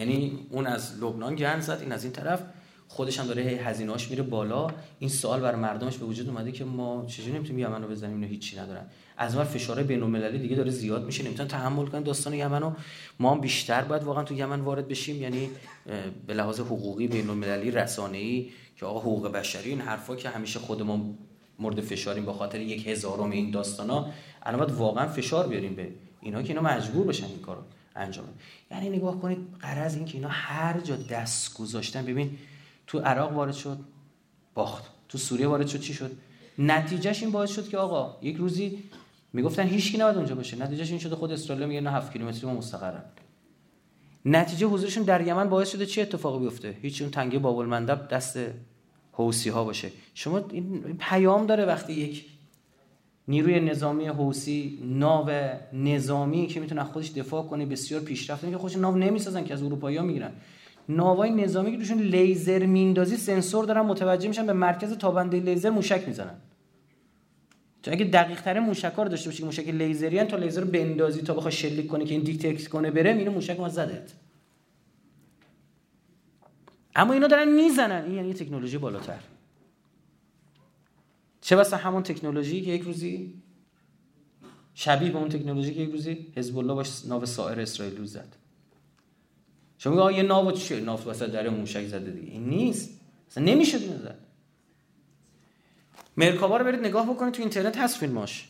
یعنی 0.00 0.38
اون 0.50 0.66
از 0.66 1.02
لبنان 1.02 1.34
گند 1.34 1.60
زد 1.60 1.78
این 1.80 1.92
از 1.92 2.04
این 2.04 2.12
طرف. 2.12 2.42
خودش 2.88 3.20
هم 3.20 3.26
داره 3.26 3.42
هزینه‌اش 3.42 4.10
میره 4.10 4.22
بالا. 4.22 4.66
این 4.98 5.10
سوال 5.10 5.40
برای 5.40 5.60
مردمش 5.60 5.96
به 5.96 6.06
وجود 6.06 6.28
اومده 6.28 6.52
که 6.52 6.64
ما 6.64 7.04
چجوری 7.06 7.32
نمی‌تونیم 7.32 7.58
یمن 7.58 7.82
رو 7.82 7.88
بزنیم؟ 7.88 8.14
اینا 8.14 8.26
هیچی 8.26 8.58
ندارن. 8.58 8.86
از 9.16 9.34
اون 9.34 9.44
فشار 9.44 9.82
بین‌المللی 9.82 10.38
دیگه 10.38 10.56
داره 10.56 10.70
زیاد 10.70 11.04
میشه. 11.04 11.24
نمی‌تونن 11.24 11.48
تحمل 11.48 11.86
کنن 11.86 12.02
داستان 12.02 12.34
یمن 12.34 12.72
ما 13.20 13.30
هم 13.30 13.40
بیشتر 13.40 13.82
باید 13.82 14.02
واقعا 14.02 14.24
تو 14.24 14.34
یمن 14.34 14.60
وارد 14.60 14.88
بشیم. 14.88 15.22
یعنی 15.22 15.50
به 16.26 16.34
لحاظ 16.34 16.60
حقوقی 16.60 17.08
بین‌المللی 17.08 17.70
رسانه‌ای 17.70 18.50
که 18.76 18.86
آقا 18.86 19.00
حقوق 19.00 19.32
بشری 19.32 19.70
این 19.70 19.80
حرفا 19.80 20.16
که 20.16 20.28
همیشه 20.28 20.58
خودمون 20.58 21.18
مورد 21.58 21.80
فشاریم 21.80 22.26
به 22.26 22.32
خاطر 22.32 22.60
یک 22.60 22.86
هزارم 22.86 23.30
این 23.30 23.50
داستانا 23.50 24.06
الان 24.42 24.60
باید 24.60 24.78
واقعا 24.78 25.06
فشار 25.06 25.48
بیاریم 25.48 25.74
به 25.74 25.88
اینا 26.20 26.42
که 26.42 26.48
اینا 26.48 26.62
مجبور 26.62 27.06
بشن 27.06 27.26
این 27.26 27.38
کارو. 27.38 27.60
انجام 27.96 28.24
یعنی 28.70 28.88
نگاه 28.90 29.20
کنید 29.20 29.38
قرض 29.60 29.94
این 29.96 30.04
که 30.04 30.14
اینا 30.14 30.28
هر 30.28 30.80
جا 30.80 30.96
دست 30.96 31.54
گذاشتن 31.54 32.04
ببین 32.04 32.38
تو 32.86 32.98
عراق 32.98 33.32
وارد 33.32 33.54
شد 33.54 33.78
باخت. 34.54 34.84
تو 35.08 35.18
سوریه 35.18 35.46
وارد 35.46 35.66
شد 35.66 35.80
چی 35.80 35.94
شد؟ 35.94 36.10
نتیجهش 36.58 37.22
این 37.22 37.32
باعث 37.32 37.50
شد 37.50 37.68
که 37.68 37.78
آقا 37.78 38.16
یک 38.22 38.36
روزی 38.36 38.82
می‌گفتن 39.32 39.66
هیچ 39.66 39.92
کی 39.92 39.98
نباید 39.98 40.16
اونجا 40.16 40.34
باشه. 40.34 40.56
نتیجهش 40.56 40.90
این 40.90 40.98
شده 40.98 41.16
خود 41.16 41.32
اسرائیل 41.32 41.66
میگه 41.66 41.80
نه 41.80 41.90
7 41.90 42.12
کیلومتری 42.12 42.46
ما 42.46 42.54
مستقرن. 42.54 43.02
نتیجه 44.24 44.66
حضورشون 44.66 45.02
در 45.02 45.26
یمن 45.26 45.48
باعث 45.48 45.70
شده 45.72 45.86
چه 45.86 46.02
اتفاقی 46.02 46.38
بیفته؟ 46.38 46.76
هیچ 46.82 47.02
اون 47.02 47.10
تنگه 47.10 47.38
باب 47.38 47.58
المندب 47.58 48.08
دست 48.08 48.38
حوسی 49.12 49.50
ها 49.50 49.64
باشه. 49.64 49.90
شما 50.14 50.38
این 50.50 50.96
پیام 51.00 51.46
داره 51.46 51.64
وقتی 51.64 51.92
یک 51.92 52.24
نیروی 53.28 53.60
نظامی 53.60 54.06
حوسی 54.06 54.78
ناو 54.84 55.30
نظامی 55.72 56.46
که 56.46 56.60
می‌تونه 56.60 56.84
خودش 56.84 57.10
دفاع 57.10 57.46
کنه 57.46 57.66
بسیار 57.66 58.00
پیشرفته. 58.00 58.50
که 58.50 58.58
خودش 58.58 58.76
ناو 58.76 58.96
نمی‌سازن 58.96 59.44
که 59.44 59.54
از 59.54 59.62
اروپایی 59.62 59.96
ها 59.96 60.04
می‌گیرن. 60.04 60.32
ناوای 60.88 61.30
نظامی 61.30 61.72
که 61.72 61.78
روشون 61.78 61.98
لیزر 61.98 62.66
میندازی 62.66 63.16
سنسور 63.16 63.64
دارن 63.64 63.80
متوجه 63.80 64.28
میشن 64.28 64.46
به 64.46 64.52
مرکز 64.52 64.92
تابنده 64.92 65.40
لیزر 65.40 65.70
موشک 65.70 66.04
می‌زنن. 66.06 66.34
تو 67.82 67.90
اگه 67.90 68.04
دقیق 68.04 68.40
تر 68.40 68.60
موشک 68.60 68.92
رو 68.96 69.08
داشته 69.08 69.28
باشی 69.28 69.38
که 69.38 69.44
موشک 69.44 69.68
لیزری 69.68 70.24
تا 70.24 70.36
لیزر 70.36 70.64
بندازی 70.64 71.22
تا 71.22 71.34
بخواد 71.34 71.52
شلیک 71.52 71.86
کنه 71.86 72.04
که 72.04 72.14
این 72.14 72.22
detect 72.22 72.68
کنه 72.68 72.90
بره 72.90 73.10
اینو 73.10 73.30
موشک 73.30 73.60
ما 73.60 73.68
زدت. 73.68 74.12
اما 76.96 77.12
اینا 77.12 77.26
دارن 77.26 77.48
می‌زنن. 77.48 78.04
این 78.04 78.14
یعنی 78.14 78.34
تکنولوژی 78.34 78.78
بالاتر. 78.78 79.18
چه 81.40 81.56
بسا 81.56 81.76
همون 81.76 82.02
تکنولوژی 82.02 82.62
که 82.62 82.70
یک 82.70 82.82
روزی 82.82 83.34
شبیه 84.74 85.10
به 85.10 85.18
اون 85.18 85.28
تکنولوژی 85.28 85.74
که 85.74 85.80
یک 85.80 85.90
روزی 85.90 86.26
حزب 86.36 86.58
الله 86.58 86.74
باش 86.74 87.04
ناو 87.04 87.26
ساعر 87.26 87.60
اسرائیل 87.60 88.04
زد. 88.04 88.36
شما 89.78 90.08
میگه 90.08 90.18
یه 90.18 90.22
ناو 90.22 90.52
چیه 90.52 90.80
ناو 90.80 91.00
واسه 91.00 91.26
در 91.26 91.48
موشک 91.48 91.86
زده 91.86 92.10
دیگه. 92.10 92.32
این 92.32 92.48
نیست. 92.48 92.90
اصلا 93.30 93.44
نمیشه 93.44 93.78
زد. 93.78 94.18
مرکابا 96.16 96.56
رو 96.56 96.64
برید 96.64 96.80
نگاه 96.80 97.10
بکنید 97.10 97.34
تو 97.34 97.42
اینترنت 97.42 97.78
هست 97.78 97.96
فیلماش 97.96 98.48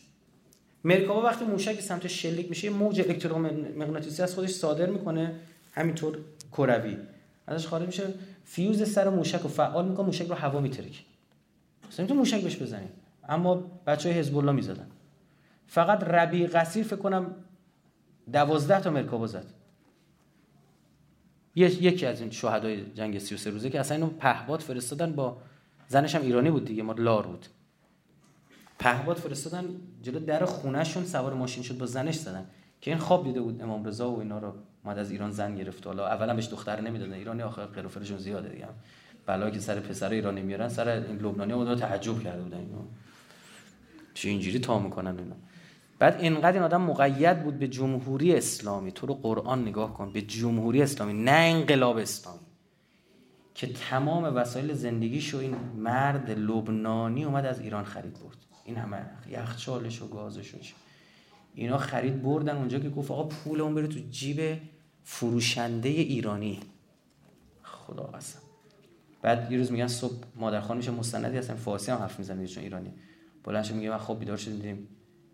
مرکابا 0.84 1.22
وقتی 1.22 1.44
موشک 1.44 1.80
سمت 1.80 2.06
شلیک 2.06 2.48
میشه 2.48 2.70
موج 2.70 3.00
الکترومغناطیسی 3.00 4.22
از 4.22 4.34
خودش 4.34 4.50
صادر 4.50 4.86
می‌کنه 4.86 5.34
همینطور 5.72 6.18
کروی. 6.52 6.96
ازش 7.46 7.66
خارج 7.66 7.86
میشه. 7.86 8.14
فیوز 8.44 8.92
سر 8.92 9.08
موشک 9.08 9.40
رو 9.40 9.48
فعال 9.48 9.88
می‌کنه 9.88 10.06
موشک 10.06 10.26
رو 10.26 10.34
هوا 10.34 10.60
میترکه 10.60 11.05
مثلا 11.90 12.06
تو 12.06 12.14
موشک 12.14 12.42
بهش 12.42 12.56
بزنیم. 12.56 12.90
اما 13.28 13.54
بچه 13.86 14.10
حزب 14.10 14.38
الله 14.38 14.52
می‌زدن. 14.52 14.86
فقط 15.66 16.04
ربی 16.04 16.46
قصیر 16.46 16.86
فکر 16.86 16.96
کنم 16.96 17.34
دوازده 18.32 18.80
تا 18.80 18.90
مرکابا 18.90 19.26
زد. 19.26 19.46
یکی 21.54 22.06
از 22.06 22.20
این 22.20 22.30
شهدای 22.30 22.84
جنگ 22.94 23.18
33 23.18 23.50
روزه 23.50 23.70
که 23.70 23.80
اصلا 23.80 23.96
اینو 23.96 24.10
پهباد 24.10 24.60
فرستادن 24.60 25.12
با 25.12 25.36
زنش 25.88 26.14
هم 26.14 26.22
ایرانی 26.22 26.50
بود 26.50 26.64
دیگه 26.64 26.82
ما 26.82 26.92
لار 26.92 27.26
بود. 27.26 27.46
پهباد 28.78 29.16
فرستادن 29.16 29.64
جلو 30.02 30.20
در 30.20 30.44
خونهشون 30.44 31.04
سوار 31.04 31.34
ماشین 31.34 31.62
شد 31.62 31.78
با 31.78 31.86
زنش 31.86 32.14
زدن. 32.14 32.46
که 32.80 32.90
این 32.90 33.00
خواب 33.00 33.24
دیده 33.24 33.40
بود 33.40 33.62
امام 33.62 33.84
رضا 33.84 34.10
و 34.10 34.18
اینا 34.18 34.38
رو 34.38 34.54
اومد 34.84 34.98
از 34.98 35.10
ایران 35.10 35.30
زن 35.30 35.54
گرفت. 35.54 35.86
حالا 35.86 36.06
اولا 36.06 36.34
بهش 36.34 36.48
دختر 36.48 36.80
نمی‌دادن. 36.80 37.12
ایرانی 37.12 37.42
آخر 37.42 37.64
قرفرشون 37.64 38.18
زیاده 38.18 38.48
دیگه 38.48 38.68
بلا 39.31 39.51
که 39.51 39.61
سر 39.61 39.81
پسر 39.81 40.11
ایرانی 40.11 40.43
میارن 40.43 40.69
سر 40.69 40.89
این 40.89 41.16
لبنانی 41.16 41.52
اون 41.52 41.77
تعجب 41.77 42.23
کرده 42.23 42.43
بودن 42.43 42.59
اینو 42.59 42.78
چه 44.15 44.28
اینجوری 44.28 44.59
تا 44.59 44.78
می‌کنن 44.78 45.19
اینا؟ 45.19 45.36
بعد 45.98 46.20
اینقدر 46.20 46.52
این 46.52 46.62
آدم 46.62 46.82
مقید 46.82 47.43
بود 47.43 47.59
به 47.59 47.69
جمهوری 47.69 48.35
اسلامی. 48.35 48.93
تو 48.93 49.07
رو 49.07 49.15
قرآن 49.15 49.62
نگاه 49.62 49.94
کن 49.94 50.12
به 50.12 50.23
جمهوری 50.23 50.82
اسلامی 50.82 51.12
نه 51.12 51.31
انقلاب 51.31 51.97
اسلامی. 51.97 52.40
که 53.55 53.73
تمام 53.73 54.24
وسایل 54.36 54.74
زندگیشو 54.74 55.39
این 55.39 55.57
مرد 55.77 56.31
لبنانی 56.31 57.24
اومد 57.24 57.47
از 57.47 57.61
ایران 57.61 57.85
خرید 57.85 58.12
برد. 58.12 58.36
این 58.65 58.77
همه 58.77 59.07
یخچالش 59.28 60.02
و 60.02 60.09
گازش 60.09 60.55
و 60.55 60.59
اینا 61.55 61.78
خرید 61.78 62.23
بردن 62.23 62.57
اونجا 62.57 62.78
که 62.78 62.90
گفت 62.90 63.11
آقا 63.11 63.24
پول 63.24 63.61
اون 63.61 63.74
بره 63.74 63.86
تو 63.86 63.98
جیب 64.11 64.61
فروشنده 65.05 65.89
ایرانی. 65.89 66.61
خدا 67.62 68.02
قسم 68.02 68.49
بعد 69.22 69.52
یه 69.52 69.59
روز 69.59 69.72
میگن 69.72 69.86
صبح 69.86 70.24
مادر 70.36 70.60
خانم 70.60 70.78
میشه 70.78 70.90
مستندی 70.90 71.38
هستن. 71.38 71.55
فارسی 71.55 71.90
هم 71.90 71.98
حرف 71.98 72.18
می‌زنه 72.18 72.47
چون 72.47 72.62
ایرانی 72.62 72.92
بلند 73.44 73.72
میگه 73.72 73.90
من 73.90 73.98
خب 73.98 74.18
بیدار 74.18 74.36
شدیم 74.36 74.88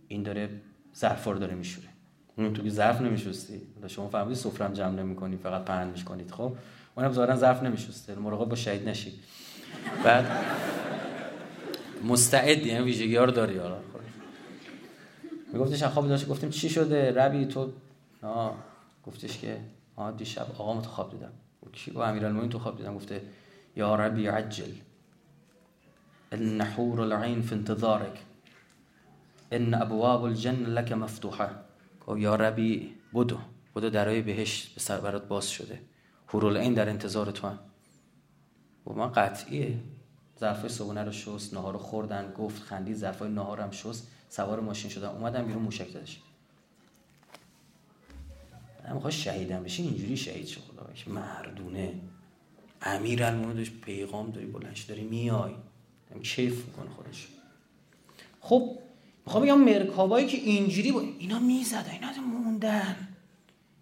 این 0.08 0.22
داره 0.22 0.48
ظرفا 0.96 1.32
رو 1.32 1.38
داره 1.38 1.54
میشوره. 1.54 1.88
اون 2.36 2.52
تو 2.52 2.62
که 2.62 2.70
ظرف 2.70 3.00
نمیشستی. 3.00 3.60
شما 3.86 4.08
فهمیدی 4.08 4.34
سفرم 4.34 4.72
جمع 4.72 5.02
نمی‌کنی 5.02 5.36
فقط 5.36 5.64
پهن 5.64 5.88
می‌کنید 5.88 6.30
خب 6.30 6.52
اونم 6.96 7.12
ظاهرا 7.12 7.36
ظرف 7.36 7.62
نمیشسته. 7.62 8.14
مراقب 8.14 8.48
با 8.48 8.56
شهید 8.56 8.88
نشید 8.88 9.14
بعد 10.04 10.26
مستعدی 12.04 12.70
این 12.70 12.82
ویژگی 12.82 13.16
ها 13.16 13.24
رو 13.24 13.32
داری. 13.32 13.58
حالا 13.58 13.74
خب. 13.74 14.00
میگفتش 15.52 15.82
خواب 15.82 16.08
داشت 16.08 16.28
گفتیم 16.28 16.50
چی 16.50 16.68
شده؟ 16.68 17.12
ربی 17.12 17.46
تو؟ 17.46 17.72
آه. 18.22 18.54
گفتش 19.06 19.38
که 19.38 19.60
آ 19.96 20.10
دیشب 20.10 20.46
آقا 20.58 20.80
تو 20.80 20.88
خواب 20.88 21.10
دیدم. 21.10 21.32
کی 21.72 21.90
با 21.90 22.06
امیرالمومنین 22.06 22.50
تو 22.50 22.58
خواب 22.58 22.76
دیدم. 22.76 22.94
گفته 22.94 23.22
یا 23.76 23.94
ربی 23.94 24.26
عجل. 24.26 24.72
ان 26.32 26.62
حور 26.62 27.00
العين 27.00 27.42
في 27.42 27.54
انتظارك. 27.54 28.18
ان 29.52 29.74
ابواب 29.74 30.24
الجنه 30.24 30.68
لك 30.68 30.92
مفتوحه 30.92 31.50
گفت 32.06 32.18
یا 32.18 32.34
ربی 32.34 32.94
بدو 33.14 33.38
بدو 33.76 33.90
درای 33.90 34.22
بهشت 34.22 34.74
به 34.74 34.80
سر 34.80 35.00
برات 35.00 35.28
باز 35.28 35.50
شده. 35.50 35.80
حور 36.26 36.46
العین 36.46 36.74
در 36.74 36.88
انتظار 36.88 37.30
تو 37.30 37.46
هم 37.48 37.58
و 38.86 38.92
ما 38.92 39.08
قطعیه 39.08 39.78
ظرفای 40.40 40.68
صبحونه 40.68 41.04
رو 41.04 41.12
شست 41.12 41.54
نهار 41.54 41.72
رو 41.72 41.78
خوردن 41.78 42.32
گفت 42.32 42.62
خندید 42.62 42.96
ظرفای 42.96 43.30
نهار 43.30 43.60
هم 43.60 43.70
شست 43.70 44.08
سوار 44.28 44.60
ماشین 44.60 44.90
شدن 44.90 45.08
اومدم 45.08 45.46
بیرون 45.46 45.62
موشک 45.62 45.88
زدش 45.88 46.20
من 48.84 48.98
خواهش 48.98 49.24
شهیدم 49.24 49.62
بشی 49.62 49.82
اینجوری 49.82 50.16
شهید 50.16 50.46
شد 50.46 50.60
خدا 50.60 51.12
مردونه. 51.14 51.94
امیر 52.82 53.24
المومنین 53.24 53.64
پیغام 53.64 54.30
داری 54.30 54.46
بلنش 54.46 54.82
داری 54.82 55.02
میای. 55.02 55.52
کیف 56.22 56.64
می‌کنه 56.66 56.90
خودش. 56.90 57.28
خب 58.40 58.78
می‌خوام 59.26 59.44
بگم 59.44 59.60
مرکابایی 59.60 60.26
که 60.26 60.36
اینجوری 60.36 60.92
با 60.92 61.00
اینا 61.00 61.38
می‌زدن 61.38 61.90
اینا 61.90 62.12
موندن. 62.22 63.08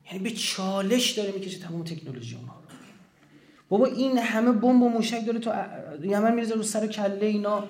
یعنی 0.07 0.19
به 0.19 0.31
چالش 0.31 1.11
داره 1.11 1.33
می‌کشه 1.33 1.59
تمام 1.59 1.85
تکنولوژی 1.85 2.37
اونها 2.37 2.61
رو. 2.61 2.65
بابا 3.69 3.87
این 3.87 4.19
همه 4.19 4.53
بمب 4.53 4.83
و 4.83 4.89
موشک 4.89 5.27
داره 5.27 5.39
تو 5.39 5.51
یمن 6.03 6.35
میرزه 6.35 6.55
رو 6.55 6.62
سر 6.62 6.87
کله 6.87 7.27
اینا. 7.27 7.69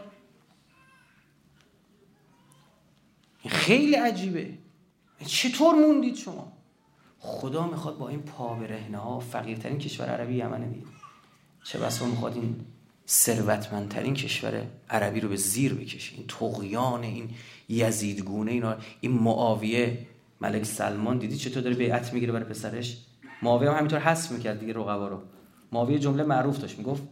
خیلی 3.46 3.94
عجیبه. 3.94 4.58
چطور 5.26 5.74
موندید 5.74 6.14
شما؟ 6.14 6.52
خدا 7.18 7.66
می‌خواد 7.66 7.98
با 7.98 8.08
این 8.08 8.22
پا 8.22 8.54
برهنه 8.54 8.98
ها 8.98 9.20
فقیرترین 9.20 9.78
کشور 9.78 10.06
عربی 10.06 10.34
یمن 10.34 10.68
دیگه. 10.68 10.86
چه 11.64 11.78
بسا 11.78 12.06
می‌خواد 12.06 12.34
این 12.34 12.56
ثروتمندترین 13.08 14.14
کشور 14.14 14.62
عربی 14.90 15.20
رو 15.20 15.28
به 15.28 15.36
زیر 15.36 15.74
بکشه. 15.74 16.14
این 16.16 16.26
تقیان 16.26 17.02
این 17.02 17.30
یزیدگونه 17.68 18.50
اینا. 18.50 18.76
این 19.00 19.12
معاویه 19.12 20.06
ملک 20.40 20.64
سلمان 20.64 21.18
دیدی 21.18 21.36
چطور 21.36 21.62
داره 21.62 21.76
بیعت 21.76 22.12
می‌گیره 22.12 22.32
برای 22.32 22.44
پسرش؟ 22.44 22.98
معاویه 23.42 23.70
هم 23.70 23.76
همینطور 23.76 23.98
حذف 23.98 24.32
می‌کرد 24.32 24.60
دیگه 24.60 24.72
رقبا 24.72 25.08
رو. 25.08 25.22
معاویه 25.72 25.98
جمله 25.98 26.22
معروف 26.22 26.58
داشت 26.58 26.78
می‌گفت 26.78 27.02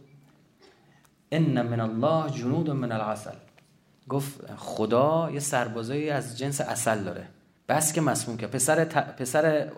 ان 1.31 1.61
من 1.61 1.79
الله 1.79 2.31
جنود 2.31 2.69
من 2.69 2.91
العسل. 2.91 3.35
گفت 4.09 4.55
خدا 4.55 5.31
یه 5.33 5.39
سربازایی 5.39 6.09
از 6.09 6.37
جنس 6.37 6.61
اصل 6.61 7.03
داره. 7.03 7.27
بس 7.69 7.93
که 7.93 8.01
مسموم 8.01 8.37
که 8.37 8.47
پسر 8.47 8.85
ت... 8.85 9.15
پسر 9.15 9.71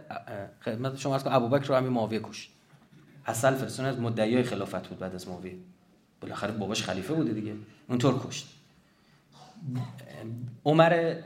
خدمت 0.61 0.97
شما 0.97 1.15
از 1.15 1.23
ابوبکر 1.25 1.67
رو 1.67 1.75
همین 1.75 1.91
معاویه 1.91 2.19
کشت. 2.23 2.54
اصل 3.25 3.55
فرسون 3.55 3.85
از 3.85 3.99
مدعیای 3.99 4.43
خلافت 4.43 4.87
بود 4.87 4.99
بعد 4.99 5.15
از 5.15 5.27
معاویه. 5.27 5.55
بالاخره 6.21 6.51
باباش 6.51 6.83
خلیفه 6.83 7.13
بوده 7.13 7.33
دیگه. 7.33 7.55
اونطور 7.87 8.27
کشت. 8.27 8.47
عمر 10.65 11.21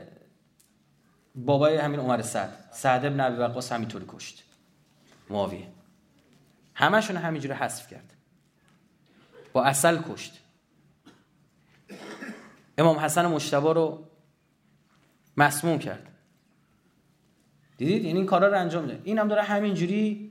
بابای 1.34 1.76
همین 1.76 2.00
عمر 2.00 2.22
سعد. 2.22 2.52
سعد 2.72 3.04
ابن 3.04 3.20
ابی 3.20 3.36
وقاص 3.36 3.72
همینطوری 3.72 4.04
کشت. 4.08 4.44
معاویه. 5.30 5.66
همشون 6.74 7.16
همینجوری 7.16 7.54
حذف 7.54 7.90
کرد. 7.90 8.12
با 9.52 9.64
اصل 9.64 10.02
کشت. 10.02 10.40
امام 12.78 12.98
حسن 12.98 13.26
مشتبه 13.26 13.72
رو 13.72 14.08
مسموم 15.36 15.78
کرد. 15.78 16.06
دیدید؟ 17.76 18.04
یعنی 18.04 18.18
این 18.18 18.26
کارا 18.26 18.48
رو 18.48 18.58
انجام 18.58 18.84
میده 18.84 19.00
این 19.04 19.18
هم 19.18 19.28
داره 19.28 19.42
همینجوری 19.42 20.29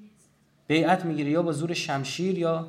بیعت 0.69 1.05
می‌گیره 1.05 1.29
یا 1.31 1.41
با 1.41 1.51
زور 1.51 1.73
شمشیر 1.73 2.37
یا 2.37 2.67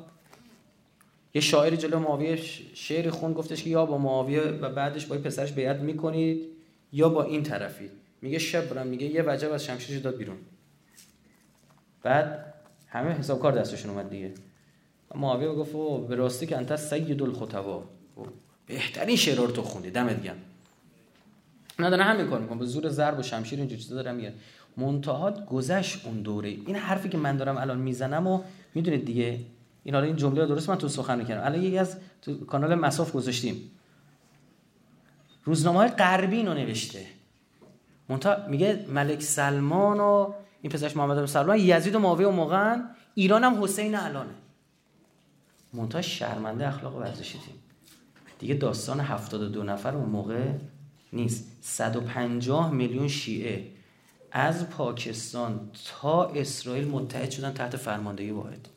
یه 1.33 1.41
شاعری 1.41 1.77
جلو 1.77 1.99
معاویه 1.99 2.35
شعر 2.73 3.09
خون 3.09 3.33
گفتش 3.33 3.63
که 3.63 3.69
یا 3.69 3.85
با 3.85 3.97
معاویه 3.97 4.41
و 4.41 4.69
بعدش 4.69 5.05
با 5.05 5.17
پسرش 5.17 5.51
بیعت 5.51 5.79
می‌کنید 5.79 6.47
یا 6.93 7.09
با 7.09 7.23
این 7.23 7.43
طرفی. 7.43 7.89
میگه 8.21 8.39
شب 8.39 8.85
میگه 8.85 9.07
یه 9.07 9.23
وجب 9.27 9.51
از 9.51 9.65
شمشیرش 9.65 10.01
داد 10.01 10.17
بیرون. 10.17 10.37
بعد 12.03 12.53
همه 12.87 13.11
حساب 13.11 13.39
کار 13.39 13.51
دستشون 13.51 13.91
اومد 13.91 14.09
دیگه. 14.09 14.33
معاویه 15.15 15.49
گفت 15.49 16.07
به 16.07 16.15
راستی 16.15 16.45
که 16.45 16.57
انت 16.57 16.75
سید 16.75 17.23
الخطبا 17.23 17.83
بهترین 18.67 19.15
شعر 19.15 19.37
رو 19.37 19.47
تو 19.47 19.61
خوندی 19.61 19.91
دمت 19.91 20.23
گرم. 20.23 20.41
نداره 21.79 22.03
همین 22.03 22.27
کار 22.27 22.39
می‌کنم 22.39 22.59
به 22.59 22.65
زور 22.65 22.89
ضرب 22.89 23.19
و 23.19 23.23
شمشیر 23.23 23.59
اینجور 23.59 23.77
چیزا 23.77 23.95
دارم 23.95 24.15
میگه 24.15 24.33
منتهات 24.77 25.45
گذشت 25.45 26.05
اون 26.05 26.21
دوره. 26.21 26.49
این 26.49 26.75
حرفی 26.75 27.09
که 27.09 27.17
من 27.17 27.37
دارم 27.37 27.57
الان 27.57 27.77
می‌زنم 27.77 28.27
و 28.27 28.41
می‌دونید 28.75 29.05
دیگه 29.05 29.39
این 29.83 29.95
حالا 29.95 30.07
این 30.07 30.15
جمله 30.15 30.41
رو 30.41 30.47
درست 30.47 30.69
من 30.69 30.77
تو 30.77 30.87
سخن 30.87 31.17
می‌کنم 31.17 31.41
الان 31.43 31.63
یکی 31.63 31.77
از 31.77 31.97
تو 32.21 32.45
کانال 32.45 32.75
مساف 32.75 33.11
گذاشتیم. 33.11 33.71
روزنامه 35.43 35.77
های 35.79 35.87
غربی 35.89 36.35
اینو 36.35 36.53
نوشته. 36.53 37.05
منتها 38.09 38.47
میگه 38.49 38.85
ملک 38.89 39.21
سلمان 39.21 39.99
و 39.99 40.33
این 40.61 40.71
پسرش 40.71 40.97
محمد 40.97 41.17
بن 41.17 41.25
سلمان 41.25 41.59
یزید 41.59 41.95
و 41.95 41.99
معاویه 41.99 42.27
و 42.27 42.31
موقع 42.31 42.77
ایران 43.15 43.43
هم 43.43 43.63
حسین 43.63 43.95
الانه. 43.95 44.33
منتها 45.73 46.01
شرمنده 46.01 46.67
اخلاق 46.67 46.95
ورزشی 46.95 47.39
تیم 47.39 47.55
دیگه 48.39 48.53
داستان 48.53 48.99
72 48.99 49.63
نفر 49.63 49.95
اون 49.95 50.09
موقع 50.09 50.51
نیست. 51.13 51.57
150 51.61 52.71
میلیون 52.71 53.07
شیعه. 53.07 53.67
از 54.31 54.69
پاکستان 54.69 55.69
تا 55.99 56.25
اسرائیل 56.25 56.87
متحد 56.87 57.31
شدن 57.31 57.53
تحت 57.53 57.77
فرماندهی 57.77 58.31
واحد. 58.31 58.69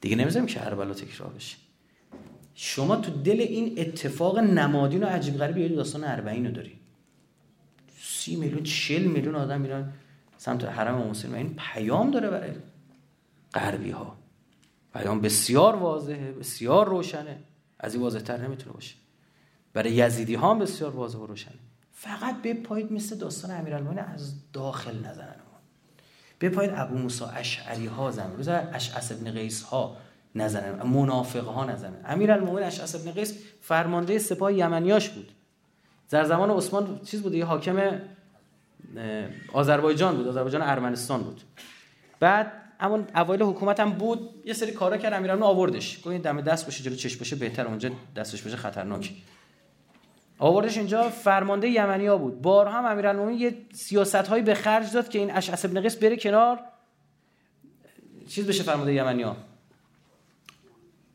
دیگه 0.00 0.16
نمی‌ذاریم 0.16 0.46
که 0.46 0.54
کربلا 0.54 0.94
تکرار 0.94 1.32
بشه. 1.32 1.56
شما 2.54 2.96
تو 2.96 3.22
دل 3.22 3.40
این 3.40 3.74
اتفاق 3.78 4.38
نمادین 4.38 5.04
و 5.04 5.06
عجیب 5.06 5.36
غریب 5.36 5.58
یه 5.58 5.68
داستان 5.68 6.00
40 6.00 6.46
رو 6.46 6.52
داری. 6.52 6.78
سی 8.02 8.36
میلیون 8.36 8.62
چل 8.62 9.02
میلیون 9.02 9.34
آدم 9.34 9.60
میرن 9.60 9.92
سمت 10.36 10.64
حرم 10.64 11.10
حسین 11.10 11.32
و 11.32 11.34
این 11.34 11.54
پیام 11.58 12.10
داره 12.10 12.30
برای 12.30 12.50
غربی 13.54 13.90
ها 13.90 14.16
پیام 14.94 15.20
بسیار 15.20 15.76
واضحه 15.76 16.32
بسیار 16.32 16.88
روشنه. 16.88 17.38
از 17.78 17.94
این 17.94 18.02
واضح 18.02 18.18
تر 18.18 18.36
نمی‌تونه 18.36 18.72
باشه. 18.72 18.94
برای 19.72 19.92
یزیدی 19.92 20.34
ها 20.34 20.50
هم 20.50 20.58
بسیار 20.58 20.96
واضح 20.96 21.18
و 21.18 21.26
روشنه. 21.26 21.58
فقط 21.94 22.42
به 22.42 22.54
پایید 22.54 22.92
مثل 22.92 23.16
داستان 23.16 23.50
امیرالمومنین 23.50 24.04
از 24.04 24.34
داخل 24.52 24.98
نزنن 24.98 25.34
به 26.38 26.48
پایید 26.48 26.72
ابو 26.74 26.98
موسی 26.98 27.24
اشعری 27.24 27.86
ها 27.86 28.10
زنن 28.10 28.36
روز 28.36 28.48
اشعث 28.48 29.12
ابن 29.12 29.30
قیس 29.30 29.62
ها 29.62 29.96
نزنن 30.34 30.82
منافق 30.82 31.44
ها 31.44 31.64
نزنن 31.64 31.96
امیرالمومنین 32.04 32.66
اشعث 32.66 32.94
ابن 32.94 33.10
قیس 33.10 33.38
فرمانده 33.60 34.18
سپاه 34.18 34.52
یمنیاش 34.54 35.08
بود. 35.08 35.32
در 36.10 36.24
زمان 36.24 36.50
عثمان 36.50 37.00
چیز 37.04 37.22
بود؟ 37.22 37.34
یه 37.34 37.44
حاکم 37.44 38.00
آذربایجان 39.52 40.16
بود. 40.16 40.28
آذربایجان 40.28 40.62
ارمنستان 40.62 41.22
بود. 41.22 41.40
بعد 42.20 42.52
اما 42.80 43.04
اوایل 43.14 43.42
حکومت 43.42 43.80
هم 43.80 43.92
بود. 43.92 44.30
یه 44.44 44.52
سری 44.52 44.72
کارا 44.72 44.96
کرد. 44.96 45.12
امیرالمومنین 45.12 45.56
آوردش. 45.56 45.98
گفت 45.98 46.16
دم 46.16 46.40
دست 46.40 46.64
باشه 46.64 46.84
جلو 46.84 46.94
چش 46.94 47.16
باشه 47.16 47.36
بهتر. 47.36 47.66
اونجا 47.66 47.90
دستش 48.16 48.42
باشه 48.42 48.56
خطرناک. 48.56 49.12
آوردش 50.38 50.76
اینجا 50.76 51.08
فرمانده 51.08 51.68
یمنی 51.68 52.10
بود. 52.10 52.42
بار 52.42 52.68
هم 52.68 52.84
امیرالمومنین 52.84 53.38
یه 53.38 53.56
سیاست 53.72 54.14
هایی 54.14 54.42
به 54.42 54.54
خرج 54.54 54.92
داد 54.92 55.08
که 55.08 55.18
این 55.18 55.30
اشعث 55.30 55.64
ابن 55.64 55.80
قیس 55.80 55.96
بره 55.96 56.16
کنار. 56.16 56.60
چیز 58.28 58.46
بشه 58.46 58.62
فرمانده 58.62 58.94
یمنی 58.94 59.22
ها؟ 59.22 59.36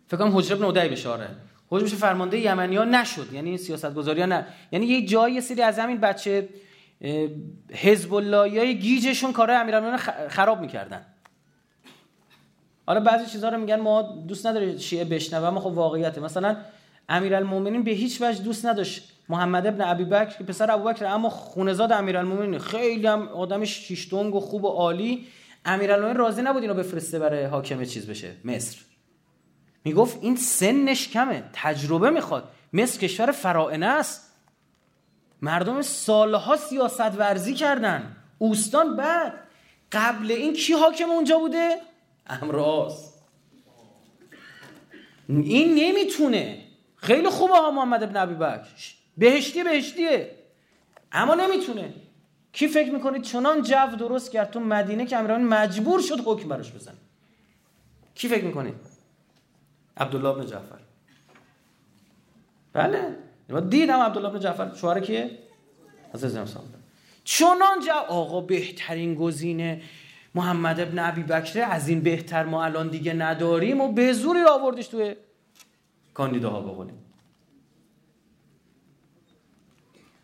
فکر 0.07 0.17
کنم 0.17 0.37
حجر 0.37 0.55
ابن 0.55 0.65
عدی 0.65 0.89
بشه 0.89 1.09
آره. 1.09 1.27
حجر 1.69 1.83
بشه 1.83 1.95
فرمانده 1.95 2.39
یمنی 2.39 2.75
نشد. 2.75 3.33
یعنی 3.33 3.57
سیاست 3.57 3.93
گذاری 3.93 4.21
ها 4.21 4.25
نه. 4.25 4.47
یعنی 4.71 4.85
یه 4.85 5.05
جایی 5.05 5.41
سری 5.41 5.61
از 5.61 5.79
همین 5.79 5.97
بچه 5.97 6.49
حزب 7.71 8.13
های 8.13 8.79
گیجشون 8.79 9.33
کارهای 9.33 9.61
امیرالمومنین 9.61 9.99
خراب 10.29 10.61
می‌کردن. 10.61 11.05
حالا 12.85 12.99
بعضی 12.99 13.25
چیزها 13.25 13.49
رو 13.49 13.57
میگن 13.57 13.79
ما 13.79 14.01
دوست 14.01 14.45
نداره 14.45 14.77
شیعه 14.77 15.05
بشنوه 15.05 15.47
اما 15.47 15.59
خب 15.59 15.67
واقعیته. 15.67 16.21
مثلا 16.21 16.57
امیرالمومنین 17.09 17.83
به 17.83 17.91
هیچ 17.91 18.21
وجه 18.21 18.43
دوست 18.43 18.65
نداشت. 18.65 19.11
محمد 19.29 19.67
ابن 19.67 19.81
ابی 19.81 20.05
بکر 20.05 20.37
که 20.37 20.43
پسر 20.43 20.71
ابوبکر 20.71 21.05
اما 21.05 21.29
خونزاد 21.29 21.91
امیرالمومنین. 21.91 22.59
خیلی 22.59 23.07
هم 23.07 23.27
آدم 23.27 23.65
شیشتونگ 23.65 24.35
و 24.35 24.39
خوب 24.39 24.63
و 24.63 24.67
عالی. 24.67 25.27
امیرالمومنین 25.65 26.17
راضی 26.17 26.41
نبود 26.41 26.61
اینو 26.61 26.73
بفرسته 26.73 27.19
برای 27.19 27.43
حاکم 27.43 27.83
چیز 27.83 28.07
بشه. 28.07 28.31
مصر. 28.45 28.77
می‌گفت 29.85 30.17
این 30.21 30.35
سنش 30.35 31.09
کمه. 31.09 31.43
تجربه 31.53 32.09
می‌خواد. 32.09 32.43
مصر 32.73 32.99
کشور 32.99 33.31
فرائنه 33.31 33.85
است. 33.85 34.33
مردم 35.41 35.81
سالها 35.81 36.57
سیاست 36.57 37.17
ورزی 37.17 37.53
کردن. 37.53 38.15
اوستان 38.37 38.95
بعد. 38.95 39.33
قبل 39.91 40.31
این 40.31 40.53
کی 40.53 40.73
حاکم 40.73 41.09
اونجا 41.09 41.39
بوده؟ 41.39 41.75
امراض. 42.27 43.05
این 45.29 45.75
نمی‌تونه. 45.75 46.68
خیلی 47.01 47.29
خوبه 47.29 47.53
ها 47.53 47.71
محمد 47.71 48.03
ابن 48.03 48.17
عبی 48.17 48.33
بکر. 48.33 48.67
بهشتی 49.17 49.63
بهشتیه. 49.63 50.31
اما 51.11 51.35
نمی‌تونه. 51.35 51.93
کی 52.53 52.67
فکر 52.67 52.91
می‌کنید 52.91 53.21
چنان 53.21 53.61
جو 53.61 53.95
درست 53.99 54.31
کرد 54.31 54.51
تو 54.51 54.59
مدینه 54.59 55.05
که 55.05 55.17
امیران 55.17 55.43
مجبور 55.43 56.01
شد 56.01 56.19
حکم 56.25 56.49
براش 56.49 56.71
بزن 56.71 56.93
کی 58.15 58.27
فکر 58.27 58.45
می‌کنید 58.45 58.75
عبدالله 59.97 60.29
ابن 60.29 60.45
جعفر. 60.45 60.79
بله. 62.73 63.15
دیدم 63.69 63.99
عبدالله 63.99 64.29
ابن 64.29 64.39
جعفر. 64.39 64.75
شوهر 64.75 64.99
کیه؟ 64.99 65.39
حضرت 66.13 66.31
زمان 66.31 66.47
چنان 67.23 67.79
جو 67.85 67.91
آقا 67.91 68.41
بهترین 68.41 69.15
گزینه 69.15 69.81
محمد 70.35 70.79
ابن 70.79 70.99
عبی 70.99 71.23
بکره 71.23 71.63
از 71.63 71.87
این 71.87 72.01
بهتر 72.01 72.43
ما 72.43 72.63
الان 72.63 72.87
دیگه 72.87 73.13
نداریم 73.13 73.81
و 73.81 73.91
به 73.91 74.13
زوری 74.13 74.43
آوردش 74.43 74.87
توی 74.87 75.15
کاندیداها 76.13 76.61
بقولیم 76.61 77.05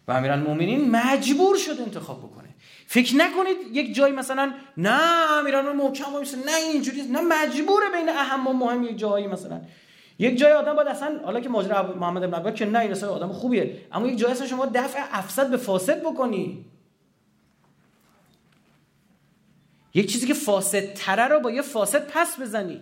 و 0.08 0.12
امیرالمومنین 0.12 0.92
مجبور 0.92 1.58
شد 1.58 1.82
انتخاب 1.82 2.20
بکنه. 2.20 2.50
فکر 2.88 3.16
نکنید 3.16 3.58
یک 3.72 3.96
جایی 3.96 4.14
مثلا 4.14 4.54
نه 4.78 5.32
امیران 5.40 5.76
محکم 5.76 6.14
وایسه 6.14 6.38
نه 6.38 6.56
اینجوری 6.56 7.02
نه 7.02 7.22
مجبوره 7.22 7.86
بین 7.90 8.10
اهم 8.10 8.48
و 8.48 8.54
مهم 8.54 8.84
یک 8.84 8.98
جایی 8.98 9.28
مثلا. 9.28 9.62
یک 10.20 10.38
جای 10.38 10.54
آدم 10.54 10.76
باید 10.76 10.88
اصلا 10.88 11.20
حالا 11.24 11.40
که 11.40 11.50
ماجرا 11.50 11.94
محمد 11.94 12.32
بن 12.32 12.54
که 12.54 12.66
نه 12.66 12.80
این 12.80 12.92
اصلا 12.92 13.10
آدم 13.10 13.32
خوبیه. 13.32 13.82
اما 13.92 14.08
یک 14.08 14.18
جایی 14.18 14.34
اصلا 14.34 14.48
شما 14.48 14.66
دفع 14.66 15.00
افسد 15.12 15.50
به 15.50 15.58
فاسد 15.58 16.02
بکنی. 16.02 16.66
یک 19.94 20.12
چیزی 20.12 20.28
که 20.28 20.34
فاسد 20.34 20.94
تره 20.94 21.28
رو 21.28 21.40
با 21.40 21.52
یه 21.52 21.62
فاسد 21.62 22.08
پس 22.08 22.40
بزنی. 22.40 22.82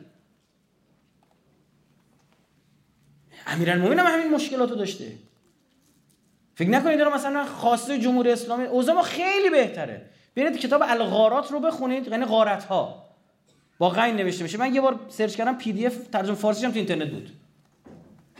امیرالمومنین 3.47 3.99
هم 3.99 4.05
همین 4.05 4.31
مشکلاتو 4.31 4.75
داشته. 4.75 5.05
فکر 6.55 6.69
نکنید 6.69 6.99
داره 6.99 7.15
مثلا 7.15 7.45
خاص 7.45 7.99
جمهوری 7.99 8.31
اسلامی 8.31 8.63
اوضاع 8.63 8.95
ما 8.95 9.01
خیلی 9.01 9.49
بهتره. 9.49 10.01
برید 10.35 10.57
کتاب 10.57 10.81
الغارات 10.85 11.51
رو 11.51 11.59
بخونید 11.59 12.07
یعنی 12.07 12.25
غارت 12.25 12.63
ها 12.63 13.03
با 13.77 13.89
غین 13.89 14.15
نوشته 14.15 14.43
میشه 14.43 14.57
من 14.57 14.75
یه 14.75 14.81
بار 14.81 14.99
search 15.09 15.35
کردم 15.35 15.57
PDF 15.57 15.97
ترجمه 16.11 16.35
فارسی 16.35 16.65
هم 16.65 16.71
تو 16.71 16.77
اینترنت 16.77 17.09
بود. 17.09 17.29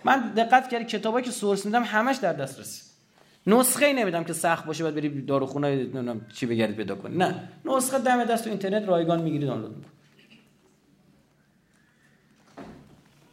من 0.04 0.34
دقت 0.38 0.70
کردم 0.70 0.86
کتابایی 0.86 1.26
که 1.26 1.32
source 1.32 1.66
میدم 1.66 1.84
همش 1.84 2.18
در 2.18 2.34
دسترس 2.34 2.90
نسخه 3.48 3.86
ای 3.86 3.94
نمیدم 3.94 4.24
که 4.24 4.34
سخت 4.34 4.66
باشه 4.66 4.84
باید 4.84 4.96
بری 4.96 5.22
داروخونه 5.22 5.76
نمی‌دونم 5.76 6.22
چی 6.34 6.46
بگردید 6.46 6.76
پیدا 6.76 6.96
کنی. 6.96 7.18
نه. 7.18 7.50
نسخه 7.66 8.00
دم 8.00 8.24
دست 8.24 8.44
تو 8.44 8.50
اینترنت 8.50 8.88
رایگان 8.88 9.22
می‌گیری 9.22 9.46
دانلود 9.46 9.86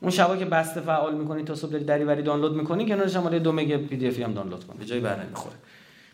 اون 0.01 0.11
شبا 0.11 0.37
که 0.37 0.45
بسته 0.45 0.81
فعال 0.81 1.15
می‌کنی 1.15 1.45
تا 1.45 1.55
صبح 1.55 1.79
داری 1.79 2.05
وری 2.05 2.23
دانلود 2.23 2.57
می‌کنی 2.57 2.89
کنارش 2.89 3.17
هم 3.17 3.39
دو 3.39 3.53
مگا 3.53 3.79
پی 3.79 3.97
دی 3.97 4.09
افی 4.09 4.23
هم 4.23 4.35
دانلود 4.35 4.67
کن 4.67 4.75
به 4.79 4.85
جای 4.85 5.01
بر 5.01 5.17
نمی‌خوره. 5.17 5.57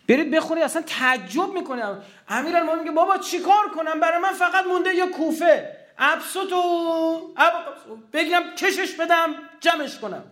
برید 0.07 0.31
بخونید 0.31 0.63
اصلا 0.63 0.81
تعجب 0.81 1.53
می‌کنه 1.53 1.97
امیرالمومنین 2.27 2.79
میگه 2.79 2.95
بابا 2.95 3.17
چیکار 3.17 3.69
کنم؟ 3.75 3.99
برای 3.99 4.21
من 4.21 4.33
فقط 4.33 4.65
مونده 4.65 4.95
یه 4.95 5.05
کوفه. 5.07 5.77
ابسوتو 5.97 6.57
بگیرم 8.13 8.55
کشش 8.55 8.95
بدم 8.99 9.35
جمعش 9.59 9.99
کنم. 9.99 10.23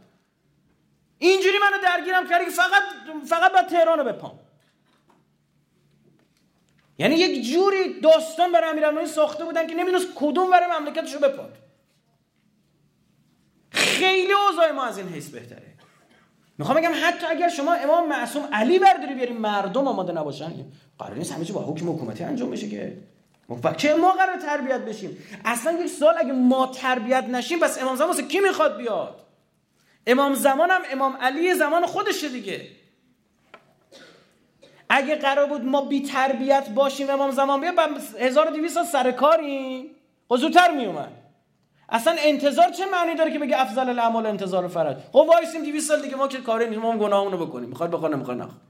اینجوری 1.18 1.58
منو 1.58 1.84
درگیرم 1.84 2.30
کردی 2.30 2.46
که 2.46 2.52
فقط 2.52 2.84
فقط 3.26 3.52
با 3.52 3.62
تهران 3.62 4.00
رو 4.00 4.06
بپام. 4.06 4.40
یعنی 6.98 7.16
یک 7.16 7.46
جوری 7.54 8.00
داستان 8.00 8.52
برای 8.52 8.70
امیرالمومنین 8.70 9.12
ساخته 9.12 9.44
بودن 9.46 9.68
که 9.68 9.76
نمی‌دونست 9.76 10.08
کدوم 10.16 10.50
برای 10.50 10.80
مملکتشو 10.80 11.20
بپاد 11.20 11.58
خیلی 14.00 14.34
اوضاع 14.34 14.72
ما 14.72 14.86
از 14.86 14.98
این 14.98 15.08
حیث 15.08 15.30
بهتره. 15.30 15.76
می‌خوام 16.58 16.78
بگم 16.78 16.92
حتی 17.04 17.26
اگر 17.26 17.50
شما 17.50 17.74
امام 17.74 18.10
معصوم 18.10 18.50
علی 18.54 18.80
برداری 18.80 19.14
بیاریم 19.14 19.38
مردم 19.38 19.88
آماده 19.88 20.14
نباشن 20.14 20.54
قرار 21.00 21.18
نیست 21.18 21.32
همه 21.32 21.46
چی 21.46 21.54
با 21.54 21.62
حکم 21.62 21.90
حکومتی 21.90 22.24
انجام 22.24 22.52
بشه 22.52 22.70
که. 22.70 22.98
چه 23.78 23.96
ما 23.96 24.12
قرار 24.12 24.38
تربیت 24.38 24.80
بشیم. 24.80 25.18
اصلا 25.46 25.72
یک 25.72 25.88
سال 25.88 26.16
اگه 26.18 26.32
ما 26.32 26.68
تربیت 26.68 27.24
نشیم 27.24 27.60
بس 27.60 27.82
امام 27.82 27.96
زمان 27.96 28.28
کی 28.28 28.40
می‌خواد 28.40 28.78
بیاد؟ 28.78 29.22
امام 30.08 30.34
زمان 30.34 30.72
هم 30.72 30.82
امام 30.92 31.18
علی 31.22 31.54
زمان 31.54 31.86
خودشه 31.86 32.30
دیگه. 32.30 32.68
اگه 34.90 35.16
قرار 35.16 35.46
بود 35.46 35.66
ما 35.66 35.82
بی 35.82 36.02
تربیت 36.02 36.70
باشیم 36.70 37.10
امام 37.10 37.32
زمان 37.32 37.62
بیا 37.62 37.74
1200 38.20 38.74
سال 38.74 38.86
سر 38.86 39.12
کاریم. 39.12 39.86
خب 40.30 40.38
زودتر 40.38 40.72
میومد 40.72 41.25
اصلا 41.90 42.16
انتظار 42.20 42.70
چه 42.70 42.86
معنی 42.86 43.16
داره 43.16 43.32
که 43.32 43.40
بگه 43.40 43.62
افضل 43.62 43.90
الاعمال 43.90 44.26
انتظار 44.26 44.68
فرج؟ 44.68 44.98
خب 45.12 45.26
وایسیم 45.30 45.64
200 45.64 45.88
سال 45.88 46.02
دیگه 46.02 46.16
ما 46.16 46.28
که 46.28 46.38
کاری 46.38 46.70
نیست 46.70 46.82
ما 46.82 46.92
هم 46.92 46.98
گناهمونو 46.98 47.46
بکنیم. 47.46 47.70
می‌خواد 47.70 47.92
بخواد 47.92 48.14
نمی‌خواد 48.14 48.38
نخواد. 48.38 48.62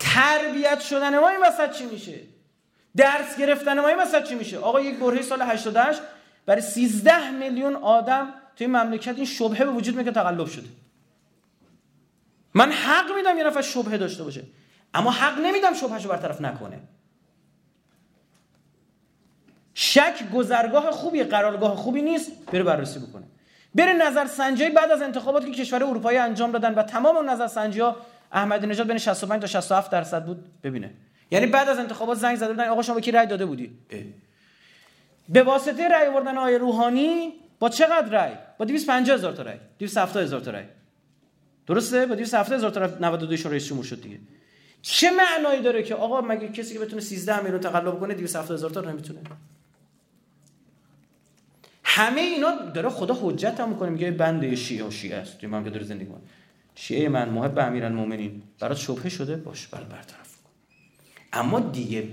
تربیت 0.00 0.80
شدن 0.80 1.18
ما 1.18 1.28
این 1.28 1.40
وسط 1.42 1.70
چی 1.70 1.86
میشه؟ 1.86 2.20
درس 2.96 3.36
گرفتن 3.38 3.80
ما 3.80 3.88
این 3.88 3.98
وسط 3.98 4.24
چی 4.24 4.34
میشه؟ 4.34 4.58
آقا 4.58 4.80
یک 4.80 4.98
برهه 4.98 5.22
سال 5.22 5.42
88 5.42 6.00
برای 6.46 6.60
13 6.60 7.30
میلیون 7.30 7.76
آدم 7.76 8.34
توی 8.56 8.66
مملکت 8.66 9.16
این 9.16 9.24
شبهه 9.24 9.64
به 9.64 9.70
وجود 9.70 9.96
میگه 9.96 10.10
تقلب 10.10 10.46
شده. 10.46 10.68
من 12.54 12.72
حق 12.72 13.14
میدم 13.16 13.38
یه 13.38 13.44
نفر 13.44 13.62
شبهه 13.62 13.96
داشته 13.96 14.24
باشه. 14.24 14.44
اما 14.94 15.10
حق 15.10 15.38
نمیدم 15.38 15.74
شبهشو 15.74 16.08
برطرف 16.08 16.40
نکنه. 16.40 16.80
شک 19.74 20.30
گذرگاه 20.34 20.90
خوبی 20.90 21.22
قرارگاه 21.22 21.76
خوبی 21.76 22.02
نیست 22.02 22.32
بره 22.52 22.62
بررسی 22.62 22.98
بکنه. 22.98 23.24
بره 23.74 23.92
نظر 23.92 24.26
سنجی 24.26 24.68
بعد 24.68 24.90
از 24.90 25.02
انتخاباتی 25.02 25.50
که 25.50 25.62
کشور 25.62 25.84
اروپایی 25.84 26.18
انجام 26.18 26.52
دادن 26.52 26.74
و 26.74 26.82
تمام 26.82 27.30
نظر 27.30 27.46
سنجی 27.46 27.80
ها 27.80 27.96
احمدی 28.32 28.66
نژاد 28.66 28.86
بین 28.86 28.98
65 28.98 29.40
تا 29.40 29.46
67 29.46 29.90
درصد 29.90 30.24
بود 30.24 30.44
ببینه. 30.62 30.90
یعنی 31.30 31.46
بعد 31.46 31.68
از 31.68 31.78
انتخابات 31.78 32.18
زنگ 32.18 32.36
زده 32.36 32.48
بودن 32.48 32.68
آقا 32.68 32.82
شما 32.82 33.00
کی 33.00 33.10
رأی 33.10 33.26
داده 33.26 33.46
بودی؟ 33.46 33.78
به 35.28 35.42
واسطه 35.42 35.88
رأی 35.88 36.06
آوردن 36.06 36.38
آقای 36.38 36.58
روحانی 36.58 37.32
با 37.58 37.68
چقدر 37.68 38.08
رأی؟ 38.08 38.34
با 38.58 38.64
250 38.64 39.16
هزار 39.16 39.32
تا 39.32 39.42
رأی. 39.42 39.58
270 39.78 40.22
هزار 40.22 40.40
تا 40.40 40.50
رأی. 40.50 40.64
درسته؟ 41.66 42.06
با 42.06 42.14
270 42.14 42.58
هزار 42.58 42.70
تا 42.70 43.06
92 43.08 43.36
شورای 43.36 43.60
جمهور 43.60 43.84
شد 43.84 44.02
دیگه. 44.02 44.18
چه 44.82 45.10
معنایی 45.10 45.62
داره 45.62 45.82
که 45.82 45.94
آقا 45.94 46.20
مگه 46.20 46.48
کسی 46.48 46.74
که 46.74 46.80
بتونه 46.80 47.02
13 47.02 47.40
میلیون 47.42 47.60
تقلب 47.60 48.00
کنه 48.00 48.14
270 48.14 48.58
هزار 48.58 48.70
تا 48.70 48.80
نمی‌تونه 48.80 49.20
همه 51.96 52.20
اینا 52.20 52.70
داره 52.74 52.88
خدا 52.88 53.18
حجت 53.22 53.60
هم 53.60 53.68
می‌کنه 53.68 53.90
میگه 53.90 54.10
بنده 54.10 54.56
شیعه 54.56 54.86
و 54.86 54.90
شیعه 54.90 55.16
است. 55.16 55.44
من 55.44 55.64
که 55.64 55.70
داره 55.70 55.84
زندگی 55.84 56.06
کنه 56.06 56.20
شیعه 56.74 57.08
من 57.08 57.28
محب 57.28 57.58
امیرالمومنین 57.58 58.42
برات 58.60 58.76
شبهه 58.76 59.08
شده؟ 59.08 59.36
باش 59.36 59.66
بر 59.66 59.82
برطرف 59.82 60.36
کن 60.36 60.50
اما 61.32 61.60
دیگه 61.60 62.08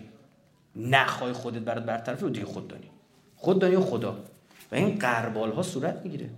نخوای 0.75 1.33
خودت 1.33 1.59
برات 1.61 1.83
برطرف 1.83 2.21
رو 2.21 2.29
دیگه 2.29 2.45
خود 2.45 2.67
دانی. 2.67 2.89
خود 3.35 3.59
دانی 3.59 3.75
و 3.75 3.81
خدا. 3.81 4.17
و 4.71 4.75
این 4.75 4.99
قربال 4.99 5.51
ها 5.51 5.61
صورت 5.61 6.01
می‌گیره. 6.03 6.29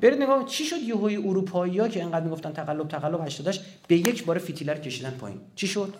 برید 0.00 0.22
نگاه 0.22 0.44
چی 0.44 0.64
شد 0.64 0.76
یهوی 0.76 1.16
اروپایی 1.16 1.78
ها 1.78 1.88
که 1.88 2.02
انقدر 2.02 2.24
می‌گفتن 2.24 2.52
تقلب 2.52 2.88
تقلب 2.88 3.20
88 3.26 3.62
به 3.88 3.96
یک 3.96 4.24
بار 4.24 4.38
فیتیلر 4.38 4.78
کشیدن 4.78 5.10
پایین؟ 5.10 5.40
چی 5.54 5.66
شد؟ 5.66 5.94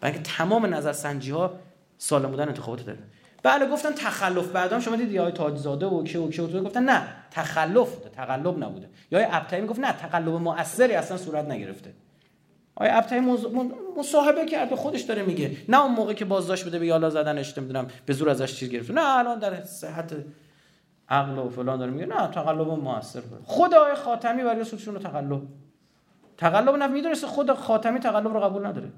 برای 0.00 0.18
تمام 0.18 0.74
نظر 0.74 0.92
سنجی 0.92 1.30
ها 1.30 1.58
سالم 1.98 2.30
بودن 2.30 2.48
انتخابات 2.48 2.86
داره 2.86 2.98
بله 3.46 3.66
گفتن 3.66 3.92
تخلف 3.92 4.48
بعدام. 4.48 4.80
شما 4.80 4.96
دیدی 4.96 5.18
آقای 5.18 5.32
تاجزاده 5.32 5.86
و 5.86 6.04
کی 6.04 6.18
و 6.18 6.30
کی 6.30 6.42
و 6.42 6.62
گفتن 6.62 6.82
نه 6.82 7.02
تخلف 7.30 7.94
بوده 7.94 8.08
تقلب 8.08 8.64
نبوده. 8.64 8.88
یا 9.10 9.28
ابطحی 9.30 9.60
می‌گفت 9.60 9.80
نه 9.80 9.92
تقلب 9.92 10.28
مؤثری 10.28 10.94
اصلا 10.94 11.16
صورت 11.16 11.44
نگرفته. 11.44 11.94
آقای 12.74 12.90
ابطحی 12.90 13.20
مصاحبه 13.98 14.46
کرده 14.46 14.76
خودش 14.76 15.00
داره 15.00 15.22
میگه. 15.22 15.56
نه 15.68 15.82
اون 15.82 15.92
موقع 15.92 16.12
که 16.12 16.24
بازداشت 16.24 16.66
بده 16.66 16.78
به 16.78 16.86
یالا 16.86 17.10
زدنش 17.10 17.58
نمی‌دونم 17.58 17.86
به 18.06 18.12
زور 18.12 18.30
ازش 18.30 18.54
چیز 18.54 18.70
گرفته 18.70 18.92
نه 18.92 19.18
الان 19.18 19.38
در 19.38 19.64
صحت 19.64 20.12
عقل 21.08 21.38
و 21.38 21.48
فلان 21.48 21.78
داره 21.78 21.90
میگه. 21.90 22.06
نه 22.06 22.28
تقلب 22.28 22.68
موثر 22.68 23.22
خود 23.44 23.74
آقای 23.74 23.94
خاتمی 23.94 24.42
برای 24.42 24.64
سودشون 24.64 24.94
رو 24.94 25.00
تقلب 25.00 25.42
تقلب 26.36 26.74
نه 26.74 26.86
می‌دونست 26.86 27.26
خود 27.26 27.52
خاتمی 27.52 27.98
تقلب 27.98 28.28
رو 28.28 28.40
قبول 28.40 28.66
نداره. 28.66 28.88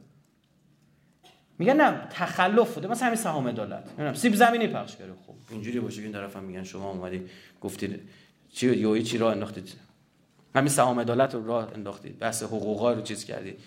میگن 1.58 1.76
نه 1.76 2.08
تخلف 2.10 2.74
بوده. 2.74 2.88
مثلا 2.88 3.06
همین 3.06 3.18
سهام 3.18 3.48
عدالت 3.48 3.84
نمی‌دونم 3.86 4.14
سیب 4.14 4.34
زمینی 4.34 4.66
پخش 4.66 4.96
کرده. 4.96 5.12
خب. 5.26 5.34
اینجوری 5.50 5.80
باشه 5.80 6.02
این 6.02 6.12
طرفم 6.12 6.44
میگن 6.44 6.64
شما 6.64 6.90
اومدی 6.90 7.22
گفتید 7.60 8.00
چی 8.52 8.66
یوی 8.76 9.02
چی 9.02 9.18
راه 9.18 9.32
انداختید؟ 9.32 9.72
همین 10.54 10.68
سهام 10.68 11.00
عدالت 11.00 11.34
رو 11.34 11.46
راه 11.46 11.72
انداختید. 11.74 12.18
بحث 12.18 12.42
حقوقا 12.42 12.92
رو 12.92 13.02
چیز 13.02 13.24
کردید 13.24 13.58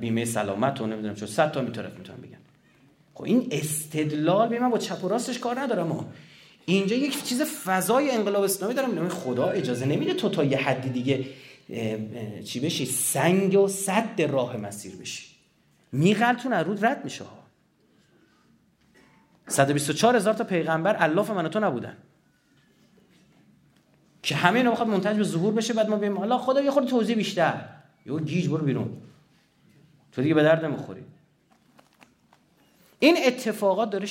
بیمه 0.00 0.24
سلامت 0.24 0.80
رو 0.80 0.86
نمی‌دونم 0.86 1.14
چون 1.14 1.28
100 1.28 1.52
تا 1.52 1.60
میطرف 1.60 1.98
می‌تونم 1.98 2.18
بگن 2.20 2.38
خب 3.14 3.24
این 3.24 3.48
استدلال 3.50 4.48
به 4.48 4.58
من 4.58 4.70
با 4.70 4.78
چپ 4.78 5.04
و 5.04 5.08
راستش 5.08 5.38
کار 5.38 5.60
ندارم 5.60 5.86
ما 5.86 6.12
اینجا 6.66 6.96
یک 6.96 7.24
چیز 7.24 7.42
فضای 7.42 8.10
انقلاب 8.10 8.42
اسلامی 8.42 8.74
دارم. 8.74 8.90
میگم 8.90 9.08
خدا 9.08 9.48
اجازه 9.48 9.86
نمیده 9.86 10.14
تو 10.14 10.28
تا 10.28 10.44
یه 10.44 10.58
حدی 10.58 10.88
دیگه 10.88 11.24
چی 12.44 12.60
بشی؟ 12.60 12.86
سنگ 12.86 13.58
و 13.60 13.68
صد 13.68 14.22
راه 14.22 14.56
مسیر 14.56 14.96
بشی. 14.96 15.31
میغلتون 15.92 16.52
از 16.52 16.66
رود 16.66 16.84
رد 16.84 17.04
میشه 17.04 17.24
ها 17.24 17.42
124 19.48 20.16
هزار 20.16 20.34
تا 20.34 20.44
پیغمبر 20.44 20.96
الاف 20.98 21.30
من 21.30 21.48
تو 21.48 21.60
نبودن. 21.60 21.96
که 24.22 24.34
همه 24.34 24.58
اینا 24.58 24.70
بخواد 24.70 24.88
منتج 24.88 25.16
به 25.16 25.24
ظهور 25.24 25.54
بشه 25.54 25.74
بعد 25.74 25.88
ما 25.88 25.96
بگیم 25.96 26.18
حالا 26.18 26.38
خدا 26.38 26.62
یه 26.62 26.70
خورده 26.70 26.90
توضیح 26.90 27.16
بیشتر. 27.16 27.68
یه 28.06 28.18
گیج 28.18 28.48
برو 28.48 28.64
بیرون. 28.64 29.02
تو 30.12 30.22
دیگه 30.22 30.34
به 30.34 30.42
درد 30.42 30.64
نمی‌خوری. 30.64 31.04
این 32.98 33.16
اتفاقات 33.26 33.90
داره 33.90 34.08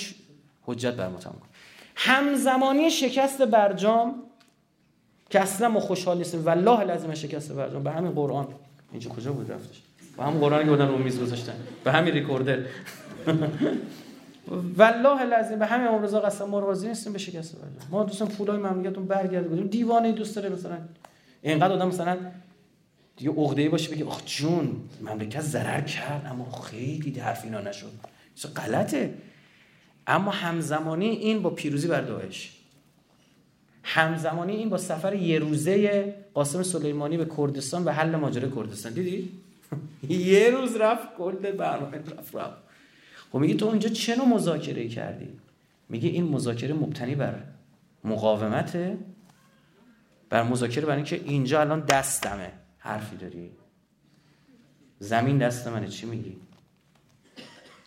حجت 0.63 0.93
بر 0.93 1.07
ما 1.07 1.17
تمام 1.17 1.41
همزمانی 1.95 2.89
شکست 2.89 3.41
برجام 3.41 4.23
که 5.29 5.39
اصلا 5.39 5.69
ما 5.69 5.79
خوشحال 5.79 6.17
نیستیم 6.17 6.45
والله 6.45 6.83
لازم 6.83 7.13
شکست 7.13 7.51
برجام. 7.51 7.83
به 7.83 7.91
همین 7.91 8.11
قرآن. 8.11 8.47
اینجا 8.91 9.09
کجا 9.09 9.33
بود 9.33 9.51
رفتش؟ 9.51 9.81
با 10.17 10.23
هم 10.23 10.39
قرآنی 10.39 10.63
که 10.63 10.69
بودن 10.69 10.87
رو 10.87 10.97
میز 10.97 11.21
گذاشتن. 11.21 11.53
به 11.83 11.91
همین 11.91 12.13
ریکوردر. 12.13 12.59
والله 14.77 15.23
لازم 15.23 15.59
به 15.59 15.65
همین 15.65 15.87
امروز 15.87 16.15
قسم 16.15 16.45
ما 16.45 16.59
راضی 16.59 16.87
نیستیم 16.87 17.13
به 17.13 17.19
شکست 17.19 17.55
برجام 17.55 17.89
ما 17.91 18.03
دوستان 18.03 18.27
پولای 18.27 18.57
مملکتون 18.57 19.05
برگرد. 19.05 19.49
بودیم 19.49 19.67
دیوانه 19.67 20.11
دوست 20.11 20.35
داره 20.35 20.49
مثلا. 20.49 20.77
اینقدر 21.41 21.73
آدم 21.73 21.87
مثلا 21.87 22.17
دیگه 23.17 23.31
عقده‌ای 23.31 23.69
باشه 23.69 23.95
بگه 23.95 24.05
آخ 24.05 24.21
جون 24.25 24.75
مملکت 25.01 25.41
ضرر 25.41 25.81
کرد 25.81 26.27
اما 26.31 26.51
خیلی 26.51 27.19
حرف 27.19 27.43
اینا 27.43 27.61
نشد. 27.61 27.91
غلطه. 28.55 29.13
اما 30.07 30.31
همزمانی 30.31 31.09
این 31.09 31.41
با 31.41 31.49
پیروزی 31.49 31.87
بر 31.87 32.01
داعش. 32.01 32.57
همزمانی 33.83 34.55
این 34.55 34.69
با 34.69 34.77
سفر 34.77 35.13
یه 35.13 35.39
روزه 35.39 36.15
قاسم 36.33 36.63
سلیمانی 36.63 37.17
به 37.17 37.25
کردستان 37.37 37.83
و 37.83 37.91
حل 37.91 38.15
ماجرای 38.15 38.51
کردستان. 38.51 38.93
دیدی؟ 38.93 39.29
یه 40.09 40.49
روز 40.49 40.75
رفت 40.75 41.15
کل 41.17 41.51
برنامه 41.51 41.97
رفت 41.97 42.35
رفت. 42.35 42.57
خب 43.31 43.39
میگه 43.39 43.53
تو 43.53 43.65
اونجا 43.65 43.89
چه 43.89 44.15
نوع 44.15 44.27
مذاکره 44.27 44.87
کردی؟ 44.87 45.27
میگه 45.89 46.09
این 46.09 46.23
مذاکره 46.23 46.73
مبتنی 46.73 47.15
بر 47.15 47.35
مقاومته. 48.03 48.97
بر 50.29 50.43
مذاکره 50.43 50.85
برای 50.85 50.95
اینکه 50.95 51.21
اینجا 51.25 51.61
الان 51.61 51.79
دستمه. 51.79 52.51
حرفی 52.77 53.15
داری؟ 53.15 53.51
زمین 54.99 55.37
دست 55.37 55.67
منه 55.67 55.87
چی 55.87 56.05
میگی؟ 56.05 56.37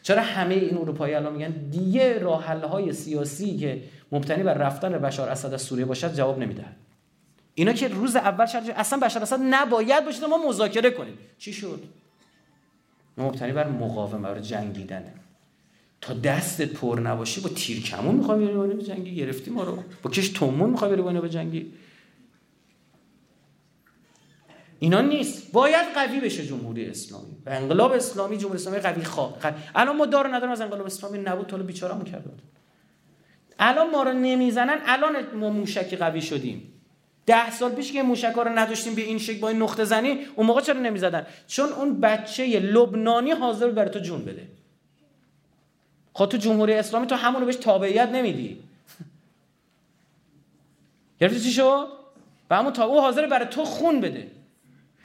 چرا 0.02 0.22
همه 0.22 0.54
این 0.54 0.78
اروپایی 0.78 1.14
الان 1.14 1.32
میگن 1.32 1.50
دیگه 1.50 2.18
راه 2.18 2.44
های 2.44 2.92
سیاسی 2.92 3.56
که 3.56 3.82
مبتنی 4.12 4.42
بر 4.42 4.54
رفتن 4.54 4.98
بشار 4.98 5.28
اسد 5.28 5.54
از 5.54 5.62
سوریه 5.62 5.84
باشد؟ 5.84 6.14
جواب 6.14 6.38
نمیده 6.38 6.64
اینا 7.54 7.72
که 7.72 7.88
روز 7.88 8.16
اول 8.16 8.46
شرط 8.46 8.70
اصلا 8.76 8.98
بشار 8.98 9.22
اسد 9.22 9.38
نباید 9.40 10.04
باشه 10.04 10.26
ما 10.26 10.48
مذاکره 10.48 10.90
کنیم. 10.90 11.18
چی 11.38 11.52
شد؟ 11.52 11.82
مبتنی 13.18 13.52
بر 13.52 13.68
مقاومه 13.68 14.28
بر 14.28 14.40
جنگیدنه 14.40 15.14
تا 16.00 16.14
دستت 16.14 16.72
پر 16.72 17.00
نباشی 17.00 17.40
با 17.40 17.48
تیر 17.48 17.82
کمون 17.82 18.14
می‌خوای 18.14 18.46
بری 18.46 18.74
به 18.74 18.82
جنگی؟ 18.82 19.14
گرفتی 19.14 19.50
ما 19.50 19.64
رو. 19.64 19.82
با 20.02 20.10
کش 20.10 20.28
تومون 20.28 20.70
می‌خوای 20.70 20.96
بری 20.96 21.20
به 21.20 21.28
جنگی؟ 21.28 21.72
اینا 24.78 25.00
نیست. 25.00 25.52
باید 25.52 25.94
قوی 25.94 26.20
بشه 26.20 26.46
جمهوری 26.46 26.86
اسلامی. 26.86 27.36
و 27.46 27.50
انقلاب 27.50 27.92
اسلامی 27.92 28.38
جمهوری 28.38 28.60
اسلامی 28.60 28.78
قوی 28.78 29.04
خواه 29.04 29.38
الان 29.74 29.96
ما 29.96 30.06
دار 30.06 30.36
ندارم 30.36 30.52
از 30.52 30.60
انقلاب 30.60 30.86
اسلامی 30.86 31.18
نبود 31.18 31.46
تا 31.46 31.56
بیچارهمون 31.56 32.04
کرده 32.04 32.30
الان 33.58 33.90
ما 33.90 34.02
رو 34.02 34.12
نمی‌زنن 34.12 34.78
الان 34.86 35.14
ما 35.34 35.50
موشکی 35.50 35.96
قوی 35.96 36.22
شدیم. 36.22 36.73
ده 37.26 37.50
سال 37.50 37.72
پیش 37.72 37.92
که 37.92 38.02
موشک 38.02 38.32
رو 38.32 38.48
نداشتیم 38.48 38.94
به 38.94 39.02
این 39.02 39.18
شکل 39.18 39.40
با 39.40 39.48
این 39.48 39.62
نقطه 39.62 39.84
زنی 39.84 40.18
اون 40.36 40.46
موقع 40.46 40.60
چرا 40.60 40.80
نمی‌زدن؟ 40.80 41.26
چون 41.46 41.72
اون 41.72 42.00
بچه 42.00 42.60
لبنانی 42.60 43.30
حاضر 43.30 43.70
برای 43.70 43.90
تو 43.90 43.98
جون 43.98 44.24
بده. 44.24 44.48
خب 46.12 46.26
تو 46.26 46.36
جمهوری 46.36 46.74
اسلامی 46.74 47.06
تو 47.06 47.14
همونو 47.14 47.46
بهش 47.46 47.56
تابعیت 47.56 48.08
نمیدی. 48.08 48.62
گرفتی 51.20 51.40
چی 51.40 51.50
شد؟ 51.50 51.88
و 52.50 52.56
همون 52.56 52.72
تا 52.72 52.84
او 52.84 53.00
حاضر 53.00 53.26
برای 53.26 53.46
تو 53.46 53.64
خون 53.64 54.00
بده. 54.00 54.30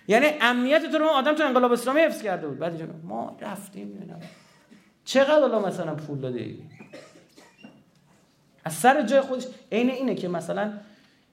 یعنی 0.07 0.25
امنیت 0.41 0.91
تو 0.91 0.97
رو 0.97 1.05
آدم 1.05 1.35
تو 1.35 1.43
انقلاب 1.43 1.71
اسلامی 1.71 1.99
حفظ 1.99 2.21
کرده 2.21 2.47
بود. 2.47 2.59
بعد 2.59 2.89
ما 3.03 3.37
رفتیم 3.41 4.15
چقدر 5.05 5.43
الله 5.43 5.67
مثلا 5.67 5.95
پول 5.95 6.19
داده 6.19 6.55
از 8.65 8.73
سر 8.73 9.01
جای 9.01 9.21
خودش 9.21 9.43
عین 9.71 9.89
اینه 9.89 10.15
که 10.15 10.27
مثلا 10.27 10.73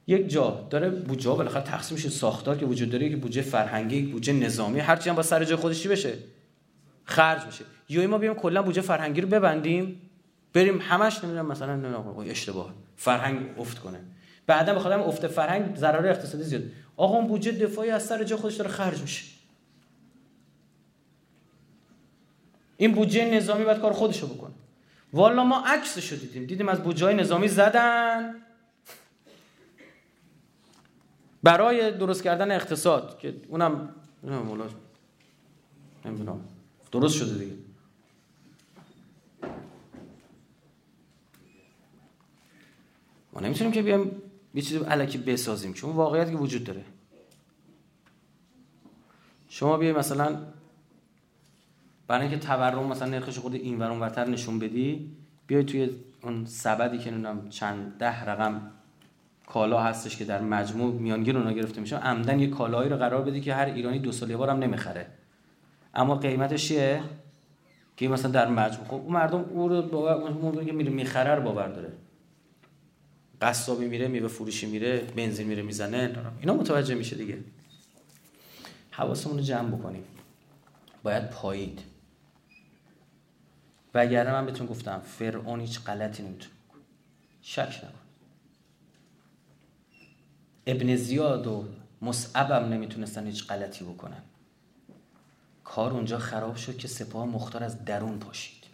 یک 0.06 0.28
جا 0.28 0.66
داره 0.70 0.90
بودجه 0.90 1.30
بالاخره 1.30 1.62
تقسیم 1.62 1.96
میشه. 1.96 2.08
ساختار 2.08 2.56
که 2.56 2.66
وجود 2.66 2.90
داره 2.90 3.10
که 3.10 3.16
بودجه 3.16 3.42
فرهنگی 3.42 4.02
بودجه 4.02 4.32
نظامی. 4.32 4.80
هر 4.80 4.96
چی 4.96 5.10
هم 5.10 5.16
با 5.16 5.22
سر 5.22 5.44
جای 5.44 5.56
خودش 5.56 5.86
بشه؟ 5.86 6.14
خرج 7.04 7.44
بشه. 7.44 7.64
یا 7.88 8.08
ما 8.08 8.18
بیایم 8.18 8.36
کلا 8.36 8.62
بودجه 8.62 8.80
فرهنگی 8.80 9.20
رو 9.20 9.28
ببندیم 9.28 10.00
بریم 10.52 10.80
همش 10.80 11.24
نمی‌دونم 11.24 11.46
مثلا 11.46 11.76
نمی‌دونم 11.76 12.18
اشتباه. 12.18 12.74
فرهنگ 12.96 13.58
افت 13.58 13.78
کنه. 13.78 14.00
بعدا 14.46 14.74
بخوام 14.74 15.00
افت 15.00 15.26
فرهنگ 15.26 15.76
ضرر 15.76 16.06
اقتصادی 16.06 16.44
زیاد. 16.44 16.62
آقا 16.96 17.16
اون 17.16 17.26
بودجه 17.26 17.52
دفاعی 17.52 17.90
از 17.90 18.06
سر 18.06 18.24
جای 18.24 18.38
خودش 18.38 18.54
داره 18.54 18.70
خرج 18.70 19.00
میشه. 19.00 19.24
این 22.76 22.92
بودجه 22.92 23.34
نظامی 23.34 23.64
باید 23.64 23.78
کار 23.78 23.92
خودشو 23.92 24.26
بکنه. 24.26 24.54
والا 25.12 25.44
ما 25.44 25.64
عکسشو 25.66 26.16
دیدیم. 26.16 26.44
دیدیم 26.44 26.68
از 26.68 26.82
بودجه 26.82 27.12
نظامی 27.12 27.48
زدن. 27.48 28.34
برای 31.46 31.98
درست 31.98 32.22
کردن 32.22 32.50
اقتصاد 32.50 33.18
که 33.18 33.34
اونم 33.48 33.94
نمی‌دونم. 36.04 36.40
درست 36.92 37.14
شده 37.14 37.38
دیگه. 37.38 37.56
ما 43.32 43.40
نمی‌تونیم 43.40 43.72
که 43.72 43.82
بیایم 43.82 44.22
یه 44.54 44.62
چیزی 44.62 44.84
علکی 44.84 45.18
بسازیم 45.18 45.72
چون 45.72 45.92
واقعیت 45.92 46.30
که 46.30 46.36
وجود 46.36 46.64
داره. 46.64 46.84
شما 49.48 49.76
بیای 49.76 49.92
مثلا 49.92 50.38
برای 52.06 52.28
اینکه 52.28 52.46
تورم 52.46 52.86
مثلا 52.86 53.08
نرخش 53.08 53.38
خود 53.38 53.54
این 53.54 53.78
ور 53.78 53.90
ورتر 53.90 54.28
نشون 54.28 54.58
بدی 54.58 55.16
بیای 55.46 55.64
توی 55.64 55.90
اون 56.22 56.46
سبدی 56.46 56.98
که 56.98 57.10
نمی‌دونم 57.10 57.48
چند 57.48 57.98
ده 57.98 58.24
رقم 58.24 58.70
کالا 59.46 59.82
هستش 59.82 60.16
که 60.16 60.24
در 60.24 60.40
مجموع 60.40 60.92
میانگین 60.94 61.36
اونا 61.36 61.52
گرفته 61.52 61.80
میشه. 61.80 61.96
عمدن 61.96 62.40
یه 62.40 62.46
کالایی 62.46 62.90
رو 62.90 62.96
قرار 62.96 63.22
بدی 63.22 63.40
که 63.40 63.54
هر 63.54 63.64
ایرانی 63.64 63.98
دو 63.98 64.12
سال 64.12 64.30
یه 64.30 64.36
نمی‌خره. 64.52 65.06
اما 65.94 66.14
قیمتش 66.14 66.68
چیه؟ 66.68 67.02
که 67.96 68.08
مثلا 68.08 68.30
در 68.30 68.48
مجموع 68.48 68.86
خب 68.86 68.94
اون 68.94 69.12
مردم 69.12 69.40
او 69.40 69.68
رو 69.68 69.82
باور 69.82 70.64
که 70.64 70.72
میره 70.72 70.90
می‌خره 70.90 71.34
رو 71.34 71.42
باور 71.42 71.68
داره. 71.68 71.92
قصابی 73.42 73.86
میره 73.86 74.08
میوه 74.08 74.28
فروشی 74.28 74.66
میره 74.66 74.98
بنزین 74.98 75.46
میره 75.46 75.62
می‌زنه 75.62 76.16
اینا 76.40 76.54
متوجه 76.54 76.94
میشه 76.94 77.16
دیگه. 77.16 77.38
حواسمون 78.90 79.36
رو 79.36 79.42
جمع 79.42 79.76
بکنیم. 79.76 80.04
باید 81.02 81.30
پایید. 81.30 81.80
وگرنه 83.94 84.32
من 84.32 84.46
بهتون 84.46 84.66
گفتم 84.66 85.00
فرعون 85.04 85.60
هیچ 85.60 85.80
غلطی 85.80 86.22
نمی‌تونه 86.22 86.54
شک 87.42 87.60
نکن. 87.60 88.05
ابن 90.66 90.96
زیاد 90.96 91.46
و 91.46 91.64
مصعب 92.02 92.50
هم 92.50 92.64
نمی‌تونستن 92.64 93.26
هیچ 93.26 93.46
غلطی 93.46 93.84
بکنن. 93.84 94.22
کار 95.64 95.92
اونجا 95.92 96.18
خراب 96.18 96.56
شد 96.56 96.76
که 96.76 96.88
سپاه 96.88 97.26
مختار 97.26 97.64
از 97.64 97.84
درون 97.84 98.18
پاشید. 98.18 98.64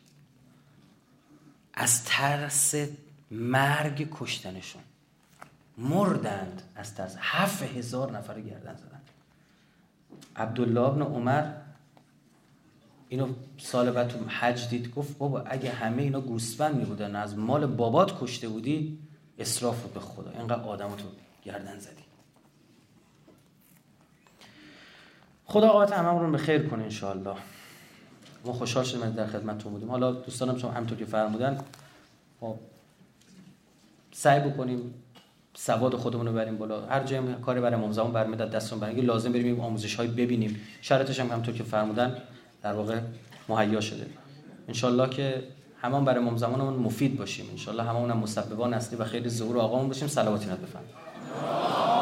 از 1.74 2.04
ترس 2.04 2.74
مرگ 3.30 4.08
کشتنشون. 4.12 4.82
مردند 5.78 6.62
از 6.76 6.94
ترس. 6.94 7.16
هفت 7.18 7.62
هزار 7.62 8.12
نفر 8.12 8.40
گردن 8.40 8.76
زدن. 8.76 9.00
عبدالله 10.36 10.80
ابن 10.80 11.02
عمر 11.02 11.52
اینو 13.08 13.28
سال 13.58 13.90
بعد 13.90 14.08
تو 14.08 14.18
حج 14.28 14.68
دید 14.68 14.94
گفت 14.94 15.18
بابا 15.18 15.40
اگه 15.40 15.70
همه 15.70 16.02
اینا 16.02 16.20
گوسفند 16.20 16.74
می 16.74 16.84
بودن 16.84 17.16
از 17.16 17.38
مال 17.38 17.66
بابات 17.66 18.22
کشته 18.22 18.48
بودی 18.48 18.98
اصراف 19.38 19.86
به 19.86 20.00
خدا. 20.00 20.30
اینقدر 20.30 20.62
آدم 20.62 20.88
تو 20.88 21.04
گردن 21.42 21.78
زدی. 21.78 22.02
خدا 25.44 25.68
آقایت 25.68 25.92
همه 25.92 26.20
رو 26.20 26.30
به 26.30 26.38
خیر 26.38 26.68
کنه 26.68 26.82
انشاءالله. 26.82 27.36
ما 28.44 28.52
خوشحال 28.52 28.84
شدیم 28.84 29.10
در 29.10 29.26
خدمتتون 29.26 29.72
بودیم. 29.72 29.90
حالا 29.90 30.12
دوستانم 30.12 30.58
شما 30.58 30.70
همطور 30.70 30.98
که 30.98 31.04
فرمودن 31.04 31.58
خب 32.40 32.56
سعی 34.12 34.40
بکنیم 34.40 34.94
سواد 35.54 35.96
خودمون 35.96 36.26
رو 36.26 36.32
بریم 36.32 36.58
بالا. 36.58 36.86
هر 36.86 37.04
جایی 37.04 37.34
کاری 37.34 37.60
برای 37.60 37.74
امام 37.74 38.12
برمیاد 38.12 38.50
دستون 38.50 38.80
برای 38.80 39.00
لازم 39.00 39.32
بریم 39.32 39.60
آموزش 39.60 39.94
های 39.94 40.08
ببینیم. 40.08 40.60
شرطش 40.82 41.20
هم 41.20 41.28
همطور 41.28 41.54
که 41.54 41.62
فرمودن 41.62 42.16
در 42.62 42.72
واقع 42.72 43.00
مهیا 43.48 43.80
شده. 43.80 44.06
انشالله 44.68 45.08
که 45.08 45.42
همان 45.80 46.04
برای 46.04 46.38
زمانمون 46.38 46.74
مفید 46.74 47.18
باشیم. 47.18 47.50
انشالله 47.50 47.82
هممون 47.82 48.10
هم 48.10 48.18
مسببان 48.18 48.74
اصلی 48.74 48.98
و 48.98 49.04
خیلی 49.04 49.28
ظهور 49.28 49.58
آقامون 49.58 49.88
باشیم. 49.88 50.08
صلوات 50.08 50.44
بفرمایید. 50.44 51.01
No. 51.40 52.01